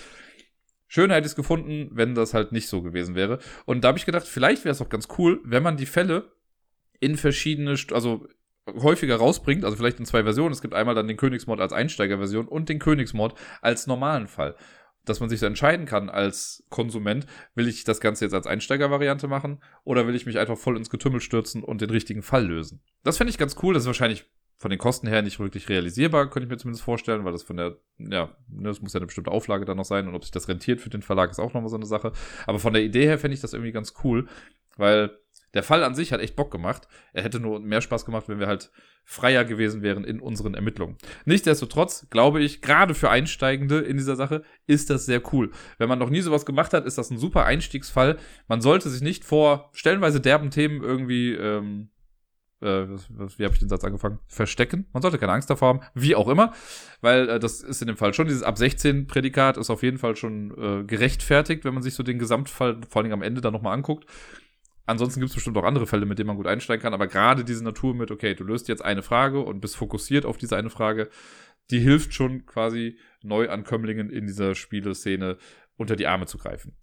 Schön 0.86 1.10
hätte 1.10 1.26
ich 1.26 1.32
es 1.32 1.36
gefunden, 1.36 1.90
wenn 1.92 2.14
das 2.14 2.32
halt 2.32 2.52
nicht 2.52 2.68
so 2.68 2.80
gewesen 2.80 3.14
wäre. 3.14 3.40
Und 3.66 3.82
da 3.82 3.88
habe 3.88 3.98
ich 3.98 4.06
gedacht, 4.06 4.26
vielleicht 4.26 4.64
wäre 4.64 4.72
es 4.72 4.80
auch 4.80 4.88
ganz 4.88 5.08
cool, 5.18 5.40
wenn 5.44 5.62
man 5.62 5.76
die 5.76 5.86
Fälle 5.86 6.32
in 7.00 7.16
verschiedene, 7.16 7.76
also 7.92 8.26
häufiger 8.66 9.16
rausbringt, 9.16 9.64
also 9.64 9.76
vielleicht 9.76 9.98
in 9.98 10.06
zwei 10.06 10.22
Versionen. 10.22 10.52
Es 10.52 10.62
gibt 10.62 10.74
einmal 10.74 10.94
dann 10.94 11.08
den 11.08 11.16
Königsmord 11.16 11.60
als 11.60 11.72
Einsteigerversion 11.72 12.48
und 12.48 12.68
den 12.68 12.78
Königsmord 12.78 13.34
als 13.60 13.86
normalen 13.86 14.28
Fall 14.28 14.54
dass 15.08 15.20
man 15.20 15.28
sich 15.28 15.40
so 15.40 15.46
entscheiden 15.46 15.86
kann 15.86 16.08
als 16.08 16.64
Konsument, 16.70 17.26
will 17.54 17.68
ich 17.68 17.84
das 17.84 18.00
Ganze 18.00 18.24
jetzt 18.24 18.34
als 18.34 18.46
Einsteigervariante 18.46 19.28
machen 19.28 19.62
oder 19.84 20.06
will 20.06 20.14
ich 20.14 20.26
mich 20.26 20.38
einfach 20.38 20.58
voll 20.58 20.76
ins 20.76 20.90
Getümmel 20.90 21.20
stürzen 21.20 21.62
und 21.62 21.80
den 21.80 21.90
richtigen 21.90 22.22
Fall 22.22 22.46
lösen. 22.46 22.80
Das 23.04 23.16
fände 23.16 23.30
ich 23.30 23.38
ganz 23.38 23.56
cool. 23.62 23.74
Das 23.74 23.84
ist 23.84 23.88
wahrscheinlich 23.88 24.26
von 24.58 24.70
den 24.70 24.78
Kosten 24.78 25.06
her 25.06 25.22
nicht 25.22 25.38
wirklich 25.38 25.68
realisierbar, 25.68 26.28
könnte 26.28 26.46
ich 26.46 26.50
mir 26.50 26.56
zumindest 26.56 26.84
vorstellen, 26.84 27.24
weil 27.24 27.32
das 27.32 27.44
von 27.44 27.56
der, 27.56 27.76
ja, 27.98 28.36
ne, 28.48 28.68
das 28.68 28.82
muss 28.82 28.92
ja 28.92 28.98
eine 28.98 29.06
bestimmte 29.06 29.30
Auflage 29.30 29.64
dann 29.64 29.76
noch 29.76 29.84
sein 29.84 30.08
und 30.08 30.16
ob 30.16 30.24
sich 30.24 30.32
das 30.32 30.48
rentiert 30.48 30.80
für 30.80 30.90
den 30.90 31.02
Verlag 31.02 31.30
ist 31.30 31.38
auch 31.38 31.54
nochmal 31.54 31.70
so 31.70 31.76
eine 31.76 31.86
Sache. 31.86 32.12
Aber 32.46 32.58
von 32.58 32.72
der 32.72 32.82
Idee 32.82 33.06
her 33.06 33.18
fände 33.18 33.34
ich 33.34 33.40
das 33.40 33.52
irgendwie 33.52 33.72
ganz 33.72 33.94
cool, 34.02 34.28
weil 34.76 35.16
der 35.54 35.62
Fall 35.62 35.82
an 35.84 35.94
sich 35.94 36.12
hat 36.12 36.20
echt 36.20 36.36
Bock 36.36 36.50
gemacht. 36.50 36.88
Er 37.12 37.22
hätte 37.22 37.40
nur 37.40 37.60
mehr 37.60 37.80
Spaß 37.80 38.04
gemacht, 38.04 38.28
wenn 38.28 38.38
wir 38.38 38.46
halt 38.46 38.70
freier 39.04 39.44
gewesen 39.44 39.82
wären 39.82 40.04
in 40.04 40.20
unseren 40.20 40.54
Ermittlungen. 40.54 40.96
Nichtsdestotrotz 41.24 42.08
glaube 42.10 42.42
ich, 42.42 42.60
gerade 42.60 42.94
für 42.94 43.10
Einsteigende 43.10 43.78
in 43.78 43.96
dieser 43.96 44.16
Sache 44.16 44.42
ist 44.66 44.90
das 44.90 45.06
sehr 45.06 45.22
cool. 45.32 45.50
Wenn 45.78 45.88
man 45.88 45.98
noch 45.98 46.10
nie 46.10 46.20
sowas 46.20 46.44
gemacht 46.44 46.74
hat, 46.74 46.84
ist 46.84 46.98
das 46.98 47.10
ein 47.10 47.18
super 47.18 47.44
Einstiegsfall. 47.44 48.18
Man 48.48 48.60
sollte 48.60 48.90
sich 48.90 49.00
nicht 49.00 49.24
vor 49.24 49.70
stellenweise 49.72 50.20
derben 50.20 50.50
Themen 50.50 50.82
irgendwie 50.82 51.32
ähm, 51.32 51.88
äh, 52.60 52.86
wie 53.36 53.44
habe 53.44 53.54
ich 53.54 53.60
den 53.60 53.68
Satz 53.68 53.84
angefangen? 53.84 54.18
Verstecken. 54.26 54.86
Man 54.92 55.02
sollte 55.02 55.18
keine 55.18 55.32
Angst 55.32 55.48
davor 55.48 55.68
haben, 55.68 55.80
wie 55.94 56.16
auch 56.16 56.28
immer, 56.28 56.52
weil 57.00 57.28
äh, 57.28 57.38
das 57.38 57.60
ist 57.60 57.80
in 57.82 57.86
dem 57.86 57.96
Fall 57.96 58.14
schon, 58.14 58.26
dieses 58.26 58.42
ab 58.42 58.58
16 58.58 59.06
Prädikat 59.06 59.56
ist 59.56 59.70
auf 59.70 59.82
jeden 59.82 59.98
Fall 59.98 60.16
schon 60.16 60.50
äh, 60.58 60.84
gerechtfertigt, 60.84 61.64
wenn 61.64 61.74
man 61.74 61.82
sich 61.82 61.94
so 61.94 62.02
den 62.02 62.18
Gesamtfall 62.18 62.80
vor 62.88 63.02
allem 63.02 63.12
am 63.12 63.22
Ende 63.22 63.40
dann 63.40 63.52
nochmal 63.52 63.74
anguckt. 63.74 64.06
Ansonsten 64.88 65.20
gibt 65.20 65.28
es 65.28 65.34
bestimmt 65.34 65.58
auch 65.58 65.64
andere 65.64 65.86
Fälle, 65.86 66.06
mit 66.06 66.18
denen 66.18 66.28
man 66.28 66.38
gut 66.38 66.46
einsteigen 66.46 66.82
kann, 66.82 66.94
aber 66.94 67.08
gerade 67.08 67.44
diese 67.44 67.62
Natur 67.62 67.94
mit, 67.94 68.10
okay, 68.10 68.34
du 68.34 68.42
löst 68.42 68.68
jetzt 68.68 68.82
eine 68.82 69.02
Frage 69.02 69.40
und 69.40 69.60
bist 69.60 69.76
fokussiert 69.76 70.24
auf 70.24 70.38
diese 70.38 70.56
eine 70.56 70.70
Frage, 70.70 71.10
die 71.70 71.78
hilft 71.78 72.14
schon 72.14 72.46
quasi 72.46 72.98
Neuankömmlingen 73.22 74.08
in 74.08 74.26
dieser 74.26 74.54
Spieleszene 74.54 75.36
unter 75.76 75.94
die 75.94 76.06
Arme 76.06 76.24
zu 76.24 76.38
greifen. 76.38 76.74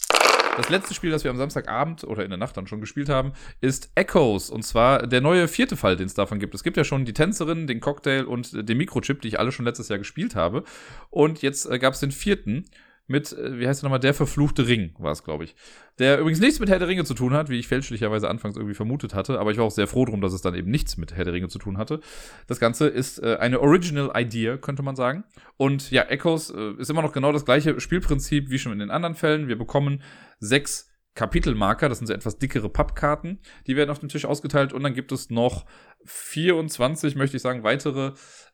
Das 0.56 0.70
letzte 0.70 0.94
Spiel, 0.94 1.10
das 1.10 1.24
wir 1.24 1.32
am 1.32 1.38
Samstagabend 1.38 2.04
oder 2.04 2.24
in 2.24 2.30
der 2.30 2.38
Nacht 2.38 2.56
dann 2.56 2.68
schon 2.68 2.80
gespielt 2.80 3.10
haben, 3.10 3.34
ist 3.60 3.92
Echoes. 3.96 4.52
Und 4.52 4.62
zwar 4.62 5.08
der 5.08 5.22
neue 5.22 5.48
vierte 5.48 5.76
Fall, 5.76 5.98
den 5.98 6.06
es 6.06 6.14
davon 6.14 6.38
gibt. 6.38 6.54
Es 6.54 6.64
gibt 6.64 6.78
ja 6.78 6.84
schon 6.84 7.06
die 7.06 7.14
Tänzerin, 7.14 7.66
den 7.66 7.80
Cocktail 7.80 8.26
und 8.26 8.70
den 8.70 8.78
Mikrochip, 8.78 9.22
die 9.22 9.30
ich 9.30 9.40
alle 9.40 9.52
schon 9.52 9.66
letztes 9.66 9.90
Jahr 9.90 9.98
gespielt 9.98 10.36
habe. 10.36 10.64
Und 11.10 11.42
jetzt 11.42 11.66
äh, 11.66 11.80
gab 11.80 11.96
es 11.96 12.02
den 12.02 12.12
vierten 12.12 12.66
mit, 13.08 13.34
äh, 13.34 13.60
wie 13.60 13.68
heißt 13.68 13.82
der 13.82 13.88
nochmal, 13.88 14.00
der 14.00 14.14
verfluchte 14.14 14.68
Ring, 14.68 14.94
war 14.98 15.12
es, 15.12 15.24
glaube 15.24 15.44
ich. 15.44 15.56
Der 16.00 16.20
übrigens 16.20 16.40
nichts 16.40 16.60
mit 16.60 16.70
Herr 16.70 16.80
der 16.80 16.88
Ringe 16.88 17.06
zu 17.06 17.14
tun 17.14 17.34
hat, 17.34 17.50
wie 17.50 17.60
ich 17.60 17.68
fälschlicherweise 17.68 18.30
anfangs 18.30 18.58
irgendwie 18.58 18.74
vermutet 18.74 19.14
hatte, 19.14 19.40
aber 19.40 19.52
ich 19.52 19.58
war 19.58 19.66
auch 19.66 19.72
sehr 19.72 19.88
froh 19.88 20.06
drum, 20.06 20.22
dass 20.22 20.34
es 20.34 20.42
dann 20.42 20.56
eben 20.56 20.70
nichts 20.70 20.98
mit 20.98 21.14
Herr 21.14 21.26
der 21.26 21.34
Ringe 21.34 21.48
zu 21.48 21.60
tun 21.60 21.78
hatte. 21.78 22.00
Das 22.48 22.60
Ganze 22.60 22.88
ist 22.88 23.20
äh, 23.20 23.38
eine 23.40 23.62
Original 23.62 24.12
Idea, 24.16 24.58
könnte 24.58 24.84
man 24.84 24.96
sagen. 24.96 25.24
Und 25.58 25.92
ja, 25.92 26.04
Echoes 26.04 26.50
äh, 26.50 26.74
ist 26.78 26.90
immer 26.90 27.02
noch 27.02 27.14
genau 27.14 27.32
das 27.32 27.46
gleiche 27.46 27.80
Spielprinzip 27.80 28.50
wie 28.50 28.60
schon 28.60 28.72
in 28.72 28.80
den 28.80 28.92
anderen 28.92 29.16
Fällen. 29.16 29.48
Wir 29.48 29.58
bekommen 29.58 30.02
sechs 30.40 30.92
Kapitelmarker, 31.16 31.88
das 31.88 32.00
sind 32.00 32.08
so 32.08 32.14
etwas 32.14 32.38
dickere 32.40 32.70
Pappkarten, 32.70 33.40
die 33.68 33.78
werden 33.78 33.90
auf 33.90 34.00
dem 34.00 34.10
Tisch 34.10 34.26
ausgeteilt 34.26 34.74
und 34.74 34.84
dann 34.84 34.94
gibt 34.94 35.14
es 35.14 35.30
noch 35.30 35.66
24, 36.04 37.16
möchte 37.16 37.38
ich 37.38 37.42
sagen, 37.42 37.64
weitere 37.64 38.12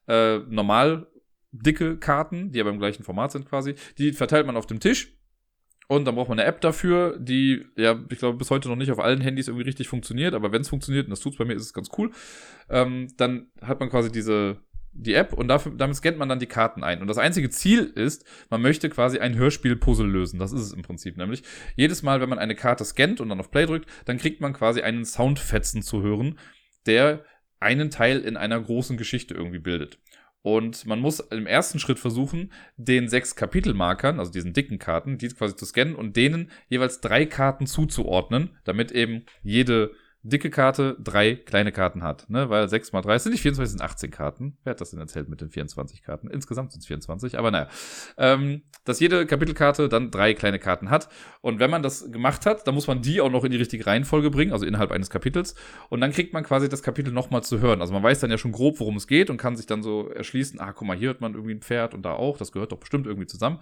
äh, 0.08 0.38
normal 0.48 1.08
dicke 1.52 1.98
Karten, 1.98 2.52
die 2.52 2.62
aber 2.62 2.70
im 2.70 2.80
gleichen 2.80 3.04
Format 3.04 3.32
sind 3.32 3.46
quasi. 3.48 3.76
Die 3.98 4.14
verteilt 4.14 4.46
man 4.48 4.58
auf 4.58 4.68
dem 4.68 4.80
Tisch. 4.80 5.18
Und 5.88 6.06
dann 6.06 6.16
braucht 6.16 6.30
man 6.30 6.40
eine 6.40 6.48
App 6.48 6.62
dafür, 6.62 7.18
die, 7.20 7.66
ja, 7.76 8.00
ich 8.10 8.18
glaube, 8.18 8.38
bis 8.38 8.50
heute 8.50 8.70
noch 8.70 8.78
nicht 8.78 8.92
auf 8.92 9.00
allen 9.00 9.20
Handys 9.20 9.50
irgendwie 9.50 9.66
richtig 9.66 9.90
funktioniert, 9.90 10.34
aber 10.34 10.54
wenn 10.54 10.62
es 10.62 10.70
funktioniert, 10.70 11.06
und 11.06 11.10
das 11.10 11.20
tut 11.20 11.34
es 11.34 11.38
bei 11.38 11.44
mir, 11.44 11.54
ist 11.54 11.64
es 11.64 11.74
ganz 11.74 11.90
cool, 11.98 12.12
ähm, 12.70 13.10
dann 13.18 13.48
hat 13.62 13.82
man 13.82 13.90
quasi 13.90 14.10
diese, 14.10 14.62
die 14.94 15.14
App 15.14 15.34
und 15.34 15.50
dafür, 15.50 15.74
damit 15.76 15.98
scannt 15.98 16.18
man 16.18 16.30
dann 16.30 16.40
die 16.40 16.46
Karten 16.48 16.86
ein. 16.86 17.02
Und 17.02 17.10
das 17.10 17.18
einzige 17.18 17.50
Ziel 17.50 17.92
ist, 17.94 18.26
man 18.50 18.62
möchte 18.62 18.90
quasi 18.90 19.20
ein 19.20 19.36
Hörspiel-Puzzle 19.36 20.08
lösen. 20.08 20.40
Das 20.40 20.54
ist 20.54 20.62
es 20.62 20.72
im 20.72 20.82
Prinzip 20.82 21.18
nämlich. 21.18 21.44
Jedes 21.76 22.04
Mal, 22.04 22.22
wenn 22.22 22.30
man 22.30 22.40
eine 22.40 22.56
Karte 22.56 22.86
scannt 22.86 23.20
und 23.20 23.28
dann 23.28 23.42
auf 23.42 23.52
Play 23.52 23.66
drückt, 23.66 23.90
dann 24.06 24.18
kriegt 24.18 24.40
man 24.40 24.54
quasi 24.54 24.82
einen 24.82 25.04
Soundfetzen 25.04 25.82
zu 25.82 26.02
hören, 26.02 26.40
der 26.86 27.26
einen 27.60 27.90
Teil 27.90 28.20
in 28.20 28.38
einer 28.38 28.60
großen 28.60 28.96
Geschichte 28.98 29.34
irgendwie 29.34 29.60
bildet. 29.60 30.00
Und 30.44 30.86
man 30.88 31.00
muss 31.00 31.20
im 31.20 31.46
ersten 31.46 31.78
Schritt 31.78 32.00
versuchen, 32.00 32.52
den 32.76 33.08
sechs 33.08 33.36
Kapitelmarkern, 33.36 34.20
also 34.20 34.32
diesen 34.32 34.54
dicken 34.54 34.80
Karten, 34.80 35.18
die 35.18 35.28
quasi 35.30 35.56
zu 35.56 35.66
scannen 35.66 35.96
und 35.96 36.16
denen 36.16 36.50
jeweils 36.68 37.00
drei 37.00 37.26
Karten 37.26 37.68
zuzuordnen, 37.68 38.58
damit 38.64 38.92
eben 38.92 39.26
jede 39.44 39.92
dicke 40.24 40.50
Karte 40.50 40.96
drei 41.00 41.36
kleine 41.36 41.72
Karten 41.72 42.04
hat, 42.04 42.30
ne? 42.30 42.50
Weil 42.50 42.70
6 42.70 42.92
mal 42.94 43.02
3 43.02 43.20
sind 43.20 43.32
nicht 43.32 43.42
24, 43.42 43.72
sind 43.72 43.82
18 43.82 44.12
Karten. 44.12 44.58
Wer 44.64 44.72
hat 44.72 44.82
das 44.82 44.92
denn 44.92 45.00
erzählt 45.00 45.30
mit 45.30 45.42
den 45.42 45.50
24 45.50 46.04
Karten? 46.04 46.30
Insgesamt 46.30 46.72
sind 46.72 46.82
es 46.82 46.88
24, 46.88 47.40
aber 47.40 47.52
naja. 47.52 47.68
Ähm, 48.18 48.62
dass 48.86 49.00
jede 49.00 49.26
Kapitelkarte 49.26 49.90
dann 49.90 50.12
drei 50.12 50.34
kleine 50.34 50.60
Karten 50.60 50.90
hat. 50.90 51.10
Und 51.42 51.60
wenn 51.60 51.70
man 51.70 51.84
das 51.84 52.12
gemacht 52.12 52.46
hat, 52.46 52.68
dann 52.68 52.76
muss 52.76 52.88
man 52.88 53.02
die 53.02 53.22
auch 53.22 53.32
noch 53.32 53.44
in 53.44 53.52
die 53.52 53.58
richtige 53.58 53.86
Reihenfolge 53.86 54.30
bringen, 54.30 54.54
also 54.54 54.66
innerhalb 54.66 54.92
eines 54.92 55.10
Kapitels. 55.10 55.56
Und 55.90 56.02
dann 56.02 56.12
kriegt 56.12 56.34
man 56.34 56.44
quasi 56.44 56.70
das 56.70 56.84
Kapitel 56.84 57.12
nochmal 57.12 57.44
zu 57.44 57.60
hören. 57.60 57.82
Also 57.82 57.94
man 57.94 58.04
weiß 58.04 58.20
dann 58.20 58.32
ja 58.32 58.38
schon 58.38 58.52
grob, 58.52 58.80
worum 58.80 58.98
es 58.98 59.08
geht 59.08 59.30
und 59.30 59.38
kann 59.38 59.56
sich 59.56 59.66
dann 59.66 59.84
so 59.84 60.10
erschließen, 60.10 60.60
ah, 60.60 60.74
guck 60.74 60.88
mal, 60.88 60.98
hier 60.98 61.10
hört 61.10 61.22
man 61.22 61.34
irgendwie 61.34 61.56
ein 61.56 61.62
Pferd 61.62 61.94
und 61.94 62.04
da 62.04 62.14
auch, 62.14 62.38
das 62.38 62.52
gehört 62.52 62.72
doch 62.72 62.80
bestimmt 62.80 63.08
irgendwie 63.08 63.28
zusammen. 63.28 63.60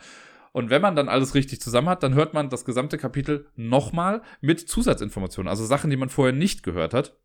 Und 0.52 0.70
wenn 0.70 0.82
man 0.82 0.96
dann 0.96 1.10
alles 1.10 1.36
richtig 1.36 1.62
zusammen 1.62 1.90
hat, 1.90 2.04
dann 2.04 2.16
hört 2.16 2.34
man 2.34 2.50
das 2.50 2.66
gesamte 2.66 2.98
Kapitel 2.98 3.48
nochmal 3.56 4.22
mit 4.42 4.60
Zusatzinformationen. 4.60 5.50
Also 5.50 5.66
Sachen, 5.66 5.90
die 5.90 5.98
man 5.98 6.10
vorher 6.10 6.34
nicht 6.34 6.64
gehört 6.64 6.94
hat, 6.94 7.16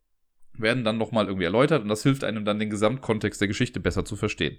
werden 0.52 0.84
dann 0.84 0.98
nochmal 0.98 1.26
irgendwie 1.26 1.44
erläutert 1.44 1.82
und 1.82 1.88
das 1.88 2.02
hilft 2.02 2.24
einem 2.24 2.44
dann 2.44 2.58
den 2.58 2.70
Gesamtkontext 2.70 3.40
der 3.40 3.48
Geschichte 3.48 3.80
besser 3.80 4.04
zu 4.04 4.16
verstehen. 4.16 4.58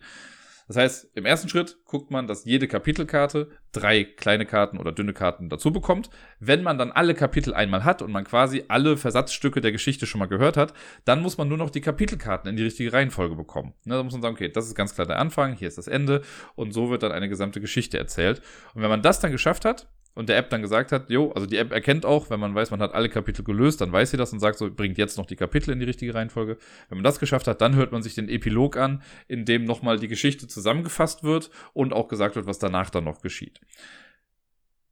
Das 0.68 0.78
heißt, 0.78 1.12
im 1.14 1.26
ersten 1.26 1.48
Schritt 1.48 1.78
guckt 1.86 2.10
man, 2.10 2.26
dass 2.26 2.46
jede 2.46 2.68
Kapitelkarte 2.68 3.50
drei 3.72 4.04
kleine 4.04 4.46
Karten 4.46 4.78
oder 4.78 4.92
dünne 4.92 5.14
Karten 5.14 5.50
dazu 5.50 5.72
bekommt. 5.72 6.10
Wenn 6.40 6.64
man 6.64 6.78
dann 6.78 6.92
alle 6.92 7.14
Kapitel 7.14 7.54
einmal 7.54 7.84
hat 7.84 8.02
und 8.02 8.12
man 8.12 8.24
quasi 8.24 8.64
alle 8.68 8.98
Versatzstücke 8.98 9.62
der 9.62 9.72
Geschichte 9.72 10.08
schon 10.08 10.20
mal 10.20 10.28
gehört 10.28 10.58
hat, 10.58 10.74
dann 11.04 11.22
muss 11.22 11.38
man 11.38 11.48
nur 11.48 11.58
noch 11.58 11.70
die 11.70 11.82
Kapitelkarten 11.82 12.50
in 12.50 12.56
die 12.56 12.64
richtige 12.64 12.94
Reihenfolge 12.94 13.36
bekommen. 13.36 13.74
Ne, 13.84 13.96
da 13.96 14.04
muss 14.04 14.14
man 14.14 14.22
sagen, 14.22 14.36
okay, 14.36 14.50
das 14.50 14.66
ist 14.66 14.76
ganz 14.76 14.96
klar 14.96 15.06
der 15.06 15.20
Anfang, 15.20 15.54
hier 15.54 15.68
ist 15.68 15.78
das 15.78 15.88
Ende 15.88 16.22
und 16.56 16.72
so 16.72 16.90
wird 16.90 17.04
dann 17.04 17.12
eine 17.12 17.30
gesamte 17.30 17.62
Geschichte 17.62 18.00
erzählt. 18.00 18.42
Und 18.74 18.82
wenn 18.82 18.90
man 18.90 19.04
das 19.04 19.20
dann 19.20 19.32
geschafft 19.32 19.66
hat, 19.66 19.88
und 20.16 20.30
der 20.30 20.38
App 20.38 20.50
dann 20.50 20.62
gesagt 20.62 20.92
hat, 20.92 21.10
jo, 21.10 21.32
also 21.34 21.46
die 21.46 21.58
App 21.58 21.72
erkennt 21.72 22.06
auch, 22.06 22.30
wenn 22.30 22.40
man 22.40 22.56
weiß, 22.56 22.72
man 22.72 22.82
hat 22.82 22.94
alle 22.94 23.10
Kapitel 23.10 23.44
gelöst, 23.44 23.82
dann 23.82 23.92
weiß 23.92 24.12
sie 24.12 24.18
das 24.18 24.34
und 24.34 24.40
sagt 24.40 24.58
so, 24.58 24.72
bringt 24.72 24.98
jetzt 24.98 25.18
noch 25.18 25.26
die 25.26 25.36
Kapitel 25.36 25.72
in 25.72 25.80
die 25.80 25.86
richtige 25.86 26.16
Reihenfolge. 26.16 26.58
Wenn 26.90 26.98
man 26.98 27.04
das 27.04 27.20
geschafft 27.20 27.48
hat, 27.48 27.62
dann 27.62 27.76
hört 27.76 27.92
man 27.92 28.02
sich 28.02 28.16
den 28.16 28.30
Epilog 28.30 28.78
an, 28.78 29.04
in 29.28 29.46
dem 29.46 29.66
nochmal 29.66 30.00
die 30.00 30.08
Geschichte 30.08 30.48
zusammengefasst 30.48 31.24
wird 31.24 31.52
und 31.74 31.94
auch 31.94 32.08
gesagt 32.08 32.36
wird, 32.36 32.48
was 32.48 32.60
danach 32.60 32.90
dann 32.90 33.04
noch 33.04 33.22
geschieht 33.22 33.60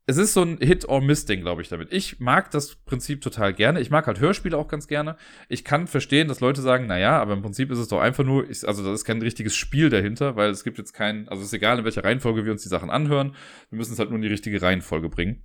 es 0.05 0.17
ist 0.17 0.33
so 0.33 0.41
ein 0.41 0.57
Hit-or-Miss-Ding, 0.57 1.41
glaube 1.41 1.61
ich, 1.61 1.69
damit. 1.69 1.93
Ich 1.93 2.19
mag 2.19 2.51
das 2.51 2.75
Prinzip 2.75 3.21
total 3.21 3.53
gerne. 3.53 3.79
Ich 3.79 3.89
mag 3.89 4.05
halt 4.05 4.19
Hörspiele 4.19 4.57
auch 4.57 4.67
ganz 4.67 4.87
gerne. 4.87 5.15
Ich 5.47 5.63
kann 5.63 5.87
verstehen, 5.87 6.27
dass 6.27 6.41
Leute 6.41 6.61
sagen, 6.61 6.87
na 6.87 6.99
ja, 6.99 7.21
aber 7.21 7.33
im 7.33 7.41
Prinzip 7.41 7.71
ist 7.71 7.79
es 7.79 7.87
doch 7.87 8.01
einfach 8.01 8.25
nur, 8.25 8.49
ich, 8.49 8.67
also 8.67 8.83
das 8.83 8.93
ist 8.93 9.05
kein 9.05 9.21
richtiges 9.21 9.55
Spiel 9.55 9.89
dahinter, 9.89 10.35
weil 10.35 10.49
es 10.49 10.65
gibt 10.65 10.77
jetzt 10.77 10.91
kein, 10.93 11.29
also 11.29 11.41
es 11.41 11.47
ist 11.47 11.53
egal, 11.53 11.79
in 11.79 11.85
welcher 11.85 12.03
Reihenfolge 12.03 12.43
wir 12.43 12.51
uns 12.51 12.63
die 12.63 12.69
Sachen 12.69 12.89
anhören. 12.89 13.35
Wir 13.69 13.77
müssen 13.77 13.93
es 13.93 13.99
halt 13.99 14.09
nur 14.09 14.17
in 14.17 14.23
die 14.23 14.27
richtige 14.27 14.61
Reihenfolge 14.61 15.07
bringen 15.07 15.41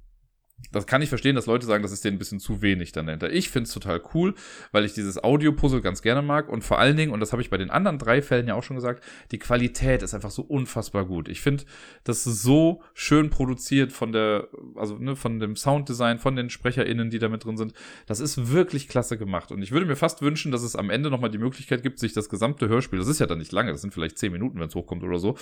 das 0.73 0.87
kann 0.87 1.01
ich 1.01 1.09
verstehen, 1.09 1.35
dass 1.35 1.47
Leute 1.47 1.67
sagen, 1.67 1.83
das 1.83 1.93
ist 1.93 2.05
denen 2.05 2.17
ein 2.17 2.19
bisschen 2.19 2.41
zu 2.41 2.61
wenig 2.61 2.93
dann 2.93 3.07
dahinter. 3.07 3.33
Ich 3.33 3.49
finde 3.49 3.69
es 3.69 3.73
total 3.73 4.03
cool, 4.13 4.35
weil 4.71 4.85
ich 4.85 4.93
dieses 4.93 5.23
Audio-Puzzle 5.23 5.81
ganz 5.81 6.03
gerne 6.03 6.21
mag 6.21 6.49
und 6.49 6.63
vor 6.63 6.79
allen 6.79 6.97
Dingen, 6.97 7.13
und 7.13 7.21
das 7.21 7.33
habe 7.33 7.41
ich 7.41 7.49
bei 7.49 7.57
den 7.57 7.71
anderen 7.71 7.99
drei 7.99 8.21
Fällen 8.21 8.47
ja 8.49 8.55
auch 8.55 8.63
schon 8.63 8.77
gesagt, 8.77 9.03
die 9.31 9.39
Qualität 9.39 10.03
ist 10.03 10.15
einfach 10.15 10.31
so 10.31 10.43
unfassbar 10.43 11.07
gut. 11.07 11.29
Ich 11.29 11.41
finde, 11.41 11.65
das 12.05 12.25
so 12.25 12.83
schön 12.93 13.31
produziert 13.31 13.93
von 13.93 14.13
der, 14.13 14.49
also 14.75 14.99
ne, 14.99 15.17
von 15.17 15.41
dem 15.41 15.57
Sounddesign, 15.57 16.19
von 16.19 16.37
den 16.37 16.51
SprecherInnen, 16.51 17.11
die 17.11 17.19
da 17.19 17.29
mit 17.29 17.45
drin 17.45 17.57
sind. 17.57 17.73
Das 18.07 18.21
ist 18.21 18.53
wirklich 18.53 18.89
klasse 18.89 19.17
gemacht. 19.17 19.53
Und 19.53 19.63
ich 19.63 19.73
würde 19.73 19.87
mir 19.87 19.97
fast 19.97 20.23
wünschen, 20.23 20.53
dass 20.53 20.63
es 20.63 20.77
am 20.77 20.91
Ende 20.91 21.11
nochmal 21.11 21.31
die 21.31 21.39
Möglichkeit 21.39 21.83
gibt, 21.83 21.99
sich 21.99 22.13
das 22.13 22.29
gesamte 22.29 22.69
Hörspiel, 22.69 22.99
das 22.99 23.09
ist 23.09 23.21
ja 23.21 23.27
dann 23.27 23.39
nicht 23.39 23.53
lange, 23.53 23.73
das 23.73 23.81
sind 23.81 23.95
vielleicht 23.95 24.19
zehn 24.19 24.33
Minuten, 24.33 24.61
wenn 24.61 24.69
es 24.69 24.75
hochkommt 24.75 25.03
oder 25.03 25.19
so, 25.19 25.37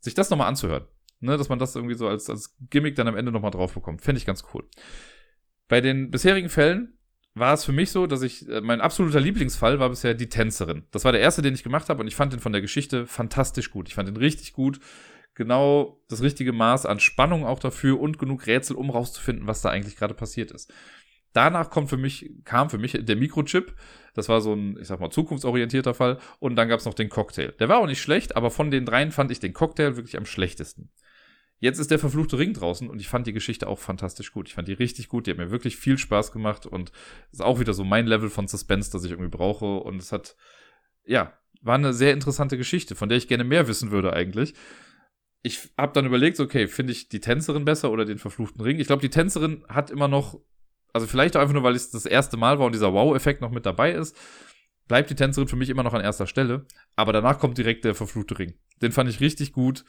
sich 0.00 0.14
das 0.14 0.30
nochmal 0.30 0.48
anzuhören. 0.48 0.86
Ne, 1.20 1.36
dass 1.38 1.48
man 1.48 1.58
das 1.58 1.74
irgendwie 1.74 1.94
so 1.94 2.08
als, 2.08 2.28
als 2.28 2.54
Gimmick 2.68 2.94
dann 2.94 3.08
am 3.08 3.16
Ende 3.16 3.32
nochmal 3.32 3.50
drauf 3.50 3.72
bekommt. 3.72 4.02
Fände 4.02 4.18
ich 4.18 4.26
ganz 4.26 4.44
cool. 4.52 4.68
Bei 5.68 5.80
den 5.80 6.10
bisherigen 6.10 6.50
Fällen 6.50 6.98
war 7.34 7.54
es 7.54 7.64
für 7.64 7.72
mich 7.72 7.90
so, 7.90 8.06
dass 8.06 8.22
ich, 8.22 8.48
äh, 8.48 8.60
mein 8.60 8.80
absoluter 8.80 9.20
Lieblingsfall 9.20 9.78
war 9.78 9.90
bisher 9.90 10.14
die 10.14 10.28
Tänzerin. 10.28 10.84
Das 10.90 11.04
war 11.04 11.12
der 11.12 11.20
erste, 11.20 11.42
den 11.42 11.54
ich 11.54 11.62
gemacht 11.62 11.88
habe 11.88 12.00
und 12.00 12.08
ich 12.08 12.16
fand 12.16 12.32
den 12.32 12.40
von 12.40 12.52
der 12.52 12.62
Geschichte 12.62 13.06
fantastisch 13.06 13.70
gut. 13.70 13.88
Ich 13.88 13.94
fand 13.94 14.08
den 14.08 14.16
richtig 14.16 14.52
gut. 14.52 14.80
Genau 15.34 16.00
das 16.08 16.22
richtige 16.22 16.52
Maß 16.52 16.86
an 16.86 16.98
Spannung 16.98 17.44
auch 17.44 17.58
dafür 17.58 18.00
und 18.00 18.18
genug 18.18 18.46
Rätsel, 18.46 18.74
um 18.74 18.88
rauszufinden, 18.88 19.46
was 19.46 19.60
da 19.60 19.68
eigentlich 19.68 19.96
gerade 19.96 20.14
passiert 20.14 20.50
ist. 20.50 20.72
Danach 21.34 21.68
kommt 21.68 21.90
für 21.90 21.98
mich, 21.98 22.30
kam 22.44 22.70
für 22.70 22.78
mich 22.78 22.98
der 22.98 23.16
Mikrochip. 23.16 23.74
Das 24.14 24.30
war 24.30 24.40
so 24.40 24.54
ein, 24.54 24.78
ich 24.80 24.88
sag 24.88 24.98
mal, 25.00 25.10
zukunftsorientierter 25.10 25.92
Fall. 25.92 26.18
Und 26.38 26.56
dann 26.56 26.70
gab 26.70 26.80
es 26.80 26.86
noch 26.86 26.94
den 26.94 27.10
Cocktail. 27.10 27.52
Der 27.60 27.68
war 27.68 27.78
auch 27.78 27.86
nicht 27.86 28.00
schlecht, 28.00 28.34
aber 28.36 28.50
von 28.50 28.70
den 28.70 28.86
dreien 28.86 29.12
fand 29.12 29.30
ich 29.30 29.40
den 29.40 29.52
Cocktail 29.52 29.96
wirklich 29.96 30.16
am 30.16 30.24
schlechtesten. 30.24 30.90
Jetzt 31.58 31.78
ist 31.78 31.90
der 31.90 31.98
verfluchte 31.98 32.38
Ring 32.38 32.52
draußen 32.52 32.88
und 32.88 33.00
ich 33.00 33.08
fand 33.08 33.26
die 33.26 33.32
Geschichte 33.32 33.66
auch 33.66 33.78
fantastisch 33.78 34.32
gut. 34.32 34.48
Ich 34.48 34.54
fand 34.54 34.68
die 34.68 34.74
richtig 34.74 35.08
gut. 35.08 35.26
Die 35.26 35.30
hat 35.30 35.38
mir 35.38 35.50
wirklich 35.50 35.76
viel 35.76 35.96
Spaß 35.96 36.32
gemacht 36.32 36.66
und 36.66 36.92
ist 37.32 37.42
auch 37.42 37.60
wieder 37.60 37.72
so 37.72 37.82
mein 37.82 38.06
Level 38.06 38.28
von 38.28 38.46
Suspense, 38.46 38.90
das 38.90 39.04
ich 39.04 39.10
irgendwie 39.10 39.30
brauche. 39.30 39.64
Und 39.64 39.96
es 39.96 40.12
hat, 40.12 40.36
ja, 41.06 41.32
war 41.62 41.76
eine 41.76 41.94
sehr 41.94 42.12
interessante 42.12 42.58
Geschichte, 42.58 42.94
von 42.94 43.08
der 43.08 43.16
ich 43.16 43.28
gerne 43.28 43.44
mehr 43.44 43.68
wissen 43.68 43.90
würde 43.90 44.12
eigentlich. 44.12 44.54
Ich 45.42 45.70
habe 45.78 45.92
dann 45.92 46.04
überlegt, 46.04 46.38
okay, 46.40 46.68
finde 46.68 46.92
ich 46.92 47.08
die 47.08 47.20
Tänzerin 47.20 47.64
besser 47.64 47.90
oder 47.90 48.04
den 48.04 48.18
verfluchten 48.18 48.60
Ring? 48.60 48.78
Ich 48.78 48.86
glaube, 48.88 49.02
die 49.02 49.10
Tänzerin 49.10 49.64
hat 49.68 49.90
immer 49.90 50.08
noch, 50.08 50.38
also 50.92 51.06
vielleicht 51.06 51.36
auch 51.36 51.40
einfach 51.40 51.54
nur, 51.54 51.62
weil 51.62 51.74
es 51.74 51.90
das 51.90 52.04
erste 52.04 52.36
Mal 52.36 52.58
war 52.58 52.66
und 52.66 52.74
dieser 52.74 52.92
Wow-Effekt 52.92 53.40
noch 53.40 53.50
mit 53.50 53.64
dabei 53.64 53.92
ist 53.92 54.16
bleibt 54.88 55.10
die 55.10 55.14
Tänzerin 55.14 55.48
für 55.48 55.56
mich 55.56 55.68
immer 55.68 55.82
noch 55.82 55.94
an 55.94 56.00
erster 56.00 56.26
Stelle. 56.26 56.66
Aber 56.94 57.12
danach 57.12 57.38
kommt 57.38 57.58
direkt 57.58 57.84
der 57.84 57.94
verfluchte 57.94 58.38
Ring. 58.38 58.54
Den 58.82 58.92
fand 58.92 59.10
ich 59.10 59.20
richtig 59.20 59.52
gut. 59.52 59.84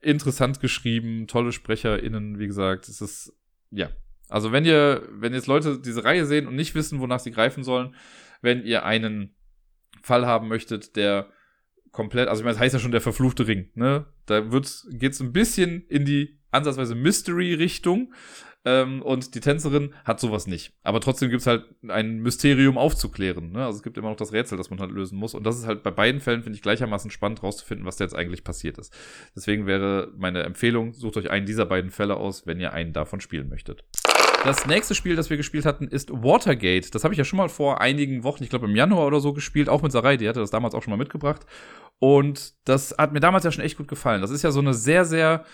Interessant 0.00 0.60
geschrieben, 0.60 1.26
tolle 1.26 1.52
SprecherInnen, 1.52 2.38
wie 2.38 2.46
gesagt. 2.46 2.88
Es 2.88 3.00
ist, 3.00 3.32
ja. 3.70 3.90
Also 4.28 4.52
wenn 4.52 4.64
ihr, 4.64 5.08
wenn 5.10 5.32
jetzt 5.32 5.46
Leute 5.46 5.80
diese 5.80 6.04
Reihe 6.04 6.26
sehen 6.26 6.46
und 6.46 6.54
nicht 6.54 6.74
wissen, 6.74 7.00
wonach 7.00 7.20
sie 7.20 7.30
greifen 7.30 7.64
sollen, 7.64 7.94
wenn 8.42 8.64
ihr 8.64 8.84
einen 8.84 9.34
Fall 10.02 10.26
haben 10.26 10.48
möchtet, 10.48 10.96
der 10.96 11.30
komplett, 11.90 12.28
also 12.28 12.40
ich 12.40 12.44
meine, 12.44 12.54
das 12.54 12.60
heißt 12.60 12.74
ja 12.74 12.80
schon 12.80 12.92
der 12.92 13.00
verfluchte 13.00 13.46
Ring, 13.46 13.70
ne? 13.74 14.06
Da 14.26 14.52
wird's, 14.52 14.86
geht's 14.92 15.20
ein 15.20 15.32
bisschen 15.32 15.86
in 15.88 16.04
die 16.04 16.38
ansatzweise 16.50 16.94
Mystery-Richtung, 16.94 18.12
ähm, 18.68 19.00
und 19.00 19.34
die 19.34 19.40
Tänzerin 19.40 19.94
hat 20.04 20.20
sowas 20.20 20.46
nicht. 20.46 20.74
Aber 20.82 21.00
trotzdem 21.00 21.30
gibt 21.30 21.40
es 21.40 21.46
halt 21.46 21.64
ein 21.88 22.18
Mysterium 22.18 22.76
aufzuklären. 22.76 23.52
Ne? 23.52 23.64
Also 23.64 23.78
es 23.78 23.82
gibt 23.82 23.96
immer 23.96 24.10
noch 24.10 24.16
das 24.16 24.32
Rätsel, 24.32 24.58
das 24.58 24.68
man 24.68 24.78
halt 24.78 24.90
lösen 24.90 25.18
muss. 25.18 25.32
Und 25.32 25.44
das 25.44 25.58
ist 25.58 25.66
halt 25.66 25.82
bei 25.82 25.90
beiden 25.90 26.20
Fällen, 26.20 26.42
finde 26.42 26.56
ich, 26.56 26.62
gleichermaßen 26.62 27.10
spannend 27.10 27.42
rauszufinden, 27.42 27.86
was 27.86 27.96
da 27.96 28.04
jetzt 28.04 28.14
eigentlich 28.14 28.44
passiert 28.44 28.76
ist. 28.76 28.94
Deswegen 29.34 29.66
wäre 29.66 30.12
meine 30.18 30.42
Empfehlung, 30.42 30.92
sucht 30.92 31.16
euch 31.16 31.30
einen 31.30 31.46
dieser 31.46 31.64
beiden 31.64 31.90
Fälle 31.90 32.18
aus, 32.18 32.46
wenn 32.46 32.60
ihr 32.60 32.74
einen 32.74 32.92
davon 32.92 33.20
spielen 33.20 33.48
möchtet. 33.48 33.84
Das 34.44 34.66
nächste 34.66 34.94
Spiel, 34.94 35.16
das 35.16 35.30
wir 35.30 35.36
gespielt 35.38 35.64
hatten, 35.64 35.88
ist 35.88 36.12
Watergate. 36.12 36.90
Das 36.90 37.04
habe 37.04 37.14
ich 37.14 37.18
ja 37.18 37.24
schon 37.24 37.38
mal 37.38 37.48
vor 37.48 37.80
einigen 37.80 38.22
Wochen, 38.22 38.44
ich 38.44 38.50
glaube 38.50 38.66
im 38.66 38.76
Januar 38.76 39.06
oder 39.06 39.20
so 39.20 39.32
gespielt, 39.32 39.68
auch 39.68 39.82
mit 39.82 39.92
Sarai, 39.92 40.16
die 40.16 40.28
hatte 40.28 40.40
das 40.40 40.50
damals 40.50 40.74
auch 40.74 40.82
schon 40.82 40.92
mal 40.92 40.96
mitgebracht. 40.98 41.46
Und 41.98 42.54
das 42.64 42.94
hat 42.98 43.12
mir 43.12 43.20
damals 43.20 43.44
ja 43.44 43.50
schon 43.50 43.64
echt 43.64 43.78
gut 43.78 43.88
gefallen. 43.88 44.20
Das 44.20 44.30
ist 44.30 44.42
ja 44.42 44.52
so 44.52 44.60
eine 44.60 44.74
sehr, 44.74 45.04
sehr 45.04 45.44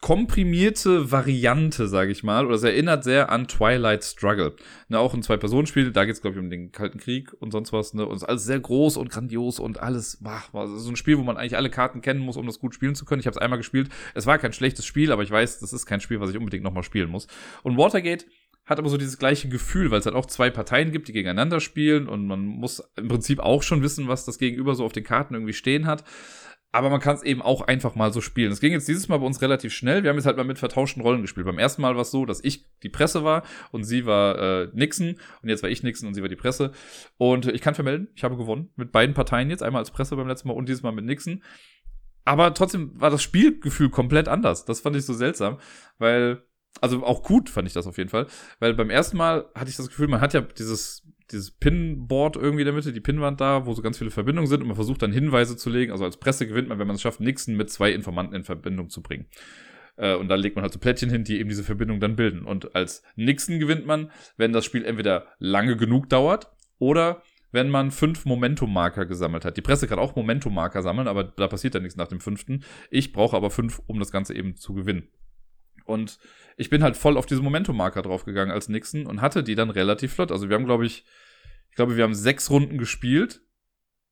komprimierte 0.00 1.10
Variante, 1.10 1.88
sage 1.88 2.12
ich 2.12 2.22
mal, 2.22 2.46
oder 2.46 2.56
es 2.56 2.62
erinnert 2.62 3.02
sehr 3.02 3.30
an 3.30 3.48
Twilight 3.48 4.04
Struggle. 4.04 4.54
Ne, 4.88 4.98
auch 4.98 5.14
ein 5.14 5.22
Zwei-Personen-Spiel, 5.22 5.90
da 5.90 6.04
geht 6.04 6.14
es, 6.14 6.20
glaube 6.20 6.36
ich, 6.36 6.42
um 6.42 6.50
den 6.50 6.70
Kalten 6.70 6.98
Krieg 6.98 7.32
und 7.40 7.50
sonst 7.50 7.72
was. 7.72 7.94
Ne? 7.94 8.04
Und 8.04 8.16
es 8.16 8.22
ist 8.22 8.28
alles 8.28 8.44
sehr 8.44 8.60
groß 8.60 8.98
und 8.98 9.10
grandios 9.10 9.58
und 9.58 9.80
alles, 9.80 10.18
wah, 10.20 10.42
war 10.52 10.68
so 10.68 10.90
ein 10.90 10.96
Spiel, 10.96 11.18
wo 11.18 11.22
man 11.22 11.36
eigentlich 11.36 11.56
alle 11.56 11.70
Karten 11.70 12.02
kennen 12.02 12.20
muss, 12.20 12.36
um 12.36 12.46
das 12.46 12.58
gut 12.58 12.74
spielen 12.74 12.94
zu 12.94 13.04
können. 13.04 13.20
Ich 13.20 13.26
habe 13.26 13.34
es 13.34 13.42
einmal 13.42 13.58
gespielt. 13.58 13.88
Es 14.14 14.26
war 14.26 14.38
kein 14.38 14.52
schlechtes 14.52 14.84
Spiel, 14.84 15.12
aber 15.12 15.22
ich 15.22 15.30
weiß, 15.30 15.60
das 15.60 15.72
ist 15.72 15.86
kein 15.86 16.00
Spiel, 16.00 16.20
was 16.20 16.30
ich 16.30 16.36
unbedingt 16.36 16.64
nochmal 16.64 16.82
spielen 16.82 17.10
muss. 17.10 17.26
Und 17.62 17.78
Watergate 17.78 18.26
hat 18.66 18.78
aber 18.78 18.88
so 18.88 18.96
dieses 18.96 19.18
gleiche 19.18 19.48
Gefühl, 19.48 19.90
weil 19.90 20.00
es 20.00 20.06
halt 20.06 20.16
auch 20.16 20.26
zwei 20.26 20.50
Parteien 20.50 20.90
gibt, 20.90 21.08
die 21.08 21.12
gegeneinander 21.12 21.60
spielen 21.60 22.08
und 22.08 22.26
man 22.26 22.44
muss 22.44 22.82
im 22.96 23.08
Prinzip 23.08 23.38
auch 23.38 23.62
schon 23.62 23.82
wissen, 23.82 24.08
was 24.08 24.24
das 24.24 24.38
Gegenüber 24.38 24.74
so 24.74 24.84
auf 24.84 24.92
den 24.92 25.04
Karten 25.04 25.34
irgendwie 25.34 25.52
stehen 25.52 25.86
hat 25.86 26.04
aber 26.76 26.90
man 26.90 27.00
kann 27.00 27.16
es 27.16 27.22
eben 27.22 27.40
auch 27.40 27.62
einfach 27.62 27.94
mal 27.94 28.12
so 28.12 28.20
spielen. 28.20 28.52
Es 28.52 28.60
ging 28.60 28.72
jetzt 28.72 28.86
dieses 28.86 29.08
Mal 29.08 29.16
bei 29.16 29.24
uns 29.24 29.40
relativ 29.40 29.72
schnell. 29.72 30.02
Wir 30.02 30.10
haben 30.10 30.16
jetzt 30.18 30.26
halt 30.26 30.36
mal 30.36 30.44
mit 30.44 30.58
vertauschten 30.58 31.00
Rollen 31.00 31.22
gespielt. 31.22 31.46
Beim 31.46 31.58
ersten 31.58 31.80
Mal 31.80 31.94
war 31.94 32.02
es 32.02 32.10
so, 32.10 32.26
dass 32.26 32.44
ich 32.44 32.66
die 32.82 32.90
Presse 32.90 33.24
war 33.24 33.44
und 33.72 33.84
sie 33.84 34.04
war 34.04 34.38
äh, 34.38 34.68
Nixon 34.74 35.16
und 35.40 35.48
jetzt 35.48 35.62
war 35.62 35.70
ich 35.70 35.82
Nixon 35.82 36.08
und 36.08 36.12
sie 36.12 36.20
war 36.20 36.28
die 36.28 36.36
Presse. 36.36 36.72
Und 37.16 37.46
ich 37.46 37.62
kann 37.62 37.74
vermelden, 37.74 38.08
ich 38.14 38.24
habe 38.24 38.36
gewonnen 38.36 38.68
mit 38.76 38.92
beiden 38.92 39.14
Parteien 39.14 39.48
jetzt, 39.48 39.62
einmal 39.62 39.80
als 39.80 39.90
Presse 39.90 40.16
beim 40.16 40.28
letzten 40.28 40.48
Mal 40.48 40.54
und 40.54 40.68
dieses 40.68 40.82
Mal 40.82 40.92
mit 40.92 41.06
Nixon. 41.06 41.42
Aber 42.26 42.52
trotzdem 42.52 42.90
war 43.00 43.08
das 43.08 43.22
Spielgefühl 43.22 43.88
komplett 43.88 44.28
anders. 44.28 44.66
Das 44.66 44.80
fand 44.80 44.96
ich 44.96 45.06
so 45.06 45.14
seltsam, 45.14 45.56
weil 45.96 46.42
also 46.82 47.06
auch 47.06 47.22
gut 47.22 47.48
fand 47.48 47.66
ich 47.66 47.72
das 47.72 47.86
auf 47.86 47.96
jeden 47.96 48.10
Fall, 48.10 48.26
weil 48.58 48.74
beim 48.74 48.90
ersten 48.90 49.16
Mal 49.16 49.46
hatte 49.54 49.70
ich 49.70 49.76
das 49.76 49.88
Gefühl, 49.88 50.08
man 50.08 50.20
hat 50.20 50.34
ja 50.34 50.42
dieses 50.42 51.05
dieses 51.32 51.50
Pinboard 51.50 52.36
irgendwie 52.36 52.62
in 52.62 52.66
der 52.66 52.74
Mitte, 52.74 52.92
die 52.92 53.00
Pinwand 53.00 53.40
da, 53.40 53.66
wo 53.66 53.72
so 53.74 53.82
ganz 53.82 53.98
viele 53.98 54.10
Verbindungen 54.10 54.48
sind 54.48 54.60
und 54.60 54.68
man 54.68 54.76
versucht 54.76 55.02
dann 55.02 55.12
Hinweise 55.12 55.56
zu 55.56 55.70
legen. 55.70 55.92
Also 55.92 56.04
als 56.04 56.18
Presse 56.18 56.46
gewinnt 56.46 56.68
man, 56.68 56.78
wenn 56.78 56.86
man 56.86 56.96
es 56.96 57.02
schafft, 57.02 57.20
Nixon 57.20 57.56
mit 57.56 57.70
zwei 57.70 57.92
Informanten 57.92 58.34
in 58.34 58.44
Verbindung 58.44 58.90
zu 58.90 59.02
bringen. 59.02 59.26
Äh, 59.96 60.14
und 60.14 60.28
da 60.28 60.34
legt 60.34 60.56
man 60.56 60.62
halt 60.62 60.72
so 60.72 60.78
Plättchen 60.78 61.10
hin, 61.10 61.24
die 61.24 61.40
eben 61.40 61.48
diese 61.48 61.64
Verbindung 61.64 62.00
dann 62.00 62.16
bilden. 62.16 62.44
Und 62.44 62.74
als 62.74 63.02
Nixon 63.16 63.58
gewinnt 63.58 63.86
man, 63.86 64.10
wenn 64.36 64.52
das 64.52 64.64
Spiel 64.64 64.84
entweder 64.84 65.26
lange 65.38 65.76
genug 65.76 66.08
dauert 66.08 66.50
oder 66.78 67.22
wenn 67.52 67.70
man 67.70 67.90
fünf 67.90 68.24
Momentum-Marker 68.24 69.06
gesammelt 69.06 69.44
hat. 69.44 69.56
Die 69.56 69.62
Presse 69.62 69.86
kann 69.86 69.98
auch 69.98 70.14
Momentum-Marker 70.14 70.82
sammeln, 70.82 71.08
aber 71.08 71.24
da 71.24 71.48
passiert 71.48 71.74
dann 71.74 71.82
nichts 71.82 71.96
nach 71.96 72.08
dem 72.08 72.20
fünften. 72.20 72.64
Ich 72.90 73.12
brauche 73.12 73.36
aber 73.36 73.50
fünf, 73.50 73.80
um 73.86 73.98
das 73.98 74.12
Ganze 74.12 74.34
eben 74.34 74.56
zu 74.56 74.74
gewinnen. 74.74 75.08
Und 75.86 76.18
ich 76.56 76.70
bin 76.70 76.82
halt 76.82 76.96
voll 76.96 77.16
auf 77.16 77.26
diese 77.26 77.42
Momentum-Marker 77.42 78.02
draufgegangen 78.02 78.52
als 78.52 78.68
Nixon 78.68 79.06
und 79.06 79.20
hatte 79.20 79.42
die 79.42 79.54
dann 79.54 79.70
relativ 79.70 80.14
flott. 80.14 80.32
Also 80.32 80.48
wir 80.48 80.56
haben, 80.56 80.66
glaube 80.66 80.86
ich, 80.86 81.04
ich 81.70 81.76
glaube, 81.76 81.96
wir 81.96 82.04
haben 82.04 82.14
sechs 82.14 82.50
Runden 82.50 82.78
gespielt. 82.78 83.42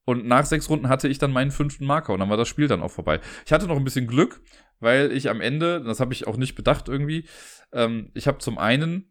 Und 0.07 0.27
nach 0.27 0.45
sechs 0.45 0.68
Runden 0.68 0.91
hatte 0.91 1.09
ich 1.09 1.18
dann 1.18 1.33
meinen 1.33 1.51
fünften 1.51 1.87
Marker 1.87 2.12
und 2.12 2.20
dann 2.20 2.29
war 2.29 2.37
das 2.37 2.49
Spiel 2.49 2.68
dann 2.68 2.83
auch 2.83 2.91
vorbei. 2.91 3.20
Ich 3.47 3.53
hatte 3.53 3.66
noch 3.66 3.77
ein 3.77 3.85
bisschen 3.85 4.07
Glück, 4.07 4.43
weil 4.79 5.11
ich 5.12 5.31
am 5.31 5.41
Ende, 5.41 5.83
das 5.83 5.99
habe 5.99 6.12
ich 6.12 6.27
auch 6.27 6.37
nicht 6.37 6.55
bedacht 6.55 6.89
irgendwie, 6.89 7.27
ähm, 7.72 8.11
ich 8.12 8.27
habe 8.27 8.37
zum 8.37 8.59
einen 8.59 9.11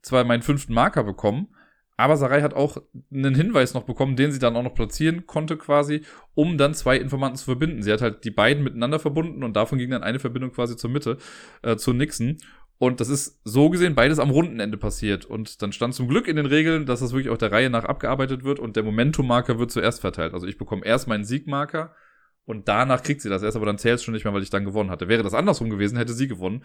zwar 0.00 0.24
meinen 0.24 0.42
fünften 0.42 0.72
Marker 0.72 1.04
bekommen, 1.04 1.54
aber 1.98 2.16
Sarai 2.16 2.42
hat 2.42 2.54
auch 2.54 2.80
einen 3.12 3.34
Hinweis 3.34 3.74
noch 3.74 3.82
bekommen, 3.82 4.14
den 4.14 4.30
sie 4.30 4.38
dann 4.38 4.54
auch 4.54 4.62
noch 4.62 4.74
platzieren 4.74 5.26
konnte 5.26 5.56
quasi, 5.56 6.02
um 6.34 6.56
dann 6.56 6.72
zwei 6.72 6.96
Informanten 6.96 7.36
zu 7.36 7.46
verbinden. 7.46 7.82
Sie 7.82 7.92
hat 7.92 8.00
halt 8.00 8.24
die 8.24 8.30
beiden 8.30 8.62
miteinander 8.62 9.00
verbunden 9.00 9.42
und 9.42 9.56
davon 9.56 9.78
ging 9.78 9.90
dann 9.90 10.04
eine 10.04 10.20
Verbindung 10.20 10.52
quasi 10.52 10.76
zur 10.76 10.90
Mitte, 10.90 11.18
äh, 11.62 11.76
zu 11.76 11.92
Nixon. 11.92 12.38
Und 12.78 13.00
das 13.00 13.08
ist 13.08 13.40
so 13.42 13.68
gesehen 13.68 13.96
beides 13.96 14.20
am 14.20 14.30
Rundenende 14.30 14.76
passiert. 14.76 15.24
Und 15.24 15.60
dann 15.60 15.72
stand 15.72 15.92
zum 15.92 16.06
Glück 16.06 16.28
in 16.28 16.36
den 16.36 16.46
Regeln, 16.46 16.86
dass 16.86 17.00
das 17.00 17.10
wirklich 17.10 17.30
auch 17.30 17.36
der 17.36 17.50
Reihe 17.50 17.68
nach 17.68 17.84
abgearbeitet 17.84 18.44
wird 18.44 18.60
und 18.60 18.76
der 18.76 18.84
Momentum-Marker 18.84 19.58
wird 19.58 19.72
zuerst 19.72 20.00
verteilt. 20.00 20.34
Also 20.34 20.46
ich 20.46 20.56
bekomme 20.56 20.86
erst 20.86 21.08
meinen 21.08 21.24
Siegmarker 21.24 21.96
und 22.44 22.68
danach 22.68 23.02
kriegt 23.02 23.22
sie 23.22 23.28
das 23.28 23.42
erst, 23.42 23.56
aber 23.56 23.66
dann 23.66 23.78
zählt 23.78 23.96
es 23.96 24.04
schon 24.04 24.14
nicht 24.14 24.24
mehr, 24.24 24.32
weil 24.32 24.44
ich 24.44 24.50
dann 24.50 24.64
gewonnen 24.64 24.90
hatte. 24.90 25.08
Wäre 25.08 25.24
das 25.24 25.34
andersrum 25.34 25.68
gewesen, 25.68 25.98
hätte 25.98 26.12
sie 26.12 26.28
gewonnen. 26.28 26.62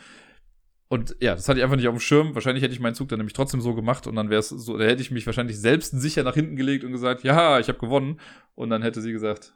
Und 0.90 1.16
ja, 1.20 1.34
das 1.34 1.50
hatte 1.50 1.60
ich 1.60 1.64
einfach 1.64 1.78
nicht 1.78 1.88
auf 1.88 1.96
dem 1.96 2.00
Schirm. 2.00 2.36
Wahrscheinlich 2.36 2.64
hätte 2.64 2.74
ich 2.74 2.80
meinen 2.80 2.94
Zug 2.94 3.10
dann 3.10 3.20
nämlich 3.20 3.34
trotzdem 3.34 3.62
so 3.62 3.74
gemacht 3.74 4.06
und 4.06 4.16
dann 4.16 4.30
wäre 4.30 4.40
es 4.40 4.50
so, 4.50 4.78
da 4.78 4.86
hätte 4.86 5.02
ich 5.02 5.12
mich 5.12 5.26
wahrscheinlich 5.26 5.60
selbst 5.60 6.00
sicher 6.00 6.24
nach 6.24 6.36
hinten 6.36 6.56
gelegt 6.56 6.84
und 6.84 6.92
gesagt, 6.92 7.24
ja, 7.24 7.60
ich 7.60 7.68
habe 7.68 7.80
gewonnen. 7.80 8.20
Und 8.56 8.70
dann 8.70 8.84
hätte 8.84 9.02
sie 9.02 9.12
gesagt, 9.12 9.54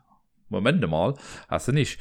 Moment 0.50 0.88
mal, 0.90 1.16
hast 1.48 1.68
du 1.68 1.74
nicht 1.74 2.00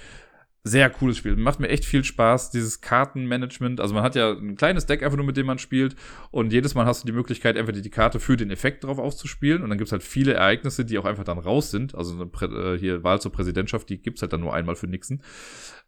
sehr 0.67 0.91
cooles 0.91 1.17
Spiel. 1.17 1.37
Macht 1.37 1.61
mir 1.61 1.69
echt 1.69 1.85
viel 1.85 2.03
Spaß, 2.03 2.51
dieses 2.51 2.81
Kartenmanagement. 2.81 3.81
Also 3.81 3.95
man 3.95 4.03
hat 4.03 4.17
ja 4.17 4.33
ein 4.33 4.57
kleines 4.57 4.85
Deck 4.85 5.05
einfach 5.05 5.17
nur, 5.17 5.25
mit 5.25 5.37
dem 5.37 5.47
man 5.47 5.59
spielt. 5.59 5.95
Und 6.33 6.53
jedes 6.53 6.75
Mal 6.75 6.87
hast 6.87 7.05
du 7.05 7.07
die 7.07 7.13
Möglichkeit, 7.13 7.57
entweder 7.57 7.81
die 7.81 7.91
Karte 7.91 8.19
für 8.19 8.37
den 8.37 8.51
Effekt 8.51 8.83
drauf 8.83 8.99
auszuspielen. 8.99 9.63
Und 9.63 9.71
dann 9.71 9.79
gibt's 9.79 9.93
halt 9.93 10.03
viele 10.03 10.35
Ereignisse, 10.35 10.85
die 10.85 10.99
auch 10.99 11.05
einfach 11.05 11.23
dann 11.23 11.39
raus 11.39 11.71
sind. 11.71 11.95
Also 11.95 12.21
äh, 12.41 12.79
hier 12.79 13.05
Wahl 13.05 13.21
zur 13.21 13.31
Präsidentschaft, 13.31 13.89
die 13.89 14.03
gibt's 14.03 14.23
halt 14.23 14.33
dann 14.33 14.41
nur 14.41 14.55
einmal 14.55 14.75
für 14.75 14.89
Nixon. 14.89 15.23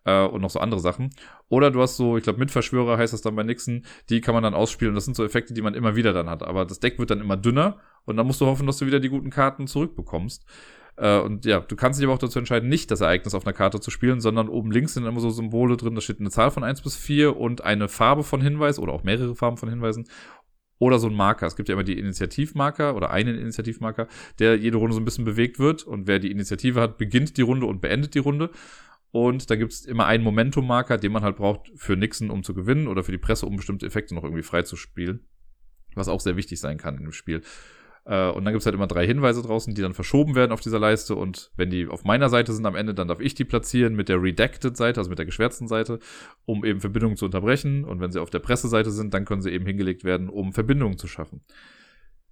Äh, 0.05 0.25
und 0.25 0.41
noch 0.41 0.51
so 0.51 0.61
andere 0.61 0.81
Sachen. 0.81 1.11
Oder 1.49 1.71
du 1.71 1.81
hast 1.81 1.97
so, 1.97 2.17
ich 2.17 2.25
glaube, 2.25 2.39
Mitverschwörer 2.39 2.99
heißt 2.99 3.13
das 3.13 3.23
dann 3.23 3.37
bei 3.37 3.43
Nixon. 3.43 3.85
Die 4.11 4.21
kann 4.21 4.35
man 4.35 4.43
dann 4.43 4.55
ausspielen. 4.55 4.93
Und 4.93 4.97
das 4.97 5.05
sind 5.05 5.17
so 5.17 5.25
Effekte, 5.25 5.55
die 5.55 5.63
man 5.63 5.75
immer 5.75 5.97
wieder 5.97 6.13
dann 6.13 6.29
hat. 6.29 6.43
Aber 6.43 6.65
das 6.65 6.81
Deck 6.81 6.99
wird 6.99 7.11
dann 7.11 7.21
immer 7.21 7.37
dünner. 7.37 7.79
Und 8.05 8.17
dann 8.17 8.27
musst 8.27 8.41
du 8.41 8.47
hoffen, 8.47 8.67
dass 8.67 8.79
du 8.79 8.87
wieder 8.87 9.01
die 9.01 9.09
guten 9.09 9.31
Karten 9.31 9.67
zurückbekommst. 9.67 10.45
Äh, 10.97 11.19
und 11.21 11.45
ja, 11.45 11.61
du 11.61 11.77
kannst 11.77 12.01
dich 12.01 12.07
aber 12.07 12.15
auch 12.15 12.19
dazu 12.19 12.39
entscheiden, 12.39 12.69
nicht 12.69 12.91
das 12.91 13.01
Ereignis 13.01 13.35
auf 13.35 13.47
einer 13.47 13.53
Karte 13.53 13.81
zu 13.81 13.91
spielen, 13.91 14.21
sondern 14.21 14.49
oben 14.49 14.71
links 14.71 14.95
sind 14.95 15.07
immer 15.07 15.21
so 15.21 15.31
Symbole 15.31 15.77
drin, 15.77 15.95
da 15.95 16.01
steht 16.01 16.19
eine 16.19 16.31
Zahl 16.31 16.51
von 16.51 16.65
1 16.65 16.83
bis 16.83 16.97
4 16.97 17.37
und 17.37 17.63
eine 17.63 17.89
Farbe 17.89 18.25
von 18.25 18.41
Hinweis 18.41 18.79
oder 18.79 18.93
auch 18.93 19.05
mehrere 19.05 19.37
Farben 19.37 19.57
von 19.57 19.69
Hinweisen 19.69 20.09
oder 20.79 20.99
so 20.99 21.09
ein 21.09 21.15
Marker. 21.15 21.47
Es 21.47 21.57
gibt 21.57 21.69
ja 21.69 21.75
immer 21.75 21.85
die 21.85 21.99
Initiativmarker 21.99 22.95
oder 22.97 23.11
einen 23.11 23.37
Initiativmarker, 23.39 24.07
der 24.39 24.57
jede 24.57 24.77
Runde 24.77 24.95
so 24.95 25.01
ein 25.01 25.05
bisschen 25.05 25.25
bewegt 25.25 25.59
wird. 25.59 25.83
Und 25.85 26.07
wer 26.07 26.19
die 26.19 26.31
Initiative 26.31 26.81
hat, 26.81 26.99
beginnt 26.99 27.37
die 27.37 27.43
Runde 27.43 27.67
und 27.67 27.81
beendet 27.81 28.15
die 28.15 28.21
Runde. 28.21 28.51
Und 29.11 29.51
da 29.51 29.57
gibt 29.57 29.73
es 29.73 29.85
immer 29.87 30.07
einen 30.07 30.23
Momentum-Marker, 30.25 30.99
den 30.99 31.13
man 31.13 31.23
halt 31.23 31.37
braucht 31.37 31.71
für 31.77 31.97
Nixon, 31.97 32.31
um 32.31 32.43
zu 32.43 32.55
gewinnen 32.55 32.89
oder 32.89 33.03
für 33.03 33.13
die 33.13 33.19
Presse, 33.19 33.47
um 33.47 33.57
bestimmte 33.57 33.87
Effekte 33.87 34.15
noch 34.15 34.25
irgendwie 34.25 34.43
freizuspielen. 34.43 35.27
Was 35.95 36.09
auch 36.09 36.21
sehr 36.21 36.37
wichtig 36.37 36.61
sein 36.61 36.77
kann 36.77 36.97
in 36.97 37.05
dem 37.05 37.13
Spiel. 37.13 37.43
Äh, 38.05 38.31
und 38.31 38.45
dann 38.45 38.53
gibt's 38.53 38.67
halt 38.67 38.75
immer 38.75 38.87
drei 38.87 39.07
Hinweise 39.07 39.43
draußen, 39.43 39.75
die 39.75 39.83
dann 39.83 39.95
verschoben 39.95 40.35
werden 40.35 40.53
auf 40.53 40.61
dieser 40.61 40.79
Leiste. 40.79 41.15
Und 41.15 41.51
wenn 41.57 41.71
die 41.71 41.87
auf 41.89 42.05
meiner 42.05 42.29
Seite 42.29 42.53
sind 42.53 42.67
am 42.67 42.75
Ende, 42.75 42.95
dann 42.95 43.09
darf 43.09 43.21
ich 43.21 43.35
die 43.35 43.45
platzieren 43.45 43.95
mit 43.95 44.09
der 44.09 44.23
Redacted-Seite, 44.23 44.99
also 45.01 45.11
mit 45.11 45.19
der 45.19 45.27
geschwärzten 45.27 45.69
Seite, 45.69 46.01
um 46.45 46.65
eben 46.65 46.81
Verbindungen 46.81 47.17
zu 47.17 47.27
unterbrechen. 47.27 47.85
Und 47.85 48.01
wenn 48.01 48.11
sie 48.11 48.21
auf 48.21 48.31
der 48.31 48.41
Presseseite 48.41 48.91
sind, 48.91 49.15
dann 49.15 49.25
können 49.25 49.43
sie 49.43 49.51
eben 49.51 49.67
hingelegt 49.67 50.05
werden, 50.05 50.29
um 50.29 50.53
Verbindungen 50.53 50.99
zu 50.99 51.07
schaffen. 51.07 51.43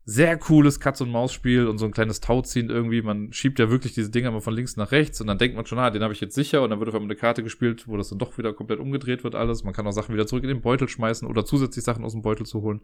Sehr 0.09 0.37
cooles 0.37 0.79
Katz-und-Maus-Spiel 0.79 1.67
und 1.67 1.79
so 1.79 1.85
ein 1.85 1.91
kleines 1.91 2.21
Tauziehen 2.21 2.71
irgendwie. 2.71 3.03
Man 3.03 3.33
schiebt 3.33 3.59
ja 3.59 3.71
wirklich 3.71 3.93
diese 3.93 4.09
Dinger 4.09 4.31
mal 4.31 4.41
von 4.41 4.55
links 4.55 4.77
nach 4.77 4.93
rechts 4.93 5.21
und 5.21 5.27
dann 5.27 5.37
denkt 5.37 5.57
man 5.57 5.67
schon, 5.67 5.81
ah, 5.81 5.91
den 5.91 6.03
habe 6.03 6.15
ich 6.15 6.21
jetzt 6.21 6.37
sicher 6.37 6.63
und 6.63 6.71
dann 6.71 6.79
wird 6.79 6.89
auf 6.89 6.95
einmal 6.95 7.11
eine 7.11 7.19
Karte 7.19 7.43
gespielt, 7.43 7.89
wo 7.89 7.97
das 7.97 8.09
dann 8.11 8.19
doch 8.19 8.39
wieder 8.39 8.53
komplett 8.53 8.79
umgedreht 8.79 9.25
wird 9.25 9.35
alles. 9.35 9.65
Man 9.65 9.75
kann 9.75 9.85
auch 9.87 9.93
Sachen 9.93 10.15
wieder 10.15 10.29
zurück 10.29 10.45
in 10.45 10.49
den 10.49 10.61
Beutel 10.61 10.89
schmeißen 10.89 11.27
oder 11.27 11.45
zusätzlich 11.45 11.85
Sachen 11.85 12.05
aus 12.05 12.13
dem 12.13 12.23
Beutel 12.23 12.47
zu 12.47 12.63
holen 12.63 12.83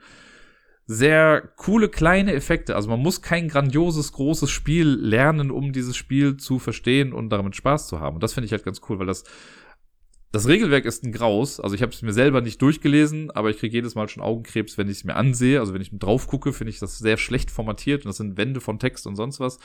sehr 0.87 1.43
coole 1.57 1.89
kleine 1.89 2.33
Effekte. 2.33 2.75
Also 2.75 2.91
man 2.91 3.01
muss 3.01 3.23
kein 3.23 3.49
grandioses, 3.49 4.13
großes 4.13 4.51
Spiel 4.51 4.89
lernen, 4.89 5.51
um 5.51 5.73
dieses 5.73 5.97
Spiel 5.97 6.37
zu 6.37 6.59
verstehen 6.59 7.13
und 7.13 7.31
damit 7.31 7.57
Spaß 7.57 7.89
zu 7.89 8.01
haben. 8.01 8.17
Und 8.17 8.23
das 8.23 8.35
finde 8.35 8.47
ich 8.47 8.53
halt 8.53 8.65
ganz 8.65 8.81
cool, 8.89 8.99
weil 8.99 9.07
das 9.07 9.25
das 10.33 10.49
Regelwerk 10.49 10.87
ist 10.87 11.05
ein 11.05 11.13
Graus. 11.13 11.61
Also 11.61 11.77
ich 11.77 11.83
habe 11.83 11.93
es 11.93 12.01
mir 12.01 12.15
selber 12.15 12.41
nicht 12.41 12.61
durchgelesen, 12.63 13.31
aber 13.31 13.51
ich 13.51 13.59
kriege 13.59 13.77
jedes 13.77 13.95
Mal 13.95 14.09
schon 14.09 14.23
Augenkrebs, 14.23 14.79
wenn 14.79 14.89
ich 14.89 14.99
es 14.99 15.05
mir 15.05 15.15
ansehe. 15.15 15.61
Also 15.61 15.75
wenn 15.75 15.83
ich 15.83 15.91
drauf 15.93 16.27
gucke, 16.27 16.55
finde 16.55 16.71
ich 16.71 16.79
das 16.79 16.99
sehr 16.99 17.19
schlecht 17.19 17.51
formatiert 17.51 18.05
und 18.05 18.09
das 18.09 18.17
sind 18.17 18.39
Wände 18.39 18.63
von 18.63 18.79
Text 18.79 19.07
und 19.07 19.15
sonst 19.15 19.41
was. 19.41 19.59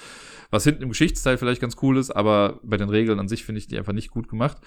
Was 0.52 0.66
hinten 0.66 0.84
im 0.84 0.90
Geschichtsteil 0.90 1.38
vielleicht 1.38 1.62
ganz 1.62 1.78
cool 1.82 1.98
ist, 1.98 2.12
aber 2.12 2.60
bei 2.64 2.76
den 2.76 2.90
Regeln 2.90 3.18
an 3.20 3.30
sich 3.30 3.46
finde 3.46 3.60
ich 3.60 3.68
die 3.68 3.78
einfach 3.78 3.94
nicht 3.94 4.12
gut 4.12 4.28
gemacht. 4.28 4.58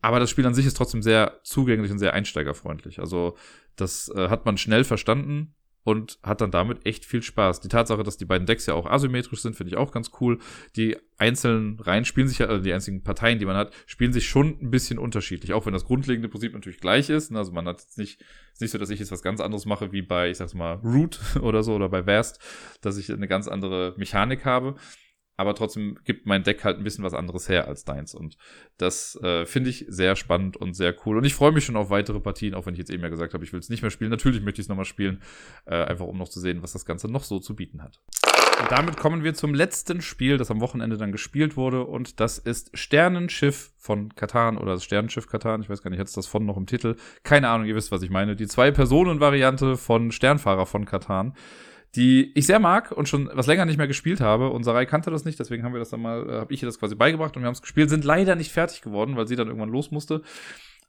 Aber 0.00 0.18
das 0.18 0.30
Spiel 0.30 0.46
an 0.46 0.54
sich 0.54 0.66
ist 0.66 0.76
trotzdem 0.76 1.00
sehr 1.00 1.38
zugänglich 1.44 1.92
und 1.92 2.00
sehr 2.00 2.12
einsteigerfreundlich. 2.12 2.98
Also 2.98 3.36
das 3.76 4.08
äh, 4.16 4.28
hat 4.28 4.44
man 4.46 4.58
schnell 4.58 4.82
verstanden. 4.82 5.54
Und 5.84 6.18
hat 6.22 6.40
dann 6.40 6.50
damit 6.50 6.86
echt 6.86 7.04
viel 7.04 7.22
Spaß. 7.22 7.60
Die 7.60 7.68
Tatsache, 7.68 8.02
dass 8.02 8.16
die 8.16 8.24
beiden 8.24 8.46
Decks 8.46 8.66
ja 8.66 8.74
auch 8.74 8.86
asymmetrisch 8.86 9.42
sind, 9.42 9.56
finde 9.56 9.72
ich 9.72 9.76
auch 9.76 9.92
ganz 9.92 10.10
cool. 10.20 10.38
Die 10.76 10.96
einzelnen 11.18 11.78
Reihen 11.80 12.04
spielen 12.04 12.28
sich 12.28 12.38
ja, 12.38 12.46
also 12.46 12.62
die 12.62 12.72
einzigen 12.72 13.02
Parteien, 13.02 13.38
die 13.38 13.46
man 13.46 13.56
hat, 13.56 13.72
spielen 13.86 14.12
sich 14.12 14.28
schon 14.28 14.58
ein 14.60 14.70
bisschen 14.70 14.98
unterschiedlich, 14.98 15.52
auch 15.52 15.66
wenn 15.66 15.72
das 15.72 15.84
grundlegende 15.84 16.28
Prinzip 16.28 16.52
natürlich 16.52 16.80
gleich 16.80 17.10
ist. 17.10 17.34
Also 17.34 17.52
man 17.52 17.66
hat 17.66 17.80
jetzt 17.80 17.98
nicht, 17.98 18.20
ist 18.52 18.60
nicht 18.60 18.70
so, 18.70 18.78
dass 18.78 18.90
ich 18.90 19.00
jetzt 19.00 19.12
was 19.12 19.22
ganz 19.22 19.40
anderes 19.40 19.66
mache 19.66 19.92
wie 19.92 20.02
bei, 20.02 20.30
ich 20.30 20.36
sag's 20.36 20.54
mal, 20.54 20.74
Root 20.84 21.18
oder 21.40 21.62
so 21.62 21.74
oder 21.74 21.88
bei 21.88 22.06
Vast, 22.06 22.40
dass 22.80 22.96
ich 22.96 23.10
eine 23.12 23.28
ganz 23.28 23.48
andere 23.48 23.94
Mechanik 23.96 24.44
habe 24.44 24.76
aber 25.36 25.54
trotzdem 25.54 25.98
gibt 26.04 26.26
mein 26.26 26.42
Deck 26.42 26.64
halt 26.64 26.78
ein 26.78 26.84
bisschen 26.84 27.04
was 27.04 27.14
anderes 27.14 27.48
her 27.48 27.66
als 27.66 27.84
deins. 27.84 28.14
Und 28.14 28.36
das 28.76 29.18
äh, 29.22 29.46
finde 29.46 29.70
ich 29.70 29.86
sehr 29.88 30.16
spannend 30.16 30.56
und 30.56 30.74
sehr 30.74 30.94
cool. 31.04 31.16
Und 31.18 31.24
ich 31.24 31.34
freue 31.34 31.52
mich 31.52 31.64
schon 31.64 31.76
auf 31.76 31.90
weitere 31.90 32.20
Partien, 32.20 32.54
auch 32.54 32.66
wenn 32.66 32.74
ich 32.74 32.78
jetzt 32.78 32.90
eben 32.90 33.02
ja 33.02 33.08
gesagt 33.08 33.34
habe, 33.34 33.44
ich 33.44 33.52
will 33.52 33.60
es 33.60 33.68
nicht 33.68 33.82
mehr 33.82 33.90
spielen. 33.90 34.10
Natürlich 34.10 34.42
möchte 34.42 34.60
ich 34.60 34.66
es 34.66 34.68
nochmal 34.68 34.84
spielen, 34.84 35.22
äh, 35.64 35.74
einfach 35.84 36.06
um 36.06 36.18
noch 36.18 36.28
zu 36.28 36.40
sehen, 36.40 36.62
was 36.62 36.72
das 36.72 36.84
Ganze 36.84 37.08
noch 37.08 37.24
so 37.24 37.38
zu 37.40 37.56
bieten 37.56 37.82
hat. 37.82 38.00
Und 38.60 38.70
damit 38.70 38.96
kommen 38.96 39.24
wir 39.24 39.34
zum 39.34 39.54
letzten 39.54 40.02
Spiel, 40.02 40.36
das 40.36 40.50
am 40.50 40.60
Wochenende 40.60 40.96
dann 40.96 41.10
gespielt 41.10 41.56
wurde. 41.56 41.84
Und 41.84 42.20
das 42.20 42.38
ist 42.38 42.70
Sternenschiff 42.78 43.72
von 43.76 44.14
Katan 44.14 44.56
oder 44.56 44.74
das 44.74 44.84
Sternenschiff 44.84 45.26
Katan. 45.26 45.62
Ich 45.62 45.68
weiß 45.68 45.82
gar 45.82 45.90
nicht, 45.90 45.98
jetzt 45.98 46.16
das 46.16 46.28
von 46.28 46.46
noch 46.46 46.56
im 46.56 46.66
Titel. 46.66 46.96
Keine 47.24 47.48
Ahnung, 47.48 47.66
ihr 47.66 47.74
wisst, 47.74 47.90
was 47.90 48.02
ich 48.02 48.10
meine. 48.10 48.36
Die 48.36 48.46
Zwei-Personen-Variante 48.46 49.76
von 49.76 50.12
Sternfahrer 50.12 50.66
von 50.66 50.84
Katan 50.84 51.34
die 51.94 52.32
ich 52.34 52.46
sehr 52.46 52.58
mag 52.58 52.90
und 52.92 53.08
schon 53.08 53.30
was 53.34 53.46
länger 53.46 53.66
nicht 53.66 53.76
mehr 53.76 53.86
gespielt 53.86 54.20
habe. 54.20 54.50
Und 54.50 54.64
Sarai 54.64 54.86
kannte 54.86 55.10
das 55.10 55.24
nicht, 55.24 55.38
deswegen 55.38 55.62
haben 55.62 55.74
wir 55.74 55.78
das 55.78 55.90
dann 55.90 56.00
mal, 56.00 56.28
äh, 56.28 56.32
habe 56.40 56.54
ich 56.54 56.62
ihr 56.62 56.66
das 56.66 56.78
quasi 56.78 56.94
beigebracht 56.94 57.36
und 57.36 57.42
wir 57.42 57.46
haben 57.46 57.54
es 57.54 57.62
gespielt, 57.62 57.90
sind 57.90 58.04
leider 58.04 58.34
nicht 58.34 58.52
fertig 58.52 58.82
geworden, 58.82 59.16
weil 59.16 59.28
sie 59.28 59.36
dann 59.36 59.48
irgendwann 59.48 59.70
los 59.70 59.90
musste. 59.90 60.22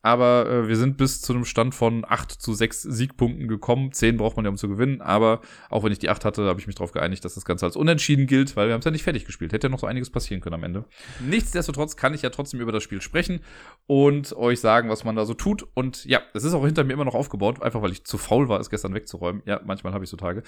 Aber 0.06 0.50
äh, 0.50 0.68
wir 0.68 0.76
sind 0.76 0.98
bis 0.98 1.22
zu 1.22 1.34
einem 1.34 1.46
Stand 1.46 1.74
von 1.74 2.04
8 2.06 2.30
zu 2.30 2.54
6 2.54 2.82
Siegpunkten 2.82 3.48
gekommen. 3.48 3.94
10 3.94 4.18
braucht 4.18 4.36
man 4.36 4.44
ja, 4.44 4.52
um 4.52 4.58
zu 4.58 4.68
gewinnen. 4.68 5.02
Aber 5.02 5.40
auch 5.70 5.86
wenn 5.86 5.94
ich 5.94 6.00
die 6.00 6.10
8 6.10 6.26
hatte, 6.26 6.44
habe 6.44 6.60
ich 6.60 6.68
mich 6.68 6.76
darauf 6.76 6.92
geeinigt, 6.92 7.24
dass 7.24 7.36
das 7.36 7.46
Ganze 7.46 7.66
als 7.66 7.78
unentschieden 7.78 8.28
gilt, 8.28 8.58
weil 8.58 8.68
wir 8.68 8.74
haben 8.74 8.80
es 8.80 8.86
ja 8.86 8.92
nicht 8.92 9.04
fertig 9.04 9.24
gespielt. 9.24 9.54
Hätte 9.54 9.68
ja 9.68 9.72
noch 9.72 9.80
so 9.80 9.88
einiges 9.88 10.10
passieren 10.10 10.42
können 10.42 10.56
am 10.56 10.64
Ende. 10.66 10.84
Nichtsdestotrotz 11.22 11.96
kann 11.96 12.14
ich 12.14 12.22
ja 12.22 12.32
trotzdem 12.32 12.60
über 12.60 12.74
das 12.74 12.84
Spiel 12.84 13.02
sprechen 13.02 13.40
und 13.88 14.34
euch 14.36 14.60
sagen, 14.60 14.90
was 14.90 15.06
man 15.06 15.16
da 15.16 15.24
so 15.24 15.36
tut. 15.36 15.66
Und 15.74 16.04
ja, 16.04 16.22
es 16.34 16.44
ist 16.44 16.54
auch 16.54 16.66
hinter 16.66 16.84
mir 16.84 16.92
immer 16.92 17.06
noch 17.06 17.16
aufgebaut, 17.16 17.62
einfach 17.62 17.82
weil 17.82 17.94
ich 17.94 18.04
zu 18.04 18.18
faul 18.18 18.50
war, 18.50 18.60
es 18.60 18.70
gestern 18.70 18.94
wegzuräumen. 18.94 19.42
Ja, 19.46 19.62
manchmal 19.64 19.94
habe 19.94 20.04
ich 20.04 20.10
so 20.10 20.18
Tage. 20.18 20.44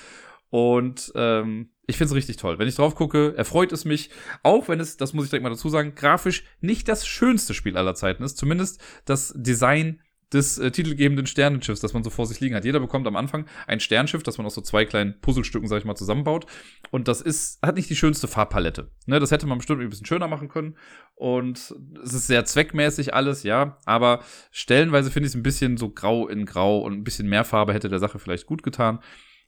Und 0.55 1.11
ähm, 1.15 1.71
ich 1.85 1.97
finde 1.97 2.11
es 2.11 2.15
richtig 2.15 2.37
toll. 2.37 2.57
Wenn 2.59 2.69
ich 2.69 2.75
drauf 2.75 2.95
gucke, 2.95 3.33
erfreut 3.35 3.73
es 3.73 3.83
mich, 3.83 4.09
auch 4.41 4.69
wenn 4.69 4.79
es, 4.79 4.95
das 4.95 5.11
muss 5.11 5.25
ich 5.25 5.29
direkt 5.29 5.43
mal 5.43 5.49
dazu 5.49 5.67
sagen, 5.67 5.95
grafisch 5.95 6.45
nicht 6.61 6.87
das 6.87 7.05
schönste 7.05 7.53
Spiel 7.53 7.75
aller 7.75 7.93
Zeiten 7.93 8.23
ist. 8.23 8.37
Zumindest 8.37 8.81
das 9.03 9.33
Design 9.35 9.99
des 10.31 10.57
äh, 10.57 10.71
titelgebenden 10.71 11.27
Sternenschiffs, 11.27 11.81
das 11.81 11.91
man 11.91 12.05
so 12.05 12.09
vor 12.09 12.25
sich 12.25 12.39
liegen 12.39 12.55
hat. 12.55 12.63
Jeder 12.63 12.79
bekommt 12.79 13.05
am 13.05 13.17
Anfang 13.17 13.47
ein 13.67 13.81
Sternschiff, 13.81 14.23
das 14.23 14.37
man 14.37 14.47
aus 14.47 14.55
so 14.55 14.61
zwei 14.61 14.85
kleinen 14.85 15.19
Puzzlestücken, 15.19 15.67
sag 15.67 15.79
ich 15.79 15.85
mal, 15.85 15.95
zusammenbaut. 15.95 16.45
Und 16.89 17.09
das 17.09 17.19
ist, 17.19 17.61
hat 17.61 17.75
nicht 17.75 17.89
die 17.89 17.97
schönste 17.97 18.29
Farbpalette. 18.29 18.91
Ne, 19.07 19.19
das 19.19 19.31
hätte 19.31 19.47
man 19.47 19.57
bestimmt 19.57 19.81
ein 19.81 19.89
bisschen 19.89 20.05
schöner 20.05 20.29
machen 20.29 20.47
können. 20.47 20.77
Und 21.15 21.75
es 22.01 22.13
ist 22.13 22.27
sehr 22.27 22.45
zweckmäßig 22.45 23.13
alles, 23.13 23.43
ja. 23.43 23.77
Aber 23.83 24.23
stellenweise 24.51 25.11
finde 25.11 25.27
ich 25.27 25.31
es 25.31 25.35
ein 25.35 25.43
bisschen 25.43 25.75
so 25.75 25.89
grau 25.89 26.29
in 26.29 26.45
grau 26.45 26.79
und 26.79 26.93
ein 26.93 27.03
bisschen 27.03 27.27
mehr 27.27 27.43
Farbe 27.43 27.73
hätte 27.73 27.89
der 27.89 27.99
Sache 27.99 28.19
vielleicht 28.19 28.45
gut 28.45 28.63
getan. 28.63 28.99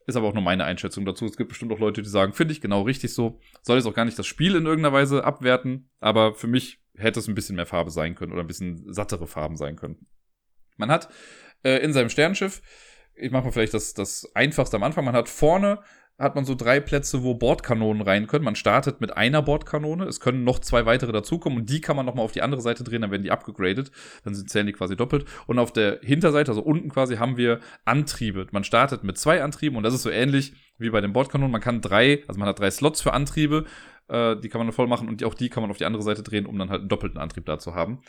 Ist 0.08 0.16
aber 0.16 0.26
auch 0.26 0.32
nur 0.32 0.42
meine 0.42 0.64
Einschätzung 0.64 1.04
dazu. 1.04 1.26
Es 1.26 1.36
gibt 1.36 1.50
bestimmt 1.50 1.70
auch 1.70 1.78
Leute, 1.78 2.00
die 2.00 2.08
sagen, 2.08 2.32
finde 2.32 2.52
ich 2.52 2.62
genau 2.62 2.80
richtig 2.80 3.12
so. 3.12 3.38
Soll 3.60 3.76
jetzt 3.76 3.84
auch 3.84 3.92
gar 3.92 4.06
nicht 4.06 4.18
das 4.18 4.26
Spiel 4.26 4.56
in 4.56 4.64
irgendeiner 4.64 4.94
Weise 4.94 5.22
abwerten, 5.22 5.90
aber 6.00 6.34
für 6.34 6.46
mich 6.46 6.80
hätte 6.96 7.20
es 7.20 7.28
ein 7.28 7.34
bisschen 7.34 7.56
mehr 7.56 7.66
Farbe 7.66 7.90
sein 7.90 8.14
können 8.14 8.32
oder 8.32 8.40
ein 8.40 8.46
bisschen 8.46 8.90
sattere 8.90 9.26
Farben 9.26 9.56
sein 9.56 9.76
können. 9.76 10.06
Man 10.78 10.90
hat 10.90 11.10
äh, 11.62 11.82
in 11.84 11.92
seinem 11.92 12.08
Sternschiff, 12.08 12.62
ich 13.14 13.30
mache 13.30 13.44
mal 13.44 13.50
vielleicht 13.50 13.74
das, 13.74 13.92
das 13.92 14.34
einfachste 14.34 14.78
am 14.78 14.82
Anfang, 14.82 15.04
man 15.04 15.14
hat 15.14 15.28
vorne 15.28 15.82
hat 16.18 16.34
man 16.34 16.44
so 16.44 16.54
drei 16.56 16.80
Plätze, 16.80 17.22
wo 17.22 17.34
Bordkanonen 17.34 18.02
rein 18.02 18.26
können. 18.26 18.44
Man 18.44 18.56
startet 18.56 19.00
mit 19.00 19.16
einer 19.16 19.40
Bordkanone. 19.40 20.04
Es 20.04 20.18
können 20.18 20.42
noch 20.42 20.58
zwei 20.58 20.84
weitere 20.84 21.12
dazukommen 21.12 21.60
und 21.60 21.70
die 21.70 21.80
kann 21.80 21.94
man 21.94 22.04
nochmal 22.06 22.24
auf 22.24 22.32
die 22.32 22.42
andere 22.42 22.60
Seite 22.60 22.82
drehen, 22.82 23.02
dann 23.02 23.12
werden 23.12 23.22
die 23.22 23.30
abgegradet. 23.30 23.92
Dann 24.24 24.34
sind 24.34 24.50
zählen 24.50 24.66
die 24.66 24.72
quasi 24.72 24.96
doppelt. 24.96 25.26
Und 25.46 25.60
auf 25.60 25.72
der 25.72 26.00
Hinterseite, 26.02 26.50
also 26.50 26.62
unten 26.62 26.88
quasi, 26.88 27.16
haben 27.16 27.36
wir 27.36 27.60
Antriebe. 27.84 28.48
Man 28.50 28.64
startet 28.64 29.04
mit 29.04 29.16
zwei 29.16 29.42
Antrieben 29.42 29.76
und 29.76 29.84
das 29.84 29.94
ist 29.94 30.02
so 30.02 30.10
ähnlich 30.10 30.54
wie 30.76 30.90
bei 30.90 31.00
den 31.00 31.12
Bordkanonen. 31.12 31.52
Man 31.52 31.60
kann 31.60 31.80
drei, 31.80 32.24
also 32.26 32.38
man 32.40 32.48
hat 32.48 32.58
drei 32.58 32.70
Slots 32.70 33.00
für 33.00 33.12
Antriebe, 33.12 33.64
äh, 34.08 34.36
die 34.36 34.48
kann 34.48 34.60
man 34.60 34.72
voll 34.72 34.88
machen 34.88 35.08
und 35.08 35.20
die, 35.20 35.24
auch 35.24 35.34
die 35.34 35.48
kann 35.48 35.62
man 35.62 35.70
auf 35.70 35.78
die 35.78 35.84
andere 35.84 36.02
Seite 36.02 36.24
drehen, 36.24 36.46
um 36.46 36.58
dann 36.58 36.70
halt 36.70 36.80
einen 36.80 36.88
doppelten 36.88 37.20
Antrieb 37.20 37.46
da 37.46 37.60
zu 37.60 37.74
haben. 37.74 38.00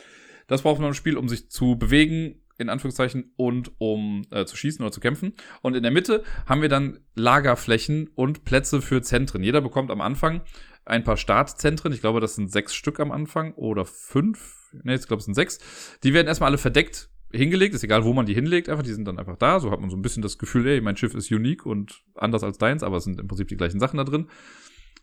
Das 0.48 0.62
braucht 0.62 0.80
man 0.80 0.88
im 0.88 0.94
Spiel, 0.94 1.16
um 1.16 1.28
sich 1.28 1.48
zu 1.48 1.78
bewegen, 1.78 2.42
in 2.60 2.68
Anführungszeichen, 2.68 3.32
und 3.36 3.72
um 3.78 4.22
äh, 4.30 4.44
zu 4.44 4.56
schießen 4.56 4.82
oder 4.84 4.92
zu 4.92 5.00
kämpfen. 5.00 5.34
Und 5.62 5.74
in 5.74 5.82
der 5.82 5.92
Mitte 5.92 6.22
haben 6.46 6.62
wir 6.62 6.68
dann 6.68 7.00
Lagerflächen 7.14 8.08
und 8.14 8.44
Plätze 8.44 8.82
für 8.82 9.02
Zentren. 9.02 9.42
Jeder 9.42 9.60
bekommt 9.60 9.90
am 9.90 10.00
Anfang 10.00 10.42
ein 10.84 11.04
paar 11.04 11.16
Startzentren. 11.16 11.92
Ich 11.92 12.00
glaube, 12.00 12.20
das 12.20 12.34
sind 12.34 12.50
sechs 12.50 12.74
Stück 12.74 13.00
am 13.00 13.12
Anfang 13.12 13.54
oder 13.54 13.84
fünf. 13.84 14.70
Ne, 14.82 14.94
ich 14.94 15.06
glaube, 15.06 15.20
es 15.20 15.24
sind 15.24 15.34
sechs. 15.34 15.58
Die 16.02 16.14
werden 16.14 16.26
erstmal 16.26 16.48
alle 16.48 16.58
verdeckt 16.58 17.10
hingelegt. 17.32 17.74
Ist 17.74 17.84
egal, 17.84 18.04
wo 18.04 18.12
man 18.12 18.26
die 18.26 18.34
hinlegt. 18.34 18.68
Einfach, 18.68 18.82
die 18.82 18.92
sind 18.92 19.06
dann 19.06 19.18
einfach 19.18 19.36
da. 19.36 19.60
So 19.60 19.70
hat 19.70 19.80
man 19.80 19.90
so 19.90 19.96
ein 19.96 20.02
bisschen 20.02 20.22
das 20.22 20.38
Gefühl, 20.38 20.66
ey, 20.66 20.80
mein 20.80 20.96
Schiff 20.96 21.14
ist 21.14 21.30
unique 21.30 21.66
und 21.66 22.02
anders 22.14 22.42
als 22.42 22.58
deins, 22.58 22.82
aber 22.82 22.96
es 22.96 23.04
sind 23.04 23.20
im 23.20 23.28
Prinzip 23.28 23.48
die 23.48 23.56
gleichen 23.56 23.80
Sachen 23.80 23.98
da 23.98 24.04
drin. 24.04 24.28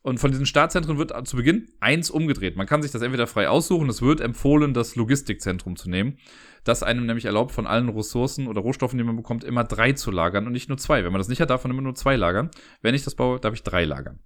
Und 0.07 0.21
von 0.21 0.31
diesen 0.31 0.45
Startzentren 0.45 0.97
wird 0.97 1.27
zu 1.27 1.35
Beginn 1.35 1.67
eins 1.81 2.09
umgedreht. 2.09 2.55
Man 2.55 2.65
kann 2.65 2.81
sich 2.81 2.91
das 2.91 3.01
entweder 3.01 3.27
frei 3.27 3.49
aussuchen. 3.49 3.89
Es 3.89 4.01
wird 4.01 4.21
empfohlen, 4.21 4.73
das 4.73 4.95
Logistikzentrum 4.95 5.75
zu 5.75 5.89
nehmen. 5.89 6.17
Das 6.63 6.81
einem 6.81 7.05
nämlich 7.05 7.25
erlaubt, 7.25 7.51
von 7.51 7.67
allen 7.67 7.89
Ressourcen 7.89 8.47
oder 8.47 8.61
Rohstoffen, 8.61 8.97
die 8.97 9.03
man 9.03 9.17
bekommt, 9.17 9.43
immer 9.43 9.65
drei 9.65 9.91
zu 9.91 10.09
lagern 10.09 10.45
und 10.47 10.53
nicht 10.53 10.69
nur 10.69 10.77
zwei. 10.77 11.03
Wenn 11.03 11.11
man 11.11 11.19
das 11.19 11.27
nicht 11.27 11.41
hat, 11.41 11.49
darf 11.49 11.65
man 11.65 11.71
immer 11.71 11.81
nur 11.81 11.93
zwei 11.93 12.15
lagern. 12.15 12.51
Wenn 12.81 12.95
ich 12.95 13.03
das 13.03 13.15
baue, 13.15 13.37
darf 13.41 13.53
ich 13.53 13.63
drei 13.63 13.83
lagern. 13.83 14.21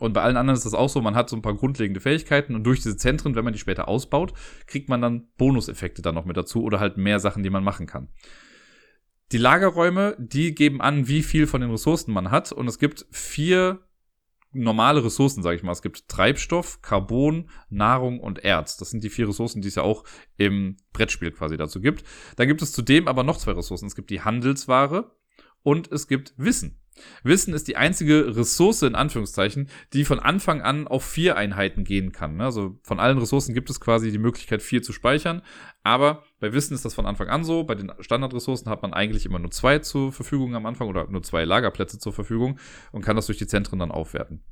Und 0.00 0.12
bei 0.12 0.22
allen 0.22 0.36
anderen 0.36 0.56
ist 0.56 0.66
das 0.66 0.74
auch 0.74 0.88
so, 0.88 1.00
man 1.00 1.14
hat 1.14 1.30
so 1.30 1.36
ein 1.36 1.42
paar 1.42 1.54
grundlegende 1.54 2.00
Fähigkeiten 2.00 2.56
und 2.56 2.64
durch 2.64 2.82
diese 2.82 2.96
Zentren, 2.96 3.36
wenn 3.36 3.44
man 3.44 3.52
die 3.52 3.60
später 3.60 3.86
ausbaut, 3.86 4.32
kriegt 4.66 4.88
man 4.88 5.00
dann 5.00 5.28
Bonuseffekte 5.38 6.02
dann 6.02 6.16
noch 6.16 6.24
mit 6.24 6.36
dazu 6.36 6.64
oder 6.64 6.80
halt 6.80 6.96
mehr 6.96 7.20
Sachen, 7.20 7.44
die 7.44 7.50
man 7.50 7.62
machen 7.62 7.86
kann. 7.86 8.08
Die 9.30 9.38
Lagerräume, 9.38 10.16
die 10.18 10.52
geben 10.52 10.80
an, 10.80 11.06
wie 11.06 11.22
viel 11.22 11.46
von 11.46 11.60
den 11.60 11.70
Ressourcen 11.70 12.12
man 12.12 12.32
hat 12.32 12.50
und 12.50 12.66
es 12.66 12.80
gibt 12.80 13.06
vier 13.12 13.85
normale 14.56 15.04
Ressourcen, 15.04 15.42
sage 15.42 15.56
ich 15.56 15.62
mal. 15.62 15.72
Es 15.72 15.82
gibt 15.82 16.08
Treibstoff, 16.08 16.82
Carbon, 16.82 17.48
Nahrung 17.68 18.20
und 18.20 18.44
Erz. 18.44 18.76
Das 18.76 18.90
sind 18.90 19.04
die 19.04 19.10
vier 19.10 19.28
Ressourcen, 19.28 19.62
die 19.62 19.68
es 19.68 19.74
ja 19.76 19.82
auch 19.82 20.04
im 20.36 20.76
Brettspiel 20.92 21.30
quasi 21.30 21.56
dazu 21.56 21.80
gibt. 21.80 22.04
Dann 22.36 22.48
gibt 22.48 22.62
es 22.62 22.72
zudem 22.72 23.08
aber 23.08 23.22
noch 23.22 23.38
zwei 23.38 23.52
Ressourcen. 23.52 23.86
Es 23.86 23.96
gibt 23.96 24.10
die 24.10 24.22
Handelsware 24.22 25.16
und 25.62 25.90
es 25.92 26.08
gibt 26.08 26.34
Wissen. 26.36 26.80
Wissen 27.22 27.54
ist 27.54 27.68
die 27.68 27.76
einzige 27.76 28.36
Ressource 28.36 28.82
in 28.82 28.94
Anführungszeichen, 28.94 29.68
die 29.92 30.04
von 30.04 30.18
Anfang 30.18 30.62
an 30.62 30.88
auf 30.88 31.04
vier 31.04 31.36
Einheiten 31.36 31.84
gehen 31.84 32.12
kann. 32.12 32.40
Also 32.40 32.78
von 32.82 33.00
allen 33.00 33.18
Ressourcen 33.18 33.54
gibt 33.54 33.70
es 33.70 33.80
quasi 33.80 34.10
die 34.10 34.18
Möglichkeit, 34.18 34.62
vier 34.62 34.82
zu 34.82 34.92
speichern. 34.92 35.42
Aber 35.82 36.24
bei 36.38 36.52
Wissen 36.52 36.74
ist 36.74 36.84
das 36.84 36.94
von 36.94 37.06
Anfang 37.06 37.28
an 37.28 37.44
so. 37.44 37.64
Bei 37.64 37.74
den 37.74 37.92
Standardressourcen 38.00 38.70
hat 38.70 38.82
man 38.82 38.92
eigentlich 38.92 39.24
immer 39.24 39.38
nur 39.38 39.50
zwei 39.50 39.78
zur 39.78 40.12
Verfügung 40.12 40.54
am 40.54 40.66
Anfang 40.66 40.88
oder 40.88 41.06
nur 41.08 41.22
zwei 41.22 41.44
Lagerplätze 41.44 41.98
zur 41.98 42.12
Verfügung 42.12 42.58
und 42.92 43.02
kann 43.02 43.16
das 43.16 43.26
durch 43.26 43.38
die 43.38 43.46
Zentren 43.46 43.78
dann 43.78 43.90
aufwerten. 43.90 44.42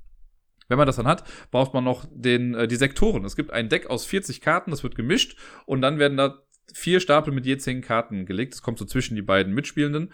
Wenn 0.69 0.79
man 0.79 0.87
das 0.87 0.97
dann 0.97 1.07
hat, 1.07 1.25
braucht 1.51 1.75
man 1.75 1.85
noch 1.85 2.07
den, 2.11 2.55
äh, 2.55 2.67
die 2.67 2.77
Sektoren. 2.77 3.25
Es 3.25 3.37
gibt 3.37 3.51
ein 3.51 3.69
Deck 3.69 3.91
aus 3.91 4.07
40 4.07 4.41
Karten, 4.41 4.71
das 4.71 4.83
wird 4.83 4.95
gemischt 4.95 5.39
und 5.67 5.83
dann 5.83 5.99
werden 5.99 6.17
da 6.17 6.39
vier 6.73 7.01
Stapel 7.01 7.35
mit 7.35 7.45
je 7.45 7.59
zehn 7.59 7.83
Karten 7.83 8.25
gelegt. 8.25 8.55
Das 8.55 8.63
kommt 8.63 8.79
so 8.79 8.87
zwischen 8.87 9.15
die 9.15 9.23
beiden 9.23 9.53
Mitspielenden. 9.53 10.13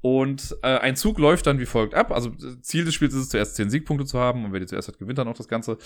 Und 0.00 0.56
äh, 0.62 0.78
ein 0.78 0.96
Zug 0.96 1.18
läuft 1.18 1.46
dann 1.46 1.58
wie 1.58 1.66
folgt 1.66 1.94
ab. 1.94 2.12
Also 2.12 2.30
Ziel 2.60 2.84
des 2.84 2.94
Spiels 2.94 3.14
ist 3.14 3.22
es, 3.22 3.28
zuerst 3.30 3.56
zehn 3.56 3.68
Siegpunkte 3.68 4.06
zu 4.06 4.18
haben 4.18 4.44
und 4.44 4.52
wer 4.52 4.60
die 4.60 4.66
zuerst 4.66 4.88
hat, 4.88 4.98
gewinnt 4.98 5.18
dann 5.18 5.28
auch 5.28 5.36
das 5.36 5.48
Ganze. 5.48 5.78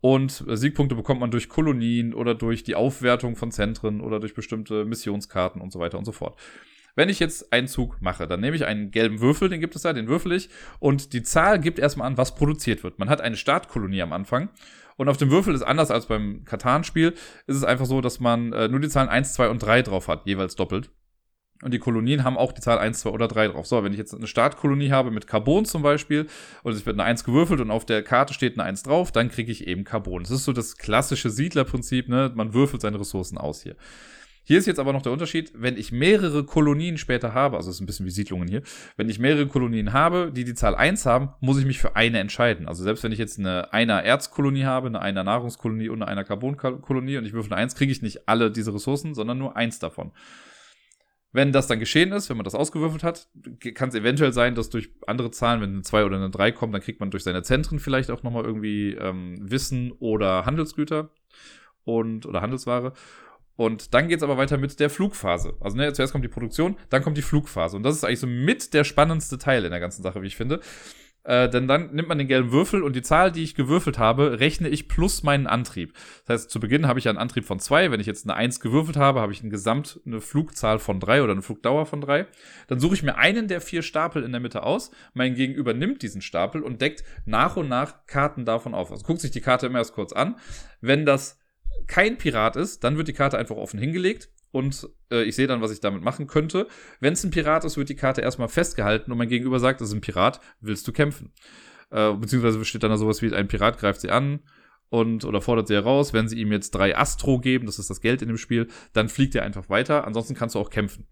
Und 0.00 0.44
äh, 0.48 0.56
Siegpunkte 0.56 0.96
bekommt 0.96 1.20
man 1.20 1.30
durch 1.30 1.48
Kolonien 1.48 2.14
oder 2.14 2.34
durch 2.34 2.64
die 2.64 2.74
Aufwertung 2.74 3.36
von 3.36 3.52
Zentren 3.52 4.00
oder 4.00 4.18
durch 4.18 4.34
bestimmte 4.34 4.84
Missionskarten 4.84 5.60
und 5.60 5.72
so 5.72 5.78
weiter 5.78 5.98
und 5.98 6.04
so 6.04 6.12
fort. 6.12 6.38
Wenn 6.96 7.08
ich 7.08 7.20
jetzt 7.20 7.52
einen 7.52 7.68
Zug 7.68 8.02
mache, 8.02 8.26
dann 8.26 8.40
nehme 8.40 8.56
ich 8.56 8.66
einen 8.66 8.90
gelben 8.90 9.20
Würfel, 9.20 9.48
den 9.48 9.60
gibt 9.60 9.76
es 9.76 9.82
da, 9.82 9.92
den 9.92 10.08
würfel 10.08 10.32
ich. 10.32 10.48
Und 10.80 11.12
die 11.12 11.22
Zahl 11.22 11.60
gibt 11.60 11.78
erstmal 11.78 12.08
an, 12.08 12.16
was 12.16 12.34
produziert 12.34 12.82
wird. 12.82 12.98
Man 12.98 13.08
hat 13.08 13.20
eine 13.20 13.36
Startkolonie 13.36 14.02
am 14.02 14.12
Anfang. 14.12 14.50
Und 14.96 15.08
auf 15.08 15.16
dem 15.16 15.30
Würfel 15.30 15.54
ist 15.54 15.62
anders 15.62 15.90
als 15.90 16.06
beim 16.06 16.44
Katan-Spiel, 16.44 17.14
ist 17.46 17.56
es 17.56 17.64
einfach 17.64 17.86
so, 17.86 18.00
dass 18.02 18.20
man 18.20 18.52
äh, 18.52 18.68
nur 18.68 18.80
die 18.80 18.88
Zahlen 18.88 19.08
1, 19.08 19.32
2 19.32 19.48
und 19.48 19.60
3 19.60 19.82
drauf 19.82 20.08
hat, 20.08 20.26
jeweils 20.26 20.56
doppelt. 20.56 20.90
Und 21.62 21.74
die 21.74 21.78
Kolonien 21.78 22.24
haben 22.24 22.38
auch 22.38 22.52
die 22.52 22.60
Zahl 22.60 22.78
1, 22.78 23.00
2 23.00 23.10
oder 23.10 23.28
3 23.28 23.48
drauf. 23.48 23.66
So, 23.66 23.82
wenn 23.84 23.92
ich 23.92 23.98
jetzt 23.98 24.14
eine 24.14 24.26
Startkolonie 24.26 24.90
habe 24.90 25.10
mit 25.10 25.26
Carbon 25.26 25.64
zum 25.66 25.82
Beispiel, 25.82 26.26
und 26.62 26.72
es 26.72 26.86
wird 26.86 26.96
eine 26.96 27.04
1 27.04 27.24
gewürfelt 27.24 27.60
und 27.60 27.70
auf 27.70 27.84
der 27.84 28.02
Karte 28.02 28.32
steht 28.32 28.54
eine 28.54 28.64
1 28.64 28.84
drauf, 28.84 29.12
dann 29.12 29.28
kriege 29.28 29.52
ich 29.52 29.66
eben 29.66 29.84
Carbon. 29.84 30.22
Das 30.22 30.30
ist 30.30 30.44
so 30.44 30.52
das 30.52 30.78
klassische 30.78 31.28
Siedlerprinzip, 31.28 32.08
ne? 32.08 32.32
Man 32.34 32.54
würfelt 32.54 32.80
seine 32.82 32.98
Ressourcen 32.98 33.36
aus 33.36 33.62
hier. 33.62 33.76
Hier 34.42 34.58
ist 34.58 34.66
jetzt 34.66 34.80
aber 34.80 34.92
noch 34.92 35.02
der 35.02 35.12
Unterschied, 35.12 35.52
wenn 35.54 35.76
ich 35.76 35.92
mehrere 35.92 36.44
Kolonien 36.44 36.98
später 36.98 37.34
habe, 37.34 37.56
also 37.56 37.68
es 37.68 37.76
ist 37.76 37.82
ein 37.82 37.86
bisschen 37.86 38.06
wie 38.06 38.10
Siedlungen 38.10 38.48
hier, 38.48 38.62
wenn 38.96 39.08
ich 39.08 39.18
mehrere 39.18 39.46
Kolonien 39.46 39.92
habe, 39.92 40.32
die 40.34 40.44
die 40.44 40.54
Zahl 40.54 40.74
1 40.74 41.04
haben, 41.06 41.28
muss 41.40 41.58
ich 41.58 41.66
mich 41.66 41.78
für 41.78 41.94
eine 41.94 42.18
entscheiden. 42.18 42.66
Also 42.66 42.82
selbst 42.82 43.04
wenn 43.04 43.12
ich 43.12 43.18
jetzt 43.18 43.38
eine 43.38 43.72
einer 43.72 44.02
Erzkolonie 44.02 44.64
habe, 44.64 44.88
eine 44.88 45.00
einer 45.00 45.24
Nahrungskolonie 45.24 45.90
und 45.90 46.02
eine 46.02 46.10
einer 46.10 46.24
Carbonkolonie 46.24 47.18
und 47.18 47.26
ich 47.26 47.32
würfel 47.32 47.52
eine 47.52 47.62
1, 47.62 47.74
kriege 47.74 47.92
ich 47.92 48.02
nicht 48.02 48.28
alle 48.28 48.50
diese 48.50 48.74
Ressourcen, 48.74 49.14
sondern 49.14 49.38
nur 49.38 49.56
eins 49.56 49.78
davon. 49.78 50.10
Wenn 51.32 51.52
das 51.52 51.68
dann 51.68 51.78
geschehen 51.78 52.10
ist, 52.12 52.28
wenn 52.28 52.36
man 52.36 52.44
das 52.44 52.56
ausgewürfelt 52.56 53.04
hat, 53.04 53.28
kann 53.74 53.90
es 53.90 53.94
eventuell 53.94 54.32
sein, 54.32 54.56
dass 54.56 54.68
durch 54.68 54.90
andere 55.06 55.30
Zahlen, 55.30 55.60
wenn 55.60 55.74
eine 55.74 55.82
2 55.82 56.04
oder 56.04 56.16
eine 56.16 56.30
3 56.30 56.50
kommt, 56.50 56.74
dann 56.74 56.80
kriegt 56.82 56.98
man 56.98 57.10
durch 57.10 57.22
seine 57.22 57.42
Zentren 57.42 57.78
vielleicht 57.78 58.10
auch 58.10 58.24
nochmal 58.24 58.44
irgendwie 58.44 58.94
ähm, 58.94 59.36
Wissen 59.40 59.92
oder 59.92 60.44
Handelsgüter 60.44 61.10
und 61.84 62.26
oder 62.26 62.42
Handelsware. 62.42 62.94
Und 63.54 63.92
dann 63.94 64.08
geht's 64.08 64.22
aber 64.22 64.38
weiter 64.38 64.56
mit 64.56 64.80
der 64.80 64.90
Flugphase. 64.90 65.54
Also 65.60 65.76
ne, 65.76 65.92
zuerst 65.92 66.12
kommt 66.12 66.24
die 66.24 66.28
Produktion, 66.28 66.76
dann 66.88 67.02
kommt 67.02 67.18
die 67.18 67.22
Flugphase. 67.22 67.76
Und 67.76 67.82
das 67.82 67.94
ist 67.94 68.04
eigentlich 68.04 68.20
so 68.20 68.26
mit 68.26 68.72
der 68.72 68.84
spannendste 68.84 69.38
Teil 69.38 69.64
in 69.64 69.70
der 69.70 69.80
ganzen 69.80 70.02
Sache, 70.02 70.22
wie 70.22 70.28
ich 70.28 70.36
finde. 70.36 70.60
Äh, 71.24 71.50
denn 71.50 71.68
dann 71.68 71.94
nimmt 71.94 72.08
man 72.08 72.18
den 72.18 72.28
gelben 72.28 72.50
Würfel 72.50 72.82
und 72.82 72.96
die 72.96 73.02
Zahl, 73.02 73.30
die 73.30 73.42
ich 73.42 73.54
gewürfelt 73.54 73.98
habe, 73.98 74.40
rechne 74.40 74.68
ich 74.68 74.88
plus 74.88 75.22
meinen 75.22 75.46
Antrieb. 75.46 75.92
Das 76.26 76.42
heißt, 76.42 76.50
zu 76.50 76.60
Beginn 76.60 76.86
habe 76.86 76.98
ich 76.98 77.08
einen 77.08 77.18
Antrieb 77.18 77.44
von 77.44 77.60
zwei. 77.60 77.90
Wenn 77.90 78.00
ich 78.00 78.06
jetzt 78.06 78.24
eine 78.24 78.34
eins 78.34 78.60
gewürfelt 78.60 78.96
habe, 78.96 79.20
habe 79.20 79.32
ich 79.32 79.40
eine 79.40 79.50
Gesamt 79.50 80.00
eine 80.06 80.20
Flugzahl 80.20 80.78
von 80.78 80.98
drei 80.98 81.22
oder 81.22 81.32
eine 81.32 81.42
Flugdauer 81.42 81.84
von 81.86 82.00
drei. 82.00 82.26
Dann 82.68 82.80
suche 82.80 82.94
ich 82.94 83.02
mir 83.02 83.16
einen 83.16 83.48
der 83.48 83.60
vier 83.60 83.82
Stapel 83.82 84.22
in 84.22 84.32
der 84.32 84.40
Mitte 84.40 84.62
aus. 84.62 84.90
Mein 85.12 85.34
Gegenüber 85.34 85.74
nimmt 85.74 86.02
diesen 86.02 86.22
Stapel 86.22 86.62
und 86.62 86.80
deckt 86.80 87.04
nach 87.26 87.56
und 87.56 87.68
nach 87.68 88.06
Karten 88.06 88.44
davon 88.44 88.74
auf. 88.74 88.90
Also 88.90 89.04
guckt 89.04 89.20
sich 89.20 89.30
die 89.30 89.42
Karte 89.42 89.66
immer 89.66 89.78
erst 89.78 89.94
kurz 89.94 90.12
an. 90.12 90.36
Wenn 90.80 91.04
das 91.04 91.38
kein 91.86 92.16
Pirat 92.16 92.56
ist, 92.56 92.82
dann 92.82 92.96
wird 92.96 93.08
die 93.08 93.12
Karte 93.12 93.38
einfach 93.38 93.56
offen 93.56 93.78
hingelegt 93.78 94.30
und 94.52 94.88
äh, 95.10 95.22
ich 95.22 95.36
sehe 95.36 95.46
dann, 95.46 95.60
was 95.60 95.72
ich 95.72 95.80
damit 95.80 96.02
machen 96.02 96.26
könnte. 96.26 96.66
Wenn 97.00 97.12
es 97.12 97.24
ein 97.24 97.30
Pirat 97.30 97.64
ist, 97.64 97.76
wird 97.76 97.88
die 97.88 97.96
Karte 97.96 98.20
erstmal 98.20 98.48
festgehalten 98.48 99.12
und 99.12 99.18
mein 99.18 99.28
Gegenüber 99.28 99.60
sagt, 99.60 99.80
es 99.80 99.88
ist 99.88 99.94
ein 99.94 100.00
Pirat, 100.00 100.40
willst 100.60 100.86
du 100.88 100.92
kämpfen? 100.92 101.32
Äh, 101.90 102.14
beziehungsweise 102.14 102.64
steht 102.64 102.82
dann 102.82 102.90
da 102.90 102.96
sowas 102.96 103.22
wie, 103.22 103.34
ein 103.34 103.48
Pirat 103.48 103.78
greift 103.78 104.00
sie 104.00 104.10
an 104.10 104.40
und 104.88 105.24
oder 105.24 105.40
fordert 105.40 105.68
sie 105.68 105.74
heraus. 105.74 106.12
Wenn 106.12 106.28
sie 106.28 106.40
ihm 106.40 106.52
jetzt 106.52 106.70
drei 106.72 106.96
Astro 106.96 107.38
geben, 107.38 107.66
das 107.66 107.78
ist 107.78 107.90
das 107.90 108.00
Geld 108.00 108.22
in 108.22 108.28
dem 108.28 108.38
Spiel, 108.38 108.68
dann 108.92 109.08
fliegt 109.08 109.34
er 109.34 109.44
einfach 109.44 109.68
weiter. 109.68 110.06
Ansonsten 110.06 110.34
kannst 110.34 110.54
du 110.54 110.58
auch 110.58 110.70
kämpfen 110.70 111.06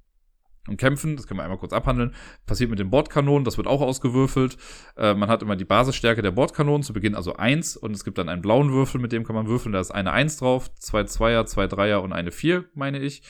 und 0.69 0.77
kämpfen. 0.77 1.17
Das 1.17 1.27
können 1.27 1.39
wir 1.39 1.45
einmal 1.45 1.59
kurz 1.59 1.73
abhandeln. 1.73 2.15
Passiert 2.47 2.71
mit 2.71 2.79
den 2.79 2.91
Bordkanonen, 2.91 3.45
das 3.45 3.57
wird 3.57 3.67
auch 3.67 3.81
ausgewürfelt. 3.81 4.57
Äh, 4.97 5.15
man 5.15 5.29
hat 5.29 5.43
immer 5.43 5.57
die 5.57 5.65
Basisstärke 5.65 6.23
der 6.23 6.31
Bordkanonen, 6.31 6.83
zu 6.83 6.93
Beginn 6.93 7.15
also 7.15 7.37
eins 7.37 7.77
und 7.77 7.93
es 7.95 8.05
gibt 8.05 8.19
dann 8.19 8.29
einen 8.29 8.43
blauen 8.43 8.73
Würfel, 8.73 9.01
mit 9.01 9.13
dem 9.13 9.25
kann 9.25 9.35
man 9.35 9.47
würfeln. 9.47 9.73
Da 9.73 9.81
ist 9.81 9.91
eine 9.91 10.13
Eins 10.13 10.37
drauf, 10.39 10.73
zwei 10.75 11.05
Zweier, 11.05 11.47
zwei 11.47 11.67
Dreier 11.67 12.03
und 12.03 12.13
eine 12.13 12.33
Vier, 12.33 12.65
meine 12.75 12.99
ich. 12.99 13.23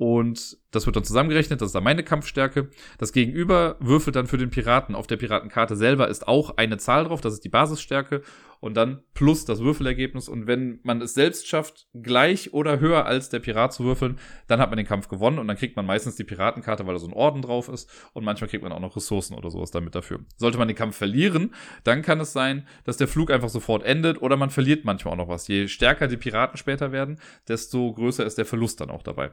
Und 0.00 0.56
das 0.70 0.86
wird 0.86 0.96
dann 0.96 1.04
zusammengerechnet, 1.04 1.60
das 1.60 1.66
ist 1.66 1.74
dann 1.74 1.84
meine 1.84 2.02
Kampfstärke. 2.02 2.70
Das 2.96 3.12
Gegenüber 3.12 3.76
würfelt 3.80 4.16
dann 4.16 4.26
für 4.26 4.38
den 4.38 4.48
Piraten. 4.48 4.94
Auf 4.94 5.06
der 5.06 5.18
Piratenkarte 5.18 5.76
selber 5.76 6.08
ist 6.08 6.26
auch 6.26 6.56
eine 6.56 6.78
Zahl 6.78 7.04
drauf, 7.04 7.20
das 7.20 7.34
ist 7.34 7.44
die 7.44 7.50
Basisstärke. 7.50 8.22
Und 8.60 8.74
dann 8.74 9.02
plus 9.14 9.46
das 9.46 9.60
Würfelergebnis. 9.60 10.28
Und 10.28 10.46
wenn 10.46 10.80
man 10.82 11.00
es 11.00 11.14
selbst 11.14 11.48
schafft, 11.48 11.88
gleich 11.94 12.52
oder 12.52 12.78
höher 12.78 13.06
als 13.06 13.30
der 13.30 13.38
Pirat 13.38 13.72
zu 13.72 13.84
würfeln, 13.84 14.18
dann 14.48 14.60
hat 14.60 14.70
man 14.70 14.76
den 14.76 14.86
Kampf 14.86 15.08
gewonnen. 15.08 15.38
Und 15.38 15.48
dann 15.48 15.56
kriegt 15.56 15.76
man 15.76 15.86
meistens 15.86 16.16
die 16.16 16.24
Piratenkarte, 16.24 16.86
weil 16.86 16.92
da 16.92 17.00
so 17.00 17.08
ein 17.08 17.14
Orden 17.14 17.40
drauf 17.40 17.70
ist. 17.70 17.90
Und 18.12 18.24
manchmal 18.24 18.50
kriegt 18.50 18.62
man 18.62 18.72
auch 18.72 18.80
noch 18.80 18.96
Ressourcen 18.96 19.34
oder 19.34 19.50
sowas 19.50 19.70
damit 19.70 19.94
dafür. 19.94 20.20
Sollte 20.36 20.58
man 20.58 20.68
den 20.68 20.76
Kampf 20.76 20.96
verlieren, 20.96 21.54
dann 21.84 22.02
kann 22.02 22.20
es 22.20 22.32
sein, 22.32 22.66
dass 22.84 22.98
der 22.98 23.08
Flug 23.08 23.30
einfach 23.30 23.48
sofort 23.48 23.82
endet 23.82 24.20
oder 24.20 24.36
man 24.36 24.50
verliert 24.50 24.84
manchmal 24.84 25.14
auch 25.14 25.18
noch 25.18 25.28
was. 25.28 25.48
Je 25.48 25.66
stärker 25.66 26.06
die 26.06 26.18
Piraten 26.18 26.58
später 26.58 26.92
werden, 26.92 27.18
desto 27.48 27.92
größer 27.92 28.26
ist 28.26 28.36
der 28.36 28.44
Verlust 28.44 28.80
dann 28.80 28.90
auch 28.90 29.02
dabei. 29.02 29.32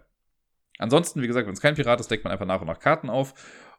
Ansonsten, 0.79 1.21
wie 1.21 1.27
gesagt, 1.27 1.47
wenn 1.47 1.53
es 1.53 1.61
kein 1.61 1.75
Pirat 1.75 1.99
ist, 1.99 2.11
deckt 2.11 2.23
man 2.23 2.31
einfach 2.31 2.45
nach 2.45 2.61
und 2.61 2.67
nach 2.67 2.79
Karten 2.79 3.09
auf 3.09 3.33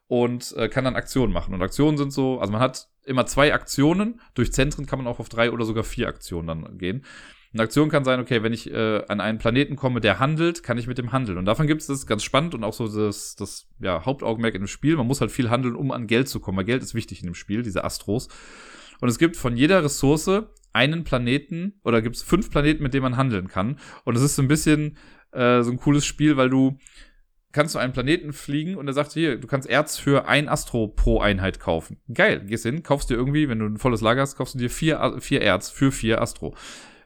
und 0.08 0.54
äh, 0.56 0.68
kann 0.68 0.84
dann 0.84 0.96
Aktionen 0.96 1.32
machen. 1.32 1.54
Und 1.54 1.62
Aktionen 1.62 1.96
sind 1.96 2.12
so, 2.12 2.40
also 2.40 2.50
man 2.50 2.60
hat 2.60 2.88
immer 3.04 3.26
zwei 3.26 3.54
Aktionen. 3.54 4.20
Durch 4.34 4.52
Zentren 4.52 4.86
kann 4.86 4.98
man 4.98 5.06
auch 5.06 5.20
auf 5.20 5.28
drei 5.28 5.52
oder 5.52 5.64
sogar 5.64 5.84
vier 5.84 6.08
Aktionen 6.08 6.48
dann 6.48 6.78
gehen. 6.78 7.04
Eine 7.52 7.62
Aktion 7.62 7.88
kann 7.88 8.04
sein, 8.04 8.20
okay, 8.20 8.42
wenn 8.42 8.52
ich 8.52 8.70
äh, 8.70 9.04
an 9.08 9.20
einen 9.20 9.38
Planeten 9.38 9.76
komme, 9.76 10.00
der 10.00 10.18
handelt, 10.18 10.62
kann 10.62 10.76
ich 10.76 10.86
mit 10.86 10.98
dem 10.98 11.12
handeln. 11.12 11.38
Und 11.38 11.46
davon 11.46 11.66
gibt 11.66 11.80
es 11.80 11.86
das 11.86 12.06
ganz 12.06 12.22
spannend 12.22 12.54
und 12.54 12.62
auch 12.62 12.74
so 12.74 12.88
das, 12.88 13.36
das 13.36 13.68
ja, 13.80 14.04
Hauptaugenmerk 14.04 14.54
in 14.54 14.62
dem 14.62 14.68
Spiel. 14.68 14.96
Man 14.96 15.06
muss 15.06 15.20
halt 15.20 15.30
viel 15.30 15.48
handeln, 15.48 15.74
um 15.74 15.90
an 15.90 16.06
Geld 16.06 16.28
zu 16.28 16.40
kommen, 16.40 16.58
weil 16.58 16.66
Geld 16.66 16.82
ist 16.82 16.94
wichtig 16.94 17.20
in 17.20 17.26
dem 17.26 17.34
Spiel, 17.34 17.62
diese 17.62 17.84
Astros. 17.84 18.28
Und 19.00 19.08
es 19.08 19.18
gibt 19.18 19.36
von 19.36 19.56
jeder 19.56 19.82
Ressource 19.82 20.42
einen 20.72 21.04
Planeten 21.04 21.80
oder 21.84 22.02
gibt 22.02 22.16
es 22.16 22.22
fünf 22.22 22.50
Planeten, 22.50 22.82
mit 22.82 22.92
denen 22.92 23.02
man 23.02 23.16
handeln 23.16 23.48
kann. 23.48 23.78
Und 24.04 24.16
es 24.16 24.22
ist 24.22 24.36
so 24.36 24.42
ein 24.42 24.48
bisschen 24.48 24.98
äh, 25.32 25.62
so 25.62 25.70
ein 25.70 25.78
cooles 25.78 26.04
Spiel, 26.04 26.36
weil 26.36 26.50
du 26.50 26.78
kannst 27.52 27.74
du 27.74 27.78
einen 27.78 27.92
Planeten 27.92 28.32
fliegen 28.32 28.76
und 28.76 28.86
er 28.86 28.92
sagt 28.92 29.12
hier, 29.12 29.36
du 29.36 29.46
kannst 29.46 29.68
Erz 29.68 29.98
für 29.98 30.28
ein 30.28 30.48
Astro 30.48 30.88
pro 30.88 31.20
Einheit 31.20 31.60
kaufen. 31.60 31.98
Geil, 32.12 32.44
gehst 32.46 32.64
hin, 32.64 32.82
kaufst 32.82 33.10
dir 33.10 33.14
irgendwie, 33.14 33.48
wenn 33.48 33.58
du 33.58 33.66
ein 33.66 33.78
volles 33.78 34.00
Lager 34.00 34.20
hast, 34.20 34.36
kaufst 34.36 34.54
du 34.54 34.58
dir 34.58 34.70
vier, 34.70 35.16
vier 35.20 35.40
Erz 35.40 35.70
für 35.70 35.90
vier 35.90 36.20
Astro. 36.20 36.54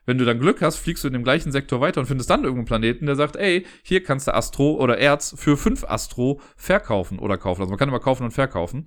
Wenn 0.05 0.19
du 0.19 0.25
dann 0.25 0.41
Glück 0.41 0.63
hast, 0.63 0.79
fliegst 0.79 1.05
du 1.05 1.09
in 1.09 1.13
dem 1.13 1.23
gleichen 1.23 1.53
Sektor 1.53 1.81
weiter 1.81 2.01
und 2.01 2.07
findest 2.07 2.29
dann 2.29 2.43
irgendeinen 2.43 2.67
Planeten, 2.67 3.07
der 3.07 3.15
sagt, 3.15 3.37
ey, 3.37 3.65
hier 3.85 4.03
kannst 4.03 4.27
du 4.27 4.35
Astro 4.35 4.73
oder 4.73 4.99
Erz 4.99 5.35
für 5.39 5.57
fünf 5.57 5.85
Astro 5.85 6.41
verkaufen 6.57 7.21
oder 7.21 7.39
kaufen. 7.39 7.61
Also 7.61 7.71
man 7.71 7.79
kann 7.79 7.89
immer 7.89 8.01
kaufen 8.01 8.25
und 8.25 8.33
verkaufen. 8.33 8.87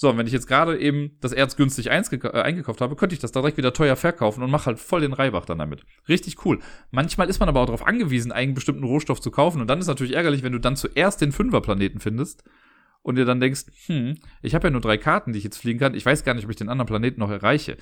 So, 0.00 0.08
und 0.08 0.16
wenn 0.16 0.26
ich 0.26 0.32
jetzt 0.32 0.46
gerade 0.46 0.78
eben 0.78 1.18
das 1.20 1.32
Erz 1.32 1.56
günstig 1.56 1.88
äh, 1.88 1.90
eingekauft 1.90 2.80
habe, 2.80 2.96
könnte 2.96 3.14
ich 3.14 3.18
das 3.18 3.32
direkt 3.32 3.58
wieder 3.58 3.74
teuer 3.74 3.96
verkaufen 3.96 4.42
und 4.42 4.50
mache 4.50 4.64
halt 4.64 4.78
voll 4.78 5.02
den 5.02 5.12
Reibach 5.12 5.44
dann 5.44 5.58
damit. 5.58 5.82
Richtig 6.08 6.46
cool. 6.46 6.58
Manchmal 6.90 7.28
ist 7.28 7.38
man 7.38 7.50
aber 7.50 7.60
auch 7.60 7.66
darauf 7.66 7.86
angewiesen, 7.86 8.32
einen 8.32 8.54
bestimmten 8.54 8.84
Rohstoff 8.84 9.20
zu 9.20 9.30
kaufen 9.30 9.60
und 9.60 9.68
dann 9.68 9.78
ist 9.78 9.88
natürlich 9.88 10.14
ärgerlich, 10.14 10.42
wenn 10.42 10.54
du 10.54 10.58
dann 10.58 10.74
zuerst 10.74 11.20
den 11.20 11.32
Fünferplaneten 11.32 12.00
findest 12.00 12.44
und 13.02 13.16
dir 13.16 13.26
dann 13.26 13.40
denkst, 13.40 13.64
hm, 13.88 14.14
ich 14.40 14.54
habe 14.54 14.68
ja 14.68 14.70
nur 14.70 14.80
drei 14.80 14.96
Karten, 14.96 15.34
die 15.34 15.38
ich 15.38 15.44
jetzt 15.44 15.58
fliegen 15.58 15.78
kann, 15.78 15.92
ich 15.92 16.06
weiß 16.06 16.24
gar 16.24 16.32
nicht, 16.32 16.46
ob 16.46 16.50
ich 16.50 16.56
den 16.56 16.70
anderen 16.70 16.88
Planeten 16.88 17.20
noch 17.20 17.30
erreiche. 17.30 17.76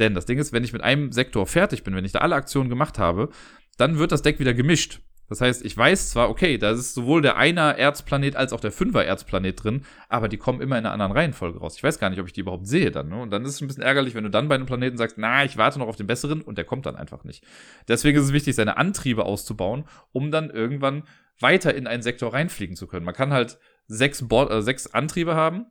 Denn 0.00 0.14
das 0.14 0.26
Ding 0.26 0.40
ist, 0.40 0.52
wenn 0.52 0.64
ich 0.64 0.72
mit 0.72 0.82
einem 0.82 1.12
Sektor 1.12 1.46
fertig 1.46 1.84
bin, 1.84 1.94
wenn 1.94 2.04
ich 2.04 2.10
da 2.10 2.18
alle 2.18 2.34
Aktionen 2.34 2.68
gemacht 2.68 2.98
habe, 2.98 3.28
dann 3.76 3.96
wird 3.96 4.10
das 4.10 4.22
Deck 4.22 4.40
wieder 4.40 4.54
gemischt. 4.54 5.02
Das 5.30 5.40
heißt, 5.40 5.64
ich 5.64 5.76
weiß 5.76 6.10
zwar, 6.10 6.28
okay, 6.28 6.58
da 6.58 6.72
ist 6.72 6.92
sowohl 6.92 7.22
der 7.22 7.36
Einer 7.36 7.76
Erzplanet 7.78 8.34
als 8.34 8.52
auch 8.52 8.58
der 8.58 8.72
Fünfer 8.72 9.04
Erzplanet 9.04 9.62
drin, 9.62 9.82
aber 10.08 10.28
die 10.28 10.36
kommen 10.36 10.60
immer 10.60 10.76
in 10.76 10.84
einer 10.84 10.92
anderen 10.92 11.12
Reihenfolge 11.12 11.60
raus. 11.60 11.76
Ich 11.76 11.84
weiß 11.84 12.00
gar 12.00 12.10
nicht, 12.10 12.18
ob 12.18 12.26
ich 12.26 12.32
die 12.32 12.40
überhaupt 12.40 12.66
sehe 12.66 12.90
dann. 12.90 13.08
Ne? 13.08 13.22
Und 13.22 13.30
dann 13.30 13.44
ist 13.44 13.54
es 13.54 13.60
ein 13.60 13.68
bisschen 13.68 13.84
ärgerlich, 13.84 14.16
wenn 14.16 14.24
du 14.24 14.30
dann 14.30 14.48
bei 14.48 14.56
einem 14.56 14.66
Planeten 14.66 14.98
sagst, 14.98 15.18
na, 15.18 15.44
ich 15.44 15.56
warte 15.56 15.78
noch 15.78 15.86
auf 15.86 15.94
den 15.94 16.08
besseren 16.08 16.42
und 16.42 16.58
der 16.58 16.64
kommt 16.64 16.84
dann 16.84 16.96
einfach 16.96 17.22
nicht. 17.22 17.44
Deswegen 17.86 18.18
ist 18.18 18.24
es 18.24 18.32
wichtig, 18.32 18.56
seine 18.56 18.76
Antriebe 18.76 19.24
auszubauen, 19.24 19.84
um 20.10 20.32
dann 20.32 20.50
irgendwann 20.50 21.04
weiter 21.38 21.74
in 21.74 21.86
einen 21.86 22.02
Sektor 22.02 22.34
reinfliegen 22.34 22.74
zu 22.74 22.88
können. 22.88 23.06
Man 23.06 23.14
kann 23.14 23.32
halt 23.32 23.58
sechs, 23.86 24.26
Bord, 24.26 24.50
äh, 24.50 24.62
sechs 24.62 24.88
Antriebe 24.88 25.36
haben 25.36 25.66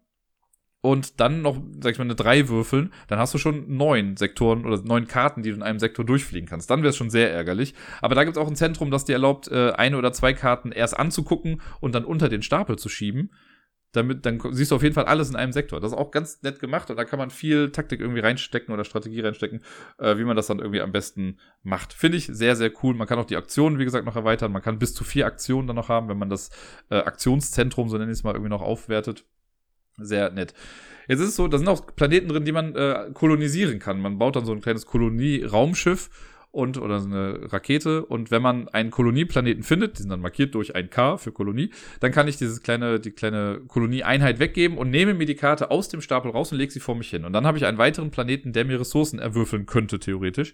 und 0.82 1.20
dann 1.20 1.42
noch, 1.42 1.62
sag 1.82 1.92
ich 1.92 1.98
mal, 1.98 2.06
eine 2.06 2.16
3 2.16 2.48
würfeln, 2.48 2.94
dann 3.08 3.20
hast 3.20 3.34
du 3.34 3.38
schon 3.38 3.76
neun 3.76 4.16
Sektoren 4.16 4.66
oder 4.66 4.82
neun 4.82 5.08
Karten, 5.08 5.44
die 5.44 5.50
du 5.50 5.56
in 5.56 5.64
einem 5.64 5.80
Sektor 5.80 6.06
durchfliegen 6.06 6.48
kannst. 6.48 6.70
Dann 6.70 6.82
wäre 6.82 6.90
es 6.90 6.98
schon 6.98 7.10
sehr 7.10 7.32
ärgerlich. 7.32 7.74
Aber 8.02 8.16
da 8.16 8.24
gibt 8.24 8.38
es 8.38 8.42
auch 8.42 8.48
ein 8.48 8.56
Zentrum, 8.56 8.90
das 8.90 9.06
dir 9.06 9.14
erlaubt, 9.14 9.50
äh, 9.50 9.72
eine 9.72 9.98
oder 9.98 10.14
zwei 10.14 10.34
Karten 10.34 10.72
erst 10.72 10.98
anzugucken 10.98 11.62
und 11.82 11.96
dann 11.96 12.06
unter 12.06 12.30
den 12.30 12.42
Stapel 12.42 12.78
zu 12.78 12.88
schieben. 12.88 13.32
Damit, 13.92 14.24
dann 14.26 14.40
siehst 14.52 14.70
du 14.70 14.76
auf 14.76 14.84
jeden 14.84 14.94
Fall 14.94 15.06
alles 15.06 15.32
in 15.32 15.36
einem 15.36 15.52
Sektor. 15.52 15.80
Das 15.82 15.92
ist 15.92 15.98
auch 15.98 16.12
ganz 16.12 16.44
nett 16.44 16.60
gemacht 16.60 16.92
und 16.92 16.96
da 16.96 17.06
kann 17.06 17.18
man 17.18 17.32
viel 17.32 17.72
Taktik 17.72 18.00
irgendwie 18.00 18.20
reinstecken 18.20 18.72
oder 18.72 18.86
Strategie 18.86 19.22
reinstecken, 19.22 19.64
äh, 19.98 20.18
wie 20.18 20.24
man 20.24 20.36
das 20.36 20.46
dann 20.46 20.60
irgendwie 20.60 20.82
am 20.82 20.92
besten 20.92 21.40
macht. 21.64 21.92
Finde 21.92 22.18
ich 22.18 22.28
sehr, 22.28 22.56
sehr 22.56 22.72
cool. 22.84 22.94
Man 22.94 23.08
kann 23.08 23.18
auch 23.18 23.26
die 23.26 23.36
Aktionen, 23.36 23.80
wie 23.80 23.86
gesagt, 23.86 24.06
noch 24.06 24.16
erweitern. 24.16 24.52
Man 24.52 24.62
kann 24.62 24.78
bis 24.78 24.94
zu 24.94 25.04
vier 25.04 25.26
Aktionen 25.26 25.68
dann 25.68 25.76
noch 25.76 25.90
haben, 25.90 26.08
wenn 26.08 26.20
man 26.20 26.30
das 26.30 26.52
äh, 26.92 26.98
Aktionszentrum, 26.98 27.90
so 27.90 27.98
nenne 27.98 28.12
ich 28.12 28.20
es 28.20 28.24
mal, 28.24 28.34
irgendwie 28.34 28.52
noch 28.52 28.62
aufwertet. 28.62 29.26
Sehr 30.02 30.32
nett. 30.32 30.54
Jetzt 31.08 31.22
ist 31.22 31.30
es 31.30 31.36
so, 31.36 31.47
da 31.47 31.58
sind 31.58 31.68
auch 31.68 31.86
Planeten 31.95 32.30
drin, 32.30 32.45
die 32.45 32.52
man 32.52 32.76
äh, 32.76 33.10
kolonisieren 33.14 33.80
kann. 33.80 34.00
Man 34.00 34.20
baut 34.20 34.36
dann 34.36 34.45
so 34.45 34.52
ein 34.52 34.62
kleines 34.62 34.86
Kolonie-Raumschiff 34.86 36.10
und 36.52 36.78
oder 36.78 37.00
so 37.00 37.08
eine 37.08 37.52
Rakete 37.52 38.06
und 38.06 38.32
wenn 38.32 38.41
man 38.41 38.68
einen 38.70 38.89
Kolonieplaneten 38.89 39.64
findet, 39.64 39.97
die 39.97 40.02
sind 40.04 40.10
dann 40.10 40.22
markiert 40.22 40.56
durch 40.56 40.76
ein 40.76 40.89
K 40.89 41.18
für 41.18 41.32
Kolonie, 41.32 41.70
dann 42.00 42.12
kann 42.12 42.28
ich 42.28 42.38
dieses 42.38 42.64
kleine 42.64 43.00
die 43.00 43.12
kleine 43.12 43.62
Kolonieeinheit 43.68 44.39
weggeben 44.39 44.78
und 44.78 44.89
nehme 44.89 45.14
mir 45.14 45.26
die 45.26 45.36
Karte 45.36 45.70
aus 45.70 45.89
dem 45.89 46.02
Stapel 46.02 46.32
raus 46.32 46.52
und 46.52 46.58
lege 46.58 46.72
sie 46.72 46.80
vor 46.80 46.95
mich 46.95 47.10
hin 47.10 47.26
und 47.26 47.34
dann 47.34 47.45
habe 47.45 47.58
ich 47.58 47.66
einen 47.66 47.78
weiteren 47.78 48.10
Planeten, 48.10 48.52
der 48.52 48.66
mir 48.66 48.80
Ressourcen 48.80 49.20
erwürfeln 49.20 49.68
könnte 49.68 50.00
theoretisch. 50.00 50.54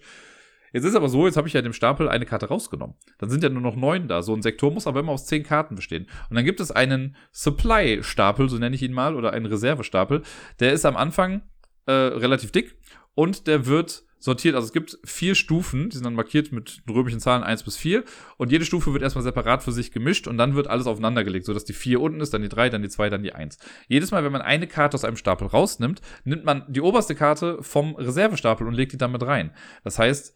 Jetzt 0.72 0.84
ist 0.84 0.94
aber 0.94 1.08
so, 1.08 1.26
jetzt 1.26 1.36
habe 1.36 1.48
ich 1.48 1.54
ja 1.54 1.62
dem 1.62 1.72
Stapel 1.72 2.08
eine 2.08 2.26
Karte 2.26 2.46
rausgenommen. 2.46 2.96
Dann 3.18 3.30
sind 3.30 3.42
ja 3.42 3.48
nur 3.48 3.62
noch 3.62 3.76
neun 3.76 4.08
da. 4.08 4.22
So 4.22 4.34
ein 4.34 4.42
Sektor 4.42 4.72
muss 4.72 4.86
aber 4.86 5.00
immer 5.00 5.12
aus 5.12 5.26
zehn 5.26 5.42
Karten 5.42 5.74
bestehen. 5.74 6.06
Und 6.28 6.36
dann 6.36 6.44
gibt 6.44 6.60
es 6.60 6.70
einen 6.70 7.16
Supply-Stapel, 7.32 8.48
so 8.48 8.58
nenne 8.58 8.74
ich 8.74 8.82
ihn 8.82 8.92
mal, 8.92 9.14
oder 9.14 9.32
einen 9.32 9.46
Reservestapel. 9.46 10.22
Der 10.60 10.72
ist 10.72 10.84
am 10.84 10.96
Anfang 10.96 11.42
äh, 11.86 11.92
relativ 11.92 12.52
dick 12.52 12.76
und 13.14 13.46
der 13.46 13.66
wird 13.66 14.06
sortiert. 14.18 14.54
Also 14.54 14.66
es 14.66 14.72
gibt 14.72 14.98
vier 15.04 15.34
Stufen, 15.34 15.88
die 15.88 15.96
sind 15.96 16.04
dann 16.04 16.14
markiert 16.14 16.52
mit 16.52 16.82
römischen 16.88 17.20
Zahlen 17.20 17.42
eins 17.42 17.62
bis 17.62 17.76
vier 17.76 18.04
Und 18.36 18.52
jede 18.52 18.64
Stufe 18.64 18.92
wird 18.92 19.02
erstmal 19.02 19.22
separat 19.22 19.62
für 19.62 19.72
sich 19.72 19.92
gemischt 19.92 20.26
und 20.26 20.38
dann 20.38 20.54
wird 20.54 20.66
alles 20.66 20.86
aufeinander 20.86 21.24
gelegt, 21.24 21.46
sodass 21.46 21.64
die 21.64 21.72
vier 21.72 22.00
unten 22.00 22.20
ist, 22.20 22.34
dann 22.34 22.42
die 22.42 22.48
drei, 22.48 22.68
dann 22.68 22.82
die 22.82 22.88
zwei, 22.88 23.08
dann 23.08 23.22
die 23.22 23.32
eins. 23.32 23.58
Jedes 23.88 24.10
Mal, 24.10 24.24
wenn 24.24 24.32
man 24.32 24.42
eine 24.42 24.66
Karte 24.66 24.94
aus 24.94 25.04
einem 25.04 25.16
Stapel 25.16 25.48
rausnimmt, 25.48 26.00
nimmt 26.24 26.44
man 26.44 26.64
die 26.68 26.80
oberste 26.80 27.14
Karte 27.14 27.62
vom 27.62 27.94
Reservestapel 27.94 28.66
und 28.66 28.74
legt 28.74 28.92
die 28.92 28.98
damit 28.98 29.22
rein. 29.22 29.52
Das 29.84 29.98
heißt, 29.98 30.34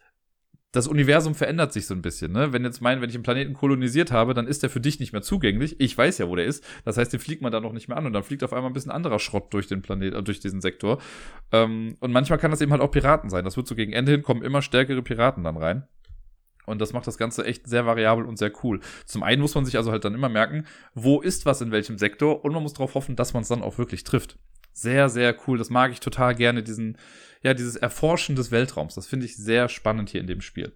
das 0.71 0.87
Universum 0.87 1.35
verändert 1.35 1.73
sich 1.73 1.85
so 1.85 1.93
ein 1.93 2.01
bisschen. 2.01 2.31
Ne? 2.31 2.53
Wenn 2.53 2.63
jetzt 2.63 2.81
mein, 2.81 3.01
wenn 3.01 3.09
ich 3.09 3.15
einen 3.15 3.23
Planeten 3.23 3.53
kolonisiert 3.53 4.11
habe, 4.11 4.33
dann 4.33 4.47
ist 4.47 4.63
der 4.63 4.69
für 4.69 4.79
dich 4.79 4.99
nicht 4.99 5.11
mehr 5.11 5.21
zugänglich. 5.21 5.75
Ich 5.79 5.97
weiß 5.97 6.17
ja, 6.19 6.29
wo 6.29 6.35
der 6.35 6.45
ist. 6.45 6.63
Das 6.85 6.97
heißt, 6.97 7.11
den 7.11 7.19
fliegt 7.19 7.41
man 7.41 7.51
da 7.51 7.59
noch 7.59 7.73
nicht 7.73 7.89
mehr 7.89 7.97
an 7.97 8.05
und 8.05 8.13
dann 8.13 8.23
fliegt 8.23 8.43
auf 8.43 8.53
einmal 8.53 8.69
ein 8.69 8.73
bisschen 8.73 8.91
anderer 8.91 9.19
Schrott 9.19 9.53
durch 9.53 9.67
den 9.67 9.81
Planet, 9.81 10.13
äh, 10.13 10.23
durch 10.23 10.39
diesen 10.39 10.61
Sektor. 10.61 10.99
Ähm, 11.51 11.97
und 11.99 12.11
manchmal 12.11 12.39
kann 12.39 12.51
das 12.51 12.61
eben 12.61 12.71
halt 12.71 12.81
auch 12.81 12.91
Piraten 12.91 13.29
sein. 13.29 13.43
Das 13.43 13.57
wird 13.57 13.67
so 13.67 13.75
gegen 13.75 13.91
Ende 13.91 14.13
hin 14.13 14.23
kommen 14.23 14.43
immer 14.43 14.61
stärkere 14.61 15.01
Piraten 15.01 15.43
dann 15.43 15.57
rein. 15.57 15.87
Und 16.65 16.79
das 16.79 16.93
macht 16.93 17.07
das 17.07 17.17
Ganze 17.17 17.43
echt 17.43 17.67
sehr 17.67 17.85
variabel 17.85 18.23
und 18.23 18.37
sehr 18.37 18.51
cool. 18.63 18.79
Zum 19.05 19.23
einen 19.23 19.41
muss 19.41 19.55
man 19.55 19.65
sich 19.65 19.77
also 19.77 19.91
halt 19.91 20.05
dann 20.05 20.13
immer 20.13 20.29
merken, 20.29 20.65
wo 20.93 21.19
ist 21.19 21.45
was 21.45 21.59
in 21.59 21.71
welchem 21.71 21.97
Sektor 21.97 22.45
und 22.45 22.53
man 22.53 22.63
muss 22.63 22.73
darauf 22.73 22.95
hoffen, 22.95 23.17
dass 23.17 23.33
man 23.33 23.41
es 23.41 23.49
dann 23.49 23.61
auch 23.61 23.77
wirklich 23.77 24.05
trifft. 24.05 24.37
Sehr, 24.73 25.09
sehr 25.09 25.35
cool. 25.47 25.57
Das 25.57 25.69
mag 25.69 25.91
ich 25.91 25.99
total 25.99 26.35
gerne, 26.35 26.63
diesen, 26.63 26.97
ja, 27.41 27.53
dieses 27.53 27.75
Erforschen 27.75 28.35
des 28.35 28.51
Weltraums. 28.51 28.95
Das 28.95 29.07
finde 29.07 29.25
ich 29.25 29.35
sehr 29.35 29.69
spannend 29.69 30.09
hier 30.09 30.21
in 30.21 30.27
dem 30.27 30.41
Spiel. 30.41 30.73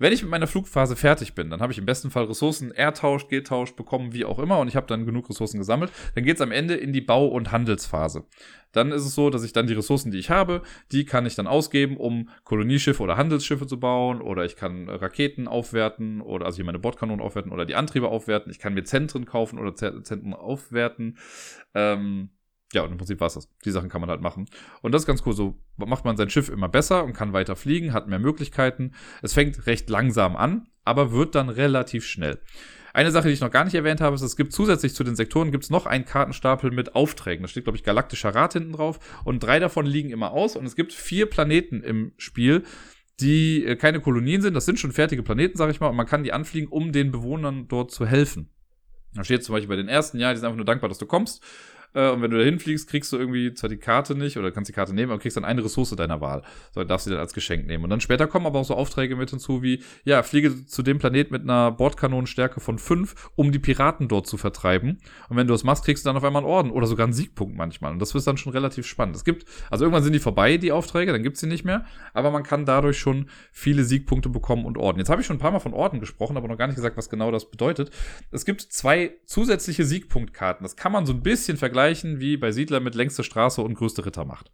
Wenn 0.00 0.14
ich 0.14 0.22
mit 0.22 0.30
meiner 0.30 0.46
Flugphase 0.46 0.96
fertig 0.96 1.34
bin, 1.34 1.50
dann 1.50 1.60
habe 1.60 1.74
ich 1.74 1.78
im 1.78 1.84
besten 1.84 2.10
Fall 2.10 2.24
Ressourcen 2.24 2.72
ertauscht, 2.72 3.28
getauscht, 3.28 3.76
bekommen, 3.76 4.14
wie 4.14 4.24
auch 4.24 4.38
immer, 4.38 4.58
und 4.58 4.66
ich 4.66 4.74
habe 4.74 4.86
dann 4.86 5.04
genug 5.04 5.28
Ressourcen 5.28 5.58
gesammelt. 5.58 5.92
Dann 6.14 6.24
geht 6.24 6.36
es 6.36 6.40
am 6.40 6.52
Ende 6.52 6.74
in 6.74 6.94
die 6.94 7.02
Bau- 7.02 7.28
und 7.28 7.52
Handelsphase. 7.52 8.24
Dann 8.72 8.92
ist 8.92 9.04
es 9.04 9.14
so, 9.14 9.28
dass 9.28 9.44
ich 9.44 9.52
dann 9.52 9.66
die 9.66 9.74
Ressourcen, 9.74 10.10
die 10.10 10.18
ich 10.18 10.30
habe, 10.30 10.62
die 10.90 11.04
kann 11.04 11.26
ich 11.26 11.34
dann 11.34 11.46
ausgeben, 11.46 11.98
um 11.98 12.30
Kolonieschiffe 12.44 13.02
oder 13.02 13.18
Handelsschiffe 13.18 13.66
zu 13.66 13.78
bauen, 13.78 14.22
oder 14.22 14.46
ich 14.46 14.56
kann 14.56 14.88
Raketen 14.88 15.46
aufwerten, 15.46 16.22
oder 16.22 16.46
also 16.46 16.56
hier 16.56 16.64
meine 16.64 16.78
Bordkanonen 16.78 17.22
aufwerten, 17.22 17.52
oder 17.52 17.66
die 17.66 17.74
Antriebe 17.74 18.08
aufwerten. 18.08 18.50
Ich 18.50 18.58
kann 18.58 18.72
mir 18.72 18.84
Zentren 18.84 19.26
kaufen 19.26 19.58
oder 19.58 19.74
Zentren 19.74 20.32
aufwerten. 20.32 21.18
Ähm, 21.74 22.30
ja, 22.72 22.82
und 22.82 22.92
im 22.92 22.98
Prinzip 22.98 23.20
war 23.20 23.26
es 23.26 23.34
das. 23.34 23.48
Die 23.64 23.70
Sachen 23.70 23.88
kann 23.88 24.00
man 24.00 24.10
halt 24.10 24.20
machen. 24.20 24.46
Und 24.80 24.92
das 24.92 25.02
ist 25.02 25.06
ganz 25.06 25.22
cool. 25.26 25.32
So 25.32 25.58
macht 25.76 26.04
man 26.04 26.16
sein 26.16 26.30
Schiff 26.30 26.48
immer 26.48 26.68
besser 26.68 27.04
und 27.04 27.14
kann 27.14 27.32
weiter 27.32 27.56
fliegen, 27.56 27.92
hat 27.92 28.06
mehr 28.06 28.20
Möglichkeiten. 28.20 28.92
Es 29.22 29.32
fängt 29.32 29.66
recht 29.66 29.90
langsam 29.90 30.36
an, 30.36 30.68
aber 30.84 31.10
wird 31.12 31.34
dann 31.34 31.48
relativ 31.48 32.06
schnell. 32.06 32.40
Eine 32.92 33.10
Sache, 33.10 33.28
die 33.28 33.34
ich 33.34 33.40
noch 33.40 33.50
gar 33.50 33.64
nicht 33.64 33.74
erwähnt 33.74 34.00
habe, 34.00 34.14
ist, 34.14 34.22
es 34.22 34.36
gibt 34.36 34.52
zusätzlich 34.52 34.94
zu 34.94 35.04
den 35.04 35.14
Sektoren 35.14 35.52
gibt's 35.52 35.70
noch 35.70 35.86
einen 35.86 36.04
Kartenstapel 36.04 36.70
mit 36.70 36.94
Aufträgen. 36.94 37.42
Da 37.42 37.48
steht, 37.48 37.64
glaube 37.64 37.76
ich, 37.76 37.84
Galaktischer 37.84 38.34
Rat 38.34 38.54
hinten 38.54 38.72
drauf. 38.72 38.98
Und 39.24 39.40
drei 39.40 39.58
davon 39.58 39.86
liegen 39.86 40.10
immer 40.10 40.32
aus. 40.32 40.56
Und 40.56 40.66
es 40.66 40.76
gibt 40.76 40.92
vier 40.92 41.26
Planeten 41.26 41.82
im 41.82 42.12
Spiel, 42.16 42.64
die 43.20 43.64
äh, 43.64 43.76
keine 43.76 44.00
Kolonien 44.00 44.42
sind. 44.42 44.54
Das 44.54 44.64
sind 44.64 44.78
schon 44.80 44.92
fertige 44.92 45.22
Planeten, 45.22 45.56
sage 45.56 45.72
ich 45.72 45.80
mal. 45.80 45.88
Und 45.88 45.96
man 45.96 46.06
kann 46.06 46.24
die 46.24 46.32
anfliegen, 46.32 46.68
um 46.68 46.90
den 46.92 47.12
Bewohnern 47.12 47.68
dort 47.68 47.90
zu 47.92 48.06
helfen. 48.06 48.50
Da 49.14 49.24
steht 49.24 49.44
zum 49.44 49.54
Beispiel 49.54 49.68
bei 49.68 49.76
den 49.76 49.88
ersten, 49.88 50.18
ja, 50.18 50.30
die 50.30 50.38
sind 50.38 50.46
einfach 50.46 50.56
nur 50.56 50.66
dankbar, 50.66 50.88
dass 50.88 50.98
du 50.98 51.06
kommst. 51.06 51.42
Äh, 51.94 52.10
und 52.10 52.22
wenn 52.22 52.30
du 52.30 52.38
da 52.38 52.44
hinfliegst, 52.44 52.88
kriegst 52.88 53.12
du 53.12 53.16
irgendwie 53.16 53.52
zwar 53.54 53.70
die 53.70 53.76
Karte 53.76 54.14
nicht 54.14 54.36
oder 54.36 54.50
kannst 54.50 54.68
die 54.68 54.72
Karte 54.72 54.94
nehmen, 54.94 55.10
aber 55.12 55.20
kriegst 55.20 55.36
dann 55.36 55.44
eine 55.44 55.64
Ressource 55.64 55.90
deiner 55.90 56.20
Wahl. 56.20 56.42
So, 56.72 56.84
darfst 56.84 57.06
du 57.06 57.10
dann 57.10 57.20
als 57.20 57.34
Geschenk 57.34 57.66
nehmen. 57.66 57.84
Und 57.84 57.90
dann 57.90 58.00
später 58.00 58.26
kommen 58.26 58.46
aber 58.46 58.58
auch 58.60 58.64
so 58.64 58.74
Aufträge 58.74 59.16
mit 59.16 59.30
hinzu 59.30 59.62
wie, 59.62 59.82
ja, 60.04 60.22
fliege 60.22 60.66
zu 60.66 60.82
dem 60.82 60.98
Planet 60.98 61.30
mit 61.30 61.42
einer 61.42 61.72
Bordkanonenstärke 61.72 62.60
von 62.60 62.78
5, 62.78 63.30
um 63.34 63.52
die 63.52 63.58
Piraten 63.58 64.08
dort 64.08 64.26
zu 64.26 64.36
vertreiben. 64.36 64.98
Und 65.28 65.36
wenn 65.36 65.46
du 65.46 65.54
das 65.54 65.64
machst, 65.64 65.84
kriegst 65.84 66.04
du 66.04 66.08
dann 66.08 66.16
auf 66.16 66.24
einmal 66.24 66.42
einen 66.42 66.50
Orden 66.50 66.70
oder 66.70 66.86
sogar 66.86 67.04
einen 67.04 67.12
Siegpunkt 67.12 67.56
manchmal. 67.56 67.92
Und 67.92 67.98
das 68.00 68.14
wird 68.14 68.26
dann 68.26 68.36
schon 68.36 68.52
relativ 68.52 68.86
spannend. 68.86 69.16
Es 69.16 69.24
gibt, 69.24 69.46
also 69.70 69.84
irgendwann 69.84 70.02
sind 70.02 70.12
die 70.12 70.20
vorbei, 70.20 70.56
die 70.56 70.72
Aufträge, 70.72 71.12
dann 71.12 71.22
gibt's 71.22 71.40
sie 71.40 71.46
nicht 71.46 71.64
mehr. 71.64 71.84
Aber 72.14 72.30
man 72.30 72.42
kann 72.42 72.64
dadurch 72.64 72.98
schon 72.98 73.28
viele 73.52 73.84
Siegpunkte 73.84 74.28
bekommen 74.28 74.64
und 74.64 74.78
Orden. 74.78 74.98
Jetzt 74.98 75.10
habe 75.10 75.20
ich 75.20 75.26
schon 75.26 75.36
ein 75.36 75.40
paar 75.40 75.50
Mal 75.50 75.58
von 75.58 75.74
Orden 75.74 76.00
gesprochen, 76.00 76.36
aber 76.36 76.48
noch 76.48 76.58
gar 76.58 76.66
nicht 76.66 76.76
gesagt, 76.76 76.96
was 76.96 77.10
genau 77.10 77.30
das 77.30 77.50
bedeutet. 77.50 77.90
Es 78.30 78.44
gibt 78.44 78.60
zwei 78.60 79.14
zusätzliche 79.26 79.84
Siegpunktkarten. 79.84 80.62
Das 80.64 80.76
kann 80.76 80.92
man 80.92 81.06
so 81.06 81.12
ein 81.12 81.22
bisschen 81.22 81.56
vergleichen 81.56 81.79
wie 81.88 82.36
bei 82.36 82.52
Siedler 82.52 82.80
mit 82.80 82.94
längste 82.94 83.24
Straße 83.24 83.62
und 83.62 83.74
größte 83.74 84.04
Rittermacht. 84.04 84.50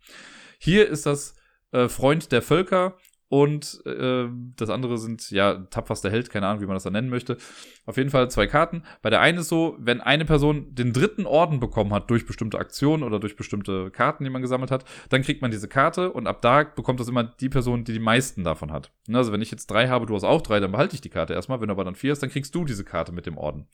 Hier 0.58 0.88
ist 0.88 1.06
das 1.06 1.34
äh, 1.72 1.88
Freund 1.88 2.32
der 2.32 2.42
Völker 2.42 2.96
und 3.28 3.84
äh, 3.86 4.28
das 4.54 4.70
andere 4.70 4.98
sind, 4.98 5.30
ja, 5.32 5.54
tapferster 5.70 6.10
Held, 6.10 6.30
keine 6.30 6.46
Ahnung, 6.46 6.62
wie 6.62 6.66
man 6.66 6.76
das 6.76 6.84
dann 6.84 6.92
nennen 6.92 7.08
möchte. 7.08 7.38
Auf 7.84 7.96
jeden 7.96 8.10
Fall 8.10 8.30
zwei 8.30 8.46
Karten. 8.46 8.84
Bei 9.02 9.10
der 9.10 9.20
einen 9.20 9.38
ist 9.38 9.48
so, 9.48 9.76
wenn 9.80 10.00
eine 10.00 10.24
Person 10.24 10.72
den 10.74 10.92
dritten 10.92 11.26
Orden 11.26 11.58
bekommen 11.58 11.92
hat 11.92 12.08
durch 12.08 12.24
bestimmte 12.24 12.58
Aktionen 12.58 13.02
oder 13.02 13.18
durch 13.18 13.34
bestimmte 13.34 13.90
Karten, 13.90 14.22
die 14.22 14.30
man 14.30 14.42
gesammelt 14.42 14.70
hat, 14.70 14.84
dann 15.08 15.22
kriegt 15.22 15.42
man 15.42 15.50
diese 15.50 15.66
Karte 15.66 16.12
und 16.12 16.28
ab 16.28 16.40
da 16.40 16.62
bekommt 16.62 17.00
das 17.00 17.08
immer 17.08 17.24
die 17.24 17.48
Person, 17.48 17.82
die 17.82 17.94
die 17.94 17.98
meisten 17.98 18.44
davon 18.44 18.70
hat. 18.70 18.92
Ne, 19.08 19.18
also 19.18 19.32
wenn 19.32 19.42
ich 19.42 19.50
jetzt 19.50 19.66
drei 19.66 19.88
habe, 19.88 20.06
du 20.06 20.14
hast 20.14 20.24
auch 20.24 20.42
drei, 20.42 20.60
dann 20.60 20.72
behalte 20.72 20.94
ich 20.94 21.00
die 21.00 21.10
Karte 21.10 21.34
erstmal. 21.34 21.60
Wenn 21.60 21.68
du 21.68 21.72
aber 21.72 21.84
dann 21.84 21.96
vier 21.96 22.12
hast, 22.12 22.22
dann 22.22 22.30
kriegst 22.30 22.54
du 22.54 22.64
diese 22.64 22.84
Karte 22.84 23.10
mit 23.10 23.26
dem 23.26 23.38
Orden. 23.38 23.66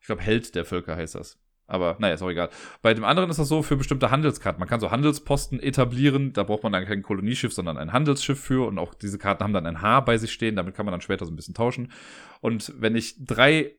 Ich 0.00 0.06
glaube, 0.06 0.22
Held 0.22 0.54
der 0.54 0.64
Völker 0.64 0.94
heißt 0.94 1.16
das. 1.16 1.40
Aber 1.74 1.96
naja, 1.98 2.14
ist 2.14 2.22
auch 2.22 2.30
egal. 2.30 2.50
Bei 2.82 2.94
dem 2.94 3.04
anderen 3.04 3.28
ist 3.28 3.38
das 3.38 3.48
so 3.48 3.62
für 3.62 3.76
bestimmte 3.76 4.10
Handelskarten. 4.10 4.60
Man 4.60 4.68
kann 4.68 4.78
so 4.78 4.92
Handelsposten 4.92 5.60
etablieren. 5.60 6.32
Da 6.32 6.44
braucht 6.44 6.62
man 6.62 6.72
dann 6.72 6.84
kein 6.86 7.02
Kolonieschiff, 7.02 7.52
sondern 7.52 7.76
ein 7.76 7.92
Handelsschiff 7.92 8.40
für. 8.40 8.66
Und 8.66 8.78
auch 8.78 8.94
diese 8.94 9.18
Karten 9.18 9.42
haben 9.42 9.52
dann 9.52 9.66
ein 9.66 9.82
Haar 9.82 10.04
bei 10.04 10.16
sich 10.16 10.32
stehen. 10.32 10.54
Damit 10.54 10.74
kann 10.74 10.86
man 10.86 10.92
dann 10.92 11.00
später 11.00 11.26
so 11.26 11.32
ein 11.32 11.36
bisschen 11.36 11.54
tauschen. 11.54 11.92
Und 12.40 12.72
wenn 12.78 12.94
ich 12.94 13.16
drei 13.18 13.74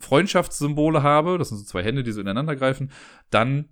Freundschaftssymbole 0.00 1.02
habe, 1.02 1.38
das 1.38 1.50
sind 1.50 1.58
so 1.58 1.64
zwei 1.64 1.82
Hände, 1.82 2.02
die 2.02 2.12
so 2.12 2.20
ineinander 2.20 2.56
greifen, 2.56 2.90
dann 3.30 3.68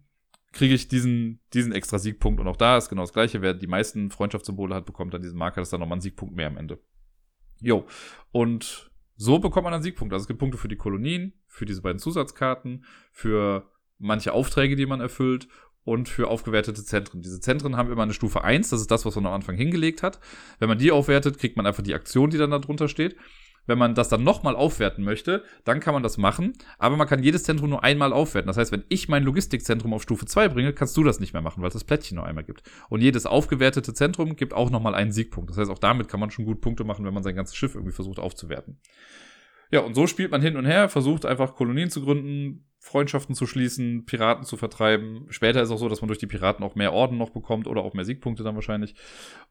kriege 0.53 0.75
ich 0.75 0.87
diesen, 0.87 1.41
diesen 1.53 1.73
extra 1.73 1.99
Siegpunkt. 1.99 2.41
Und 2.41 2.47
auch 2.47 2.57
da 2.57 2.77
ist 2.77 2.89
genau 2.89 3.03
das 3.03 3.13
Gleiche. 3.13 3.43
Wer 3.43 3.55
die 3.55 3.67
meisten 3.67 4.11
Freundschaftssymbole 4.11 4.75
hat, 4.75 4.87
bekommt 4.87 5.13
dann 5.13 5.23
diesen 5.23 5.37
Marker. 5.37 5.61
Das 5.61 5.67
ist 5.67 5.73
dann 5.73 5.81
nochmal 5.81 5.99
ein 5.99 6.03
Siegpunkt 6.03 6.37
mehr 6.37 6.47
am 6.47 6.57
Ende. 6.57 6.79
Jo. 7.61 7.87
Und 8.31 8.91
so 9.17 9.39
bekommt 9.39 9.65
man 9.65 9.73
dann 9.73 9.83
Siegpunkte. 9.83 10.15
Also 10.15 10.25
es 10.25 10.29
gibt 10.29 10.41
Punkte 10.41 10.59
für 10.59 10.69
die 10.69 10.77
Kolonien, 10.77 11.35
für 11.47 11.67
diese 11.67 11.83
beiden 11.83 11.99
Zusatzkarten, 11.99 12.85
für 13.13 13.71
manche 13.99 14.33
Aufträge, 14.33 14.77
die 14.77 14.87
man 14.87 15.01
erfüllt 15.01 15.49
und 15.85 16.09
für 16.09 16.29
aufgewertete 16.29 16.85
Zentren. 16.85 17.23
Diese 17.23 17.41
Zentren 17.41 17.77
haben 17.77 17.93
immer 17.93 18.03
eine 18.03 18.15
Stufe 18.15 18.43
1, 18.43 18.71
das 18.71 18.81
ist 18.81 18.91
das, 18.91 19.05
was 19.05 19.15
man 19.17 19.27
am 19.27 19.35
Anfang 19.35 19.57
hingelegt 19.57 20.03
hat. 20.03 20.19
Wenn 20.59 20.69
man 20.69 20.79
die 20.79 20.91
aufwertet, 20.91 21.39
kriegt 21.39 21.57
man 21.57 21.67
einfach 21.67 21.83
die 21.83 21.95
Aktion, 21.95 22.31
die 22.31 22.39
dann 22.39 22.51
da 22.51 22.59
drunter 22.59 22.89
steht. 22.89 23.17
Wenn 23.67 23.79
man 23.79 23.95
das 23.95 24.09
dann 24.09 24.23
nochmal 24.23 24.57
aufwerten 24.57 25.05
möchte, 25.05 25.43
dann 25.65 25.81
kann 25.81 25.95
man 25.95 26.03
das 26.03 26.19
machen, 26.19 26.53
aber 26.79 26.97
man 26.97 27.09
kann 27.09 27.23
jedes 27.23 27.45
Zentrum 27.45 27.71
nur 27.71 27.83
einmal 27.83 28.13
aufwerten. 28.13 28.49
Das 28.49 28.57
heißt, 28.57 28.73
wenn 28.73 28.85
ich 28.89 29.09
mein 29.09 29.25
Logistikzentrum 29.25 29.95
auf 29.95 30.03
Stufe 30.03 30.27
2 30.27 30.49
bringe, 30.49 30.73
kannst 30.73 30.97
du 30.97 31.03
das 31.03 31.21
nicht 31.21 31.33
mehr 31.33 31.43
machen, 31.43 31.63
weil 31.63 31.69
es 31.69 31.75
das 31.75 31.85
Plättchen 31.85 32.17
nur 32.17 32.27
einmal 32.27 32.45
gibt. 32.45 32.63
Und 32.89 33.01
jedes 33.01 33.27
aufgewertete 33.27 33.95
Zentrum 33.95 34.37
gibt 34.37 34.53
auch 34.53 34.71
nochmal 34.71 34.95
einen 34.95 35.13
Siegpunkt. 35.13 35.51
Das 35.51 35.59
heißt, 35.59 35.71
auch 35.71 35.79
damit 35.79 36.09
kann 36.09 36.21
man 36.21 36.31
schon 36.31 36.45
gut 36.45 36.61
Punkte 36.61 36.85
machen, 36.85 37.05
wenn 37.05 37.15
man 37.15 37.23
sein 37.23 37.37
ganzes 37.37 37.57
Schiff 37.57 37.75
irgendwie 37.75 37.95
versucht 37.95 38.19
aufzuwerten. 38.19 38.79
Ja, 39.71 39.81
und 39.81 39.95
so 39.95 40.07
spielt 40.07 40.31
man 40.31 40.43
hin 40.43 40.57
und 40.57 40.67
her, 40.67 40.89
versucht 40.89 41.25
einfach 41.27 41.55
Kolonien 41.55 41.91
zu 41.91 42.03
gründen, 42.03 42.67
Freundschaften 42.79 43.35
zu 43.35 43.47
schließen, 43.47 44.05
Piraten 44.05 44.45
zu 44.45 44.57
vertreiben. 44.57 45.27
Später 45.31 45.63
ist 45.63 45.71
auch 45.71 45.79
so, 45.79 45.89
dass 45.89 46.03
man 46.03 46.09
durch 46.09 46.19
die 46.19 46.27
Piraten 46.27 46.63
auch 46.65 46.75
mehr 46.75 46.93
Orden 46.93 47.17
noch 47.17 47.31
bekommt 47.31 47.67
oder 47.67 47.83
auch 47.83 47.95
mehr 47.95 48.05
Siegpunkte 48.05 48.45
dann 48.45 48.55
wahrscheinlich. 48.55 48.95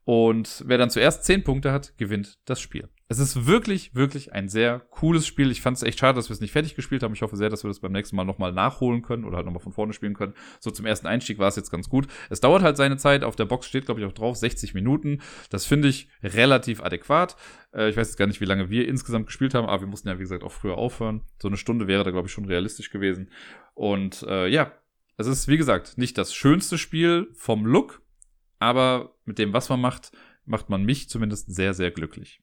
Und 0.05 0.63
wer 0.67 0.77
dann 0.77 0.91
zuerst 0.91 1.25
zehn 1.25 1.43
Punkte 1.43 1.71
hat, 1.71 1.97
gewinnt 1.97 2.37
das 2.45 2.61
Spiel. 2.61 2.89
Es 3.09 3.19
ist 3.19 3.45
wirklich, 3.45 3.93
wirklich 3.95 4.33
ein 4.33 4.47
sehr 4.47 4.79
cooles 4.79 5.27
Spiel. 5.27 5.51
Ich 5.51 5.61
fand 5.61 5.77
es 5.77 5.83
echt 5.83 5.99
schade, 5.99 6.15
dass 6.15 6.29
wir 6.29 6.33
es 6.33 6.41
nicht 6.41 6.51
fertig 6.51 6.75
gespielt 6.75 7.03
haben. 7.03 7.13
Ich 7.13 7.21
hoffe 7.21 7.35
sehr, 7.35 7.49
dass 7.49 7.63
wir 7.63 7.67
das 7.67 7.79
beim 7.79 7.91
nächsten 7.91 8.15
Mal 8.15 8.23
nochmal 8.23 8.53
nachholen 8.53 9.01
können 9.01 9.25
oder 9.25 9.37
halt 9.37 9.45
nochmal 9.45 9.61
von 9.61 9.73
vorne 9.73 9.93
spielen 9.93 10.13
können. 10.13 10.33
So 10.59 10.71
zum 10.71 10.85
ersten 10.85 11.07
Einstieg 11.07 11.37
war 11.37 11.49
es 11.49 11.55
jetzt 11.55 11.69
ganz 11.69 11.89
gut. 11.89 12.07
Es 12.29 12.39
dauert 12.39 12.63
halt 12.63 12.77
seine 12.77 12.97
Zeit. 12.97 13.23
Auf 13.23 13.35
der 13.35 13.45
Box 13.45 13.67
steht, 13.67 13.85
glaube 13.85 13.99
ich, 13.99 14.07
auch 14.07 14.13
drauf 14.13 14.37
60 14.37 14.73
Minuten. 14.73 15.21
Das 15.49 15.65
finde 15.65 15.89
ich 15.89 16.09
relativ 16.23 16.81
adäquat. 16.81 17.35
Äh, 17.73 17.89
ich 17.89 17.97
weiß 17.97 18.07
jetzt 18.07 18.17
gar 18.17 18.27
nicht, 18.27 18.41
wie 18.41 18.45
lange 18.45 18.69
wir 18.69 18.87
insgesamt 18.87 19.27
gespielt 19.27 19.53
haben, 19.53 19.67
aber 19.67 19.81
wir 19.81 19.87
mussten 19.87 20.07
ja, 20.07 20.17
wie 20.17 20.23
gesagt, 20.23 20.43
auch 20.43 20.51
früher 20.51 20.77
aufhören. 20.77 21.21
So 21.41 21.49
eine 21.49 21.57
Stunde 21.57 21.87
wäre 21.87 22.03
da, 22.03 22.11
glaube 22.11 22.27
ich, 22.27 22.33
schon 22.33 22.45
realistisch 22.45 22.89
gewesen. 22.89 23.29
Und 23.73 24.23
äh, 24.23 24.47
ja, 24.47 24.71
es 25.17 25.27
ist, 25.27 25.47
wie 25.47 25.57
gesagt, 25.57 25.97
nicht 25.97 26.17
das 26.17 26.33
schönste 26.33 26.77
Spiel 26.77 27.29
vom 27.33 27.65
Look, 27.65 28.01
aber 28.59 29.15
mit 29.25 29.39
dem, 29.39 29.53
was 29.53 29.69
man 29.69 29.81
macht, 29.81 30.11
macht 30.45 30.69
man 30.69 30.83
mich 30.83 31.09
zumindest 31.09 31.53
sehr, 31.53 31.73
sehr 31.73 31.91
glücklich. 31.91 32.39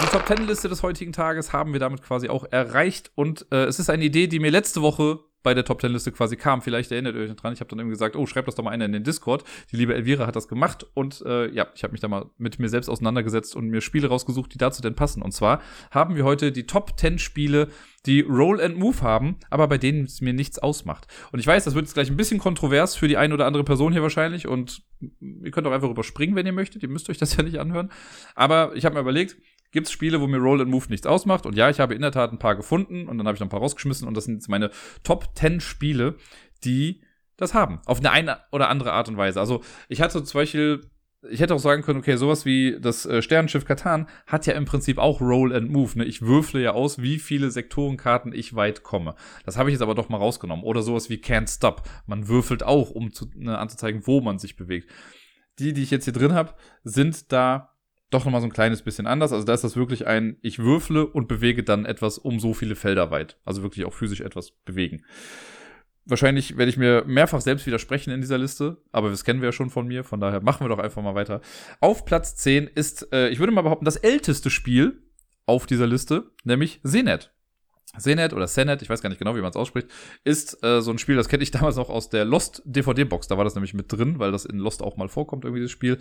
Die 0.00 0.06
Top 0.10 0.26
Ten 0.26 0.46
Liste 0.46 0.68
des 0.68 0.82
heutigen 0.82 1.12
Tages 1.12 1.52
haben 1.52 1.72
wir 1.72 1.80
damit 1.80 2.02
quasi 2.02 2.28
auch 2.28 2.44
erreicht 2.50 3.10
und 3.14 3.46
äh, 3.50 3.64
es 3.64 3.78
ist 3.78 3.90
eine 3.90 4.04
Idee, 4.04 4.26
die 4.26 4.40
mir 4.40 4.50
letzte 4.50 4.82
Woche 4.82 5.20
bei 5.42 5.54
der 5.54 5.64
Top 5.64 5.80
Ten 5.80 5.92
Liste 5.92 6.12
quasi 6.12 6.36
kam. 6.36 6.62
Vielleicht 6.62 6.92
erinnert 6.92 7.14
ihr 7.14 7.22
euch 7.22 7.36
dran. 7.36 7.52
Ich 7.52 7.60
habe 7.60 7.70
dann 7.70 7.80
eben 7.80 7.90
gesagt, 7.90 8.16
oh, 8.16 8.26
schreibt 8.26 8.48
das 8.48 8.54
doch 8.54 8.64
mal 8.64 8.70
einer 8.70 8.84
in 8.84 8.92
den 8.92 9.04
Discord. 9.04 9.44
Die 9.70 9.76
liebe 9.76 9.94
Elvira 9.94 10.26
hat 10.26 10.36
das 10.36 10.48
gemacht 10.48 10.86
und 10.94 11.22
äh, 11.26 11.48
ja, 11.50 11.68
ich 11.74 11.82
habe 11.84 11.92
mich 11.92 12.00
da 12.00 12.08
mal 12.08 12.26
mit 12.38 12.58
mir 12.58 12.68
selbst 12.68 12.88
auseinandergesetzt 12.88 13.56
und 13.56 13.68
mir 13.68 13.80
Spiele 13.80 14.08
rausgesucht, 14.08 14.52
die 14.54 14.58
dazu 14.58 14.82
denn 14.82 14.94
passen. 14.94 15.22
Und 15.22 15.32
zwar 15.32 15.60
haben 15.90 16.16
wir 16.16 16.24
heute 16.24 16.52
die 16.52 16.66
Top 16.66 16.96
Ten 16.96 17.18
Spiele, 17.18 17.68
die 18.06 18.20
Roll 18.20 18.60
and 18.60 18.76
Move 18.76 19.00
haben, 19.02 19.36
aber 19.50 19.68
bei 19.68 19.78
denen 19.78 20.04
es 20.04 20.20
mir 20.20 20.32
nichts 20.32 20.58
ausmacht. 20.58 21.06
Und 21.30 21.38
ich 21.38 21.46
weiß, 21.46 21.64
das 21.64 21.74
wird 21.74 21.84
jetzt 21.84 21.94
gleich 21.94 22.10
ein 22.10 22.16
bisschen 22.16 22.38
kontrovers 22.38 22.96
für 22.96 23.08
die 23.08 23.16
eine 23.16 23.34
oder 23.34 23.46
andere 23.46 23.64
Person 23.64 23.92
hier 23.92 24.02
wahrscheinlich 24.02 24.48
und 24.48 24.82
ihr 25.20 25.50
könnt 25.50 25.66
auch 25.66 25.72
einfach 25.72 25.90
überspringen, 25.90 26.34
wenn 26.34 26.46
ihr 26.46 26.52
möchtet. 26.52 26.82
Ihr 26.82 26.88
müsst 26.88 27.10
euch 27.10 27.18
das 27.18 27.36
ja 27.36 27.42
nicht 27.42 27.58
anhören. 27.58 27.90
Aber 28.34 28.74
ich 28.74 28.84
habe 28.84 28.94
mir 28.94 29.00
überlegt, 29.00 29.36
gibt 29.72 29.88
es 29.88 29.92
Spiele, 29.92 30.20
wo 30.20 30.26
mir 30.26 30.38
Roll 30.38 30.60
and 30.60 30.70
Move 30.70 30.86
nichts 30.88 31.06
ausmacht. 31.06 31.44
Und 31.46 31.56
ja, 31.56 31.68
ich 31.68 31.80
habe 31.80 31.94
in 31.94 32.02
der 32.02 32.12
Tat 32.12 32.32
ein 32.32 32.38
paar 32.38 32.54
gefunden 32.54 33.08
und 33.08 33.18
dann 33.18 33.26
habe 33.26 33.34
ich 33.34 33.40
noch 33.40 33.46
ein 33.46 33.50
paar 33.50 33.60
rausgeschmissen 33.60 34.06
und 34.06 34.16
das 34.16 34.24
sind 34.24 34.34
jetzt 34.34 34.48
meine 34.48 34.70
Top 35.02 35.30
10 35.34 35.60
Spiele, 35.60 36.16
die 36.64 37.02
das 37.36 37.54
haben. 37.54 37.80
Auf 37.86 37.98
eine, 37.98 38.12
eine 38.12 38.38
oder 38.52 38.68
andere 38.68 38.92
Art 38.92 39.08
und 39.08 39.16
Weise. 39.16 39.40
Also 39.40 39.62
ich 39.88 40.00
hatte 40.00 40.22
zum 40.22 40.38
Beispiel 40.38 40.82
ich 41.30 41.40
hätte 41.40 41.54
auch 41.54 41.60
sagen 41.60 41.82
können, 41.82 42.00
okay, 42.00 42.16
sowas 42.16 42.44
wie 42.44 42.78
das 42.80 43.06
äh, 43.06 43.22
Sternenschiff 43.22 43.64
Katan 43.64 44.08
hat 44.26 44.46
ja 44.46 44.54
im 44.54 44.64
Prinzip 44.64 44.98
auch 44.98 45.20
Roll 45.20 45.54
and 45.54 45.70
Move. 45.70 45.98
Ne? 45.98 46.04
Ich 46.04 46.22
würfle 46.22 46.60
ja 46.60 46.72
aus, 46.72 47.00
wie 47.00 47.18
viele 47.18 47.50
Sektorenkarten 47.50 48.32
ich 48.32 48.56
weit 48.56 48.82
komme. 48.82 49.14
Das 49.44 49.56
habe 49.56 49.70
ich 49.70 49.74
jetzt 49.74 49.82
aber 49.82 49.94
doch 49.94 50.08
mal 50.08 50.18
rausgenommen. 50.18 50.64
Oder 50.64 50.82
sowas 50.82 51.10
wie 51.10 51.18
Can't 51.18 51.54
Stop. 51.54 51.88
Man 52.06 52.26
würfelt 52.26 52.64
auch, 52.64 52.90
um 52.90 53.12
zu, 53.12 53.30
ne, 53.36 53.56
anzuzeigen, 53.56 54.06
wo 54.06 54.20
man 54.20 54.38
sich 54.38 54.56
bewegt. 54.56 54.90
Die, 55.58 55.72
die 55.72 55.82
ich 55.82 55.90
jetzt 55.92 56.04
hier 56.04 56.12
drin 56.12 56.32
habe, 56.32 56.54
sind 56.82 57.30
da 57.30 57.71
doch 58.12 58.24
nochmal 58.24 58.40
so 58.40 58.46
ein 58.46 58.52
kleines 58.52 58.82
bisschen 58.82 59.06
anders. 59.06 59.32
Also 59.32 59.44
da 59.44 59.54
ist 59.54 59.64
das 59.64 59.76
wirklich 59.76 60.06
ein, 60.06 60.36
ich 60.42 60.58
würfle 60.58 61.06
und 61.06 61.28
bewege 61.28 61.62
dann 61.62 61.84
etwas 61.84 62.18
um 62.18 62.40
so 62.40 62.54
viele 62.54 62.76
Felder 62.76 63.10
weit. 63.10 63.38
Also 63.44 63.62
wirklich 63.62 63.84
auch 63.84 63.94
physisch 63.94 64.20
etwas 64.20 64.50
bewegen. 64.50 65.02
Wahrscheinlich 66.04 66.56
werde 66.56 66.70
ich 66.70 66.76
mir 66.76 67.04
mehrfach 67.06 67.40
selbst 67.40 67.66
widersprechen 67.66 68.10
in 68.10 68.20
dieser 68.20 68.38
Liste, 68.38 68.78
aber 68.90 69.10
das 69.10 69.24
kennen 69.24 69.40
wir 69.40 69.48
ja 69.48 69.52
schon 69.52 69.70
von 69.70 69.86
mir, 69.86 70.02
von 70.02 70.18
daher 70.18 70.42
machen 70.42 70.64
wir 70.64 70.68
doch 70.68 70.80
einfach 70.80 71.00
mal 71.00 71.14
weiter. 71.14 71.40
Auf 71.80 72.04
Platz 72.04 72.34
10 72.36 72.66
ist, 72.66 73.12
äh, 73.12 73.28
ich 73.28 73.38
würde 73.38 73.52
mal 73.52 73.62
behaupten, 73.62 73.84
das 73.84 73.96
älteste 73.96 74.50
Spiel 74.50 75.00
auf 75.46 75.66
dieser 75.66 75.86
Liste, 75.86 76.32
nämlich 76.42 76.80
Senet. 76.82 77.32
Senet 77.98 78.32
oder 78.32 78.46
Senet, 78.46 78.82
ich 78.82 78.88
weiß 78.88 79.02
gar 79.02 79.08
nicht 79.10 79.18
genau, 79.18 79.36
wie 79.36 79.40
man 79.40 79.50
es 79.50 79.56
ausspricht, 79.56 79.88
ist 80.24 80.62
äh, 80.64 80.80
so 80.80 80.90
ein 80.90 80.98
Spiel, 80.98 81.16
das 81.16 81.28
kenne 81.28 81.42
ich 81.42 81.50
damals 81.50 81.78
auch 81.78 81.90
aus 81.90 82.08
der 82.08 82.24
Lost 82.24 82.62
DVD-Box. 82.64 83.28
Da 83.28 83.36
war 83.36 83.44
das 83.44 83.54
nämlich 83.54 83.74
mit 83.74 83.92
drin, 83.92 84.18
weil 84.18 84.32
das 84.32 84.44
in 84.44 84.58
Lost 84.58 84.82
auch 84.82 84.96
mal 84.96 85.08
vorkommt, 85.08 85.44
irgendwie 85.44 85.62
das 85.62 85.70
Spiel. 85.70 85.98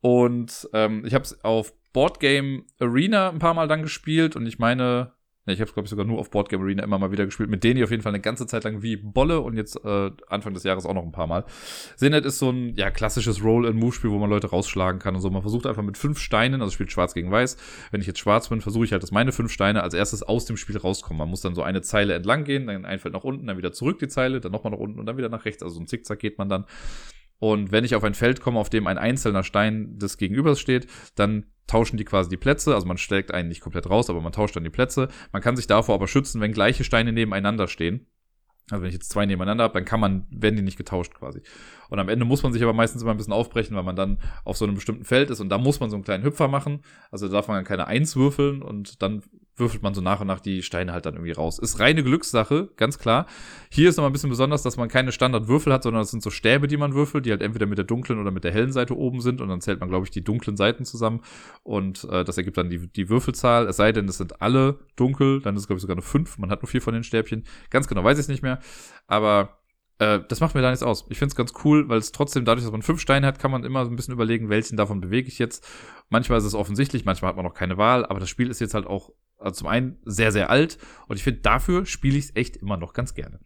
Und 0.00 0.68
ähm, 0.72 1.04
ich 1.06 1.14
habe 1.14 1.24
es 1.24 1.42
auf 1.44 1.72
Boardgame 1.92 2.64
Arena 2.78 3.30
ein 3.30 3.38
paar 3.38 3.54
Mal 3.54 3.68
dann 3.68 3.82
gespielt 3.82 4.36
und 4.36 4.46
ich 4.46 4.58
meine, 4.58 5.12
Ne, 5.46 5.54
ich 5.54 5.60
habe 5.60 5.68
es, 5.68 5.74
glaube 5.74 5.86
ich, 5.86 5.90
sogar 5.90 6.04
nur 6.04 6.18
auf 6.18 6.30
Boardgame 6.30 6.62
Arena 6.62 6.82
immer 6.82 6.98
mal 6.98 7.12
wieder 7.12 7.24
gespielt. 7.24 7.48
Mit 7.48 7.64
denen 7.64 7.82
auf 7.82 7.90
jeden 7.90 8.02
Fall 8.02 8.12
eine 8.12 8.20
ganze 8.20 8.46
Zeit 8.46 8.64
lang 8.64 8.82
wie 8.82 8.96
Bolle 8.96 9.40
und 9.40 9.56
jetzt 9.56 9.82
äh, 9.84 10.10
Anfang 10.28 10.52
des 10.52 10.64
Jahres 10.64 10.84
auch 10.84 10.92
noch 10.92 11.02
ein 11.02 11.12
paar 11.12 11.26
Mal. 11.26 11.44
Senet 11.96 12.26
ist 12.26 12.38
so 12.38 12.50
ein 12.50 12.74
ja, 12.74 12.90
klassisches 12.90 13.42
Roll-and-Move-Spiel, 13.42 14.10
wo 14.10 14.18
man 14.18 14.28
Leute 14.28 14.48
rausschlagen 14.48 15.00
kann 15.00 15.14
und 15.14 15.22
so. 15.22 15.30
Man 15.30 15.40
versucht 15.40 15.66
einfach 15.66 15.82
mit 15.82 15.96
fünf 15.96 16.18
Steinen, 16.18 16.60
also 16.60 16.72
spielt 16.72 16.92
schwarz 16.92 17.14
gegen 17.14 17.30
weiß. 17.30 17.56
Wenn 17.90 18.02
ich 18.02 18.06
jetzt 18.06 18.18
schwarz 18.18 18.50
bin, 18.50 18.60
versuche 18.60 18.84
ich 18.84 18.92
halt, 18.92 19.02
dass 19.02 19.12
meine 19.12 19.32
fünf 19.32 19.50
Steine 19.50 19.82
als 19.82 19.94
erstes 19.94 20.22
aus 20.22 20.44
dem 20.44 20.58
Spiel 20.58 20.76
rauskommen. 20.76 21.18
Man 21.18 21.30
muss 21.30 21.40
dann 21.40 21.54
so 21.54 21.62
eine 21.62 21.80
Zeile 21.80 22.12
entlang 22.14 22.44
gehen, 22.44 22.66
dann 22.66 22.84
ein 22.84 22.98
Feld 22.98 23.14
nach 23.14 23.24
unten, 23.24 23.46
dann 23.46 23.56
wieder 23.56 23.72
zurück 23.72 23.98
die 23.98 24.08
Zeile, 24.08 24.40
dann 24.40 24.52
nochmal 24.52 24.72
nach 24.72 24.78
unten 24.78 25.00
und 25.00 25.06
dann 25.06 25.16
wieder 25.16 25.30
nach 25.30 25.46
rechts. 25.46 25.62
Also 25.62 25.76
so 25.76 25.80
ein 25.80 25.86
Zickzack 25.86 26.18
geht 26.18 26.36
man 26.36 26.50
dann. 26.50 26.66
Und 27.40 27.72
wenn 27.72 27.84
ich 27.84 27.94
auf 27.96 28.04
ein 28.04 28.14
Feld 28.14 28.40
komme, 28.40 28.60
auf 28.60 28.70
dem 28.70 28.86
ein 28.86 28.98
einzelner 28.98 29.42
Stein 29.42 29.98
des 29.98 30.18
Gegenübers 30.18 30.60
steht, 30.60 30.86
dann 31.16 31.46
tauschen 31.66 31.96
die 31.96 32.04
quasi 32.04 32.28
die 32.28 32.36
Plätze. 32.36 32.74
Also 32.74 32.86
man 32.86 32.98
steckt 32.98 33.32
einen 33.32 33.48
nicht 33.48 33.62
komplett 33.62 33.88
raus, 33.88 34.10
aber 34.10 34.20
man 34.20 34.32
tauscht 34.32 34.54
dann 34.56 34.64
die 34.64 34.70
Plätze. 34.70 35.08
Man 35.32 35.40
kann 35.40 35.56
sich 35.56 35.66
davor 35.66 35.94
aber 35.94 36.06
schützen, 36.06 36.40
wenn 36.40 36.52
gleiche 36.52 36.84
Steine 36.84 37.12
nebeneinander 37.12 37.66
stehen. 37.66 38.06
Also 38.70 38.82
wenn 38.82 38.88
ich 38.88 38.94
jetzt 38.94 39.10
zwei 39.10 39.26
nebeneinander 39.26 39.64
habe, 39.64 39.74
dann 39.74 39.84
kann 39.84 40.00
man, 40.00 40.26
werden 40.30 40.56
die 40.56 40.62
nicht 40.62 40.76
getauscht 40.76 41.14
quasi. 41.14 41.40
Und 41.88 41.98
am 41.98 42.08
Ende 42.08 42.24
muss 42.24 42.42
man 42.42 42.52
sich 42.52 42.62
aber 42.62 42.72
meistens 42.72 43.02
immer 43.02 43.10
ein 43.10 43.16
bisschen 43.16 43.32
aufbrechen, 43.32 43.74
weil 43.74 43.82
man 43.82 43.96
dann 43.96 44.18
auf 44.44 44.56
so 44.56 44.64
einem 44.64 44.74
bestimmten 44.74 45.04
Feld 45.04 45.30
ist 45.30 45.40
und 45.40 45.48
da 45.48 45.58
muss 45.58 45.80
man 45.80 45.90
so 45.90 45.96
einen 45.96 46.04
kleinen 46.04 46.24
Hüpfer 46.24 46.46
machen. 46.46 46.82
Also 47.10 47.26
da 47.26 47.32
darf 47.32 47.48
man 47.48 47.56
dann 47.56 47.64
keine 47.64 47.86
Eins 47.86 48.16
würfeln 48.16 48.62
und 48.62 49.02
dann 49.02 49.22
würfelt 49.60 49.82
man 49.82 49.94
so 49.94 50.00
nach 50.00 50.20
und 50.20 50.26
nach 50.26 50.40
die 50.40 50.62
Steine 50.62 50.92
halt 50.92 51.06
dann 51.06 51.14
irgendwie 51.14 51.32
raus. 51.32 51.58
Ist 51.58 51.78
reine 51.78 52.02
Glückssache, 52.02 52.70
ganz 52.76 52.98
klar. 52.98 53.26
Hier 53.70 53.88
ist 53.88 53.96
noch 53.96 54.04
ein 54.04 54.12
bisschen 54.12 54.30
besonders, 54.30 54.62
dass 54.62 54.76
man 54.76 54.88
keine 54.88 55.12
Standardwürfel 55.12 55.72
hat, 55.72 55.82
sondern 55.82 56.02
es 56.02 56.10
sind 56.10 56.22
so 56.22 56.30
Stäbe, 56.30 56.66
die 56.66 56.76
man 56.76 56.94
würfelt, 56.94 57.26
die 57.26 57.30
halt 57.30 57.42
entweder 57.42 57.66
mit 57.66 57.78
der 57.78 57.84
dunklen 57.84 58.18
oder 58.18 58.30
mit 58.30 58.44
der 58.44 58.52
hellen 58.52 58.72
Seite 58.72 58.96
oben 58.96 59.20
sind 59.20 59.40
und 59.40 59.48
dann 59.48 59.60
zählt 59.60 59.80
man, 59.80 59.88
glaube 59.88 60.04
ich, 60.04 60.10
die 60.10 60.24
dunklen 60.24 60.56
Seiten 60.56 60.84
zusammen 60.84 61.20
und 61.62 62.04
äh, 62.10 62.24
das 62.24 62.36
ergibt 62.36 62.56
dann 62.56 62.70
die, 62.70 62.88
die 62.88 63.08
Würfelzahl. 63.08 63.68
Es 63.68 63.76
sei 63.76 63.92
denn, 63.92 64.08
es 64.08 64.18
sind 64.18 64.42
alle 64.42 64.80
dunkel, 64.96 65.40
dann 65.40 65.54
ist 65.54 65.62
es, 65.62 65.66
glaube 65.68 65.78
ich, 65.78 65.82
sogar 65.82 65.96
nur 65.96 66.02
fünf. 66.02 66.38
Man 66.38 66.50
hat 66.50 66.62
nur 66.62 66.68
vier 66.68 66.82
von 66.82 66.94
den 66.94 67.04
Stäbchen. 67.04 67.44
Ganz 67.70 67.86
genau 67.86 68.02
weiß 68.02 68.18
ich 68.18 68.24
es 68.24 68.28
nicht 68.28 68.42
mehr. 68.42 68.58
Aber 69.06 69.60
äh, 70.00 70.20
das 70.28 70.40
macht 70.40 70.54
mir 70.54 70.62
da 70.62 70.70
nichts 70.70 70.82
aus. 70.82 71.04
Ich 71.10 71.18
finde 71.18 71.32
es 71.32 71.36
ganz 71.36 71.52
cool, 71.62 71.88
weil 71.88 71.98
es 71.98 72.10
trotzdem, 72.10 72.44
dadurch, 72.44 72.64
dass 72.64 72.72
man 72.72 72.82
fünf 72.82 73.00
Steine 73.00 73.26
hat, 73.26 73.38
kann 73.38 73.50
man 73.50 73.64
immer 73.64 73.84
so 73.84 73.90
ein 73.90 73.96
bisschen 73.96 74.14
überlegen, 74.14 74.48
welchen 74.48 74.76
davon 74.76 75.00
bewege 75.00 75.28
ich 75.28 75.38
jetzt. 75.38 75.66
Manchmal 76.08 76.38
ist 76.38 76.44
es 76.44 76.54
offensichtlich, 76.54 77.04
manchmal 77.04 77.28
hat 77.28 77.36
man 77.36 77.44
noch 77.44 77.54
keine 77.54 77.76
Wahl, 77.76 78.06
aber 78.06 78.18
das 78.18 78.30
Spiel 78.30 78.48
ist 78.48 78.60
jetzt 78.60 78.74
halt 78.74 78.86
auch 78.86 79.12
also 79.40 79.60
zum 79.60 79.68
einen 79.68 79.98
sehr, 80.04 80.32
sehr 80.32 80.50
alt 80.50 80.78
und 81.08 81.16
ich 81.16 81.24
finde, 81.24 81.40
dafür 81.40 81.86
spiele 81.86 82.18
ich 82.18 82.26
es 82.26 82.36
echt 82.36 82.56
immer 82.56 82.76
noch 82.76 82.92
ganz 82.92 83.14
gerne. 83.14 83.40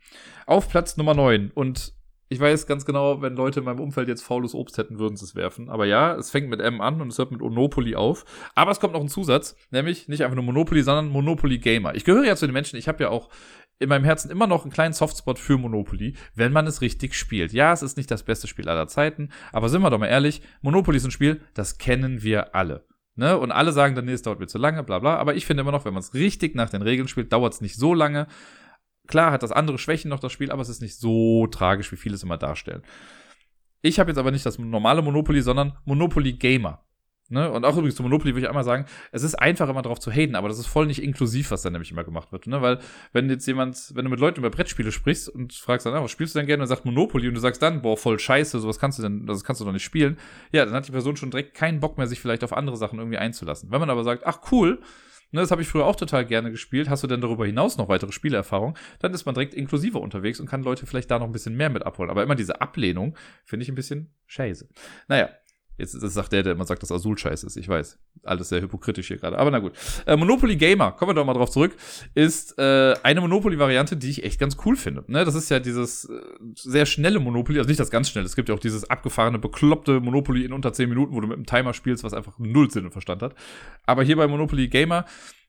Auf 0.46 0.68
Platz 0.68 0.96
Nummer 0.96 1.14
9 1.14 1.50
und 1.54 1.94
ich 2.28 2.40
weiß 2.40 2.66
ganz 2.66 2.84
genau, 2.84 3.22
wenn 3.22 3.36
Leute 3.36 3.60
in 3.60 3.66
meinem 3.66 3.80
Umfeld 3.80 4.08
jetzt 4.08 4.22
faules 4.22 4.54
Obst 4.54 4.78
hätten, 4.78 4.98
würden 4.98 5.16
sie 5.16 5.24
es 5.24 5.36
werfen. 5.36 5.68
Aber 5.68 5.84
ja, 5.84 6.16
es 6.16 6.30
fängt 6.30 6.48
mit 6.48 6.60
M 6.60 6.80
an 6.80 7.00
und 7.00 7.08
es 7.08 7.18
hört 7.18 7.30
mit 7.30 7.40
Monopoly 7.40 7.94
auf. 7.94 8.24
Aber 8.54 8.70
es 8.70 8.80
kommt 8.80 8.94
noch 8.94 9.00
ein 9.00 9.08
Zusatz, 9.08 9.56
nämlich 9.70 10.08
nicht 10.08 10.24
einfach 10.24 10.34
nur 10.34 10.44
Monopoly, 10.44 10.82
sondern 10.82 11.08
Monopoly 11.08 11.58
Gamer. 11.58 11.94
Ich 11.94 12.04
gehöre 12.04 12.24
ja 12.24 12.34
zu 12.34 12.46
den 12.46 12.52
Menschen, 12.54 12.76
ich 12.76 12.88
habe 12.88 13.04
ja 13.04 13.10
auch 13.10 13.28
in 13.78 13.88
meinem 13.88 14.04
Herzen 14.04 14.30
immer 14.30 14.46
noch 14.46 14.62
einen 14.62 14.72
kleinen 14.72 14.94
Softspot 14.94 15.38
für 15.38 15.58
Monopoly, 15.58 16.16
wenn 16.34 16.52
man 16.52 16.66
es 16.66 16.80
richtig 16.80 17.14
spielt. 17.14 17.52
Ja, 17.52 17.72
es 17.72 17.82
ist 17.82 17.96
nicht 17.96 18.10
das 18.10 18.22
beste 18.22 18.46
Spiel 18.46 18.68
aller 18.68 18.88
Zeiten, 18.88 19.30
aber 19.52 19.68
sind 19.68 19.82
wir 19.82 19.90
doch 19.90 19.98
mal 19.98 20.06
ehrlich, 20.06 20.42
Monopoly 20.62 20.96
ist 20.96 21.04
ein 21.04 21.10
Spiel, 21.10 21.40
das 21.54 21.78
kennen 21.78 22.22
wir 22.22 22.54
alle. 22.54 22.86
Ne? 23.16 23.38
Und 23.38 23.52
alle 23.52 23.72
sagen 23.72 23.94
dann, 23.94 24.06
nee, 24.06 24.12
es 24.12 24.22
dauert 24.22 24.40
mir 24.40 24.46
zu 24.46 24.58
lange, 24.58 24.82
bla 24.82 24.98
bla. 24.98 25.16
Aber 25.16 25.34
ich 25.34 25.46
finde 25.46 25.62
immer 25.62 25.72
noch, 25.72 25.84
wenn 25.84 25.94
man 25.94 26.02
es 26.02 26.14
richtig 26.14 26.54
nach 26.54 26.70
den 26.70 26.82
Regeln 26.82 27.08
spielt, 27.08 27.32
dauert 27.32 27.54
es 27.54 27.60
nicht 27.60 27.76
so 27.76 27.94
lange. 27.94 28.26
Klar 29.06 29.32
hat 29.32 29.42
das 29.42 29.52
andere 29.52 29.78
Schwächen 29.78 30.08
noch, 30.08 30.20
das 30.20 30.32
Spiel, 30.32 30.50
aber 30.50 30.62
es 30.62 30.68
ist 30.68 30.80
nicht 30.82 30.98
so 30.98 31.46
tragisch, 31.46 31.92
wie 31.92 31.96
viele 31.96 32.14
es 32.14 32.22
immer 32.22 32.38
darstellen. 32.38 32.82
Ich 33.82 33.98
habe 34.00 34.10
jetzt 34.10 34.18
aber 34.18 34.30
nicht 34.30 34.46
das 34.46 34.58
normale 34.58 35.02
Monopoly, 35.02 35.42
sondern 35.42 35.76
Monopoly 35.84 36.32
Gamer. 36.34 36.83
Ne? 37.30 37.50
Und 37.50 37.64
auch 37.64 37.76
übrigens 37.76 37.96
zu 37.96 38.02
Monopoly 38.02 38.34
würde 38.34 38.42
ich 38.42 38.48
einmal 38.48 38.64
sagen, 38.64 38.84
es 39.10 39.22
ist 39.22 39.34
einfach 39.34 39.68
immer 39.68 39.82
darauf 39.82 39.98
zu 39.98 40.10
haten, 40.10 40.34
aber 40.34 40.48
das 40.48 40.58
ist 40.58 40.66
voll 40.66 40.86
nicht 40.86 41.02
inklusiv, 41.02 41.50
was 41.50 41.62
da 41.62 41.70
nämlich 41.70 41.90
immer 41.90 42.04
gemacht 42.04 42.32
wird. 42.32 42.46
Ne? 42.46 42.60
Weil, 42.60 42.80
wenn 43.12 43.30
jetzt 43.30 43.46
jemand, 43.46 43.92
wenn 43.94 44.04
du 44.04 44.10
mit 44.10 44.20
Leuten 44.20 44.40
über 44.40 44.50
Brettspiele 44.50 44.92
sprichst 44.92 45.28
und 45.28 45.54
fragst 45.54 45.86
dann, 45.86 45.94
ah, 45.94 46.02
was 46.02 46.10
spielst 46.10 46.34
du 46.34 46.38
denn 46.38 46.46
gerne 46.46 46.62
und 46.62 46.68
sagt 46.68 46.84
Monopoly 46.84 47.28
und 47.28 47.34
du 47.34 47.40
sagst 47.40 47.62
dann, 47.62 47.80
boah, 47.82 47.96
voll 47.96 48.18
scheiße, 48.18 48.60
sowas 48.60 48.78
kannst 48.78 48.98
du 48.98 49.02
denn, 49.02 49.26
das 49.26 49.42
kannst 49.42 49.60
du 49.60 49.64
doch 49.64 49.72
nicht 49.72 49.84
spielen, 49.84 50.18
ja, 50.52 50.64
dann 50.64 50.74
hat 50.74 50.86
die 50.86 50.92
Person 50.92 51.16
schon 51.16 51.30
direkt 51.30 51.54
keinen 51.54 51.80
Bock 51.80 51.96
mehr, 51.96 52.06
sich 52.06 52.20
vielleicht 52.20 52.44
auf 52.44 52.52
andere 52.52 52.76
Sachen 52.76 52.98
irgendwie 52.98 53.18
einzulassen. 53.18 53.70
Wenn 53.70 53.80
man 53.80 53.90
aber 53.90 54.04
sagt, 54.04 54.26
ach 54.26 54.40
cool, 54.52 54.80
ne, 55.34 55.40
das 55.40 55.50
habe 55.50 55.62
ich 55.62 55.68
früher 55.68 55.84
auch 55.84 55.96
total 55.96 56.24
gerne 56.24 56.50
gespielt, 56.50 56.88
hast 56.88 57.02
du 57.02 57.06
denn 57.06 57.20
darüber 57.20 57.44
hinaus 57.44 57.76
noch 57.76 57.88
weitere 57.88 58.12
Spielerfahrung, 58.12 58.76
dann 59.00 59.12
ist 59.12 59.26
man 59.26 59.34
direkt 59.34 59.54
inklusiver 59.54 60.00
unterwegs 60.00 60.40
und 60.40 60.48
kann 60.48 60.62
Leute 60.62 60.86
vielleicht 60.86 61.10
da 61.10 61.18
noch 61.18 61.26
ein 61.26 61.32
bisschen 61.32 61.56
mehr 61.56 61.70
mit 61.70 61.84
abholen. 61.84 62.10
Aber 62.10 62.22
immer 62.22 62.36
diese 62.36 62.60
Ablehnung 62.60 63.16
finde 63.44 63.64
ich 63.64 63.68
ein 63.68 63.74
bisschen 63.74 64.14
scheiße. 64.26 64.68
Naja, 65.08 65.30
Jetzt 65.76 66.00
das 66.00 66.14
sagt 66.14 66.32
der, 66.32 66.42
der 66.42 66.52
immer 66.52 66.64
sagt, 66.64 66.82
dass 66.82 66.92
Azul 66.92 67.18
scheiße 67.18 67.46
ist. 67.46 67.56
Ich 67.56 67.68
weiß. 67.68 67.98
Alles 68.22 68.48
sehr 68.48 68.62
hypokritisch 68.62 69.08
hier 69.08 69.16
gerade. 69.16 69.38
Aber 69.38 69.50
na 69.50 69.58
gut. 69.58 69.72
Äh, 70.06 70.16
Monopoly 70.16 70.56
Gamer, 70.56 70.92
kommen 70.92 71.10
wir 71.10 71.14
doch 71.14 71.24
mal 71.24 71.34
drauf 71.34 71.50
zurück, 71.50 71.74
ist 72.14 72.58
äh, 72.58 72.94
eine 73.02 73.20
Monopoly-Variante, 73.20 73.96
die 73.96 74.10
ich 74.10 74.24
echt 74.24 74.38
ganz 74.38 74.56
cool 74.64 74.76
finde. 74.76 75.04
Ne? 75.08 75.24
Das 75.24 75.34
ist 75.34 75.50
ja 75.50 75.58
dieses 75.58 76.04
äh, 76.04 76.20
sehr 76.54 76.86
schnelle 76.86 77.18
Monopoly, 77.20 77.58
also 77.58 77.68
nicht 77.68 77.80
das 77.80 77.90
ganz 77.90 78.08
schnelle. 78.08 78.26
Es 78.26 78.36
gibt 78.36 78.48
ja 78.48 78.54
auch 78.54 78.60
dieses 78.60 78.88
abgefahrene, 78.88 79.38
bekloppte 79.38 80.00
Monopoly 80.00 80.44
in 80.44 80.52
unter 80.52 80.72
10 80.72 80.88
Minuten, 80.88 81.14
wo 81.14 81.20
du 81.20 81.26
mit 81.26 81.36
einem 81.36 81.46
Timer 81.46 81.74
spielst, 81.74 82.04
was 82.04 82.14
einfach 82.14 82.38
null 82.38 82.70
Sinn 82.70 82.84
und 82.84 82.92
Verstand 82.92 83.22
hat. 83.22 83.34
Aber 83.84 84.02
hier 84.04 84.16
bei 84.16 84.26
Monopoly 84.26 84.68
Gamer 84.68 85.04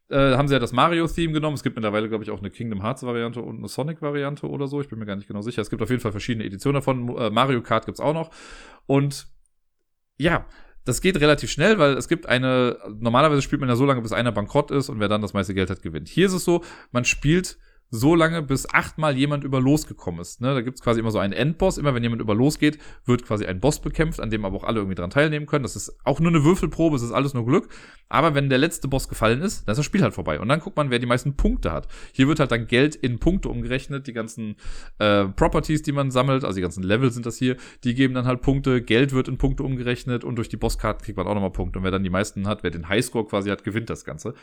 äh, 0.10 0.36
haben 0.36 0.48
sie 0.48 0.54
ja 0.54 0.60
das 0.60 0.72
Mario-Theme 0.72 1.34
genommen. 1.34 1.56
Es 1.56 1.64
gibt 1.64 1.76
mittlerweile, 1.76 2.10
glaube 2.10 2.24
ich, 2.24 2.32
auch 2.32 2.40
eine 2.40 2.52
Kingdom 2.52 2.82
Hearts-Variante 2.82 3.42
und 3.42 3.58
eine 3.58 3.68
Sonic-Variante 3.68 4.48
oder 4.48 4.68
so. 4.68 4.82
Ich 4.82 4.88
bin 4.88 5.00
mir 5.00 5.06
gar 5.06 5.16
nicht 5.16 5.28
genau 5.28 5.42
sicher. 5.42 5.62
Es 5.62 5.70
gibt 5.70 5.82
auf 5.82 5.90
jeden 5.90 6.02
Fall 6.02 6.12
verschiedene 6.12 6.46
Editionen 6.46 6.76
davon. 6.76 7.16
Äh, 7.18 7.30
Mario 7.30 7.62
Kart 7.62 7.86
gibt's 7.86 8.00
auch 8.00 8.14
noch. 8.14 8.30
Und 8.86 9.28
ja, 10.18 10.46
das 10.86 11.02
geht 11.02 11.20
relativ 11.20 11.50
schnell, 11.50 11.80
weil 11.80 11.98
es 11.98 12.08
gibt 12.08 12.28
eine, 12.28 12.78
normalerweise 13.00 13.42
spielt 13.42 13.60
man 13.60 13.70
ja 13.70 13.76
so 13.76 13.86
lange, 13.86 14.02
bis 14.02 14.12
einer 14.12 14.32
bankrott 14.32 14.72
ist 14.72 14.90
und 14.90 15.00
wer 15.00 15.08
dann 15.08 15.22
das 15.22 15.34
meiste 15.34 15.54
Geld 15.54 15.70
hat, 15.70 15.82
gewinnt. 15.82 16.08
Hier 16.08 16.28
ist 16.28 16.34
es 16.34 16.44
so, 16.44 16.64
man 16.92 17.06
spielt 17.06 17.58
so 17.90 18.16
lange, 18.16 18.42
bis 18.42 18.68
achtmal 18.74 19.18
jemand 19.18 19.44
über 19.44 19.62
losgekommen 19.62 20.20
ist. 20.20 20.42
Ne? 20.42 20.54
Da 20.54 20.62
gibt's 20.62 20.82
quasi 20.82 21.00
immer 21.00 21.12
so 21.12 21.20
einen 21.20 21.34
Endboss. 21.34 21.78
Immer 21.78 21.94
wenn 21.94 22.04
jemand 22.04 22.22
über 22.22 22.36
losgeht, 22.36 22.78
wird 23.06 23.26
quasi 23.26 23.46
ein 23.46 23.60
Boss 23.60 23.80
bekämpft, 23.80 24.20
an 24.20 24.30
dem 24.30 24.44
aber 24.46 24.58
auch 24.58 24.64
alle 24.64 24.80
irgendwie 24.80 24.96
dran 24.96 25.10
teilnehmen 25.10 25.46
können. 25.46 25.64
Das 25.64 25.76
ist 25.76 25.98
auch 26.04 26.20
nur 26.20 26.32
eine 26.32 26.44
Würfelprobe, 26.44 26.96
es 26.96 27.02
ist 27.02 27.12
alles 27.12 27.34
nur 27.34 27.46
Glück. 27.46 27.70
Aber 28.10 28.36
wenn 28.36 28.50
der 28.50 28.58
letzte 28.58 28.88
Boss 28.88 29.08
gefallen 29.08 29.42
ist, 29.42 29.68
dann 29.68 29.74
ist 29.74 29.78
das 29.78 29.86
Spiel 29.86 30.02
halt 30.02 30.14
vorbei. 30.14 30.40
Und 30.40 30.50
dann 30.50 30.60
guckt 30.60 30.78
man, 30.78 30.90
wer 30.90 31.00
die 31.00 31.06
meisten 31.06 31.36
Punkte 31.36 31.72
hat. 31.72 31.88
Hier 32.12 32.28
wird 32.28 32.40
halt 32.40 32.52
dann 32.52 32.68
Geld 32.68 32.96
in 32.96 33.20
Punkte 33.20 33.50
umgerechnet. 33.50 34.08
Die 34.08 34.14
ganzen 34.14 34.56
äh, 35.00 35.26
Properties, 35.26 35.82
die 35.82 35.92
man 35.92 36.12
sammelt, 36.12 36.44
also 36.44 36.56
die 36.56 36.62
ganzen 36.62 36.84
Level 36.84 37.12
sind 37.12 37.26
das 37.26 37.38
hier, 37.38 37.56
die 37.84 37.94
geben 37.94 38.14
dann 38.14 38.26
halt 38.26 38.42
Punkte. 38.42 38.82
Geld 38.82 39.14
wird 39.14 39.28
in 39.28 39.38
Punkte 39.38 39.64
umgerechnet 39.64 40.24
und 40.24 40.36
durch 40.36 40.50
die 40.50 40.58
Bosskarten 40.58 41.04
kriegt 41.04 41.18
man 41.18 41.28
auch 41.28 41.34
nochmal 41.34 41.52
Punkte. 41.52 41.80
Und 41.80 41.84
wer 41.84 41.92
dann 41.92 42.04
die 42.04 42.10
meisten 42.10 42.48
hat, 42.48 42.64
wer 42.64 42.72
den 42.72 42.90
Highscore 42.90 43.26
quasi 43.26 43.50
hat, 43.50 43.64
gewinnt 43.64 43.90
das 43.90 44.06
Ganze. 44.06 44.34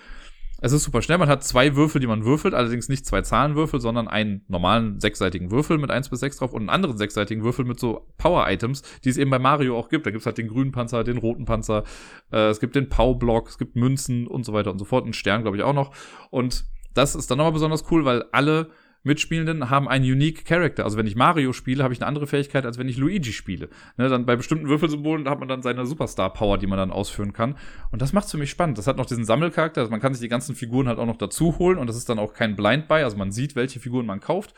Es 0.65 0.71
ist 0.71 0.85
super 0.85 1.03
schnell. 1.03 1.19
Man 1.19 1.29
hat 1.29 1.43
zwei 1.43 1.75
Würfel, 1.75 2.01
die 2.01 2.07
man 2.07 2.25
würfelt, 2.25 2.55
allerdings 2.55 2.89
nicht 2.89 3.05
zwei 3.05 3.23
Zahlenwürfel, 3.23 3.81
sondern 3.81 4.07
einen 4.07 4.45
normalen 4.47 5.01
sechsseitigen 5.01 5.51
Würfel 5.51 5.77
mit 5.77 5.91
eins 5.91 6.09
bis 6.09 6.21
sechs 6.21 6.37
drauf 6.37 6.53
und 6.53 6.61
einen 6.61 6.69
anderen 6.71 6.97
sechsseitigen 6.97 7.43
Würfel 7.43 7.65
mit 7.65 7.81
so 7.81 8.07
Power-Items, 8.17 8.83
die 9.03 9.09
es 9.09 9.17
eben 9.17 9.29
bei 9.29 9.41
Mario 9.41 9.77
auch 9.77 9.89
gibt. 9.89 10.07
Da 10.07 10.13
gibt's 10.13 10.25
halt 10.25 10.39
den 10.39 10.47
grünen 10.47 10.71
Panzer, 10.71 11.03
den 11.03 11.19
roten 11.19 11.47
Panzer, 11.47 11.83
äh, 12.31 12.49
es 12.49 12.61
gibt 12.61 12.77
den 12.77 12.89
Pow-Block, 12.89 13.49
es 13.49 13.59
gibt 13.59 13.75
Münzen 13.75 14.29
und 14.29 14.45
so 14.45 14.53
weiter 14.53 14.71
und 14.71 14.79
so 14.79 14.85
fort. 14.85 15.03
Einen 15.03 15.15
Stern, 15.15 15.43
glaube 15.43 15.57
ich, 15.57 15.65
auch 15.65 15.75
noch. 15.75 15.93
Und 16.31 16.65
das 16.95 17.17
ist 17.17 17.29
dann 17.29 17.39
nochmal 17.39 17.53
besonders 17.53 17.91
cool, 17.91 18.05
weil 18.05 18.25
alle 18.31 18.71
Mitspielenden 19.05 19.69
haben 19.69 19.89
einen 19.89 20.05
unique 20.05 20.45
Character. 20.45 20.85
Also 20.85 20.97
wenn 20.97 21.07
ich 21.07 21.17
Mario 21.17 21.53
spiele, 21.53 21.83
habe 21.83 21.93
ich 21.93 22.01
eine 22.01 22.07
andere 22.07 22.27
Fähigkeit, 22.27 22.65
als 22.65 22.79
wenn 22.79 22.89
ich 22.89 22.97
Luigi 22.97 23.33
spiele. 23.33 23.69
Ne, 23.97 24.09
dann 24.09 24.27
bei 24.27 24.37
bestimmten 24.37 24.69
Würfelsymbolen 24.69 25.29
hat 25.29 25.41
man 25.41 25.49
dann 25.49 25.63
seine 25.63 25.87
Superstar-Power, 25.87 26.59
die 26.59 26.67
man 26.67 26.79
dann 26.79 26.91
ausführen 26.91 27.33
kann. 27.33 27.57
Und 27.91 28.01
das 28.01 28.13
macht's 28.13 28.31
für 28.31 28.39
mich 28.39 28.51
spannend. 28.51 28.79
Das 28.79 28.87
hat 28.87 28.97
noch 28.97 29.07
diesen 29.07 29.25
Sammelcharakter. 29.25 29.81
Also 29.81 29.91
man 29.91 30.01
kann 30.01 30.15
sich 30.15 30.23
die 30.23 30.29
ganzen 30.29 30.55
Figuren 30.55 30.89
halt 30.89 30.99
auch 30.99 31.07
noch 31.07 31.17
dazu 31.17 31.59
holen 31.59 31.79
und 31.79 31.89
das 31.89 31.97
ist 31.97 32.09
dann 32.09 32.19
auch 32.19 32.33
kein 32.33 32.55
Blind 32.55 32.89
Buy. 32.89 33.03
Also 33.03 33.17
man 33.17 33.33
sieht, 33.33 33.57
welche 33.57 33.81
Figuren 33.81 34.07
man 34.07 34.21
kauft. 34.21 34.55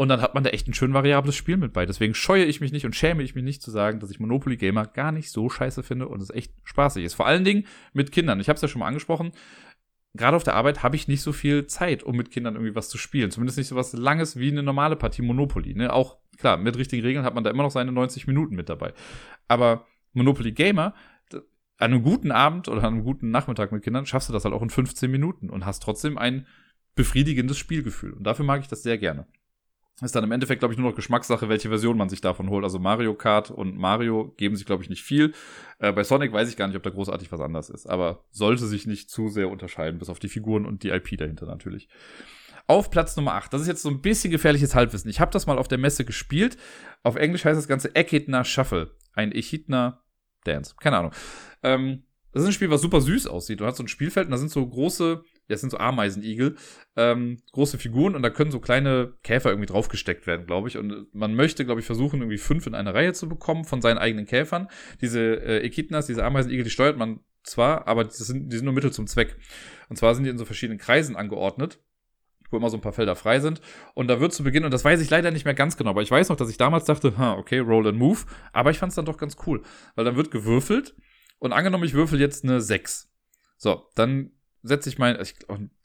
Und 0.00 0.08
dann 0.08 0.22
hat 0.22 0.32
man 0.32 0.42
da 0.42 0.48
echt 0.48 0.66
ein 0.66 0.72
schön 0.72 0.94
variables 0.94 1.36
Spiel 1.36 1.58
mit 1.58 1.74
bei. 1.74 1.84
Deswegen 1.84 2.14
scheue 2.14 2.46
ich 2.46 2.62
mich 2.62 2.72
nicht 2.72 2.86
und 2.86 2.96
schäme 2.96 3.22
ich 3.22 3.34
mich 3.34 3.44
nicht 3.44 3.60
zu 3.60 3.70
sagen, 3.70 4.00
dass 4.00 4.10
ich 4.10 4.18
Monopoly 4.18 4.56
Gamer 4.56 4.86
gar 4.86 5.12
nicht 5.12 5.30
so 5.30 5.50
scheiße 5.50 5.82
finde 5.82 6.08
und 6.08 6.22
es 6.22 6.30
echt 6.30 6.54
spaßig 6.64 7.04
ist. 7.04 7.12
Vor 7.12 7.26
allen 7.26 7.44
Dingen 7.44 7.66
mit 7.92 8.10
Kindern. 8.10 8.40
Ich 8.40 8.48
habe 8.48 8.54
es 8.54 8.62
ja 8.62 8.68
schon 8.68 8.78
mal 8.78 8.86
angesprochen 8.86 9.32
gerade 10.14 10.36
auf 10.36 10.44
der 10.44 10.54
Arbeit 10.54 10.82
habe 10.82 10.96
ich 10.96 11.08
nicht 11.08 11.22
so 11.22 11.32
viel 11.32 11.66
Zeit, 11.66 12.02
um 12.02 12.16
mit 12.16 12.30
Kindern 12.30 12.54
irgendwie 12.54 12.74
was 12.74 12.88
zu 12.88 12.98
spielen. 12.98 13.30
Zumindest 13.30 13.58
nicht 13.58 13.68
so 13.68 13.76
was 13.76 13.92
Langes 13.92 14.36
wie 14.38 14.50
eine 14.50 14.62
normale 14.62 14.96
Partie 14.96 15.22
Monopoly. 15.22 15.74
Ne? 15.74 15.92
Auch 15.92 16.18
klar, 16.36 16.56
mit 16.56 16.76
richtigen 16.76 17.02
Regeln 17.02 17.24
hat 17.24 17.34
man 17.34 17.44
da 17.44 17.50
immer 17.50 17.62
noch 17.62 17.70
seine 17.70 17.92
90 17.92 18.26
Minuten 18.26 18.56
mit 18.56 18.68
dabei. 18.68 18.92
Aber 19.48 19.86
Monopoly 20.12 20.52
Gamer, 20.52 20.94
an 21.32 21.92
einem 21.92 22.02
guten 22.02 22.30
Abend 22.30 22.68
oder 22.68 22.82
an 22.84 22.94
einem 22.94 23.04
guten 23.04 23.30
Nachmittag 23.30 23.72
mit 23.72 23.82
Kindern 23.82 24.04
schaffst 24.04 24.28
du 24.28 24.32
das 24.32 24.44
halt 24.44 24.54
auch 24.54 24.62
in 24.62 24.70
15 24.70 25.10
Minuten 25.10 25.48
und 25.48 25.64
hast 25.64 25.82
trotzdem 25.82 26.18
ein 26.18 26.46
befriedigendes 26.94 27.56
Spielgefühl. 27.56 28.12
Und 28.12 28.24
dafür 28.24 28.44
mag 28.44 28.60
ich 28.60 28.68
das 28.68 28.82
sehr 28.82 28.98
gerne. 28.98 29.26
Ist 30.02 30.14
dann 30.14 30.24
im 30.24 30.32
Endeffekt, 30.32 30.60
glaube 30.60 30.72
ich, 30.72 30.78
nur 30.78 30.88
noch 30.88 30.96
Geschmackssache, 30.96 31.48
welche 31.48 31.68
Version 31.68 31.96
man 31.96 32.08
sich 32.08 32.20
davon 32.20 32.48
holt. 32.48 32.64
Also 32.64 32.78
Mario 32.78 33.14
Kart 33.14 33.50
und 33.50 33.76
Mario 33.76 34.32
geben 34.36 34.56
sich, 34.56 34.66
glaube 34.66 34.82
ich, 34.82 34.88
nicht 34.88 35.02
viel. 35.02 35.32
Äh, 35.78 35.92
bei 35.92 36.04
Sonic 36.04 36.32
weiß 36.32 36.48
ich 36.48 36.56
gar 36.56 36.66
nicht, 36.66 36.76
ob 36.76 36.82
da 36.82 36.90
großartig 36.90 37.30
was 37.32 37.40
anders 37.40 37.68
ist. 37.68 37.86
Aber 37.86 38.24
sollte 38.30 38.66
sich 38.66 38.86
nicht 38.86 39.10
zu 39.10 39.28
sehr 39.28 39.50
unterscheiden, 39.50 39.98
bis 39.98 40.08
auf 40.08 40.18
die 40.18 40.28
Figuren 40.28 40.64
und 40.64 40.82
die 40.82 40.88
IP 40.90 41.18
dahinter 41.18 41.46
natürlich. 41.46 41.88
Auf 42.66 42.90
Platz 42.90 43.16
Nummer 43.16 43.34
8. 43.34 43.52
Das 43.52 43.60
ist 43.60 43.68
jetzt 43.68 43.82
so 43.82 43.88
ein 43.88 44.00
bisschen 44.00 44.30
gefährliches 44.30 44.74
Halbwissen. 44.74 45.10
Ich 45.10 45.20
habe 45.20 45.32
das 45.32 45.46
mal 45.46 45.58
auf 45.58 45.68
der 45.68 45.78
Messe 45.78 46.04
gespielt. 46.04 46.56
Auf 47.02 47.16
Englisch 47.16 47.44
heißt 47.44 47.58
das 47.58 47.68
Ganze 47.68 47.94
Echidna 47.94 48.44
Shuffle. 48.44 48.96
Ein 49.12 49.32
Echidna 49.32 50.02
Dance. 50.44 50.74
Keine 50.80 50.98
Ahnung. 50.98 51.12
Ähm, 51.62 52.04
das 52.32 52.42
ist 52.42 52.50
ein 52.50 52.52
Spiel, 52.52 52.70
was 52.70 52.80
super 52.80 53.00
süß 53.00 53.26
aussieht. 53.26 53.60
Du 53.60 53.66
hast 53.66 53.76
so 53.76 53.82
ein 53.82 53.88
Spielfeld 53.88 54.26
und 54.26 54.32
da 54.32 54.38
sind 54.38 54.50
so 54.50 54.64
große, 54.66 55.22
das 55.50 55.60
sind 55.60 55.70
so 55.70 55.78
Ameisenigel, 55.78 56.56
ähm, 56.96 57.42
große 57.52 57.78
Figuren 57.78 58.14
und 58.14 58.22
da 58.22 58.30
können 58.30 58.50
so 58.50 58.60
kleine 58.60 59.14
Käfer 59.22 59.50
irgendwie 59.50 59.66
draufgesteckt 59.66 60.26
werden, 60.26 60.46
glaube 60.46 60.68
ich. 60.68 60.78
Und 60.78 61.14
man 61.14 61.34
möchte, 61.34 61.64
glaube 61.64 61.80
ich, 61.80 61.86
versuchen, 61.86 62.20
irgendwie 62.20 62.38
fünf 62.38 62.66
in 62.66 62.74
eine 62.74 62.94
Reihe 62.94 63.12
zu 63.12 63.28
bekommen 63.28 63.64
von 63.64 63.82
seinen 63.82 63.98
eigenen 63.98 64.26
Käfern. 64.26 64.68
Diese 65.00 65.20
äh, 65.20 65.60
Echidnas, 65.60 66.06
diese 66.06 66.24
Ameisenigel, 66.24 66.64
die 66.64 66.70
steuert 66.70 66.96
man 66.96 67.20
zwar, 67.42 67.86
aber 67.86 68.04
die 68.04 68.12
sind, 68.12 68.52
die 68.52 68.56
sind 68.56 68.64
nur 68.64 68.74
Mittel 68.74 68.92
zum 68.92 69.06
Zweck. 69.06 69.36
Und 69.88 69.96
zwar 69.96 70.14
sind 70.14 70.24
die 70.24 70.30
in 70.30 70.38
so 70.38 70.44
verschiedenen 70.44 70.78
Kreisen 70.78 71.16
angeordnet 71.16 71.78
wo 72.50 72.56
immer 72.56 72.70
so 72.70 72.76
ein 72.76 72.80
paar 72.80 72.92
Felder 72.92 73.16
frei 73.16 73.40
sind. 73.40 73.60
Und 73.94 74.08
da 74.08 74.20
wird 74.20 74.32
zu 74.32 74.42
Beginn, 74.42 74.64
und 74.64 74.74
das 74.74 74.84
weiß 74.84 75.00
ich 75.00 75.10
leider 75.10 75.30
nicht 75.30 75.44
mehr 75.44 75.54
ganz 75.54 75.76
genau, 75.76 75.90
aber 75.90 76.02
ich 76.02 76.10
weiß 76.10 76.28
noch, 76.28 76.36
dass 76.36 76.50
ich 76.50 76.56
damals 76.56 76.84
dachte, 76.84 77.16
ha, 77.16 77.34
okay, 77.34 77.58
roll 77.58 77.86
and 77.86 77.98
move. 77.98 78.20
Aber 78.52 78.70
ich 78.70 78.78
fand 78.78 78.90
es 78.90 78.96
dann 78.96 79.04
doch 79.04 79.18
ganz 79.18 79.36
cool, 79.46 79.62
weil 79.94 80.04
dann 80.04 80.16
wird 80.16 80.30
gewürfelt 80.30 80.94
und 81.38 81.52
angenommen, 81.52 81.84
ich 81.84 81.94
würfel 81.94 82.20
jetzt 82.20 82.44
eine 82.44 82.60
6. 82.60 83.08
So, 83.56 83.86
dann 83.94 84.32
setze 84.62 84.88
ich 84.88 84.98
mein, 84.98 85.18
ich, 85.20 85.34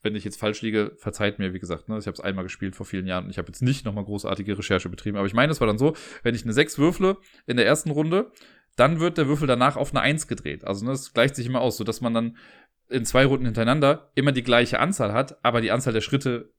wenn 0.03 0.15
ich 0.15 0.23
jetzt 0.23 0.39
falsch 0.39 0.61
liege, 0.61 0.93
verzeiht 0.97 1.39
mir, 1.39 1.53
wie 1.53 1.59
gesagt, 1.59 1.87
ne, 1.87 1.97
ich 1.97 2.07
habe 2.07 2.15
es 2.15 2.19
einmal 2.19 2.43
gespielt 2.43 2.75
vor 2.75 2.85
vielen 2.85 3.07
Jahren 3.07 3.25
und 3.25 3.29
ich 3.29 3.37
habe 3.37 3.47
jetzt 3.47 3.61
nicht 3.61 3.85
nochmal 3.85 4.03
großartige 4.03 4.57
Recherche 4.57 4.89
betrieben, 4.89 5.17
aber 5.17 5.27
ich 5.27 5.33
meine, 5.33 5.51
es 5.51 5.59
war 5.61 5.67
dann 5.67 5.77
so, 5.77 5.95
wenn 6.23 6.35
ich 6.35 6.43
eine 6.43 6.53
6 6.53 6.77
würfle 6.77 7.17
in 7.45 7.57
der 7.57 7.65
ersten 7.65 7.91
Runde, 7.91 8.31
dann 8.75 8.99
wird 8.99 9.17
der 9.17 9.27
Würfel 9.27 9.47
danach 9.47 9.77
auf 9.77 9.91
eine 9.91 10.01
1 10.01 10.27
gedreht. 10.27 10.65
Also 10.65 10.85
ne, 10.85 10.91
das 10.91 11.13
gleicht 11.13 11.35
sich 11.35 11.45
immer 11.45 11.61
aus, 11.61 11.77
sodass 11.77 12.01
man 12.01 12.13
dann 12.13 12.37
in 12.89 13.05
zwei 13.05 13.25
Runden 13.25 13.45
hintereinander 13.45 14.11
immer 14.15 14.31
die 14.31 14.43
gleiche 14.43 14.79
Anzahl 14.79 15.13
hat, 15.13 15.43
aber 15.43 15.61
die 15.61 15.71
Anzahl 15.71 15.93
der 15.93 16.01
Schritte 16.01 16.51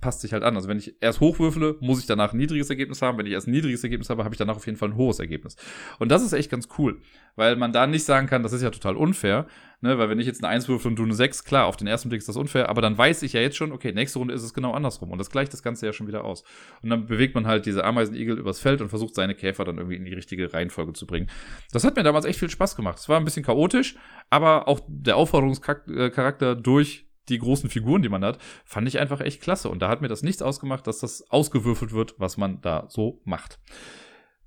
passt 0.00 0.20
sich 0.20 0.32
halt 0.32 0.42
an. 0.42 0.56
Also 0.56 0.68
wenn 0.68 0.78
ich 0.78 0.94
erst 1.00 1.20
hochwürfele, 1.20 1.76
muss 1.80 2.00
ich 2.00 2.06
danach 2.06 2.32
ein 2.32 2.38
niedriges 2.38 2.70
Ergebnis 2.70 3.02
haben. 3.02 3.18
Wenn 3.18 3.26
ich 3.26 3.32
erst 3.32 3.48
ein 3.48 3.52
niedriges 3.52 3.82
Ergebnis 3.82 4.10
habe, 4.10 4.24
habe 4.24 4.34
ich 4.34 4.38
danach 4.38 4.56
auf 4.56 4.66
jeden 4.66 4.78
Fall 4.78 4.90
ein 4.90 4.96
hohes 4.96 5.18
Ergebnis. 5.18 5.56
Und 5.98 6.10
das 6.10 6.22
ist 6.22 6.32
echt 6.32 6.50
ganz 6.50 6.68
cool, 6.78 7.00
weil 7.36 7.56
man 7.56 7.72
da 7.72 7.86
nicht 7.86 8.04
sagen 8.04 8.26
kann, 8.26 8.42
das 8.42 8.52
ist 8.52 8.62
ja 8.62 8.70
total 8.70 8.96
unfair, 8.96 9.46
Ne, 9.80 9.96
weil 9.96 10.08
wenn 10.08 10.18
ich 10.18 10.26
jetzt 10.26 10.42
eine 10.42 10.52
1 10.52 10.68
würfel 10.68 10.90
und 10.90 10.96
du 10.96 11.04
eine 11.04 11.14
6, 11.14 11.44
klar, 11.44 11.66
auf 11.66 11.76
den 11.76 11.86
ersten 11.86 12.08
Blick 12.08 12.18
ist 12.18 12.28
das 12.28 12.36
unfair, 12.36 12.68
aber 12.68 12.82
dann 12.82 12.98
weiß 12.98 13.22
ich 13.22 13.34
ja 13.34 13.40
jetzt 13.40 13.56
schon, 13.56 13.70
okay, 13.70 13.92
nächste 13.92 14.18
Runde 14.18 14.34
ist 14.34 14.42
es 14.42 14.52
genau 14.52 14.72
andersrum. 14.72 15.12
Und 15.12 15.18
das 15.18 15.30
gleicht 15.30 15.52
das 15.52 15.62
Ganze 15.62 15.86
ja 15.86 15.92
schon 15.92 16.08
wieder 16.08 16.24
aus. 16.24 16.42
Und 16.82 16.90
dann 16.90 17.06
bewegt 17.06 17.36
man 17.36 17.46
halt 17.46 17.64
diese 17.64 17.84
Ameisenigel 17.84 18.38
übers 18.38 18.58
Feld 18.58 18.80
und 18.80 18.88
versucht 18.88 19.14
seine 19.14 19.36
Käfer 19.36 19.64
dann 19.64 19.78
irgendwie 19.78 19.94
in 19.94 20.04
die 20.04 20.14
richtige 20.14 20.52
Reihenfolge 20.52 20.94
zu 20.94 21.06
bringen. 21.06 21.30
Das 21.70 21.84
hat 21.84 21.94
mir 21.94 22.02
damals 22.02 22.24
echt 22.24 22.40
viel 22.40 22.50
Spaß 22.50 22.74
gemacht. 22.74 22.98
Es 22.98 23.08
war 23.08 23.18
ein 23.18 23.24
bisschen 23.24 23.44
chaotisch, 23.44 23.94
aber 24.30 24.66
auch 24.66 24.80
der 24.88 25.16
Aufforderungscharakter 25.16 26.56
durch 26.56 27.06
die 27.28 27.38
großen 27.38 27.70
Figuren, 27.70 28.02
die 28.02 28.08
man 28.08 28.24
hat, 28.24 28.38
fand 28.64 28.88
ich 28.88 28.98
einfach 28.98 29.20
echt 29.20 29.40
klasse. 29.40 29.68
Und 29.68 29.80
da 29.80 29.88
hat 29.88 30.00
mir 30.00 30.08
das 30.08 30.24
nichts 30.24 30.42
ausgemacht, 30.42 30.88
dass 30.88 30.98
das 30.98 31.30
ausgewürfelt 31.30 31.92
wird, 31.92 32.16
was 32.18 32.36
man 32.36 32.60
da 32.62 32.86
so 32.88 33.20
macht. 33.24 33.60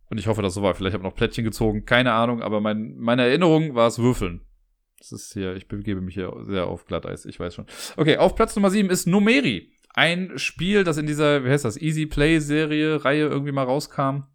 Und 0.10 0.18
ich 0.18 0.28
hoffe, 0.28 0.42
dass 0.42 0.56
so 0.56 0.62
war. 0.62 0.74
Vielleicht 0.76 0.94
habe 0.94 1.04
ich 1.04 1.10
noch 1.10 1.16
Plättchen 1.16 1.46
gezogen, 1.46 1.86
keine 1.86 2.12
Ahnung, 2.12 2.42
aber 2.42 2.60
mein, 2.60 2.98
meine 2.98 3.22
Erinnerung 3.22 3.76
war 3.76 3.88
es 3.88 3.98
Würfeln. 3.98 4.42
Das 5.02 5.12
ist 5.12 5.34
hier, 5.34 5.56
ich 5.56 5.68
begebe 5.68 6.00
mich 6.00 6.14
hier 6.14 6.32
sehr 6.42 6.68
auf 6.68 6.86
Glatteis, 6.86 7.26
ich 7.26 7.40
weiß 7.40 7.56
schon. 7.56 7.66
Okay, 7.98 8.18
auf 8.18 8.36
Platz 8.36 8.56
Nummer 8.56 8.70
7 8.70 8.90
ist 8.92 9.08
Numeri. 9.08 9.72
Ein 9.94 10.38
Spiel, 10.38 10.84
das 10.84 10.98
in 10.98 11.08
dieser, 11.08 11.44
wie 11.44 11.50
heißt 11.50 11.66
das, 11.66 11.76
Easy 11.76 12.06
Play 12.06 12.40
Serie, 12.40 13.04
Reihe 13.04 13.26
irgendwie 13.26 13.52
mal 13.52 13.64
rauskam 13.64 14.28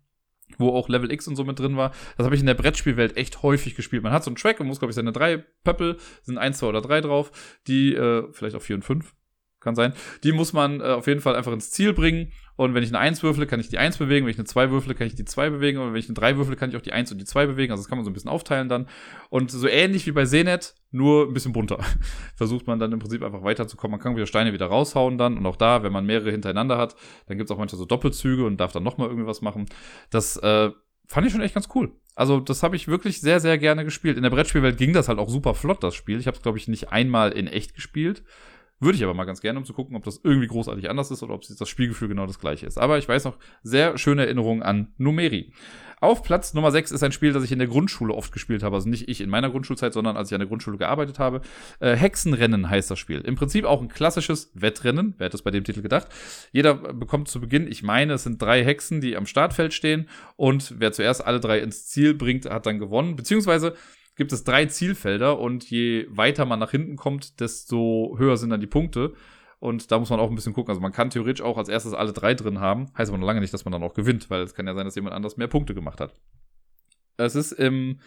wo 0.59 0.71
auch 0.71 0.89
Level 0.89 1.11
X 1.13 1.27
und 1.29 1.37
so 1.37 1.45
mit 1.45 1.59
drin 1.59 1.77
war. 1.77 1.93
Das 2.17 2.25
habe 2.25 2.35
ich 2.35 2.41
in 2.41 2.47
der 2.47 2.55
Brettspielwelt 2.55 3.17
echt 3.17 3.43
häufig 3.43 3.75
gespielt. 3.75 4.03
Man 4.03 4.13
hat 4.13 4.25
so 4.25 4.31
einen 4.31 4.37
Track 4.37 4.61
und 4.61 4.67
muss, 4.67 4.79
glaube 4.79 4.91
ich, 4.91 4.97
seine 4.97 5.13
drei 5.13 5.39
Pöppel, 5.65 5.99
sind 6.23 6.39
eins, 6.39 6.59
zwei 6.59 6.69
oder 6.69 6.81
drei 6.81 7.01
drauf, 7.01 7.33
die, 7.67 7.95
äh, 7.95 8.29
vielleicht 8.33 8.57
auch 8.57 8.63
vier 8.63 8.77
und 8.77 8.85
fünf, 8.85 9.15
kann 9.61 9.75
sein. 9.75 9.93
Die 10.23 10.33
muss 10.33 10.53
man 10.53 10.81
äh, 10.81 10.85
auf 10.85 11.07
jeden 11.07 11.21
Fall 11.21 11.37
einfach 11.37 11.53
ins 11.53 11.71
Ziel 11.71 11.93
bringen. 11.93 12.33
Und 12.57 12.75
wenn 12.75 12.83
ich 12.83 12.89
eine 12.89 12.99
1 12.99 13.23
würfle, 13.23 13.47
kann 13.47 13.61
ich 13.61 13.69
die 13.69 13.79
1 13.79 13.99
bewegen. 13.99 14.27
Wenn 14.27 14.31
ich 14.31 14.39
eine 14.39 14.47
2 14.47 14.71
würfle, 14.71 14.95
kann 14.95 15.07
ich 15.07 15.15
die 15.15 15.25
2 15.25 15.51
bewegen. 15.51 15.79
Und 15.79 15.93
wenn 15.93 16.01
ich 16.01 16.09
eine 16.09 16.15
3 16.15 16.37
würfle, 16.39 16.57
kann 16.57 16.71
ich 16.71 16.77
auch 16.77 16.81
die 16.81 16.93
1 16.93 17.13
und 17.13 17.19
die 17.19 17.25
2 17.25 17.47
bewegen. 17.47 17.71
Also 17.71 17.83
das 17.83 17.89
kann 17.89 17.99
man 17.99 18.05
so 18.05 18.11
ein 18.11 18.15
bisschen 18.15 18.31
aufteilen 18.31 18.69
dann. 18.69 18.89
Und 19.29 19.51
so 19.51 19.69
ähnlich 19.69 20.07
wie 20.07 20.13
bei 20.13 20.25
Senet, 20.25 20.75
nur 20.91 21.27
ein 21.27 21.35
bisschen 21.35 21.53
bunter. 21.53 21.79
Versucht 22.37 22.67
man 22.67 22.79
dann 22.79 22.93
im 22.93 22.99
Prinzip 22.99 23.23
einfach 23.23 23.43
weiterzukommen. 23.43 23.93
Man 23.93 24.01
kann 24.01 24.17
wieder 24.17 24.27
Steine 24.27 24.53
wieder 24.53 24.67
raushauen 24.67 25.19
dann. 25.19 25.37
Und 25.37 25.45
auch 25.47 25.57
da, 25.57 25.83
wenn 25.83 25.93
man 25.93 26.07
mehrere 26.07 26.31
hintereinander 26.31 26.79
hat, 26.79 26.97
dann 27.27 27.37
gibt 27.37 27.51
es 27.51 27.55
auch 27.55 27.59
manchmal 27.59 27.79
so 27.79 27.85
Doppelzüge 27.85 28.45
und 28.47 28.59
darf 28.59 28.73
dann 28.73 28.83
nochmal 28.83 29.09
irgendwie 29.09 29.27
was 29.27 29.43
machen. 29.43 29.67
Das 30.11 30.39
äh, 30.39 30.71
fand 31.07 31.27
ich 31.27 31.33
schon 31.33 31.43
echt 31.43 31.55
ganz 31.55 31.69
cool. 31.75 31.93
Also 32.15 32.41
das 32.41 32.63
habe 32.63 32.77
ich 32.77 32.89
wirklich 32.89 33.21
sehr, 33.21 33.41
sehr 33.41 33.59
gerne 33.59 33.85
gespielt. 33.85 34.17
In 34.17 34.23
der 34.23 34.31
Brettspielwelt 34.31 34.79
ging 34.79 34.95
das 34.95 35.09
halt 35.09 35.19
auch 35.19 35.29
super 35.29 35.55
flott, 35.55 35.83
das 35.83 35.95
Spiel. 35.95 36.19
Ich 36.19 36.27
habe 36.27 36.37
es, 36.37 36.43
glaube 36.43 36.57
ich, 36.57 36.67
nicht 36.67 36.91
einmal 36.91 37.33
in 37.33 37.47
echt 37.47 37.75
gespielt. 37.75 38.23
Würde 38.79 38.97
ich 38.97 39.05
aber 39.05 39.15
mal 39.15 39.25
ganz 39.25 39.41
gerne, 39.41 39.59
um 39.59 39.65
zu 39.65 39.73
gucken, 39.73 39.97
ob 39.97 40.05
das 40.05 40.21
irgendwie 40.23 40.49
großartig 40.49 40.91
anders 40.91 41.11
ist 41.11 41.23
oder 41.23 41.35
ob 41.35 41.43
das 41.43 41.69
Spielgefühl 41.69 42.09
genau 42.09 42.27
das 42.27 42.39
gleiche 42.39 42.67
ist. 42.67 42.79
Aber 42.79 42.99
ich 42.99 43.09
weiß 43.09 43.25
noch 43.25 43.39
sehr 43.63 43.97
schöne 43.97 44.25
Erinnerungen 44.27 44.63
an 44.63 44.93
Numeri. 44.99 45.53
Auf 45.99 46.23
Platz 46.23 46.53
Nummer 46.53 46.71
6 46.71 46.91
ist 46.91 47.03
ein 47.03 47.13
Spiel, 47.13 47.33
das 47.33 47.43
ich 47.43 47.53
in 47.53 47.59
der 47.59 47.69
Grundschule 47.69 48.13
oft 48.13 48.31
gespielt 48.31 48.63
habe. 48.63 48.77
Also 48.77 48.89
nicht 48.89 49.09
ich 49.09 49.23
in 49.23 49.31
meiner 49.31 49.49
Grundschulzeit, 49.49 49.95
sondern 49.95 50.19
als 50.19 50.31
ich 50.31 50.35
an 50.35 50.41
der 50.41 50.49
Grundschule 50.49 50.77
gearbeitet 50.77 51.19
habe. 51.19 51.41
Äh, 51.81 51.97
Hexenrennen 51.97 52.69
heißt 52.69 52.91
das 52.91 52.99
Spiel. 52.99 53.23
Im 53.23 53.35
Prinzip 53.35 53.65
auch 53.65 53.81
ein 53.81 53.89
klassisches 53.89 54.51
Wettrennen. 54.53 55.15
Wer 55.17 55.27
hätte 55.27 55.39
es 55.39 55.43
bei 55.43 55.51
dem 55.51 55.65
Titel 55.65 55.81
gedacht? 55.81 56.09
Jeder 56.53 56.75
bekommt 56.75 57.29
zu 57.29 57.41
Beginn, 57.41 57.67
ich 57.67 57.83
meine, 57.83 58.15
es 58.15 58.25
sind 58.25 58.43
drei 58.43 58.63
Hexen, 58.63 59.01
die 59.01 59.17
am 59.17 59.25
Startfeld 59.25 59.73
stehen. 59.73 60.07
Und 60.37 60.75
wer 60.79 60.93
zuerst 60.93 61.27
alle 61.27 61.41
drei 61.41 61.61
ins 61.61 61.87
Ziel 61.87 62.13
bringt, 62.13 62.45
hat 62.45 62.67
dann 62.67 62.79
gewonnen. 62.79 63.17
Beziehungsweise 63.17 63.75
gibt 64.17 64.33
es 64.33 64.45
drei 64.45 64.67
Zielfelder 64.67 65.39
und 65.39 65.69
je 65.71 66.07
weiter 66.11 66.45
man 66.45 66.59
nach 66.59 66.71
hinten 66.71 66.97
kommt, 66.97 67.41
desto 67.41 68.17
höher 68.19 68.37
sind 68.37 68.51
dann 68.51 68.61
die 68.61 68.67
Punkte. 68.67 69.15
Und 69.59 69.91
da 69.91 69.99
muss 69.99 70.11
man 70.11 70.21
auch 70.21 70.29
ein 70.29 70.35
bisschen 70.35 70.53
gucken. 70.53 70.71
Also 70.71 70.81
man 70.81 70.93
kann 70.93 71.11
theoretisch 71.11 71.45
auch 71.45 71.57
als 71.59 71.69
erstes 71.69 71.95
alle 71.95 72.13
drei 72.13 72.35
drin 72.35 72.61
haben. 72.61 72.87
Heißt 72.97 73.11
aber 73.11 73.19
noch 73.19 73.27
lange 73.27 73.41
nicht, 73.41 73.55
dass 73.55 73.65
man 73.65 73.73
dann 73.73 73.83
auch 73.83 73.95
gewinnt, 73.95 74.29
weil 74.31 74.43
es 74.43 74.55
kann 74.55 74.67
ja 74.67 74.75
sein, 74.75 74.85
dass 74.85 74.95
jemand 74.95 75.15
anders 75.15 75.37
mehr 75.37 75.49
Punkte 75.49 75.75
gemacht 75.75 76.01
hat. 76.01 76.15
Es 77.17 77.35
ist 77.35 77.53
im 77.53 78.01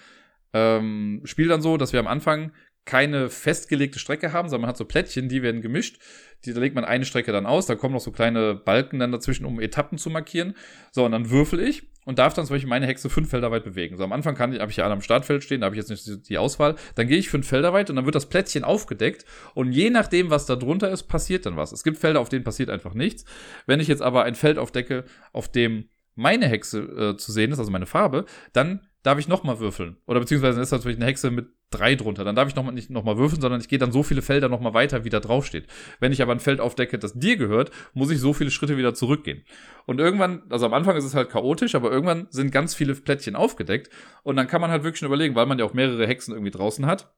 ähm, 0.53 1.21
Spiel 1.25 1.47
dann 1.47 1.61
so, 1.61 1.77
dass 1.77 1.93
wir 1.93 1.99
am 1.99 2.07
Anfang 2.07 2.51
keine 2.89 3.29
festgelegte 3.29 3.99
Strecke 3.99 4.33
haben, 4.33 4.49
sondern 4.49 4.61
man 4.61 4.69
hat 4.69 4.77
so 4.77 4.83
Plättchen, 4.83 5.29
die 5.29 5.43
werden 5.43 5.61
gemischt. 5.61 5.99
Die, 6.43 6.53
da 6.53 6.59
legt 6.59 6.73
man 6.73 6.85
eine 6.85 7.05
Strecke 7.05 7.31
dann 7.31 7.45
aus, 7.45 7.67
da 7.67 7.75
kommen 7.75 7.93
noch 7.93 8.01
so 8.01 8.11
kleine 8.11 8.55
Balken 8.55 8.97
dann 8.97 9.11
dazwischen, 9.11 9.45
um 9.45 9.59
Etappen 9.59 9.99
zu 9.99 10.09
markieren. 10.09 10.55
So, 10.91 11.05
und 11.05 11.11
dann 11.11 11.29
würfel 11.29 11.59
ich 11.59 11.83
und 12.05 12.17
darf 12.17 12.33
dann 12.33 12.47
zum 12.47 12.55
Beispiel 12.55 12.69
meine 12.69 12.87
Hexe 12.87 13.07
fünf 13.07 13.29
Felder 13.29 13.51
weit 13.51 13.63
bewegen. 13.63 13.95
So, 13.95 14.03
am 14.03 14.11
Anfang 14.11 14.33
kann 14.33 14.53
ich, 14.53 14.59
habe 14.59 14.71
ich 14.71 14.77
ja 14.77 14.85
alle 14.85 14.93
am 14.93 15.03
Startfeld 15.03 15.43
stehen, 15.43 15.61
da 15.61 15.65
habe 15.65 15.75
ich 15.75 15.87
jetzt 15.87 16.07
nicht 16.07 16.29
die 16.29 16.39
Auswahl. 16.39 16.77
Dann 16.95 17.07
gehe 17.07 17.19
ich 17.19 17.29
fünf 17.29 17.47
Felder 17.47 17.73
weit 17.73 17.91
und 17.91 17.95
dann 17.95 18.05
wird 18.05 18.15
das 18.15 18.27
Plättchen 18.27 18.63
aufgedeckt 18.63 19.23
und 19.53 19.71
je 19.71 19.91
nachdem, 19.91 20.31
was 20.31 20.47
da 20.47 20.55
drunter 20.55 20.89
ist, 20.89 21.03
passiert 21.03 21.45
dann 21.45 21.57
was. 21.57 21.71
Es 21.71 21.83
gibt 21.83 21.99
Felder, 21.99 22.21
auf 22.21 22.29
denen 22.29 22.43
passiert 22.43 22.71
einfach 22.71 22.95
nichts. 22.95 23.23
Wenn 23.67 23.79
ich 23.79 23.87
jetzt 23.87 24.01
aber 24.01 24.23
ein 24.23 24.33
Feld 24.33 24.57
aufdecke, 24.57 25.03
auf 25.31 25.47
dem 25.51 25.89
meine 26.15 26.47
Hexe 26.47 26.79
äh, 26.79 27.17
zu 27.17 27.31
sehen 27.31 27.51
ist, 27.51 27.59
also 27.59 27.71
meine 27.71 27.85
Farbe, 27.85 28.25
dann 28.51 28.88
darf 29.03 29.17
ich 29.17 29.27
nochmal 29.27 29.59
würfeln. 29.59 29.97
Oder 30.05 30.19
beziehungsweise 30.19 30.59
ist 30.59 30.71
natürlich 30.71 30.97
eine 30.97 31.05
Hexe 31.05 31.31
mit 31.31 31.47
drei 31.71 31.95
drunter. 31.95 32.25
Dann 32.25 32.35
darf 32.35 32.49
ich 32.49 32.55
noch 32.55 32.63
mal, 32.63 32.71
nicht 32.71 32.89
nochmal 32.89 33.17
würfeln, 33.17 33.41
sondern 33.41 33.61
ich 33.61 33.69
gehe 33.69 33.79
dann 33.79 33.91
so 33.91 34.03
viele 34.03 34.21
Felder 34.21 34.49
nochmal 34.49 34.73
weiter, 34.73 35.05
wie 35.05 35.09
da 35.09 35.19
draufsteht. 35.19 35.67
Wenn 35.99 36.11
ich 36.11 36.21
aber 36.21 36.33
ein 36.33 36.39
Feld 36.39 36.59
aufdecke, 36.59 36.99
das 36.99 37.13
dir 37.13 37.37
gehört, 37.37 37.71
muss 37.93 38.11
ich 38.11 38.19
so 38.19 38.33
viele 38.33 38.51
Schritte 38.51 38.77
wieder 38.77 38.93
zurückgehen. 38.93 39.43
Und 39.85 39.99
irgendwann, 39.99 40.43
also 40.49 40.65
am 40.65 40.73
Anfang 40.73 40.97
ist 40.97 41.05
es 41.05 41.15
halt 41.15 41.29
chaotisch, 41.29 41.75
aber 41.75 41.91
irgendwann 41.91 42.27
sind 42.29 42.51
ganz 42.51 42.75
viele 42.75 42.93
Plättchen 42.95 43.35
aufgedeckt. 43.35 43.89
Und 44.23 44.35
dann 44.35 44.47
kann 44.47 44.61
man 44.61 44.71
halt 44.71 44.83
wirklich 44.83 44.99
schon 44.99 45.07
überlegen, 45.07 45.35
weil 45.35 45.45
man 45.45 45.59
ja 45.59 45.65
auch 45.65 45.73
mehrere 45.73 46.05
Hexen 46.05 46.33
irgendwie 46.33 46.51
draußen 46.51 46.85
hat, 46.85 47.13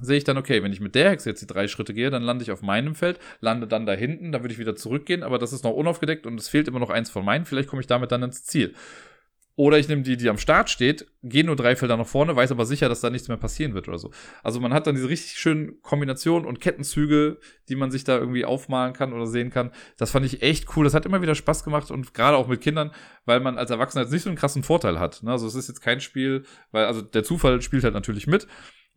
sehe 0.00 0.18
ich 0.18 0.24
dann, 0.24 0.38
okay, 0.38 0.62
wenn 0.62 0.72
ich 0.72 0.80
mit 0.80 0.94
der 0.94 1.10
Hexe 1.10 1.30
jetzt 1.30 1.42
die 1.42 1.46
drei 1.46 1.66
Schritte 1.66 1.94
gehe, 1.94 2.10
dann 2.10 2.22
lande 2.22 2.44
ich 2.44 2.52
auf 2.52 2.62
meinem 2.62 2.94
Feld, 2.94 3.18
lande 3.40 3.66
dann 3.66 3.86
da 3.86 3.92
hinten, 3.94 4.30
dann 4.30 4.42
würde 4.42 4.52
ich 4.52 4.60
wieder 4.60 4.76
zurückgehen, 4.76 5.24
aber 5.24 5.38
das 5.38 5.52
ist 5.52 5.64
noch 5.64 5.72
unaufgedeckt 5.72 6.26
und 6.26 6.38
es 6.38 6.48
fehlt 6.48 6.68
immer 6.68 6.78
noch 6.78 6.90
eins 6.90 7.10
von 7.10 7.24
meinen, 7.24 7.44
vielleicht 7.44 7.68
komme 7.68 7.80
ich 7.80 7.88
damit 7.88 8.12
dann 8.12 8.22
ins 8.22 8.44
Ziel. 8.44 8.74
Oder 9.58 9.76
ich 9.76 9.88
nehme 9.88 10.02
die, 10.02 10.16
die 10.16 10.28
am 10.28 10.38
Start 10.38 10.70
steht, 10.70 11.08
gehe 11.24 11.42
nur 11.42 11.56
drei 11.56 11.74
Felder 11.74 11.96
nach 11.96 12.06
vorne, 12.06 12.36
weiß 12.36 12.52
aber 12.52 12.64
sicher, 12.64 12.88
dass 12.88 13.00
da 13.00 13.10
nichts 13.10 13.26
mehr 13.26 13.36
passieren 13.36 13.74
wird 13.74 13.88
oder 13.88 13.98
so. 13.98 14.12
Also 14.44 14.60
man 14.60 14.72
hat 14.72 14.86
dann 14.86 14.94
diese 14.94 15.08
richtig 15.08 15.32
schönen 15.32 15.82
Kombinationen 15.82 16.46
und 16.46 16.60
Kettenzüge, 16.60 17.38
die 17.68 17.74
man 17.74 17.90
sich 17.90 18.04
da 18.04 18.16
irgendwie 18.16 18.44
aufmalen 18.44 18.92
kann 18.92 19.12
oder 19.12 19.26
sehen 19.26 19.50
kann. 19.50 19.72
Das 19.96 20.12
fand 20.12 20.24
ich 20.26 20.42
echt 20.42 20.76
cool. 20.76 20.84
Das 20.84 20.94
hat 20.94 21.06
immer 21.06 21.22
wieder 21.22 21.34
Spaß 21.34 21.64
gemacht 21.64 21.90
und 21.90 22.14
gerade 22.14 22.36
auch 22.36 22.46
mit 22.46 22.60
Kindern, 22.60 22.92
weil 23.24 23.40
man 23.40 23.58
als 23.58 23.72
Erwachsener 23.72 24.04
jetzt 24.04 24.12
nicht 24.12 24.22
so 24.22 24.28
einen 24.28 24.38
krassen 24.38 24.62
Vorteil 24.62 25.00
hat. 25.00 25.24
Ne? 25.24 25.32
Also 25.32 25.48
es 25.48 25.56
ist 25.56 25.66
jetzt 25.66 25.80
kein 25.80 26.00
Spiel, 26.00 26.44
weil 26.70 26.84
also 26.84 27.02
der 27.02 27.24
Zufall 27.24 27.60
spielt 27.60 27.82
halt 27.82 27.94
natürlich 27.94 28.28
mit 28.28 28.46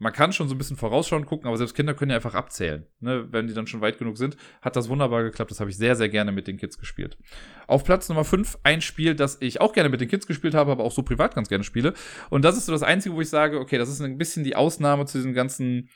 man 0.02 0.14
kann 0.14 0.34
schon 0.34 0.48
so 0.48 0.56
ein 0.56 0.58
bisschen 0.58 0.78
vorausschauen, 0.78 1.28
gucken, 1.28 1.48
aber 1.48 1.58
selbst 1.58 1.76
Kinder 1.76 1.94
können 1.94 2.10
ja 2.10 2.16
einfach 2.16 2.34
abzählen. 2.34 2.88
Ne? 3.02 3.28
Wenn 3.30 3.46
die 3.46 3.54
dann 3.54 3.68
schon 3.68 3.82
weit 3.82 4.00
genug 4.00 4.18
sind, 4.18 4.36
hat 4.60 4.76
das 4.76 4.90
wunderbar 4.90 5.22
geklappt. 5.22 5.52
Das 5.52 5.60
habe 5.60 5.70
ich 5.70 5.78
sehr, 5.78 5.96
sehr 5.96 6.10
gerne 6.10 6.32
mit 6.32 6.48
den 6.48 6.58
Kids 6.58 6.80
gespielt. 6.80 7.20
Auf 7.68 7.84
Platz 7.84 8.10
Nummer 8.10 8.24
5 8.24 8.58
ein 8.64 8.82
Spiel, 8.82 9.14
das 9.14 9.38
ich 9.42 9.62
auch 9.62 9.74
gerne 9.74 9.90
mit 9.90 10.02
den 10.02 10.10
Kids 10.10 10.26
gespielt 10.26 10.56
habe, 10.56 10.72
aber 10.72 10.84
auch 10.84 10.92
so 10.92 11.04
privat 11.04 11.36
ganz 11.36 11.50
gerne 11.50 11.64
spiele. 11.64 11.94
Und 12.32 12.44
das 12.44 12.58
ist 12.58 12.66
so 12.66 12.72
das 12.72 12.82
Einzige, 12.82 13.14
wo 13.14 13.22
ich 13.22 13.30
sage, 13.30 13.60
okay, 13.60 13.78
das 13.78 13.90
ist 13.90 14.02
ein 14.02 14.18
bisschen 14.18 14.44
die 14.44 14.56
Ausnahme 14.56 15.06
zu 15.06 15.20
diesem 15.20 15.36
ganzen, 15.36 15.88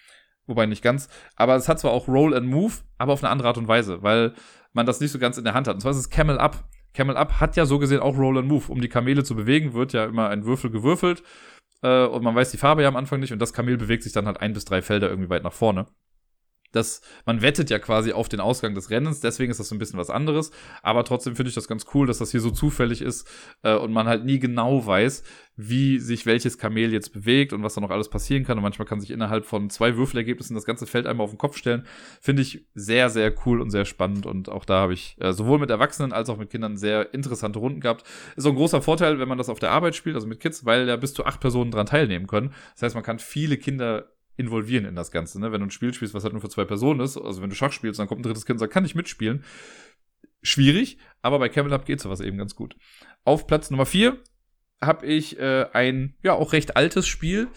wobei 0.45 0.67
nicht 0.67 0.83
ganz, 0.83 1.09
aber 1.35 1.55
es 1.55 1.67
hat 1.67 1.79
zwar 1.79 1.89
auch 1.89 2.07
Roll 2.07 2.35
and 2.35 2.45
Move, 2.45 2.73
aber 2.99 3.13
auf 3.13 3.23
eine 3.23 3.31
andere 3.31 3.47
Art 3.47 3.57
und 3.57 3.67
Weise, 3.67 4.03
weil 4.03 4.35
man 4.73 4.85
das 4.85 4.99
nicht 4.99 5.13
so 5.13 5.17
ganz 5.17 5.39
in 5.39 5.45
der 5.45 5.55
Hand 5.55 5.67
hat. 5.67 5.73
Und 5.73 5.81
zwar 5.81 5.91
ist 5.91 5.97
es 5.97 6.11
Camel 6.11 6.37
Up. 6.37 6.69
Camel 6.93 7.17
Up 7.17 7.39
hat 7.41 7.55
ja 7.55 7.65
so 7.65 7.79
gesehen 7.79 8.01
auch 8.01 8.15
Roll 8.15 8.37
and 8.37 8.47
Move. 8.47 8.71
Um 8.71 8.81
die 8.81 8.87
Kamele 8.87 9.23
zu 9.23 9.35
bewegen, 9.35 9.73
wird 9.73 9.93
ja 9.93 10.05
immer 10.05 10.29
ein 10.29 10.45
Würfel 10.45 10.69
gewürfelt 10.69 11.23
äh, 11.85 12.05
und 12.07 12.23
man 12.23 12.35
weiß 12.35 12.51
die 12.51 12.57
Farbe 12.57 12.81
ja 12.81 12.87
am 12.87 12.95
Anfang 12.95 13.19
nicht 13.19 13.31
und 13.31 13.39
das 13.39 13.53
Kamel 13.53 13.77
bewegt 13.77 14.03
sich 14.03 14.13
dann 14.13 14.25
halt 14.25 14.41
ein 14.41 14.53
bis 14.53 14.65
drei 14.65 14.81
Felder 14.81 15.09
irgendwie 15.09 15.29
weit 15.29 15.43
nach 15.43 15.53
vorne 15.53 15.85
dass 16.75 17.01
man 17.25 17.41
wettet 17.41 17.69
ja 17.69 17.79
quasi 17.79 18.11
auf 18.11 18.29
den 18.29 18.39
Ausgang 18.39 18.75
des 18.75 18.89
Rennens, 18.89 19.21
deswegen 19.21 19.51
ist 19.51 19.59
das 19.59 19.69
so 19.69 19.75
ein 19.75 19.79
bisschen 19.79 19.99
was 19.99 20.09
anderes. 20.09 20.51
Aber 20.83 21.03
trotzdem 21.03 21.35
finde 21.35 21.49
ich 21.49 21.55
das 21.55 21.67
ganz 21.67 21.85
cool, 21.93 22.07
dass 22.07 22.17
das 22.17 22.31
hier 22.31 22.41
so 22.41 22.51
zufällig 22.51 23.01
ist 23.01 23.27
äh, 23.63 23.75
und 23.75 23.93
man 23.93 24.07
halt 24.07 24.25
nie 24.25 24.39
genau 24.39 24.85
weiß, 24.85 25.23
wie 25.57 25.99
sich 25.99 26.25
welches 26.25 26.57
Kamel 26.57 26.91
jetzt 26.91 27.13
bewegt 27.13 27.53
und 27.53 27.63
was 27.63 27.75
da 27.75 27.81
noch 27.81 27.91
alles 27.91 28.09
passieren 28.09 28.43
kann. 28.43 28.57
Und 28.57 28.63
manchmal 28.63 28.87
kann 28.87 28.99
sich 28.99 29.11
innerhalb 29.11 29.45
von 29.45 29.69
zwei 29.69 29.95
Würfelergebnissen 29.95 30.55
das 30.55 30.65
ganze 30.65 30.85
Feld 30.85 31.07
einmal 31.07 31.23
auf 31.23 31.31
den 31.31 31.37
Kopf 31.37 31.57
stellen. 31.57 31.85
Finde 32.19 32.41
ich 32.41 32.65
sehr, 32.73 33.09
sehr 33.09 33.33
cool 33.45 33.61
und 33.61 33.69
sehr 33.69 33.85
spannend. 33.85 34.25
Und 34.25 34.49
auch 34.49 34.65
da 34.65 34.81
habe 34.81 34.93
ich 34.93 35.15
äh, 35.19 35.31
sowohl 35.31 35.59
mit 35.59 35.69
Erwachsenen 35.69 36.11
als 36.11 36.29
auch 36.29 36.37
mit 36.37 36.49
Kindern 36.49 36.75
sehr 36.75 37.13
interessante 37.13 37.59
Runden 37.59 37.79
gehabt. 37.79 38.05
Ist 38.35 38.45
auch 38.45 38.51
ein 38.51 38.57
großer 38.57 38.81
Vorteil, 38.81 39.19
wenn 39.19 39.29
man 39.29 39.37
das 39.37 39.49
auf 39.49 39.59
der 39.59 39.71
Arbeit 39.71 39.95
spielt, 39.95 40.15
also 40.15 40.27
mit 40.27 40.41
Kids, 40.41 40.65
weil 40.65 40.87
ja 40.87 40.97
bis 40.97 41.13
zu 41.13 41.25
acht 41.25 41.39
Personen 41.39 41.71
dran 41.71 41.85
teilnehmen 41.85 42.27
können. 42.27 42.53
Das 42.73 42.83
heißt, 42.83 42.95
man 42.95 43.03
kann 43.03 43.19
viele 43.19 43.57
Kinder 43.57 44.09
involvieren 44.37 44.85
in 44.85 44.95
das 44.95 45.11
Ganze. 45.11 45.39
Ne? 45.39 45.51
Wenn 45.51 45.61
du 45.61 45.67
ein 45.67 45.71
Spiel 45.71 45.93
spielst, 45.93 46.13
was 46.13 46.23
halt 46.23 46.33
nur 46.33 46.41
für 46.41 46.49
zwei 46.49 46.65
Personen 46.65 46.99
ist, 46.99 47.17
also 47.17 47.41
wenn 47.41 47.49
du 47.49 47.55
Schach 47.55 47.71
spielst, 47.71 47.99
dann 47.99 48.07
kommt 48.07 48.21
ein 48.21 48.23
drittes 48.23 48.45
Kind 48.45 48.55
und 48.55 48.59
sagt, 48.59 48.73
kann 48.73 48.85
ich 48.85 48.95
mitspielen. 48.95 49.43
Schwierig, 50.41 50.97
aber 51.21 51.39
bei 51.39 51.49
Camel 51.49 51.73
Up 51.73 51.85
geht 51.85 51.99
sowas 51.99 52.19
eben 52.19 52.37
ganz 52.37 52.55
gut. 52.55 52.75
Auf 53.23 53.47
Platz 53.47 53.71
Nummer 53.71 53.85
vier 53.85 54.21
habe 54.81 55.05
ich 55.05 55.39
äh, 55.39 55.65
ein, 55.73 56.15
ja, 56.21 56.33
auch 56.33 56.53
recht 56.53 56.75
altes 56.75 57.07
Spiel, 57.07 57.47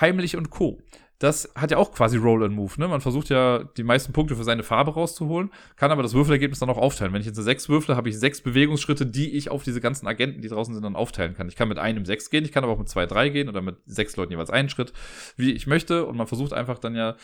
Heimlich 0.00 0.36
und 0.36 0.50
Co 0.50 0.80
das 1.18 1.52
hat 1.54 1.70
ja 1.70 1.76
auch 1.76 1.92
quasi 1.92 2.16
Roll 2.16 2.44
and 2.44 2.54
Move, 2.54 2.72
ne? 2.76 2.88
Man 2.88 3.00
versucht 3.00 3.28
ja 3.28 3.64
die 3.76 3.84
meisten 3.84 4.12
Punkte 4.12 4.36
für 4.36 4.44
seine 4.44 4.62
Farbe 4.62 4.94
rauszuholen, 4.94 5.50
kann 5.76 5.90
aber 5.90 6.02
das 6.02 6.14
Würfelergebnis 6.14 6.58
dann 6.58 6.70
auch 6.70 6.76
aufteilen. 6.76 7.12
Wenn 7.12 7.20
ich 7.20 7.26
jetzt 7.26 7.38
eine 7.38 7.44
6 7.44 7.68
würfle, 7.68 7.96
habe 7.96 8.08
ich 8.08 8.18
sechs 8.18 8.40
Bewegungsschritte, 8.40 9.06
die 9.06 9.36
ich 9.36 9.50
auf 9.50 9.62
diese 9.62 9.80
ganzen 9.80 10.06
Agenten, 10.06 10.42
die 10.42 10.48
draußen 10.48 10.74
sind, 10.74 10.82
dann 10.82 10.96
aufteilen 10.96 11.34
kann. 11.34 11.48
Ich 11.48 11.56
kann 11.56 11.68
mit 11.68 11.78
einem 11.78 12.04
6 12.04 12.30
gehen, 12.30 12.44
ich 12.44 12.52
kann 12.52 12.64
aber 12.64 12.72
auch 12.72 12.78
mit 12.78 12.88
zwei, 12.88 13.06
drei 13.06 13.28
gehen 13.28 13.48
oder 13.48 13.62
mit 13.62 13.76
sechs 13.86 14.16
Leuten 14.16 14.32
jeweils 14.32 14.50
einen 14.50 14.68
Schritt, 14.68 14.92
wie 15.36 15.52
ich 15.52 15.66
möchte. 15.66 16.04
Und 16.04 16.16
man 16.16 16.26
versucht 16.26 16.52
einfach 16.52 16.78
dann 16.78 16.94
ja 16.96 17.16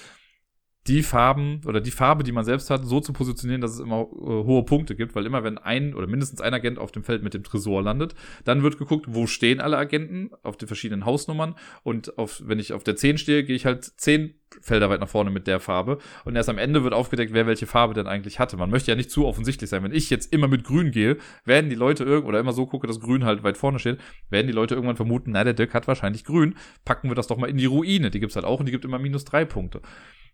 die 0.86 1.02
Farben 1.02 1.60
oder 1.66 1.80
die 1.80 1.90
Farbe, 1.90 2.24
die 2.24 2.32
man 2.32 2.44
selbst 2.44 2.70
hat, 2.70 2.84
so 2.84 3.00
zu 3.00 3.12
positionieren, 3.12 3.60
dass 3.60 3.72
es 3.72 3.80
immer 3.80 4.00
äh, 4.00 4.44
hohe 4.44 4.64
Punkte 4.64 4.96
gibt, 4.96 5.14
weil 5.14 5.26
immer 5.26 5.44
wenn 5.44 5.58
ein 5.58 5.94
oder 5.94 6.06
mindestens 6.06 6.40
ein 6.40 6.54
Agent 6.54 6.78
auf 6.78 6.90
dem 6.90 7.04
Feld 7.04 7.22
mit 7.22 7.34
dem 7.34 7.44
Tresor 7.44 7.82
landet, 7.82 8.14
dann 8.44 8.62
wird 8.62 8.78
geguckt, 8.78 9.06
wo 9.08 9.26
stehen 9.26 9.60
alle 9.60 9.76
Agenten 9.76 10.30
auf 10.42 10.56
den 10.56 10.68
verschiedenen 10.68 11.04
Hausnummern. 11.04 11.54
Und 11.82 12.16
auf, 12.18 12.42
wenn 12.44 12.58
ich 12.58 12.72
auf 12.72 12.82
der 12.82 12.96
10 12.96 13.18
stehe, 13.18 13.44
gehe 13.44 13.56
ich 13.56 13.66
halt 13.66 13.84
10 13.84 14.39
Felder 14.60 14.90
weit 14.90 15.00
nach 15.00 15.08
vorne 15.08 15.30
mit 15.30 15.46
der 15.46 15.60
Farbe 15.60 15.98
und 16.24 16.36
erst 16.36 16.48
am 16.48 16.58
Ende 16.58 16.82
wird 16.84 16.94
aufgedeckt, 16.94 17.32
wer 17.32 17.46
welche 17.46 17.66
Farbe 17.66 17.94
denn 17.94 18.06
eigentlich 18.06 18.38
hatte. 18.38 18.56
Man 18.56 18.70
möchte 18.70 18.90
ja 18.90 18.96
nicht 18.96 19.10
zu 19.10 19.26
offensichtlich 19.26 19.70
sein. 19.70 19.82
Wenn 19.82 19.92
ich 19.92 20.10
jetzt 20.10 20.32
immer 20.32 20.48
mit 20.48 20.64
grün 20.64 20.90
gehe, 20.90 21.16
werden 21.44 21.70
die 21.70 21.76
Leute 21.76 22.04
irgend 22.04 22.28
oder 22.28 22.40
immer 22.40 22.52
so 22.52 22.66
gucke, 22.66 22.86
dass 22.86 23.00
grün 23.00 23.24
halt 23.24 23.42
weit 23.42 23.56
vorne 23.56 23.78
steht, 23.78 24.00
werden 24.28 24.46
die 24.46 24.52
Leute 24.52 24.74
irgendwann 24.74 24.96
vermuten, 24.96 25.32
na, 25.32 25.44
der 25.44 25.54
Dirk 25.54 25.74
hat 25.74 25.88
wahrscheinlich 25.88 26.24
grün, 26.24 26.54
packen 26.84 27.08
wir 27.08 27.14
das 27.14 27.26
doch 27.26 27.36
mal 27.36 27.48
in 27.48 27.56
die 27.56 27.66
Ruine. 27.66 28.10
Die 28.10 28.20
gibt's 28.20 28.36
halt 28.36 28.46
auch 28.46 28.60
und 28.60 28.66
die 28.66 28.72
gibt 28.72 28.84
immer 28.84 28.98
minus 28.98 29.24
drei 29.24 29.44
Punkte. 29.44 29.80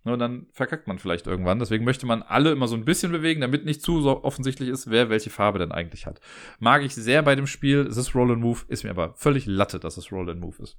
Ne, 0.07 0.13
und 0.13 0.21
dann 0.21 0.47
verkackt 0.53 0.87
man 0.87 1.01
vielleicht 1.01 1.27
irgendwann. 1.27 1.59
Deswegen 1.59 1.85
möchte 1.85 2.07
man 2.07 2.23
alle 2.23 2.53
immer 2.53 2.69
so 2.69 2.77
ein 2.77 2.85
bisschen 2.85 3.11
bewegen, 3.11 3.41
damit 3.41 3.65
nicht 3.65 3.83
zu 3.83 4.01
so 4.01 4.23
offensichtlich 4.23 4.69
ist, 4.69 4.89
wer 4.89 5.11
welche 5.11 5.31
Farbe 5.31 5.59
denn 5.59 5.73
eigentlich 5.73 6.07
hat. 6.07 6.21
Mag 6.61 6.83
ich 6.85 6.95
sehr 6.95 7.23
bei 7.23 7.35
dem 7.35 7.49
Spiel. 7.49 7.81
Es 7.81 7.97
ist 7.97 8.15
Roll 8.15 8.31
and 8.31 8.41
Move, 8.41 8.61
ist 8.69 8.85
mir 8.85 8.91
aber 8.91 9.15
völlig 9.15 9.47
Latte, 9.47 9.81
dass 9.81 9.97
es 9.97 10.13
Roll 10.13 10.31
and 10.31 10.41
Move 10.41 10.63
ist. 10.63 10.79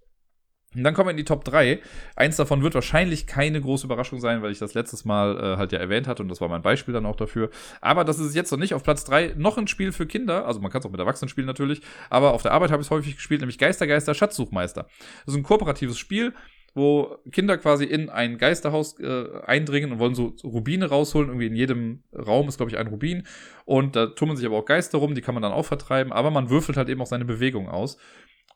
Und 0.75 0.83
dann 0.83 0.93
kommen 0.93 1.07
wir 1.07 1.11
in 1.11 1.17
die 1.17 1.23
Top 1.23 1.45
3. 1.45 1.79
Eins 2.15 2.35
davon 2.35 2.61
wird 2.61 2.75
wahrscheinlich 2.75 3.25
keine 3.25 3.61
große 3.61 3.85
Überraschung 3.85 4.19
sein, 4.19 4.41
weil 4.41 4.51
ich 4.51 4.59
das 4.59 4.73
letztes 4.73 5.05
Mal 5.05 5.37
äh, 5.37 5.57
halt 5.57 5.71
ja 5.71 5.79
erwähnt 5.79 6.07
hatte 6.07 6.21
und 6.21 6.29
das 6.29 6.41
war 6.41 6.49
mein 6.49 6.61
Beispiel 6.61 6.93
dann 6.93 7.05
auch 7.05 7.15
dafür. 7.15 7.49
Aber 7.79 8.03
das 8.03 8.19
ist 8.19 8.35
jetzt 8.35 8.51
noch 8.51 8.59
nicht 8.59 8.73
auf 8.73 8.83
Platz 8.83 9.05
3 9.05 9.33
noch 9.37 9.57
ein 9.57 9.67
Spiel 9.67 9.91
für 9.91 10.05
Kinder. 10.05 10.45
Also 10.45 10.59
man 10.59 10.71
kann 10.71 10.79
es 10.79 10.85
auch 10.85 10.91
mit 10.91 10.99
Erwachsenen 10.99 11.29
spielen 11.29 11.47
natürlich. 11.47 11.81
Aber 12.09 12.33
auf 12.33 12.41
der 12.41 12.51
Arbeit 12.51 12.71
habe 12.71 12.81
ich 12.81 12.87
es 12.87 12.91
häufig 12.91 13.15
gespielt, 13.15 13.41
nämlich 13.41 13.57
Geistergeister 13.57 14.13
Schatzsuchmeister. 14.13 14.87
Das 15.25 15.33
ist 15.33 15.39
ein 15.39 15.43
kooperatives 15.43 15.97
Spiel 15.97 16.33
wo 16.77 17.17
Kinder 17.31 17.57
quasi 17.57 17.85
in 17.85 18.09
ein 18.09 18.37
Geisterhaus 18.37 18.99
äh, 18.99 19.41
eindringen 19.45 19.93
und 19.93 19.99
wollen 19.99 20.13
so, 20.13 20.35
Rubine 20.43 20.87
rausholen. 20.87 21.29
Irgendwie 21.29 21.47
in 21.47 21.55
jedem 21.55 22.03
Raum 22.13 22.47
ist, 22.47 22.57
glaube 22.57 22.71
ich, 22.71 22.77
ein 22.77 22.85
Rubin. 22.85 23.23
Und 23.65 23.95
da 23.95 24.05
tummeln 24.05 24.37
sich 24.37 24.45
aber 24.45 24.57
auch 24.57 24.65
Geister 24.65 24.99
rum, 24.99 25.15
die 25.15 25.21
kann 25.21 25.33
man 25.33 25.41
dann 25.41 25.53
auch 25.53 25.65
vertreiben. 25.65 26.13
Aber 26.13 26.29
man 26.29 26.51
würfelt 26.51 26.77
halt 26.77 26.87
eben 26.89 27.01
auch 27.01 27.07
seine 27.07 27.25
Bewegung 27.25 27.67
aus. 27.67 27.97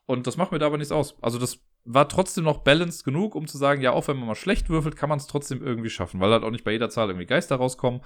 Und 0.06 0.28
das 0.28 0.36
macht 0.36 0.52
mir 0.52 0.60
da 0.60 0.66
aber 0.66 0.78
nichts 0.78 0.92
aus. 0.92 1.16
Also 1.20 1.38
das 1.38 1.58
war 1.84 2.08
trotzdem 2.08 2.44
noch 2.44 2.58
balanced 2.58 3.04
genug, 3.04 3.34
um 3.34 3.46
zu 3.46 3.58
sagen, 3.58 3.82
ja, 3.82 3.92
auch 3.92 4.08
wenn 4.08 4.16
man 4.16 4.28
mal 4.28 4.34
schlecht 4.34 4.68
würfelt, 4.68 4.96
kann 4.96 5.08
man 5.08 5.18
es 5.18 5.26
trotzdem 5.26 5.62
irgendwie 5.62 5.90
schaffen, 5.90 6.20
weil 6.20 6.30
halt 6.30 6.44
auch 6.44 6.50
nicht 6.50 6.64
bei 6.64 6.72
jeder 6.72 6.90
Zahl 6.90 7.08
irgendwie 7.08 7.26
Geister 7.26 7.56
rauskommen. 7.56 8.02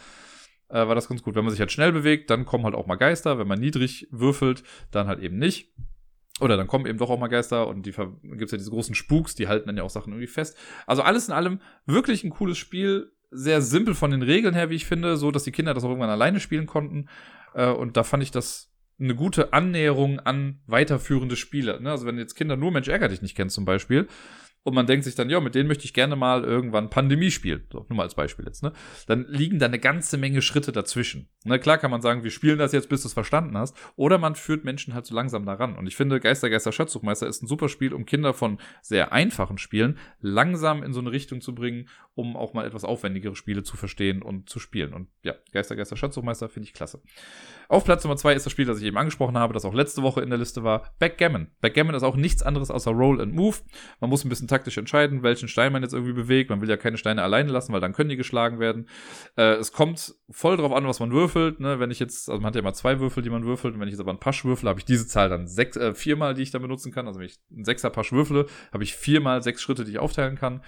Äh, 0.68 0.86
war 0.86 0.94
das 0.94 1.08
ganz 1.08 1.22
gut. 1.22 1.34
Wenn 1.34 1.44
man 1.44 1.50
sich 1.50 1.60
halt 1.60 1.72
schnell 1.72 1.92
bewegt, 1.92 2.30
dann 2.30 2.44
kommen 2.44 2.64
halt 2.64 2.74
auch 2.74 2.86
mal 2.86 2.96
Geister. 2.96 3.38
Wenn 3.38 3.48
man 3.48 3.60
niedrig 3.60 4.08
würfelt, 4.10 4.62
dann 4.90 5.06
halt 5.06 5.20
eben 5.20 5.38
nicht. 5.38 5.74
Oder 6.40 6.56
dann 6.56 6.66
kommen 6.66 6.86
eben 6.86 6.98
doch 6.98 7.10
auch 7.10 7.18
mal 7.18 7.28
Geister 7.28 7.66
und 7.66 7.86
die 7.86 7.92
gibt's 7.92 8.52
ja 8.52 8.58
diese 8.58 8.70
großen 8.70 8.94
Spuks, 8.94 9.34
die 9.34 9.48
halten 9.48 9.68
dann 9.68 9.76
ja 9.76 9.82
auch 9.82 9.90
Sachen 9.90 10.12
irgendwie 10.12 10.26
fest. 10.26 10.56
Also 10.86 11.02
alles 11.02 11.28
in 11.28 11.34
allem 11.34 11.60
wirklich 11.86 12.24
ein 12.24 12.30
cooles 12.30 12.58
Spiel, 12.58 13.12
sehr 13.30 13.62
simpel 13.62 13.94
von 13.94 14.10
den 14.10 14.22
Regeln 14.22 14.54
her, 14.54 14.68
wie 14.68 14.74
ich 14.74 14.86
finde, 14.86 15.16
so 15.16 15.30
dass 15.30 15.44
die 15.44 15.52
Kinder 15.52 15.72
das 15.72 15.84
auch 15.84 15.88
irgendwann 15.88 16.10
alleine 16.10 16.40
spielen 16.40 16.66
konnten. 16.66 17.08
Äh, 17.54 17.70
und 17.70 17.96
da 17.96 18.04
fand 18.04 18.22
ich 18.22 18.30
das 18.30 18.70
eine 18.98 19.14
gute 19.14 19.52
Annäherung 19.52 20.20
an 20.20 20.60
weiterführende 20.66 21.36
Spiele. 21.36 21.80
Ne? 21.80 21.90
Also 21.90 22.06
wenn 22.06 22.18
jetzt 22.18 22.34
Kinder 22.34 22.56
nur 22.56 22.70
Mensch 22.70 22.88
ärger 22.88 23.08
dich 23.08 23.22
nicht 23.22 23.36
kennen 23.36 23.50
zum 23.50 23.64
Beispiel, 23.64 24.08
und 24.66 24.74
man 24.74 24.88
denkt 24.88 25.04
sich 25.04 25.14
dann, 25.14 25.30
ja, 25.30 25.38
mit 25.38 25.54
denen 25.54 25.68
möchte 25.68 25.84
ich 25.84 25.94
gerne 25.94 26.16
mal 26.16 26.42
irgendwann 26.42 26.90
Pandemie 26.90 27.30
spielen. 27.30 27.62
So, 27.70 27.86
nur 27.88 27.98
mal 27.98 28.02
als 28.02 28.16
Beispiel 28.16 28.44
jetzt, 28.46 28.64
ne? 28.64 28.72
Dann 29.06 29.24
liegen 29.28 29.60
da 29.60 29.66
eine 29.66 29.78
ganze 29.78 30.18
Menge 30.18 30.42
Schritte 30.42 30.72
dazwischen. 30.72 31.28
Na 31.44 31.56
klar 31.58 31.78
kann 31.78 31.92
man 31.92 32.02
sagen, 32.02 32.24
wir 32.24 32.32
spielen 32.32 32.58
das 32.58 32.72
jetzt, 32.72 32.88
bis 32.88 33.02
du 33.02 33.06
es 33.06 33.14
verstanden 33.14 33.56
hast. 33.56 33.76
Oder 33.94 34.18
man 34.18 34.34
führt 34.34 34.64
Menschen 34.64 34.92
halt 34.92 35.06
so 35.06 35.14
langsam 35.14 35.46
daran. 35.46 35.76
Und 35.76 35.86
ich 35.86 35.94
finde, 35.94 36.18
Geister, 36.18 36.50
Geister, 36.50 36.72
Schatzsuchmeister 36.72 37.28
ist 37.28 37.44
ein 37.44 37.46
super 37.46 37.68
Spiel, 37.68 37.94
um 37.94 38.06
Kinder 38.06 38.34
von 38.34 38.58
sehr 38.82 39.12
einfachen 39.12 39.56
Spielen 39.56 39.98
langsam 40.20 40.82
in 40.82 40.92
so 40.92 40.98
eine 40.98 41.12
Richtung 41.12 41.40
zu 41.40 41.54
bringen, 41.54 41.88
um 42.16 42.36
auch 42.36 42.52
mal 42.52 42.66
etwas 42.66 42.82
aufwendigere 42.82 43.36
Spiele 43.36 43.62
zu 43.62 43.76
verstehen 43.76 44.20
und 44.20 44.50
zu 44.50 44.58
spielen. 44.58 44.94
Und 44.94 45.06
ja, 45.22 45.34
Geister, 45.52 45.76
Geister, 45.76 45.96
Schatzsuchmeister 45.96 46.48
finde 46.48 46.66
ich 46.66 46.74
klasse. 46.74 47.00
Auf 47.68 47.84
Platz 47.84 48.04
Nummer 48.04 48.16
zwei 48.16 48.34
ist 48.34 48.46
das 48.46 48.52
Spiel, 48.52 48.64
das 48.64 48.78
ich 48.78 48.84
eben 48.84 48.96
angesprochen 48.96 49.36
habe, 49.36 49.52
das 49.52 49.64
auch 49.64 49.74
letzte 49.74 50.02
Woche 50.02 50.22
in 50.22 50.30
der 50.30 50.38
Liste 50.38 50.62
war, 50.62 50.94
Backgammon. 50.98 51.48
Backgammon 51.60 51.94
ist 51.94 52.04
auch 52.04 52.16
nichts 52.16 52.42
anderes 52.42 52.70
außer 52.70 52.92
Roll 52.92 53.20
and 53.20 53.34
Move. 53.34 53.56
Man 54.00 54.10
muss 54.10 54.24
ein 54.24 54.28
bisschen 54.28 54.48
taktisch 54.56 54.78
entscheiden, 54.78 55.22
welchen 55.22 55.48
Stein 55.48 55.72
man 55.72 55.82
jetzt 55.82 55.92
irgendwie 55.92 56.14
bewegt. 56.14 56.48
Man 56.48 56.62
will 56.62 56.70
ja 56.70 56.78
keine 56.78 56.96
Steine 56.96 57.22
alleine 57.22 57.52
lassen, 57.52 57.72
weil 57.72 57.80
dann 57.80 57.92
können 57.92 58.08
die 58.08 58.16
geschlagen 58.16 58.58
werden. 58.58 58.88
Äh, 59.36 59.54
es 59.54 59.72
kommt 59.72 60.14
voll 60.30 60.56
drauf 60.56 60.72
an, 60.72 60.86
was 60.86 60.98
man 60.98 61.12
würfelt. 61.12 61.60
Ne? 61.60 61.78
Wenn 61.78 61.90
ich 61.90 62.00
jetzt, 62.00 62.30
also 62.30 62.40
man 62.40 62.48
hat 62.48 62.54
ja 62.54 62.60
immer 62.60 62.72
zwei 62.72 62.98
Würfel, 63.00 63.22
die 63.22 63.30
man 63.30 63.44
würfelt. 63.44 63.74
Und 63.74 63.80
wenn 63.80 63.88
ich 63.88 63.92
jetzt 63.92 64.00
aber 64.00 64.10
einen 64.10 64.20
Pasch 64.20 64.44
würfle, 64.44 64.70
habe 64.70 64.80
ich 64.80 64.86
diese 64.86 65.06
Zahl 65.06 65.28
dann 65.28 65.46
sechs, 65.46 65.76
äh, 65.76 65.94
viermal, 65.94 66.34
die 66.34 66.42
ich 66.42 66.50
dann 66.50 66.62
benutzen 66.62 66.90
kann. 66.90 67.06
Also 67.06 67.20
wenn 67.20 67.26
ich 67.26 67.38
einen 67.50 67.64
Sechser 67.64 67.90
Pasch 67.90 68.12
würfle, 68.12 68.46
habe 68.72 68.82
ich 68.82 68.96
viermal 68.96 69.42
sechs 69.42 69.60
Schritte, 69.60 69.84
die 69.84 69.92
ich 69.92 69.98
aufteilen 69.98 70.36
kann. 70.36 70.62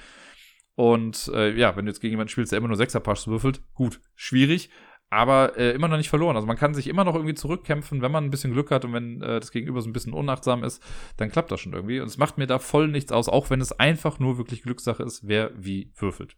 Und 0.74 1.30
äh, 1.34 1.56
ja, 1.56 1.74
wenn 1.74 1.86
du 1.86 1.90
jetzt 1.90 2.00
gegen 2.00 2.12
jemanden 2.12 2.30
spielst, 2.30 2.52
der 2.52 2.58
immer 2.58 2.68
nur 2.68 2.76
Sechser 2.76 3.00
Pasch 3.00 3.26
würfelt, 3.26 3.62
gut, 3.74 4.00
schwierig 4.14 4.70
aber 5.10 5.56
äh, 5.56 5.72
immer 5.72 5.88
noch 5.88 5.96
nicht 5.96 6.10
verloren. 6.10 6.36
Also 6.36 6.46
man 6.46 6.56
kann 6.56 6.74
sich 6.74 6.86
immer 6.86 7.04
noch 7.04 7.14
irgendwie 7.14 7.34
zurückkämpfen, 7.34 8.02
wenn 8.02 8.12
man 8.12 8.24
ein 8.24 8.30
bisschen 8.30 8.52
Glück 8.52 8.70
hat 8.70 8.84
und 8.84 8.92
wenn 8.92 9.22
äh, 9.22 9.40
das 9.40 9.50
Gegenüber 9.50 9.80
so 9.80 9.88
ein 9.88 9.92
bisschen 9.92 10.12
unachtsam 10.12 10.64
ist, 10.64 10.82
dann 11.16 11.30
klappt 11.30 11.50
das 11.50 11.60
schon 11.60 11.72
irgendwie. 11.72 12.00
Und 12.00 12.08
es 12.08 12.18
macht 12.18 12.38
mir 12.38 12.46
da 12.46 12.58
voll 12.58 12.88
nichts 12.88 13.12
aus, 13.12 13.28
auch 13.28 13.50
wenn 13.50 13.60
es 13.60 13.72
einfach 13.72 14.18
nur 14.18 14.36
wirklich 14.38 14.62
Glückssache 14.62 15.02
ist, 15.02 15.26
wer 15.26 15.50
wie 15.56 15.92
würfelt. 15.96 16.36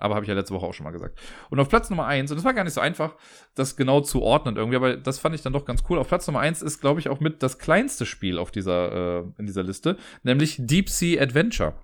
Aber 0.00 0.14
habe 0.14 0.24
ich 0.24 0.28
ja 0.28 0.34
letzte 0.34 0.54
Woche 0.54 0.64
auch 0.64 0.74
schon 0.74 0.84
mal 0.84 0.92
gesagt. 0.92 1.18
Und 1.50 1.58
auf 1.58 1.68
Platz 1.68 1.90
Nummer 1.90 2.06
eins 2.06 2.30
und 2.30 2.36
das 2.36 2.44
war 2.44 2.54
gar 2.54 2.64
nicht 2.64 2.72
so 2.72 2.80
einfach, 2.80 3.16
das 3.54 3.76
genau 3.76 4.00
zu 4.00 4.22
ordnen 4.22 4.56
irgendwie, 4.56 4.76
aber 4.76 4.96
das 4.96 5.18
fand 5.18 5.34
ich 5.34 5.42
dann 5.42 5.52
doch 5.52 5.64
ganz 5.64 5.82
cool. 5.90 5.98
Auf 5.98 6.08
Platz 6.08 6.26
Nummer 6.28 6.40
eins 6.40 6.62
ist, 6.62 6.80
glaube 6.80 7.00
ich, 7.00 7.08
auch 7.08 7.20
mit 7.20 7.42
das 7.42 7.58
kleinste 7.58 8.06
Spiel 8.06 8.38
auf 8.38 8.52
dieser, 8.52 8.92
äh, 9.18 9.24
in 9.38 9.46
dieser 9.46 9.64
Liste, 9.64 9.96
nämlich 10.22 10.56
Deep 10.60 10.88
Sea 10.88 11.20
Adventure 11.20 11.74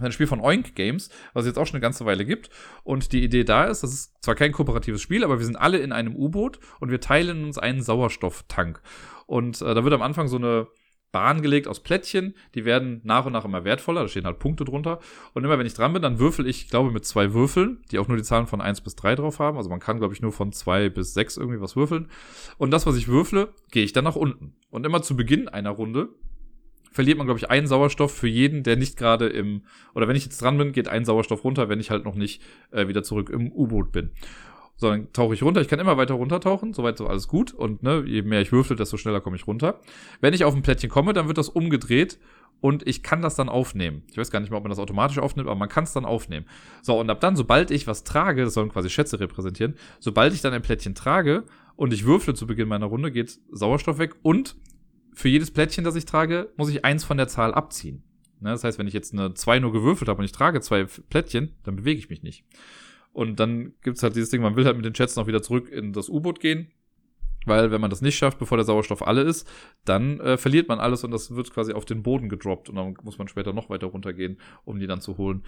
ein 0.00 0.12
Spiel 0.12 0.26
von 0.26 0.40
Oink 0.40 0.74
Games, 0.74 1.10
was 1.34 1.44
es 1.44 1.48
jetzt 1.48 1.58
auch 1.58 1.66
schon 1.66 1.76
eine 1.76 1.82
ganze 1.82 2.06
Weile 2.06 2.24
gibt. 2.24 2.50
Und 2.82 3.12
die 3.12 3.22
Idee 3.22 3.44
da 3.44 3.64
ist, 3.64 3.82
das 3.82 3.92
ist 3.92 4.14
zwar 4.22 4.34
kein 4.34 4.52
kooperatives 4.52 5.02
Spiel, 5.02 5.24
aber 5.24 5.38
wir 5.38 5.46
sind 5.46 5.56
alle 5.56 5.78
in 5.78 5.92
einem 5.92 6.16
U-Boot 6.16 6.58
und 6.80 6.90
wir 6.90 7.00
teilen 7.00 7.44
uns 7.44 7.58
einen 7.58 7.82
Sauerstofftank. 7.82 8.80
Und 9.26 9.60
äh, 9.60 9.74
da 9.74 9.84
wird 9.84 9.94
am 9.94 10.02
Anfang 10.02 10.28
so 10.28 10.36
eine 10.36 10.68
Bahn 11.12 11.42
gelegt 11.42 11.68
aus 11.68 11.80
Plättchen, 11.80 12.34
die 12.54 12.64
werden 12.64 13.02
nach 13.04 13.26
und 13.26 13.34
nach 13.34 13.44
immer 13.44 13.64
wertvoller, 13.64 14.00
da 14.00 14.08
stehen 14.08 14.24
halt 14.24 14.38
Punkte 14.38 14.64
drunter. 14.64 14.98
Und 15.34 15.44
immer 15.44 15.58
wenn 15.58 15.66
ich 15.66 15.74
dran 15.74 15.92
bin, 15.92 16.00
dann 16.00 16.18
würfel 16.18 16.46
ich, 16.46 16.68
glaube 16.68 16.90
mit 16.90 17.04
zwei 17.04 17.34
Würfeln, 17.34 17.84
die 17.90 17.98
auch 17.98 18.08
nur 18.08 18.16
die 18.16 18.22
Zahlen 18.22 18.46
von 18.46 18.62
eins 18.62 18.80
bis 18.80 18.96
drei 18.96 19.14
drauf 19.14 19.38
haben. 19.38 19.58
Also 19.58 19.68
man 19.68 19.78
kann, 19.78 19.98
glaube 19.98 20.14
ich, 20.14 20.22
nur 20.22 20.32
von 20.32 20.52
zwei 20.52 20.88
bis 20.88 21.12
sechs 21.12 21.36
irgendwie 21.36 21.60
was 21.60 21.76
würfeln. 21.76 22.08
Und 22.56 22.70
das, 22.70 22.86
was 22.86 22.96
ich 22.96 23.08
würfle, 23.08 23.52
gehe 23.70 23.84
ich 23.84 23.92
dann 23.92 24.04
nach 24.04 24.16
unten. 24.16 24.54
Und 24.70 24.86
immer 24.86 25.02
zu 25.02 25.14
Beginn 25.14 25.48
einer 25.48 25.70
Runde 25.70 26.08
verliert 26.92 27.18
man, 27.18 27.26
glaube 27.26 27.38
ich, 27.38 27.50
einen 27.50 27.66
Sauerstoff 27.66 28.14
für 28.14 28.28
jeden, 28.28 28.62
der 28.62 28.76
nicht 28.76 28.96
gerade 28.96 29.28
im, 29.28 29.62
oder 29.94 30.08
wenn 30.08 30.16
ich 30.16 30.24
jetzt 30.24 30.40
dran 30.40 30.58
bin, 30.58 30.72
geht 30.72 30.88
ein 30.88 31.04
Sauerstoff 31.04 31.44
runter, 31.44 31.68
wenn 31.68 31.80
ich 31.80 31.90
halt 31.90 32.04
noch 32.04 32.14
nicht 32.14 32.42
äh, 32.70 32.88
wieder 32.88 33.02
zurück 33.02 33.30
im 33.30 33.50
U-Boot 33.50 33.92
bin. 33.92 34.10
So, 34.76 34.90
dann 34.90 35.12
tauche 35.12 35.34
ich 35.34 35.42
runter. 35.42 35.60
Ich 35.60 35.68
kann 35.68 35.78
immer 35.78 35.96
weiter 35.96 36.14
runtertauchen. 36.14 36.72
Soweit 36.72 36.98
so 36.98 37.06
alles 37.06 37.28
gut. 37.28 37.52
Und 37.52 37.82
ne, 37.82 38.02
je 38.04 38.22
mehr 38.22 38.40
ich 38.40 38.50
würfel, 38.50 38.76
desto 38.76 38.96
schneller 38.96 39.20
komme 39.20 39.36
ich 39.36 39.46
runter. 39.46 39.80
Wenn 40.20 40.34
ich 40.34 40.44
auf 40.44 40.54
ein 40.54 40.62
Plättchen 40.62 40.90
komme, 40.90 41.12
dann 41.12 41.28
wird 41.28 41.38
das 41.38 41.48
umgedreht 41.48 42.18
und 42.60 42.86
ich 42.86 43.02
kann 43.02 43.22
das 43.22 43.34
dann 43.34 43.48
aufnehmen. 43.48 44.02
Ich 44.10 44.16
weiß 44.16 44.30
gar 44.30 44.40
nicht 44.40 44.50
mehr, 44.50 44.56
ob 44.56 44.64
man 44.64 44.70
das 44.70 44.78
automatisch 44.78 45.18
aufnimmt, 45.18 45.48
aber 45.48 45.58
man 45.58 45.68
kann 45.68 45.84
es 45.84 45.92
dann 45.92 46.04
aufnehmen. 46.04 46.46
So, 46.80 46.98
und 46.98 47.10
ab 47.10 47.20
dann, 47.20 47.36
sobald 47.36 47.70
ich 47.70 47.86
was 47.86 48.04
trage, 48.04 48.44
das 48.44 48.54
sollen 48.54 48.70
quasi 48.70 48.88
Schätze 48.88 49.20
repräsentieren, 49.20 49.74
sobald 49.98 50.32
ich 50.32 50.40
dann 50.40 50.52
ein 50.52 50.62
Plättchen 50.62 50.94
trage 50.94 51.44
und 51.76 51.92
ich 51.92 52.06
würfle 52.06 52.34
zu 52.34 52.46
Beginn 52.46 52.68
meiner 52.68 52.86
Runde, 52.86 53.10
geht 53.10 53.38
Sauerstoff 53.50 53.98
weg 53.98 54.14
und 54.22 54.56
für 55.14 55.28
jedes 55.28 55.50
Plättchen, 55.50 55.84
das 55.84 55.96
ich 55.96 56.04
trage, 56.04 56.52
muss 56.56 56.70
ich 56.70 56.84
eins 56.84 57.04
von 57.04 57.16
der 57.16 57.28
Zahl 57.28 57.54
abziehen. 57.54 58.02
Ne, 58.40 58.50
das 58.50 58.64
heißt, 58.64 58.78
wenn 58.78 58.88
ich 58.88 58.94
jetzt 58.94 59.12
eine 59.12 59.34
2 59.34 59.60
nur 59.60 59.72
gewürfelt 59.72 60.08
habe 60.08 60.18
und 60.18 60.24
ich 60.24 60.32
trage 60.32 60.60
zwei 60.60 60.84
Plättchen, 60.84 61.54
dann 61.62 61.76
bewege 61.76 61.98
ich 61.98 62.10
mich 62.10 62.22
nicht. 62.22 62.44
Und 63.12 63.38
dann 63.38 63.74
gibt's 63.82 64.02
halt 64.02 64.16
dieses 64.16 64.30
Ding, 64.30 64.42
man 64.42 64.56
will 64.56 64.64
halt 64.64 64.76
mit 64.76 64.84
den 64.84 64.94
Chats 64.94 65.16
noch 65.16 65.26
wieder 65.26 65.42
zurück 65.42 65.68
in 65.68 65.92
das 65.92 66.08
U-Boot 66.08 66.40
gehen. 66.40 66.72
Weil 67.46 67.70
wenn 67.70 67.80
man 67.80 67.90
das 67.90 68.02
nicht 68.02 68.16
schafft, 68.16 68.38
bevor 68.38 68.56
der 68.56 68.64
Sauerstoff 68.64 69.06
alle 69.06 69.22
ist, 69.22 69.48
dann 69.84 70.20
äh, 70.20 70.36
verliert 70.36 70.68
man 70.68 70.80
alles 70.80 71.04
und 71.04 71.10
das 71.10 71.34
wird 71.34 71.52
quasi 71.52 71.72
auf 71.72 71.84
den 71.84 72.02
Boden 72.02 72.28
gedroppt 72.28 72.68
und 72.68 72.76
dann 72.76 72.94
muss 73.02 73.18
man 73.18 73.28
später 73.28 73.52
noch 73.52 73.70
weiter 73.70 73.88
runtergehen, 73.88 74.38
um 74.64 74.78
die 74.78 74.86
dann 74.86 75.00
zu 75.00 75.18
holen. 75.18 75.42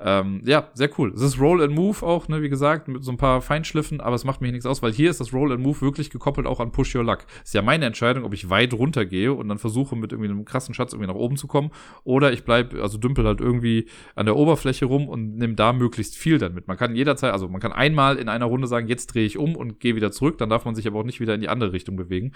Ähm, 0.00 0.42
ja, 0.44 0.70
sehr 0.74 0.90
cool. 0.98 1.12
Es 1.12 1.22
ist 1.22 1.40
Roll 1.40 1.60
and 1.60 1.74
Move 1.74 2.06
auch, 2.06 2.28
ne, 2.28 2.40
wie 2.40 2.48
gesagt, 2.48 2.86
mit 2.86 3.02
so 3.02 3.10
ein 3.10 3.16
paar 3.16 3.42
Feinschliffen, 3.42 4.00
aber 4.00 4.14
es 4.14 4.24
macht 4.24 4.40
mir 4.40 4.52
nichts 4.52 4.66
aus, 4.66 4.80
weil 4.80 4.92
hier 4.92 5.10
ist 5.10 5.20
das 5.20 5.32
Roll 5.32 5.52
and 5.52 5.60
Move 5.60 5.80
wirklich 5.80 6.10
gekoppelt 6.10 6.46
auch 6.46 6.60
an 6.60 6.70
Push 6.70 6.94
Your 6.94 7.02
Luck. 7.02 7.26
Ist 7.42 7.54
ja 7.54 7.62
meine 7.62 7.86
Entscheidung, 7.86 8.24
ob 8.24 8.32
ich 8.32 8.48
weit 8.48 8.74
runter 8.74 9.04
gehe 9.06 9.32
und 9.32 9.48
dann 9.48 9.58
versuche 9.58 9.96
mit 9.96 10.12
irgendwie 10.12 10.30
einem 10.30 10.44
krassen 10.44 10.72
Schatz 10.72 10.92
irgendwie 10.92 11.08
nach 11.08 11.18
oben 11.18 11.36
zu 11.36 11.48
kommen 11.48 11.70
oder 12.04 12.32
ich 12.32 12.44
bleib, 12.44 12.74
also 12.74 12.96
dümpel 12.96 13.26
halt 13.26 13.40
irgendwie 13.40 13.88
an 14.14 14.26
der 14.26 14.36
Oberfläche 14.36 14.84
rum 14.84 15.08
und 15.08 15.36
nehme 15.36 15.54
da 15.54 15.72
möglichst 15.72 16.16
viel 16.16 16.38
dann 16.38 16.54
mit. 16.54 16.68
Man 16.68 16.76
kann 16.76 16.94
jederzeit, 16.94 17.32
also 17.32 17.48
man 17.48 17.60
kann 17.60 17.72
einmal 17.72 18.18
in 18.18 18.28
einer 18.28 18.46
Runde 18.46 18.68
sagen, 18.68 18.86
jetzt 18.86 19.14
drehe 19.14 19.26
ich 19.26 19.36
um 19.36 19.56
und 19.56 19.80
gehe 19.80 19.96
wieder 19.96 20.12
zurück, 20.12 20.38
dann 20.38 20.48
darf 20.48 20.64
man 20.64 20.76
sich 20.76 20.86
aber 20.86 21.00
auch 21.00 21.04
nicht 21.04 21.18
wieder 21.18 21.37
in 21.38 21.42
die 21.42 21.48
andere 21.48 21.72
Richtung 21.72 21.96
bewegen. 21.96 22.32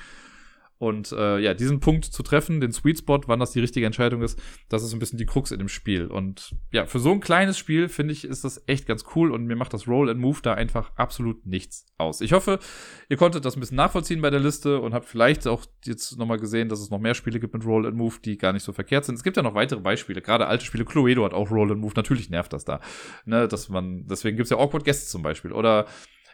Und 0.82 1.12
äh, 1.12 1.38
ja, 1.38 1.54
diesen 1.54 1.78
Punkt 1.78 2.06
zu 2.06 2.24
treffen, 2.24 2.60
den 2.60 2.72
Sweet 2.72 2.98
Spot, 2.98 3.20
wann 3.26 3.38
das 3.38 3.52
die 3.52 3.60
richtige 3.60 3.86
Entscheidung 3.86 4.20
ist, 4.20 4.42
das 4.68 4.82
ist 4.82 4.92
ein 4.92 4.98
bisschen 4.98 5.16
die 5.16 5.26
Krux 5.26 5.52
in 5.52 5.60
dem 5.60 5.68
Spiel. 5.68 6.08
Und 6.08 6.56
ja, 6.72 6.86
für 6.86 6.98
so 6.98 7.12
ein 7.12 7.20
kleines 7.20 7.56
Spiel, 7.56 7.88
finde 7.88 8.12
ich, 8.12 8.24
ist 8.24 8.42
das 8.42 8.64
echt 8.66 8.86
ganz 8.86 9.04
cool 9.14 9.30
und 9.30 9.44
mir 9.44 9.54
macht 9.54 9.72
das 9.74 9.86
Roll 9.86 10.10
and 10.10 10.18
Move 10.18 10.40
da 10.42 10.54
einfach 10.54 10.90
absolut 10.96 11.46
nichts 11.46 11.86
aus. 11.98 12.20
Ich 12.20 12.32
hoffe, 12.32 12.58
ihr 13.08 13.16
konntet 13.16 13.44
das 13.44 13.56
ein 13.56 13.60
bisschen 13.60 13.76
nachvollziehen 13.76 14.20
bei 14.20 14.30
der 14.30 14.40
Liste 14.40 14.80
und 14.80 14.92
habt 14.92 15.06
vielleicht 15.06 15.46
auch 15.46 15.64
jetzt 15.84 16.18
nochmal 16.18 16.40
gesehen, 16.40 16.68
dass 16.68 16.80
es 16.80 16.90
noch 16.90 16.98
mehr 16.98 17.14
Spiele 17.14 17.38
gibt 17.38 17.54
mit 17.54 17.64
Roll 17.64 17.86
and 17.86 17.96
Move, 17.96 18.16
die 18.24 18.36
gar 18.36 18.52
nicht 18.52 18.64
so 18.64 18.72
verkehrt 18.72 19.04
sind. 19.04 19.14
Es 19.14 19.22
gibt 19.22 19.36
ja 19.36 19.44
noch 19.44 19.54
weitere 19.54 19.78
Beispiele, 19.78 20.20
gerade 20.20 20.48
alte 20.48 20.64
Spiele. 20.64 20.84
Cluedo 20.84 21.24
hat 21.24 21.32
auch 21.32 21.52
Roll 21.52 21.70
and 21.70 21.80
Move, 21.80 21.92
natürlich 21.94 22.28
nervt 22.28 22.52
das 22.52 22.64
da. 22.64 22.80
Ne, 23.24 23.46
dass 23.46 23.68
man, 23.68 24.08
deswegen 24.08 24.36
gibt's 24.36 24.50
ja 24.50 24.58
Awkward 24.58 24.84
Guests 24.84 25.12
zum 25.12 25.22
Beispiel. 25.22 25.52
Oder 25.52 25.86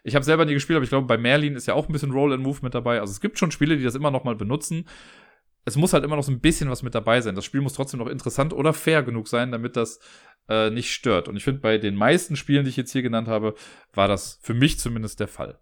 ich 0.02 0.14
habe 0.14 0.24
selber 0.24 0.44
nie 0.44 0.54
gespielt, 0.54 0.76
aber 0.76 0.84
ich 0.84 0.90
glaube, 0.90 1.06
bei 1.06 1.18
Merlin 1.18 1.56
ist 1.56 1.66
ja 1.66 1.74
auch 1.74 1.88
ein 1.88 1.92
bisschen 1.92 2.10
Roll 2.12 2.32
and 2.32 2.42
Move 2.42 2.58
mit 2.62 2.74
dabei. 2.74 3.00
Also 3.00 3.12
es 3.12 3.20
gibt 3.20 3.38
schon 3.38 3.50
Spiele, 3.50 3.76
die 3.76 3.84
das 3.84 3.94
immer 3.94 4.10
noch 4.10 4.24
mal 4.24 4.36
benutzen. 4.36 4.88
Es 5.64 5.76
muss 5.76 5.92
halt 5.92 6.04
immer 6.04 6.16
noch 6.16 6.22
so 6.22 6.32
ein 6.32 6.40
bisschen 6.40 6.70
was 6.70 6.82
mit 6.82 6.94
dabei 6.94 7.20
sein. 7.20 7.34
Das 7.34 7.44
Spiel 7.44 7.60
muss 7.60 7.74
trotzdem 7.74 8.00
noch 8.00 8.06
interessant 8.06 8.52
oder 8.52 8.72
fair 8.72 9.02
genug 9.02 9.28
sein, 9.28 9.52
damit 9.52 9.76
das 9.76 10.00
äh, 10.48 10.70
nicht 10.70 10.92
stört. 10.92 11.28
Und 11.28 11.36
ich 11.36 11.44
finde, 11.44 11.60
bei 11.60 11.78
den 11.78 11.94
meisten 11.94 12.36
Spielen, 12.36 12.64
die 12.64 12.70
ich 12.70 12.76
jetzt 12.76 12.92
hier 12.92 13.02
genannt 13.02 13.28
habe, 13.28 13.54
war 13.92 14.08
das 14.08 14.38
für 14.42 14.54
mich 14.54 14.78
zumindest 14.78 15.20
der 15.20 15.28
Fall. 15.28 15.58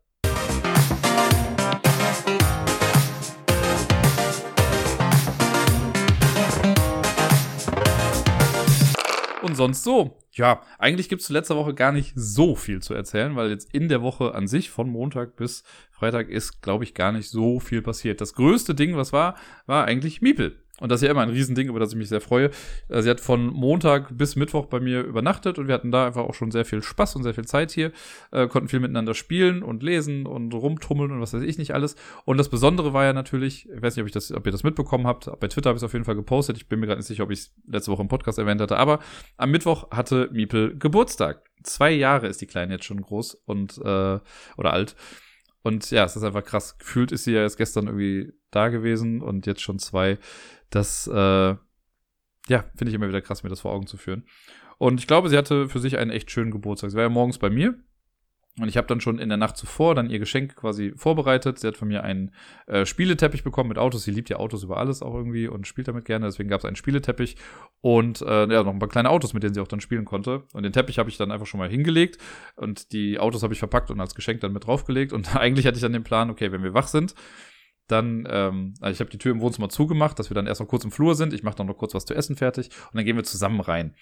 Und 9.47 9.55
sonst 9.55 9.85
so. 9.85 10.19
Ja, 10.33 10.61
eigentlich 10.79 11.09
gibt 11.09 11.23
es 11.23 11.29
zu 11.29 11.33
letzter 11.33 11.57
Woche 11.57 11.73
gar 11.73 11.93
nicht 11.93 12.13
so 12.15 12.55
viel 12.55 12.83
zu 12.83 12.93
erzählen, 12.93 13.37
weil 13.37 13.51
jetzt 13.51 13.73
in 13.73 13.89
der 13.89 14.03
Woche 14.03 14.35
an 14.35 14.47
sich 14.47 14.71
von 14.71 14.91
Montag 14.91 15.37
bis 15.37 15.65
Freitag 15.91 16.29
ist, 16.29 16.61
glaube 16.61 16.85
ich, 16.85 16.93
gar 16.93 17.13
nicht 17.13 17.31
so 17.31 17.59
viel 17.59 17.81
passiert. 17.81 18.21
Das 18.21 18.35
größte 18.35 18.75
Ding, 18.75 18.97
was 18.97 19.15
war, 19.15 19.37
war 19.65 19.87
eigentlich 19.87 20.21
Miepel. 20.21 20.63
Und 20.81 20.93
das 20.93 21.01
ist 21.01 21.07
ja 21.07 21.11
immer 21.11 21.23
ein 21.23 21.31
Riesending, 21.31 21.69
über 21.69 21.81
das 21.81 21.93
ich 21.93 21.97
mich 21.97 22.09
sehr 22.09 22.21
freue. 22.21 22.51
Äh, 22.89 23.03
sie 23.03 23.09
hat 23.09 23.21
von 23.21 23.47
Montag 23.47 24.17
bis 24.17 24.37
Mittwoch 24.37 24.67
bei 24.67 24.79
mir 24.79 25.03
übernachtet 25.03 25.59
und 25.59 25.69
wir 25.69 25.75
hatten 25.75 25.91
da 25.91 26.07
einfach 26.07 26.25
auch 26.25 26.35
schon 26.35 26.51
sehr 26.51 26.65
viel 26.65 26.83
Spaß 26.83 27.17
und 27.17 27.23
sehr 27.23 27.35
viel 27.35 27.47
Zeit 27.47 27.71
hier, 27.71 27.93
äh, 28.31 28.47
konnten 28.47 28.69
viel 28.69 28.81
miteinander 28.81 29.15
spielen 29.15 29.63
und 29.63 29.83
lesen 29.83 30.27
und 30.27 30.53
rumtummeln 30.53 31.11
und 31.13 31.21
was 31.21 31.33
weiß 31.33 31.43
ich 31.43 31.57
nicht 31.57 31.73
alles. 31.73 31.97
Und 32.25 32.37
das 32.37 32.51
Besondere 32.51 32.93
war 32.93 33.05
ja 33.05 33.13
natürlich, 33.15 33.69
ich 33.71 33.83
weiß 33.83 33.97
nicht, 33.97 34.03
ob, 34.03 34.07
ich 34.07 34.13
das, 34.13 34.33
ob 34.33 34.45
ihr 34.45 34.53
das 34.53 34.65
mitbekommen 34.65 35.07
habt, 35.07 35.31
bei 35.41 35.49
Twitter 35.49 35.71
habe 35.71 35.77
ich 35.77 35.81
es 35.81 35.85
auf 35.85 35.95
jeden 35.95 36.05
Fall 36.05 36.17
gepostet, 36.17 36.59
ich 36.59 36.69
bin 36.69 36.81
mir 36.81 36.87
gerade 36.87 36.99
nicht 36.99 37.09
sicher, 37.09 37.25
ob 37.25 37.31
ich 37.31 37.41
es 37.41 37.55
letzte 37.67 37.91
Woche 37.91 38.03
im 38.03 38.09
Podcast 38.09 38.39
erwähnt 38.39 38.61
hatte, 38.61 38.77
aber 38.77 38.99
am 39.39 39.51
Mittwoch 39.51 39.91
hatte 39.91 40.29
Miepel 40.33 40.77
Geburtstag. 40.79 41.43
Zwei 41.63 41.91
Jahre 41.91 42.29
ist 42.29 42.41
die 42.41 42.47
Kleine 42.47 42.75
jetzt 42.75 42.85
schon 42.85 43.01
groß 43.01 43.35
und 43.47 43.79
äh, 43.79 44.21
oder 44.57 44.73
alt. 44.73 44.95
Und 45.63 45.91
ja, 45.91 46.05
es 46.05 46.15
ist 46.15 46.23
einfach 46.23 46.45
krass. 46.45 46.79
Gefühlt 46.79 47.11
ist 47.11 47.25
sie 47.25 47.33
ja 47.33 47.41
erst 47.41 47.57
gestern 47.57 47.87
irgendwie 47.87 48.33
da 48.53 48.69
gewesen 48.69 49.21
und 49.21 49.47
jetzt 49.47 49.63
schon 49.63 49.81
zwei. 49.81 50.17
Das, 50.71 51.07
äh, 51.07 51.55
ja, 52.49 52.65
finde 52.77 52.89
ich 52.89 52.95
immer 52.95 53.09
wieder 53.09 53.23
krass, 53.23 53.43
mir 53.43 53.51
das 53.51 53.61
vor 53.61 53.73
Augen 53.73 53.87
zu 53.87 53.97
führen. 53.97 54.25
Und 54.79 55.01
ich 55.01 55.07
glaube, 55.07 55.29
sie 55.29 55.37
hatte 55.37 55.69
für 55.69 55.81
sich 55.81 55.99
einen 55.99 56.11
echt 56.11 56.31
schönen 56.31 56.51
Geburtstag. 56.51 56.91
Sie 56.91 56.97
war 56.97 57.05
ja 57.05 57.09
morgens 57.09 57.39
bei 57.39 57.51
mir 57.51 57.77
und 58.59 58.69
ich 58.69 58.79
habe 58.79 58.87
dann 58.87 59.03
schon 59.03 59.19
in 59.19 59.29
der 59.29 59.37
Nacht 59.37 59.59
zuvor 59.59 59.95
dann 59.95 60.09
ihr 60.09 60.19
Geschenk 60.19 60.57
quasi 60.57 60.95
vorbereitet. 60.97 61.59
Sie 61.59 61.67
hat 61.67 61.77
von 61.77 61.89
mir 61.89 62.05
einen 62.05 62.33
äh, 62.67 62.87
Spieleteppich 62.87 63.45
bekommen 63.45 63.69
mit 63.69 63.77
Autos. 63.77 64.05
Sie 64.05 64.11
liebt 64.11 64.31
ja 64.31 64.39
Autos 64.39 64.63
über 64.63 64.79
alles 64.79 65.03
auch 65.03 65.15
irgendwie 65.15 65.47
und 65.47 65.67
spielt 65.67 65.89
damit 65.89 66.07
gerne. 66.07 66.25
Deswegen 66.25 66.49
gab 66.49 66.61
es 66.61 66.65
einen 66.65 66.77
Spieleteppich 66.77 67.37
und 67.83 68.23
äh, 68.23 68.51
ja, 68.51 68.63
noch 68.63 68.73
ein 68.73 68.79
paar 68.79 68.89
kleine 68.89 69.11
Autos, 69.11 69.35
mit 69.35 69.43
denen 69.43 69.53
sie 69.53 69.61
auch 69.61 69.69
dann 69.69 69.81
spielen 69.81 70.07
konnte. 70.07 70.45
Und 70.55 70.63
den 70.63 70.73
Teppich 70.73 70.99
habe 70.99 71.11
ich 71.11 71.19
dann 71.19 71.31
einfach 71.31 71.47
schon 71.47 71.59
mal 71.59 71.69
hingelegt 71.69 72.17
und 72.57 72.93
die 72.93 73.19
Autos 73.19 73.43
habe 73.43 73.53
ich 73.53 73.59
verpackt 73.59 73.91
und 73.91 74.01
als 74.01 74.15
Geschenk 74.15 74.41
dann 74.41 74.55
mit 74.55 74.67
draufgelegt. 74.67 75.13
Und 75.13 75.37
eigentlich 75.37 75.67
hatte 75.67 75.77
ich 75.77 75.83
dann 75.83 75.93
den 75.93 76.05
Plan, 76.05 76.31
okay, 76.31 76.51
wenn 76.51 76.63
wir 76.63 76.73
wach 76.73 76.89
sind, 76.89 77.15
dann, 77.89 78.27
ähm, 78.31 78.75
also 78.81 78.93
ich 78.93 79.01
habe 79.01 79.11
die 79.11 79.19
Tür 79.19 79.33
im 79.33 79.41
Wohnzimmer 79.41 79.69
zugemacht, 79.69 80.19
dass 80.19 80.31
wir 80.31 80.35
dann 80.35 80.47
erst 80.47 80.61
noch 80.61 80.69
kurz 80.69 80.85
im 80.85 80.91
Flur 80.91 81.15
sind. 81.15 81.33
Ich 81.33 81.43
mache 81.43 81.57
dann 81.57 81.67
noch 81.67 81.79
kurz 81.79 81.95
was 81.95 82.05
zu 82.05 82.15
essen 82.15 82.37
fertig 82.37 82.71
und 82.87 82.97
dann 82.97 83.05
gehen 83.05 83.17
wir 83.17 83.25
zusammen 83.25 83.61
rein. 83.61 83.95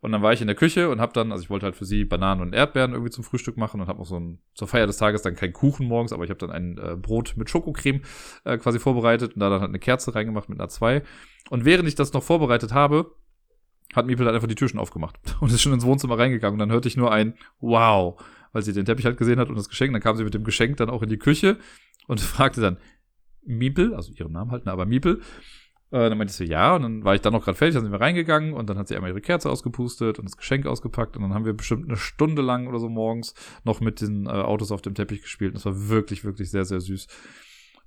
Und 0.00 0.12
dann 0.12 0.22
war 0.22 0.32
ich 0.32 0.40
in 0.40 0.46
der 0.46 0.54
Küche 0.54 0.90
und 0.90 1.00
habe 1.00 1.12
dann, 1.12 1.32
also 1.32 1.42
ich 1.42 1.50
wollte 1.50 1.66
halt 1.66 1.74
für 1.74 1.84
sie 1.84 2.04
Bananen 2.04 2.40
und 2.40 2.54
Erdbeeren 2.54 2.92
irgendwie 2.92 3.10
zum 3.10 3.24
Frühstück 3.24 3.56
machen 3.56 3.80
und 3.80 3.88
habe 3.88 4.00
auch 4.00 4.06
so 4.06 4.18
ein, 4.18 4.38
zur 4.54 4.68
Feier 4.68 4.86
des 4.86 4.96
Tages 4.96 5.22
dann 5.22 5.34
keinen 5.34 5.52
Kuchen 5.52 5.88
morgens, 5.88 6.12
aber 6.12 6.22
ich 6.22 6.30
habe 6.30 6.38
dann 6.38 6.52
ein 6.52 6.78
äh, 6.78 6.94
Brot 6.96 7.34
mit 7.36 7.50
Schokocreme 7.50 8.02
äh, 8.44 8.58
quasi 8.58 8.78
vorbereitet 8.78 9.34
und 9.34 9.40
da 9.40 9.50
dann 9.50 9.60
halt 9.60 9.70
eine 9.70 9.80
Kerze 9.80 10.14
reingemacht 10.14 10.48
mit 10.48 10.60
einer 10.60 10.68
2. 10.68 11.02
Und 11.50 11.64
während 11.64 11.88
ich 11.88 11.96
das 11.96 12.12
noch 12.12 12.22
vorbereitet 12.22 12.72
habe, 12.72 13.12
hat 13.94 14.06
Miepel 14.06 14.26
halt 14.26 14.36
einfach 14.36 14.48
die 14.48 14.54
Tür 14.54 14.68
schon 14.68 14.78
aufgemacht 14.78 15.18
und 15.40 15.52
ist 15.52 15.62
schon 15.62 15.72
ins 15.72 15.84
Wohnzimmer 15.84 16.16
reingegangen. 16.16 16.54
Und 16.54 16.60
dann 16.60 16.70
hörte 16.70 16.86
ich 16.86 16.96
nur 16.96 17.10
ein 17.10 17.34
Wow, 17.60 18.22
weil 18.52 18.62
sie 18.62 18.72
den 18.72 18.84
Teppich 18.84 19.04
halt 19.04 19.16
gesehen 19.16 19.40
hat 19.40 19.48
und 19.48 19.56
das 19.56 19.68
Geschenk. 19.68 19.92
Dann 19.92 20.02
kam 20.02 20.16
sie 20.16 20.24
mit 20.24 20.34
dem 20.34 20.44
Geschenk 20.44 20.76
dann 20.76 20.90
auch 20.90 21.02
in 21.02 21.08
die 21.08 21.18
Küche 21.18 21.58
und 22.06 22.20
fragte 22.20 22.60
dann, 22.60 22.78
Miepel, 23.48 23.94
also 23.94 24.12
ihren 24.12 24.32
Namen 24.32 24.50
halt, 24.50 24.66
ne, 24.66 24.72
aber 24.72 24.86
Miepel, 24.86 25.20
äh, 25.90 26.08
dann 26.08 26.18
meinte 26.18 26.34
sie 26.34 26.44
ja, 26.44 26.76
und 26.76 26.82
dann 26.82 27.04
war 27.04 27.14
ich 27.14 27.22
dann 27.22 27.32
noch 27.32 27.44
gerade 27.44 27.56
fertig, 27.56 27.74
dann 27.74 27.84
sind 27.84 27.92
wir 27.92 28.00
reingegangen 28.00 28.52
und 28.52 28.68
dann 28.68 28.76
hat 28.76 28.88
sie 28.88 28.96
einmal 28.96 29.10
ihre 29.10 29.22
Kerze 29.22 29.50
ausgepustet 29.50 30.18
und 30.18 30.26
das 30.26 30.36
Geschenk 30.36 30.66
ausgepackt 30.66 31.16
und 31.16 31.22
dann 31.22 31.34
haben 31.34 31.46
wir 31.46 31.54
bestimmt 31.54 31.86
eine 31.86 31.96
Stunde 31.96 32.42
lang 32.42 32.66
oder 32.66 32.78
so 32.78 32.88
morgens 32.88 33.34
noch 33.64 33.80
mit 33.80 34.00
den 34.00 34.26
äh, 34.26 34.30
Autos 34.30 34.70
auf 34.70 34.82
dem 34.82 34.94
Teppich 34.94 35.22
gespielt. 35.22 35.52
Und 35.52 35.56
das 35.56 35.64
war 35.64 35.88
wirklich, 35.88 36.24
wirklich 36.24 36.50
sehr, 36.50 36.64
sehr 36.64 36.80
süß. 36.80 37.06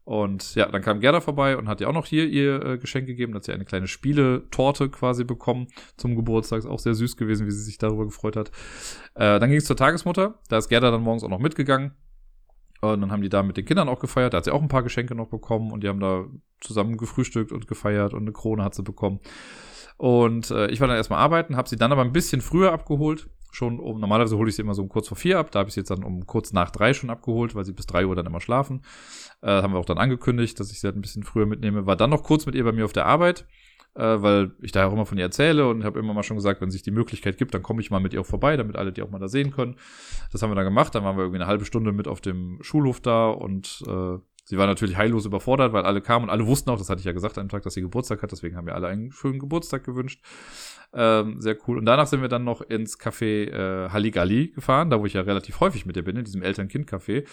Und 0.04 0.56
ja, 0.56 0.68
dann 0.68 0.82
kam 0.82 1.00
Gerda 1.00 1.22
vorbei 1.22 1.56
und 1.58 1.68
hat 1.68 1.80
ihr 1.80 1.88
auch 1.88 1.94
noch 1.94 2.08
hier 2.08 2.28
ihr 2.28 2.66
äh, 2.66 2.78
Geschenk 2.80 3.06
gegeben. 3.06 3.34
Da 3.34 3.38
hat 3.38 3.44
sie 3.44 3.54
eine 3.54 3.66
kleine 3.66 3.88
Spieletorte 3.88 4.90
quasi 4.90 5.24
bekommen 5.24 5.68
zum 5.96 6.16
Geburtstag. 6.16 6.60
Ist 6.60 6.66
auch 6.66 6.80
sehr 6.80 6.96
süß 6.96 7.18
gewesen, 7.18 7.46
wie 7.46 7.52
sie 7.52 7.64
sich 7.64 7.78
darüber 7.78 8.06
gefreut 8.06 8.36
hat. 8.36 8.50
Äh, 9.14 9.40
dann 9.40 9.50
ging 9.50 9.60
es 9.60 9.66
zur 9.66 9.78
Tagesmutter. 9.78 10.40
Da 10.50 10.58
ist 10.58 10.70
Gerda 10.70 10.90
dann 10.90 11.04
morgens 11.04 11.24
auch 11.24 11.30
noch 11.30 11.40
mitgegangen. 11.40 11.92
Und 12.82 13.02
dann 13.02 13.12
haben 13.12 13.22
die 13.22 13.30
da 13.30 13.44
mit 13.44 13.58
den 13.58 13.66
Kindern 13.66 13.90
auch 13.90 14.00
gefeiert. 14.00 14.34
Da 14.34 14.38
hat 14.38 14.46
sie 14.46 14.52
auch 14.52 14.62
ein 14.62 14.68
paar 14.68 14.84
Geschenke 14.84 15.14
noch 15.14 15.28
bekommen 15.28 15.72
und 15.72 15.84
die 15.84 15.88
haben 15.88 16.00
da 16.00 16.26
zusammen 16.60 16.98
gefrühstückt 16.98 17.52
und 17.52 17.68
gefeiert 17.68 18.14
und 18.14 18.22
eine 18.22 18.32
Krone 18.32 18.64
hat 18.64 18.74
sie 18.74 18.84
bekommen. 18.84 19.20
Und 19.98 20.50
äh, 20.50 20.68
ich 20.68 20.82
war 20.82 20.88
dann 20.88 20.98
erstmal 20.98 21.20
arbeiten, 21.20 21.58
habe 21.58 21.70
sie 21.70 21.76
dann 21.76 21.92
aber 21.92 22.02
ein 22.02 22.12
bisschen 22.12 22.42
früher 22.42 22.74
abgeholt. 22.74 23.30
Schon 23.52 23.80
um, 23.80 24.00
normalerweise 24.00 24.38
hole 24.38 24.50
ich 24.50 24.56
sie 24.56 24.62
immer 24.62 24.74
so 24.74 24.82
um 24.82 24.90
kurz 24.90 25.10
vor 25.10 25.18
vier 25.18 25.38
ab. 25.38 25.52
Da 25.52 25.60
habe 25.60 25.68
ich 25.68 25.76
sie 25.76 25.82
jetzt 25.82 25.92
dann 25.92 26.04
um 26.04 26.26
kurz 26.26 26.54
nach 26.54 26.72
drei 26.72 26.94
schon 26.94 27.10
abgeholt, 27.10 27.54
weil 27.54 27.66
sie 27.66 27.74
bis 27.74 27.86
drei 27.86 28.08
Uhr 28.08 28.16
dann 28.16 28.26
immer 28.26 28.42
schlafen. 28.42 28.82
Äh, 29.42 29.62
haben 29.62 29.74
wir 29.74 29.80
auch 29.80 29.86
dann 29.86 30.00
angekündigt, 30.00 30.60
dass 30.60 30.72
ich 30.72 30.80
sie 30.80 30.88
halt 30.88 30.96
ein 30.96 31.02
bisschen 31.02 31.24
früher 31.24 31.46
mitnehme. 31.46 31.86
War 31.86 31.98
dann 31.98 32.10
noch 32.10 32.24
kurz 32.24 32.46
mit 32.48 32.56
ihr 32.56 32.64
bei 32.64 32.72
mir 32.72 32.86
auf 32.86 32.94
der 32.94 33.06
Arbeit 33.06 33.46
äh, 33.96 34.22
weil 34.22 34.52
ich 34.62 34.72
da 34.72 34.88
auch 34.88 34.94
immer 34.94 35.06
von 35.06 35.18
ihr 35.18 35.26
erzähle 35.26 35.68
und 35.68 35.84
habe 35.84 36.00
immer 36.00 36.14
mal 36.14 36.24
schon 36.24 36.38
gesagt, 36.38 36.62
wenn 36.62 36.72
sich 36.72 36.84
die 36.84 36.92
Möglichkeit 36.92 37.38
gibt, 37.38 37.54
dann 37.54 37.64
komme 37.64 37.82
ich 37.82 37.92
mal 37.92 38.00
mit 38.00 38.14
ihr 38.14 38.22
auch 38.22 38.26
vorbei, 38.26 38.56
damit 38.58 38.76
alle 38.76 38.92
die 38.92 39.02
auch 39.02 39.10
mal 39.10 39.20
da 39.20 39.28
sehen 39.28 39.52
können. 39.52 39.76
Das 40.32 40.42
haben 40.42 40.52
wir 40.52 40.56
dann 40.56 40.66
gemacht, 40.66 40.96
dann 40.96 41.04
waren 41.04 41.18
wir 41.18 41.24
irgendwie 41.24 41.42
eine 41.42 41.48
halbe 41.48 41.66
Stunde 41.66 41.92
mit 41.92 42.08
auf 42.08 42.22
dem 42.22 42.60
Schulhof 42.62 43.02
da 43.02 43.30
und 43.30 43.84
äh, 43.88 44.18
sie 44.46 44.58
war 44.58 44.68
natürlich 44.68 44.98
heillos 44.98 45.26
überfordert, 45.26 45.74
weil 45.74 45.84
alle 45.84 46.02
kamen 46.02 46.26
und 46.26 46.30
alle 46.30 46.48
wussten 46.48 46.70
auch, 46.70 46.78
das 46.78 46.90
hatte 46.90 47.00
ich 47.00 47.06
ja 47.06 47.12
gesagt 47.12 47.38
dem 47.38 47.50
Tag, 47.50 47.64
dass 47.64 47.74
sie 47.74 47.82
Geburtstag 47.82 48.22
hat, 48.22 48.32
deswegen 48.32 48.56
haben 48.56 48.68
wir 48.68 48.76
alle 48.76 48.88
einen 48.88 49.12
schönen 49.12 49.40
Geburtstag 49.40 49.84
gewünscht. 49.84 50.22
Ähm, 50.94 51.40
sehr 51.40 51.56
cool. 51.68 51.78
Und 51.78 51.86
danach 51.86 52.08
sind 52.08 52.22
wir 52.22 52.28
dann 52.28 52.44
noch 52.44 52.62
ins 52.62 53.00
Café 53.00 53.48
äh, 53.48 53.90
Halligalli 53.90 54.50
gefahren, 54.50 54.90
da 54.90 55.00
wo 55.00 55.06
ich 55.06 55.14
ja 55.14 55.22
relativ 55.22 55.62
häufig 55.62 55.86
mit 55.86 55.96
ihr 55.96 56.04
bin, 56.04 56.18
in 56.18 56.26
diesem 56.26 56.44
Eltern-Kind-Café. 56.44 57.26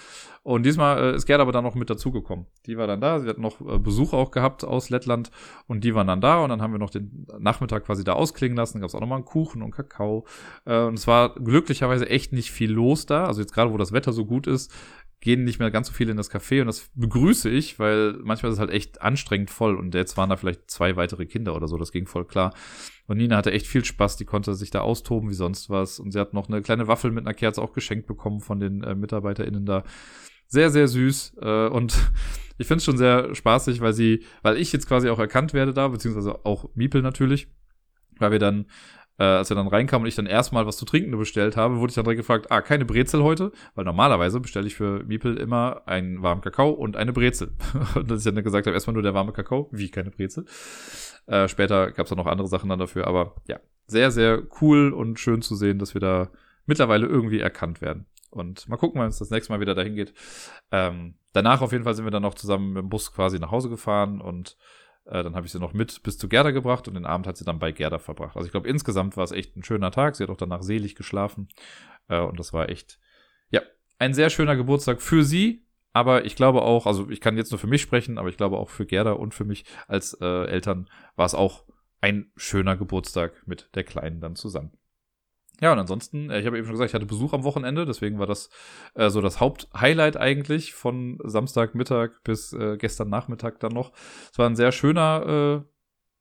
Und 0.45 0.65
diesmal 0.65 0.99
äh, 0.99 1.17
ist 1.17 1.27
Gerd 1.27 1.41
aber 1.41 1.51
dann 1.51 1.65
noch 1.65 1.75
mit 1.75 1.91
dazugekommen. 1.91 2.47
Die 2.67 2.79
war 2.79 2.87
dann 2.87 3.01
da, 3.01 3.19
sie 3.19 3.29
hat 3.29 3.39
noch 3.39 3.61
äh, 3.61 3.79
Besuch 3.79 4.13
auch 4.13 4.31
gehabt 4.31 4.65
aus 4.65 4.91
Lettland 4.91 5.33
und 5.67 5.83
die 5.83 5.95
waren 5.95 6.07
dann 6.07 6.21
da 6.21 6.43
und 6.43 6.51
dann 6.51 6.63
haben 6.63 6.73
wir 6.73 6.79
noch 6.79 6.91
den 6.91 7.27
Nachmittag 7.39 7.85
quasi 7.85 8.05
da 8.05 8.13
ausklingen 8.13 8.57
lassen. 8.57 8.79
Da 8.79 8.81
gab 8.83 8.89
es 8.89 8.95
auch 8.95 9.01
nochmal 9.01 9.19
einen 9.19 9.25
Kuchen 9.25 9.63
und 9.63 9.73
Kakao. 9.73 10.25
Äh, 10.65 10.79
und 10.83 10.95
es 10.95 11.09
war 11.09 11.35
glücklicherweise 11.35 12.09
echt 12.09 12.33
nicht 12.33 12.53
viel 12.53 12.71
los 12.71 13.07
da. 13.07 13.27
Also 13.27 13.41
jetzt 13.41 13.53
gerade, 13.53 13.73
wo 13.73 13.77
das 13.77 13.93
Wetter 13.93 14.13
so 14.13 14.25
gut 14.25 14.47
ist, 14.47 14.73
gehen 15.21 15.45
nicht 15.45 15.59
mehr 15.59 15.71
ganz 15.71 15.89
so 15.89 15.93
viele 15.93 16.13
in 16.13 16.17
das 16.17 16.31
Café 16.31 16.61
und 16.61 16.69
das 16.69 16.91
begrüße 16.95 17.51
ich, 17.51 17.79
weil 17.79 18.15
manchmal 18.23 18.51
ist 18.51 18.57
es 18.57 18.61
halt 18.61 18.71
echt 18.71 19.03
anstrengend 19.03 19.51
voll 19.51 19.77
und 19.77 19.95
jetzt 19.95 20.17
waren 20.17 20.31
da 20.31 20.37
vielleicht 20.37 20.71
zwei 20.71 20.97
weitere 20.97 21.27
Kinder 21.27 21.57
oder 21.57 21.67
so, 21.67 21.77
das 21.77 21.93
ging 21.93 22.07
voll 22.07 22.25
klar. 22.25 22.55
Und 23.07 23.17
Nina 23.17 23.37
hatte 23.37 23.53
echt 23.53 23.67
viel 23.67 23.85
Spaß, 23.85 24.17
die 24.17 24.27
konnte 24.27 24.55
sich 24.55 24.71
da 24.71 24.81
austoben 24.81 25.31
wie 25.31 25.35
sonst 25.35 25.71
was 25.71 25.99
und 25.99 26.13
sie 26.13 26.21
hat 26.21 26.35
noch 26.35 26.49
eine 26.49 26.63
kleine 26.63 26.87
Waffel 26.87 27.11
mit 27.11 27.27
einer 27.27 27.35
Kerze 27.35 27.63
auch 27.63 27.73
geschenkt 27.73 28.07
bekommen 28.07 28.41
von 28.41 28.61
den 28.61 28.83
äh, 28.83 28.95
MitarbeiterInnen 28.95 29.67
da. 29.67 29.83
Sehr, 30.47 30.71
sehr 30.71 30.89
süß. 30.89 31.37
Äh, 31.41 31.69
und 31.69 31.95
ich 32.59 32.67
finde 32.67 32.79
es 32.79 32.85
schon 32.85 32.97
sehr 32.97 33.35
spaßig, 33.35 33.81
weil 33.81 33.93
sie, 33.93 34.25
weil 34.43 34.57
ich 34.57 34.73
jetzt 34.73 34.89
quasi 34.89 35.09
auch 35.09 35.19
erkannt 35.19 35.53
werde 35.53 35.75
da, 35.75 35.89
beziehungsweise 35.89 36.45
auch 36.45 36.71
Miepel 36.75 37.03
natürlich, 37.03 37.49
weil 38.19 38.31
wir 38.31 38.39
dann 38.39 38.67
äh, 39.19 39.25
als 39.25 39.51
wir 39.51 39.57
dann 39.57 39.69
reinkamen 39.69 40.05
und 40.05 40.09
ich 40.09 40.15
dann 40.15 40.27
erstmal 40.27 40.67
was 40.67 40.77
zu 40.77 40.85
trinken 40.85 41.17
bestellt 41.19 41.57
habe, 41.57 41.79
wurde 41.79 41.91
ich 41.91 41.95
dann 41.95 42.05
direkt 42.05 42.21
gefragt, 42.21 42.51
ah, 42.51 42.61
keine 42.61 42.85
Brezel 42.85 43.23
heute? 43.23 43.53
Weil 43.75 43.85
normalerweise 43.85 44.41
bestelle 44.41 44.67
ich 44.67 44.77
für 44.77 45.05
Miepel 45.05 45.37
immer 45.37 45.83
einen 45.87 46.23
warmen 46.23 46.41
Kakao 46.41 46.71
und 46.71 46.97
eine 46.97 47.13
Brezel. 47.13 47.53
und 47.95 48.11
dass 48.11 48.25
ich 48.25 48.33
dann 48.33 48.43
gesagt 48.43 48.67
habe, 48.67 48.75
erstmal 48.75 48.95
nur 48.95 49.03
der 49.03 49.15
warme 49.15 49.33
Kakao, 49.33 49.69
wie 49.73 49.91
keine 49.91 50.11
Brezel. 50.11 50.45
Äh, 51.27 51.49
später 51.49 51.91
gab 51.91 52.07
es 52.07 52.11
dann 52.11 52.19
noch 52.19 52.27
andere 52.27 52.49
Sachen 52.49 52.71
dann 52.71 52.79
dafür, 52.79 53.07
aber 53.07 53.35
ja, 53.49 53.59
sehr, 53.87 54.11
sehr 54.11 54.43
cool 54.61 54.93
und 54.93 55.19
schön 55.19 55.43
zu 55.43 55.57
sehen, 55.57 55.79
dass 55.79 55.95
wir 55.95 56.01
da 56.01 56.31
mittlerweile 56.67 57.07
irgendwie 57.07 57.41
erkannt 57.41 57.81
werden. 57.81 58.07
Und 58.31 58.69
mal 58.69 58.77
gucken, 58.77 59.01
wenn 59.01 59.09
es 59.09 59.19
das 59.19 59.31
nächste 59.31 59.53
Mal 59.53 59.61
wieder 59.61 59.75
dahin 59.75 59.95
geht. 59.95 60.13
Ähm, 60.71 61.15
danach 61.33 61.63
auf 61.63 61.73
jeden 61.73 61.85
Fall 61.85 61.95
sind 61.95 62.05
wir 62.05 62.11
dann 62.11 62.23
noch 62.23 62.35
zusammen 62.35 62.75
mit 62.75 62.83
dem 62.83 62.89
Bus 62.89 63.13
quasi 63.13 63.39
nach 63.39 63.51
Hause 63.51 63.71
gefahren 63.71 64.21
und 64.21 64.57
äh, 65.09 65.23
dann 65.23 65.35
habe 65.35 65.47
ich 65.47 65.53
sie 65.53 65.59
noch 65.59 65.73
mit 65.73 66.03
bis 66.03 66.19
zu 66.19 66.29
Gerda 66.29 66.51
gebracht 66.51 66.87
und 66.87 66.95
den 66.95 67.07
Abend 67.07 67.27
hat 67.27 67.37
sie 67.37 67.45
dann 67.45 67.59
bei 67.59 67.73
Gerda 67.73 67.99
verbracht. 67.99 68.37
Also 68.37 68.47
ich 68.47 68.53
glaube, 68.53 68.69
insgesamt 68.69 69.17
war 69.17 69.25
es 69.25 69.33
echt 69.33 69.57
ein 69.57 69.65
schöner 69.65 69.91
Tag. 69.91 70.17
Sie 70.17 70.23
hat 70.23 70.31
auch 70.31 70.37
danach 70.37 70.63
selig 70.63 70.95
geschlafen. 70.95 71.49
Äh, 72.09 72.21
und 72.21 72.39
das 72.39 72.53
war 72.53 72.69
echt, 72.69 72.99
ja, 73.51 73.63
ein 73.99 74.15
sehr 74.15 74.31
schöner 74.31 74.57
Geburtstag 74.57 75.01
für 75.01 75.25
sie. 75.25 75.65
Aber 75.95 76.27
ich 76.27 76.37
glaube 76.37 76.63
auch, 76.63 76.87
also 76.87 77.09
ich 77.09 77.21
kann 77.21 77.37
jetzt 77.37 77.51
nur 77.51 77.59
für 77.59 77.67
mich 77.67 77.83
sprechen, 77.83 78.19
aber 78.19 78.29
ich 78.29 78.37
glaube 78.37 78.59
auch 78.59 78.69
für 78.69 78.87
Gerda 78.87 79.13
und 79.13 79.35
für 79.35 79.45
mich 79.45 79.65
als 79.89 80.15
äh, 80.21 80.45
Eltern 80.45 80.89
war 81.17 81.27
es 81.27 81.35
auch 81.35 81.65
ein 82.01 82.31
schöner 82.37 82.77
Geburtstag 82.77 83.33
mit 83.47 83.71
der 83.75 83.85
Kleinen 83.85 84.21
dann 84.21 84.37
zusammen. 84.37 84.73
Ja, 85.61 85.73
und 85.73 85.79
ansonsten, 85.79 86.31
äh, 86.31 86.41
ich 86.41 86.47
habe 86.47 86.57
eben 86.57 86.67
schon 86.67 86.75
gesagt, 86.75 86.91
ich 86.91 86.95
hatte 86.95 87.07
Besuch 87.07 87.33
am 87.33 87.45
Wochenende, 87.45 87.85
deswegen 87.85 88.19
war 88.19 88.27
das 88.27 88.49
äh, 88.95 89.11
so 89.11 89.21
das 89.21 89.41
Haupthighlight 89.41 90.17
eigentlich 90.17 90.73
von 90.75 91.19
Samstagmittag 91.25 92.11
bis 92.23 92.53
äh, 92.53 92.77
gestern 92.77 93.09
Nachmittag 93.09 93.59
dann 93.61 93.73
noch. 93.73 93.93
Es 94.31 94.39
war 94.39 94.49
ein 94.49 94.57
sehr 94.57 94.73
schöner 94.73 95.65
äh, 95.65 95.69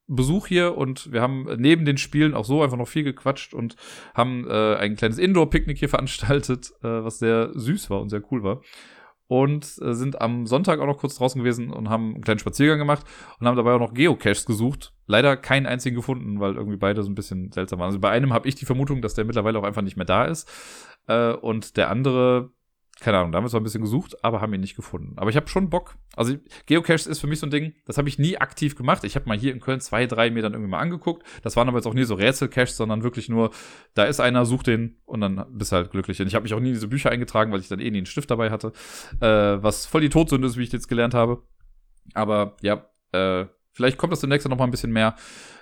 Besuch 0.07 0.47
hier 0.47 0.77
und 0.77 1.11
wir 1.11 1.21
haben 1.21 1.47
neben 1.57 1.85
den 1.85 1.97
Spielen 1.97 2.33
auch 2.33 2.45
so 2.45 2.63
einfach 2.63 2.77
noch 2.77 2.87
viel 2.87 3.03
gequatscht 3.03 3.53
und 3.53 3.75
haben 4.15 4.47
äh, 4.49 4.75
ein 4.75 4.95
kleines 4.95 5.17
Indoor-Picknick 5.17 5.77
hier 5.77 5.89
veranstaltet, 5.89 6.71
äh, 6.81 6.87
was 7.03 7.19
sehr 7.19 7.51
süß 7.53 7.89
war 7.89 8.01
und 8.01 8.09
sehr 8.09 8.23
cool 8.31 8.41
war 8.41 8.61
und 9.27 9.65
äh, 9.81 9.93
sind 9.93 10.21
am 10.21 10.45
Sonntag 10.45 10.79
auch 10.79 10.85
noch 10.85 10.97
kurz 10.97 11.15
draußen 11.15 11.39
gewesen 11.39 11.71
und 11.71 11.89
haben 11.89 12.13
einen 12.15 12.23
kleinen 12.23 12.39
Spaziergang 12.39 12.79
gemacht 12.79 13.05
und 13.39 13.47
haben 13.47 13.57
dabei 13.57 13.73
auch 13.73 13.79
noch 13.79 13.93
Geocaches 13.93 14.45
gesucht. 14.45 14.93
Leider 15.05 15.37
keinen 15.37 15.65
einzigen 15.65 15.95
gefunden, 15.95 16.39
weil 16.39 16.55
irgendwie 16.55 16.77
beide 16.77 17.03
so 17.03 17.09
ein 17.09 17.15
bisschen 17.15 17.51
seltsam 17.51 17.79
waren. 17.79 17.87
Also 17.87 17.99
bei 17.99 18.09
einem 18.09 18.33
habe 18.33 18.47
ich 18.47 18.55
die 18.55 18.65
Vermutung, 18.65 19.01
dass 19.01 19.13
der 19.13 19.25
mittlerweile 19.25 19.59
auch 19.59 19.63
einfach 19.63 19.81
nicht 19.81 19.97
mehr 19.97 20.05
da 20.05 20.25
ist. 20.25 20.49
Äh, 21.07 21.33
und 21.33 21.77
der 21.77 21.89
andere 21.89 22.51
keine 22.99 23.19
Ahnung, 23.19 23.31
da 23.31 23.37
haben 23.37 23.45
wir 23.45 23.49
zwar 23.49 23.59
ein 23.59 23.63
bisschen 23.63 23.81
gesucht, 23.81 24.23
aber 24.23 24.41
haben 24.41 24.53
ihn 24.53 24.61
nicht 24.61 24.75
gefunden. 24.75 25.13
Aber 25.17 25.29
ich 25.29 25.35
habe 25.35 25.47
schon 25.47 25.69
Bock. 25.69 25.97
Also 26.15 26.35
Geocaches 26.65 27.05
ist 27.05 27.19
für 27.19 27.27
mich 27.27 27.39
so 27.39 27.45
ein 27.45 27.51
Ding, 27.51 27.75
das 27.85 27.97
habe 27.97 28.09
ich 28.09 28.17
nie 28.17 28.37
aktiv 28.37 28.75
gemacht. 28.75 29.03
Ich 29.03 29.15
habe 29.15 29.27
mal 29.27 29.37
hier 29.37 29.53
in 29.53 29.59
Köln 29.59 29.79
zwei, 29.81 30.07
drei 30.07 30.31
mir 30.31 30.41
dann 30.41 30.53
irgendwie 30.53 30.71
mal 30.71 30.79
angeguckt. 30.79 31.23
Das 31.43 31.55
waren 31.55 31.67
aber 31.67 31.77
jetzt 31.77 31.85
auch 31.85 31.93
nie 31.93 32.05
so 32.05 32.15
Rätselcaches, 32.15 32.75
sondern 32.75 33.03
wirklich 33.03 33.29
nur, 33.29 33.51
da 33.93 34.05
ist 34.05 34.19
einer, 34.19 34.45
such 34.45 34.63
den 34.63 34.97
und 35.05 35.21
dann 35.21 35.45
bist 35.51 35.71
halt 35.71 35.91
glücklich. 35.91 36.19
Und 36.19 36.27
ich 36.27 36.33
habe 36.33 36.43
mich 36.43 36.53
auch 36.53 36.59
nie 36.59 36.69
in 36.69 36.73
diese 36.73 36.87
Bücher 36.87 37.11
eingetragen, 37.11 37.51
weil 37.51 37.59
ich 37.59 37.67
dann 37.67 37.79
eh 37.79 37.91
nie 37.91 37.97
einen 37.97 38.05
Stift 38.07 38.31
dabei 38.31 38.49
hatte. 38.49 38.73
Äh, 39.19 39.61
was 39.61 39.85
voll 39.85 40.01
die 40.01 40.09
Todsünde 40.09 40.47
ist, 40.47 40.57
wie 40.57 40.63
ich 40.63 40.71
jetzt 40.71 40.87
gelernt 40.87 41.13
habe. 41.13 41.43
Aber 42.13 42.57
ja, 42.61 42.89
äh, 43.11 43.45
vielleicht 43.77 43.97
kommt 43.97 44.11
das 44.11 44.19
demnächst 44.19 44.47
noch 44.47 44.57
mal 44.57 44.65
ein 44.65 44.71
bisschen 44.71 44.91
mehr 44.91 45.15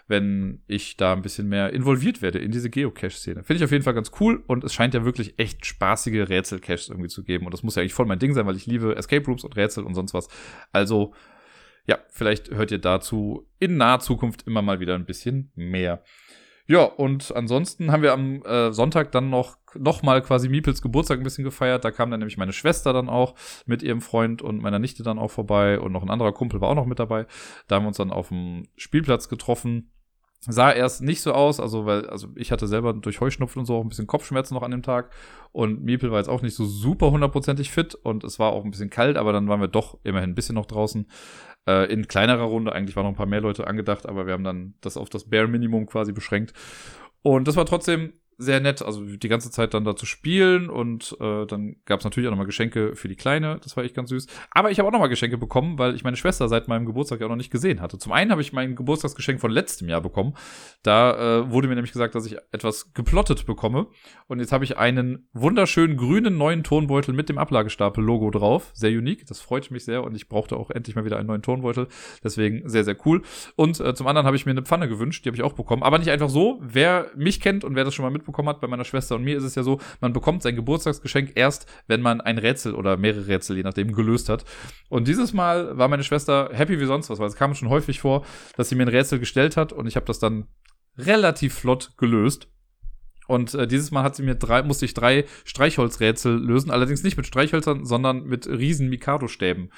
wenn 0.07 0.61
ich 0.67 0.97
da 0.97 1.13
ein 1.13 1.21
bisschen 1.21 1.47
mehr 1.49 1.73
involviert 1.73 2.21
werde 2.21 2.39
in 2.39 2.51
diese 2.51 2.69
Geocache-Szene. 2.69 3.43
Finde 3.43 3.57
ich 3.57 3.63
auf 3.63 3.71
jeden 3.71 3.83
Fall 3.83 3.95
ganz 3.95 4.11
cool 4.19 4.43
und 4.45 4.63
es 4.63 4.73
scheint 4.73 4.93
ja 4.93 5.03
wirklich 5.03 5.39
echt 5.39 5.65
spaßige 5.65 6.29
Rätsel-Caches 6.29 6.89
irgendwie 6.89 7.09
zu 7.09 7.23
geben. 7.23 7.45
Und 7.45 7.53
das 7.53 7.63
muss 7.63 7.75
ja 7.75 7.81
eigentlich 7.81 7.93
voll 7.93 8.05
mein 8.05 8.19
Ding 8.19 8.33
sein, 8.33 8.45
weil 8.45 8.55
ich 8.55 8.67
liebe 8.67 8.95
Escape 8.95 9.25
Rooms 9.25 9.43
und 9.43 9.55
Rätsel 9.55 9.83
und 9.83 9.95
sonst 9.95 10.13
was. 10.13 10.27
Also, 10.71 11.13
ja, 11.87 11.97
vielleicht 12.09 12.51
hört 12.51 12.71
ihr 12.71 12.77
dazu 12.77 13.47
in 13.59 13.77
naher 13.77 13.99
Zukunft 13.99 14.45
immer 14.47 14.61
mal 14.61 14.79
wieder 14.79 14.95
ein 14.95 15.05
bisschen 15.05 15.51
mehr. 15.55 16.03
Ja, 16.67 16.83
und 16.83 17.35
ansonsten 17.35 17.91
haben 17.91 18.01
wir 18.01 18.13
am 18.13 18.41
äh, 18.43 18.71
Sonntag 18.73 19.11
dann 19.11 19.29
noch, 19.29 19.57
noch 19.75 20.01
mal 20.01 20.21
quasi 20.21 20.49
Miepels 20.49 20.81
Geburtstag 20.81 21.19
ein 21.19 21.23
bisschen 21.23 21.43
gefeiert. 21.43 21.85
Da 21.85 21.91
kam 21.91 22.09
dann 22.09 22.19
nämlich 22.19 22.37
meine 22.37 22.53
Schwester 22.53 22.91
dann 22.91 23.07
auch 23.07 23.35
mit 23.67 23.83
ihrem 23.83 24.01
Freund 24.01 24.41
und 24.41 24.61
meiner 24.61 24.79
Nichte 24.79 25.03
dann 25.03 25.19
auch 25.19 25.29
vorbei 25.29 25.79
und 25.79 25.91
noch 25.91 26.01
ein 26.01 26.09
anderer 26.09 26.33
Kumpel 26.33 26.61
war 26.61 26.69
auch 26.69 26.75
noch 26.75 26.87
mit 26.87 26.97
dabei. 26.97 27.27
Da 27.67 27.75
haben 27.75 27.83
wir 27.83 27.89
uns 27.89 27.97
dann 27.97 28.11
auf 28.11 28.29
dem 28.29 28.63
Spielplatz 28.77 29.29
getroffen 29.29 29.91
sah 30.47 30.71
erst 30.71 31.01
nicht 31.01 31.21
so 31.21 31.33
aus, 31.33 31.59
also 31.59 31.85
weil, 31.85 32.07
also 32.09 32.27
ich 32.35 32.51
hatte 32.51 32.67
selber 32.67 32.93
durch 32.93 33.19
Heuschnupfen 33.19 33.59
und 33.59 33.65
so 33.65 33.75
auch 33.75 33.81
ein 33.81 33.89
bisschen 33.89 34.07
Kopfschmerzen 34.07 34.53
noch 34.53 34.63
an 34.63 34.71
dem 34.71 34.83
Tag 34.83 35.11
und 35.51 35.83
Miepel 35.83 36.11
war 36.11 36.19
jetzt 36.19 36.27
auch 36.27 36.41
nicht 36.41 36.55
so 36.55 36.65
super 36.65 37.11
hundertprozentig 37.11 37.71
fit 37.71 37.95
und 37.95 38.23
es 38.23 38.39
war 38.39 38.51
auch 38.51 38.63
ein 38.63 38.71
bisschen 38.71 38.89
kalt, 38.89 39.17
aber 39.17 39.33
dann 39.33 39.47
waren 39.47 39.61
wir 39.61 39.67
doch 39.67 39.97
immerhin 40.03 40.31
ein 40.31 40.35
bisschen 40.35 40.55
noch 40.55 40.65
draußen. 40.65 41.07
Äh, 41.67 41.91
in 41.91 42.07
kleinerer 42.07 42.43
Runde, 42.43 42.73
eigentlich 42.73 42.95
waren 42.95 43.03
noch 43.05 43.11
ein 43.11 43.17
paar 43.17 43.25
mehr 43.25 43.41
Leute 43.41 43.67
angedacht, 43.67 44.05
aber 44.07 44.25
wir 44.25 44.33
haben 44.33 44.43
dann 44.43 44.75
das 44.81 44.97
auf 44.97 45.09
das 45.09 45.29
Bare 45.29 45.47
Minimum 45.47 45.85
quasi 45.87 46.11
beschränkt. 46.11 46.53
Und 47.21 47.47
das 47.47 47.55
war 47.55 47.65
trotzdem 47.65 48.13
sehr 48.37 48.59
nett, 48.59 48.81
also 48.81 49.03
die 49.03 49.27
ganze 49.27 49.49
Zeit 49.49 49.73
dann 49.73 49.85
da 49.85 49.95
zu 49.95 50.05
spielen 50.05 50.69
und 50.69 51.15
äh, 51.19 51.45
dann 51.45 51.77
gab 51.85 51.99
es 51.99 52.03
natürlich 52.03 52.27
auch 52.27 52.31
nochmal 52.31 52.45
Geschenke 52.45 52.95
für 52.95 53.07
die 53.07 53.15
Kleine, 53.15 53.59
das 53.63 53.77
war 53.77 53.83
echt 53.83 53.95
ganz 53.95 54.09
süß. 54.09 54.27
Aber 54.51 54.71
ich 54.71 54.79
habe 54.79 54.87
auch 54.87 54.91
nochmal 54.91 55.09
Geschenke 55.09 55.37
bekommen, 55.37 55.79
weil 55.79 55.95
ich 55.95 56.03
meine 56.03 56.17
Schwester 56.17 56.49
seit 56.49 56.67
meinem 56.67 56.85
Geburtstag 56.85 57.19
ja 57.19 57.27
auch 57.27 57.29
noch 57.29 57.37
nicht 57.37 57.51
gesehen 57.51 57.81
hatte. 57.81 57.97
Zum 57.97 58.11
einen 58.11 58.31
habe 58.31 58.41
ich 58.41 58.51
mein 58.51 58.75
Geburtstagsgeschenk 58.75 59.39
von 59.39 59.51
letztem 59.51 59.87
Jahr 59.87 60.01
bekommen. 60.01 60.33
Da 60.83 61.39
äh, 61.39 61.51
wurde 61.51 61.67
mir 61.67 61.75
nämlich 61.75 61.93
gesagt, 61.93 62.15
dass 62.15 62.25
ich 62.25 62.37
etwas 62.51 62.93
geplottet 62.93 63.45
bekomme. 63.45 63.87
Und 64.27 64.39
jetzt 64.39 64.51
habe 64.51 64.63
ich 64.63 64.77
einen 64.77 65.29
wunderschönen 65.33 65.95
grünen 65.95 66.37
neuen 66.37 66.63
Tonbeutel 66.63 67.13
mit 67.13 67.29
dem 67.29 67.37
Ablagestapel-Logo 67.37 68.31
drauf. 68.31 68.71
Sehr 68.73 68.91
unique, 68.91 69.25
das 69.27 69.39
freut 69.39 69.71
mich 69.71 69.85
sehr 69.85 70.03
und 70.03 70.15
ich 70.15 70.27
brauchte 70.27 70.57
auch 70.57 70.69
endlich 70.71 70.95
mal 70.95 71.05
wieder 71.05 71.17
einen 71.17 71.27
neuen 71.27 71.41
Tonbeutel. 71.41 71.87
Deswegen 72.23 72.67
sehr, 72.67 72.83
sehr 72.83 72.97
cool. 73.05 73.21
Und 73.55 73.79
äh, 73.79 73.95
zum 73.95 74.07
anderen 74.07 74.25
habe 74.25 74.35
ich 74.35 74.45
mir 74.45 74.51
eine 74.51 74.63
Pfanne 74.63 74.89
gewünscht, 74.89 75.23
die 75.23 75.29
habe 75.29 75.37
ich 75.37 75.43
auch 75.43 75.53
bekommen. 75.53 75.83
Aber 75.83 75.97
nicht 75.99 76.11
einfach 76.11 76.29
so. 76.29 76.59
Wer 76.61 77.11
mich 77.15 77.39
kennt 77.39 77.63
und 77.63 77.75
wer 77.75 77.83
das 77.83 77.93
schon 77.93 78.03
mal 78.03 78.11
mit 78.11 78.24
mitbekommen 78.25 78.49
hat, 78.49 78.59
bei 78.59 78.67
meiner 78.67 78.83
Schwester 78.83 79.15
und 79.15 79.23
mir 79.23 79.37
ist 79.37 79.43
es 79.43 79.55
ja 79.55 79.63
so, 79.63 79.79
man 80.01 80.13
bekommt 80.13 80.41
sein 80.41 80.55
Geburtstagsgeschenk 80.55 81.33
erst, 81.35 81.67
wenn 81.87 82.01
man 82.01 82.21
ein 82.21 82.37
Rätsel 82.37 82.73
oder 82.73 82.97
mehrere 82.97 83.27
Rätsel, 83.27 83.57
je 83.57 83.63
nachdem, 83.63 83.93
gelöst 83.93 84.29
hat. 84.29 84.43
Und 84.89 85.07
dieses 85.07 85.33
Mal 85.33 85.77
war 85.77 85.87
meine 85.87 86.03
Schwester 86.03 86.49
happy 86.51 86.79
wie 86.79 86.85
sonst 86.85 87.09
was, 87.09 87.19
weil 87.19 87.27
es 87.27 87.35
kam 87.35 87.53
schon 87.53 87.69
häufig 87.69 87.99
vor, 87.99 88.25
dass 88.57 88.69
sie 88.69 88.75
mir 88.75 88.83
ein 88.83 88.89
Rätsel 88.89 89.19
gestellt 89.19 89.57
hat 89.57 89.71
und 89.71 89.87
ich 89.87 89.95
habe 89.95 90.05
das 90.05 90.19
dann 90.19 90.47
relativ 90.97 91.53
flott 91.53 91.93
gelöst. 91.97 92.47
Und 93.27 93.55
äh, 93.55 93.65
dieses 93.67 93.89
Mal 93.89 94.03
hat 94.03 94.15
sie 94.15 94.21
mir 94.21 94.35
drei, 94.35 94.61
musste 94.61 94.85
ich 94.85 94.93
drei 94.93 95.25
Streichholzrätsel 95.45 96.37
lösen, 96.37 96.69
allerdings 96.69 97.01
nicht 97.01 97.17
mit 97.17 97.25
Streichhölzern, 97.25 97.83
sondern 97.83 98.25
mit 98.25 98.45
riesen 98.47 98.87
Mikado-Stäben. 98.87 99.71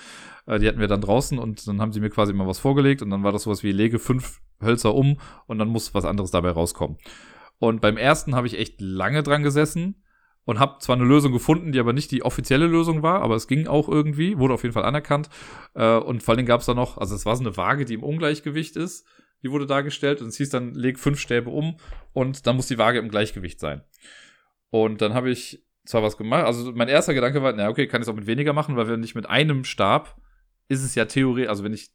Äh, 0.47 0.59
die 0.59 0.67
hatten 0.67 0.81
wir 0.81 0.89
dann 0.89 0.99
draußen 0.99 1.39
und 1.39 1.65
dann 1.65 1.79
haben 1.79 1.93
sie 1.93 2.01
mir 2.01 2.09
quasi 2.09 2.33
mal 2.33 2.45
was 2.45 2.59
vorgelegt 2.59 3.01
und 3.01 3.09
dann 3.09 3.23
war 3.23 3.31
das 3.31 3.43
sowas 3.43 3.63
wie 3.63 3.71
lege 3.71 3.99
fünf 3.99 4.41
Hölzer 4.61 4.93
um 4.93 5.17
und 5.45 5.59
dann 5.59 5.69
muss 5.69 5.93
was 5.93 6.03
anderes 6.03 6.31
dabei 6.31 6.51
rauskommen. 6.51 6.97
Und 7.59 7.81
beim 7.81 7.97
ersten 7.97 8.35
habe 8.35 8.47
ich 8.47 8.57
echt 8.57 8.81
lange 8.81 9.23
dran 9.23 9.43
gesessen 9.43 10.03
und 10.45 10.59
habe 10.59 10.79
zwar 10.79 10.95
eine 10.95 11.05
Lösung 11.05 11.33
gefunden, 11.33 11.71
die 11.71 11.79
aber 11.79 11.93
nicht 11.93 12.11
die 12.11 12.23
offizielle 12.23 12.67
Lösung 12.67 13.03
war, 13.03 13.21
aber 13.21 13.35
es 13.35 13.47
ging 13.47 13.67
auch 13.67 13.89
irgendwie, 13.89 14.37
wurde 14.37 14.53
auf 14.53 14.63
jeden 14.63 14.73
Fall 14.73 14.85
anerkannt. 14.85 15.29
Äh, 15.73 15.97
und 15.97 16.23
vor 16.23 16.35
allem 16.35 16.45
gab 16.45 16.61
es 16.61 16.67
da 16.67 16.73
noch, 16.73 16.97
also 16.97 17.15
es 17.15 17.25
war 17.25 17.35
so 17.35 17.43
eine 17.43 17.57
Waage, 17.57 17.85
die 17.85 17.95
im 17.95 18.03
Ungleichgewicht 18.03 18.77
ist, 18.77 19.05
die 19.43 19.51
wurde 19.51 19.65
dargestellt 19.65 20.21
und 20.21 20.29
es 20.29 20.37
hieß 20.37 20.49
dann, 20.49 20.73
leg 20.73 20.99
fünf 20.99 21.19
Stäbe 21.19 21.49
um 21.49 21.77
und 22.13 22.47
dann 22.47 22.55
muss 22.55 22.67
die 22.67 22.77
Waage 22.77 22.99
im 22.99 23.09
Gleichgewicht 23.09 23.59
sein. 23.59 23.81
Und 24.69 25.01
dann 25.01 25.13
habe 25.13 25.29
ich 25.29 25.65
zwar 25.85 26.03
was 26.03 26.17
gemacht, 26.17 26.45
also 26.45 26.71
mein 26.73 26.89
erster 26.89 27.13
Gedanke 27.13 27.41
war, 27.41 27.53
na 27.53 27.69
okay, 27.69 27.87
kann 27.87 28.01
ich 28.01 28.07
es 28.07 28.11
auch 28.11 28.17
mit 28.17 28.27
weniger 28.27 28.53
machen, 28.53 28.75
weil 28.75 28.87
wenn 28.87 29.03
ich 29.03 29.15
mit 29.15 29.27
einem 29.27 29.63
Stab, 29.63 30.17
ist 30.69 30.83
es 30.83 30.95
ja 30.95 31.05
theoretisch, 31.05 31.49
also 31.49 31.63
wenn 31.63 31.73
ich, 31.73 31.89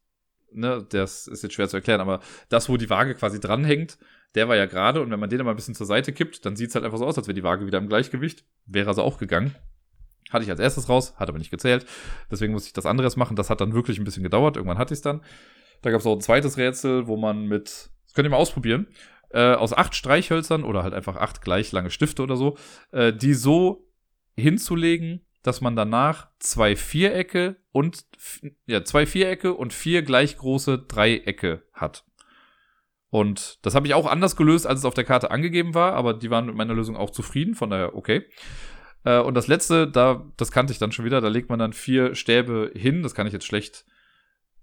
ne, 0.53 0.87
das 0.91 1.27
ist 1.27 1.43
jetzt 1.43 1.55
schwer 1.55 1.69
zu 1.69 1.77
erklären, 1.77 2.01
aber 2.01 2.21
das, 2.49 2.69
wo 2.69 2.77
die 2.77 2.91
Waage 2.91 3.15
quasi 3.15 3.41
dranhängt, 3.41 3.99
der 4.35 4.49
war 4.49 4.57
ja 4.57 4.67
gerade 4.67 5.03
und 5.03 5.11
wenn 5.11 5.21
man 5.21 5.29
den 5.29 5.45
mal 5.45 5.51
ein 5.51 5.57
bisschen 5.57 5.75
zur 5.75 5.87
Seite 5.87 6.13
kippt, 6.13 6.45
dann 6.47 6.57
sieht 6.57 6.71
es 6.71 6.75
halt 6.75 6.85
einfach 6.85 6.99
so 6.99 7.07
aus, 7.07 7.19
als 7.19 7.27
wäre 7.27 7.35
die 7.35 7.43
Waage 7.43 7.67
wieder 7.67 7.79
im 7.79 7.89
Gleichgewicht. 7.89 8.45
Wäre 8.67 8.89
also 8.89 9.03
auch 9.03 9.19
gegangen. 9.19 9.55
Hatte 10.31 10.45
ich 10.45 10.51
als 10.51 10.61
erstes 10.61 10.89
raus, 10.89 11.15
hat 11.17 11.29
aber 11.29 11.39
nicht 11.39 11.51
gezählt. 11.51 11.85
Deswegen 12.31 12.53
musste 12.53 12.69
ich 12.69 12.73
das 12.73 12.87
anderes 12.87 13.17
machen. 13.17 13.37
Das 13.37 13.51
hat 13.51 13.61
dann 13.61 13.75
wirklich 13.75 13.99
ein 13.99 14.05
bisschen 14.05 14.23
gedauert. 14.23 14.57
Irgendwann 14.57 14.79
hatte 14.79 14.95
ich 14.95 14.99
es 14.99 15.03
dann. 15.03 15.21
Da 15.83 15.91
gab 15.91 16.01
es 16.01 16.07
auch 16.07 16.15
ein 16.15 16.21
zweites 16.21 16.57
Rätsel, 16.57 17.07
wo 17.07 17.17
man 17.17 17.47
mit, 17.47 17.91
das 18.05 18.15
könnt 18.15 18.27
ihr 18.27 18.31
mal 18.31 18.37
ausprobieren, 18.37 18.87
äh, 19.31 19.55
aus 19.55 19.73
acht 19.73 19.95
Streichhölzern 19.95 20.65
oder 20.65 20.83
halt 20.83 20.95
einfach 20.95 21.17
acht 21.17 21.43
gleich 21.43 21.73
lange 21.73 21.91
Stifte 21.91 22.23
oder 22.23 22.37
so, 22.37 22.57
äh, 22.93 23.13
die 23.13 23.35
so 23.35 23.89
hinzulegen, 24.37 25.27
dass 25.43 25.61
man 25.61 25.77
danach 25.77 26.29
zwei 26.39 26.77
Vierecke 26.77 27.57
und 27.73 28.07
ja, 28.67 28.85
zwei 28.85 29.07
Vierecke 29.07 29.55
und 29.55 29.73
vier 29.73 30.03
gleich 30.03 30.37
große 30.37 30.79
Dreiecke 30.79 31.65
hat. 31.73 32.05
Und 33.13 33.59
das 33.61 33.75
habe 33.75 33.87
ich 33.87 33.93
auch 33.93 34.07
anders 34.07 34.37
gelöst, 34.37 34.67
als 34.67 34.79
es 34.79 34.85
auf 34.87 34.95
der 34.95 35.05
Karte 35.05 35.31
angegeben 35.31 35.75
war, 35.75 35.93
aber 35.93 36.15
die 36.15 36.31
waren 36.31 36.47
mit 36.47 36.55
meiner 36.55 36.73
Lösung 36.73 36.97
auch 36.97 37.11
zufrieden, 37.11 37.55
von 37.55 37.69
daher 37.69 37.95
okay. 37.95 38.25
Äh, 39.05 39.21
und 39.21 39.35
das 39.35 39.49
letzte, 39.49 39.87
da, 39.87 40.25
das 40.39 40.51
kannte 40.51 40.73
ich 40.73 40.79
dann 40.79 40.93
schon 40.93 41.05
wieder, 41.05 41.21
da 41.21 41.29
legt 41.29 41.51
man 41.51 41.59
dann 41.59 41.75
vier 41.75 42.15
Stäbe 42.15 42.73
hin, 42.75 43.03
das 43.03 43.15
kann 43.15 43.27
ich 43.27 43.35
jetzt 43.35 43.45
schlecht 43.45 43.85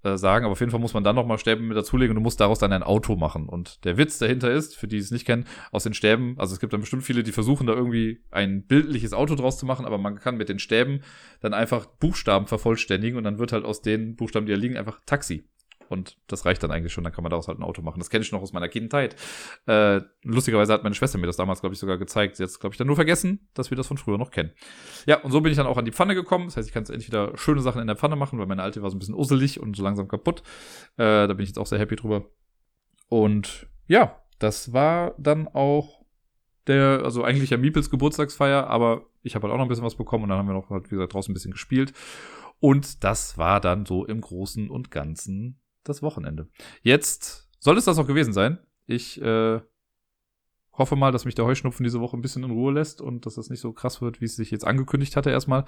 äh, 0.02 0.18
sagen, 0.18 0.46
aber 0.46 0.54
auf 0.54 0.62
jeden 0.62 0.72
Fall 0.72 0.80
muss 0.80 0.96
man 0.96 1.04
dann 1.04 1.16
nochmal 1.16 1.38
Stäbe 1.38 1.62
mit 1.62 1.78
dazulegen 1.78 2.10
und 2.10 2.16
du 2.16 2.24
musst 2.24 2.40
daraus 2.40 2.58
dann 2.58 2.74
ein 2.74 2.82
Auto 2.82 3.16
machen. 3.16 3.48
Und 3.48 3.86
der 3.86 3.98
Witz 3.98 4.18
dahinter 4.18 4.50
ist, 4.50 4.76
für 4.76 4.88
die 4.88 4.98
es 4.98 5.12
nicht 5.12 5.28
kennen, 5.28 5.46
aus 5.72 5.84
den 5.84 5.94
Stäben, 5.94 6.34
also 6.40 6.52
es 6.56 6.60
gibt 6.60 6.74
dann 6.74 6.82
bestimmt 6.82 7.04
viele, 7.04 7.22
die 7.22 7.32
versuchen 7.32 7.68
da 7.68 7.74
irgendwie 7.74 8.24
ein 8.32 8.66
bildliches 8.66 9.14
Auto 9.14 9.36
draus 9.36 9.60
zu 9.60 9.68
machen, 9.68 9.86
aber 9.86 10.00
man 10.00 10.18
kann 10.18 10.38
mit 10.38 10.50
den 10.50 10.58
Stäben 10.58 11.02
dann 11.40 11.54
einfach 11.54 11.86
Buchstaben 11.86 12.48
vervollständigen 12.48 13.16
und 13.16 13.26
dann 13.26 13.38
wird 13.38 13.52
halt 13.52 13.64
aus 13.64 13.84
den 13.84 14.16
Buchstaben, 14.16 14.48
die 14.48 14.54
da 14.54 14.58
liegen, 14.58 14.76
einfach 14.76 15.02
Taxi. 15.06 15.48
Und 15.90 16.18
das 16.28 16.45
reicht 16.45 16.64
dann 16.64 16.72
eigentlich 16.72 16.94
schon, 16.94 17.03
dann 17.03 17.11
kann 17.11 17.24
man 17.24 17.32
daraus 17.32 17.48
halt 17.48 17.60
ein 17.60 17.64
Auto 17.64 17.82
machen. 17.82 17.99
Das 17.99 18.10
kenne 18.10 18.24
ich 18.24 18.32
noch 18.32 18.41
aus 18.41 18.53
meiner 18.53 18.70
Kindheit. 18.70 19.16
Äh, 19.66 20.02
lustigerweise 20.24 20.72
hat 20.72 20.84
meine 20.84 20.95
Schwester 20.95 21.18
mir 21.18 21.28
das 21.28 21.36
damals, 21.36 21.61
glaube 21.61 21.74
ich, 21.74 21.80
sogar 21.80 21.98
gezeigt. 21.98 22.40
Jetzt, 22.40 22.60
glaube 22.60 22.74
ich, 22.74 22.78
dann 22.78 22.88
nur 22.88 22.95
vergessen, 22.95 23.49
dass 23.53 23.72
wir 23.72 23.76
das 23.76 23.88
von 23.88 23.98
früher 23.98 24.18
noch 24.18 24.32
kennen. 24.32 24.52
Ja, 25.06 25.22
und 25.22 25.32
so 25.32 25.41
bin 25.41 25.52
ich 25.52 25.57
dann 25.57 25.68
auch 25.68 25.78
an 25.78 25.86
die 25.86 25.91
Pfanne 25.91 26.16
gekommen. 26.16 26.45
Das 26.45 26.57
heißt, 26.57 26.68
ich 26.68 26.74
kann 26.74 26.84
jetzt 26.84 26.90
endlich 26.90 27.07
wieder 27.07 27.36
schöne 27.38 27.61
Sachen 27.61 27.82
in 27.82 27.88
der 27.88 27.95
Pfanne 27.95 28.16
machen, 28.16 28.40
weil 28.40 28.45
meine 28.45 28.61
alte 28.61 28.82
war 28.82 28.90
so 28.90 28.95
ein 28.95 28.99
bisschen 28.99 29.16
usselig 29.16 29.60
und 29.60 29.76
so 29.76 29.84
langsam 29.84 30.07
kaputt. 30.07 30.44
Äh, 30.98 31.28
da 31.28 31.28
bin 31.28 31.40
ich 31.40 31.49
jetzt 31.49 31.60
auch 31.60 31.68
sehr 31.68 31.80
happy 31.80 31.95
drüber. 31.95 32.26
Und 33.07 33.68
ja, 33.88 34.22
das 34.38 34.74
war 34.74 35.16
dann 35.18 35.48
auch 35.48 35.99
der, 36.68 37.02
also 37.03 37.24
eigentlich 37.24 37.49
ja 37.49 37.57
Miepels 37.57 37.90
Geburtstagsfeier, 37.90 38.68
aber 38.68 39.07
ich 39.24 39.36
habe 39.36 39.44
halt 39.44 39.53
auch 39.53 39.57
noch 39.57 39.66
ein 39.66 39.70
bisschen 39.70 39.84
was 39.84 39.95
bekommen 39.95 40.24
und 40.24 40.30
dann 40.30 40.38
haben 40.38 40.48
wir 40.48 40.53
noch, 40.53 40.70
halt, 40.70 40.86
wie 40.86 40.95
gesagt, 40.95 41.14
draußen 41.14 41.32
ein 41.32 41.34
bisschen 41.34 41.52
gespielt. 41.52 41.94
Und 42.60 43.03
das 43.03 43.38
war 43.38 43.60
dann 43.60 43.86
so 43.86 44.06
im 44.06 44.22
Großen 44.22 44.70
und 44.70 44.91
Ganzen 44.91 45.60
das 45.90 46.02
Wochenende. 46.02 46.48
Jetzt 46.82 47.49
soll 47.60 47.78
es 47.78 47.86
das 47.86 47.98
auch 47.98 48.07
gewesen 48.07 48.34
sein. 48.34 48.60
Ich 48.86 49.22
äh, 49.22 49.60
hoffe 50.72 50.95
mal, 50.95 51.11
dass 51.11 51.26
mich 51.26 51.36
der 51.36 51.45
Heuschnupfen 51.45 51.84
diese 51.84 51.99
Woche 51.99 52.18
ein 52.18 52.22
bisschen 52.22 52.44
in 52.44 52.52
Ruhe 52.52 52.74
lässt 52.74 53.02
und 53.02 53.26
dass 53.26 53.36
das 53.36 53.49
nicht 53.49 53.60
so 53.60 53.74
krass 53.74 54.02
wird, 54.02 54.22
wie 54.22 54.26
es 54.26 54.36
sich 54.36 54.49
jetzt 54.49 54.66
angekündigt 54.66 55.16
hatte 55.16 55.30
erstmal. 55.30 55.66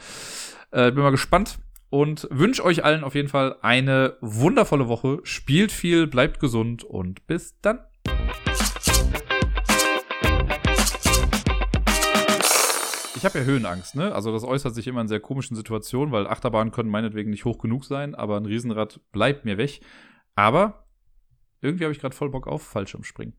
Äh, 0.72 0.92
bin 0.92 1.04
mal 1.04 1.12
gespannt 1.12 1.60
und 1.90 2.28
wünsche 2.32 2.64
euch 2.64 2.84
allen 2.86 3.04
auf 3.04 3.16
jeden 3.16 3.28
Fall 3.28 3.58
eine 3.62 4.18
wundervolle 4.22 4.88
Woche. 4.88 5.20
Spielt 5.24 5.72
viel, 5.72 6.08
bleibt 6.08 6.40
gesund 6.40 6.84
und 6.84 7.28
bis 7.28 7.60
dann. 7.62 7.80
Ich 13.22 13.26
habe 13.26 13.38
ja 13.38 13.46
Höhenangst, 13.46 13.94
ne? 13.94 14.16
Also 14.16 14.32
das 14.32 14.44
äußert 14.44 14.74
sich 14.74 14.88
immer 14.88 15.02
in 15.02 15.08
sehr 15.08 15.20
komischen 15.20 15.56
Situationen, 15.56 16.12
weil 16.12 16.26
Achterbahnen 16.26 16.72
können 16.72 16.90
meinetwegen 16.90 17.30
nicht 17.30 17.46
hoch 17.46 17.60
genug 17.60 17.86
sein, 17.86 18.16
aber 18.16 18.36
ein 18.38 18.48
Riesenrad 18.48 19.00
bleibt 19.12 19.46
mir 19.46 19.60
weg. 19.60 19.82
Aber 20.36 20.88
irgendwie 21.62 21.84
habe 21.84 21.94
ich 21.94 22.00
gerade 22.00 22.16
voll 22.16 22.30
Bock 22.30 22.48
auf 22.48 22.64
Fallschirmspringen. 22.64 23.36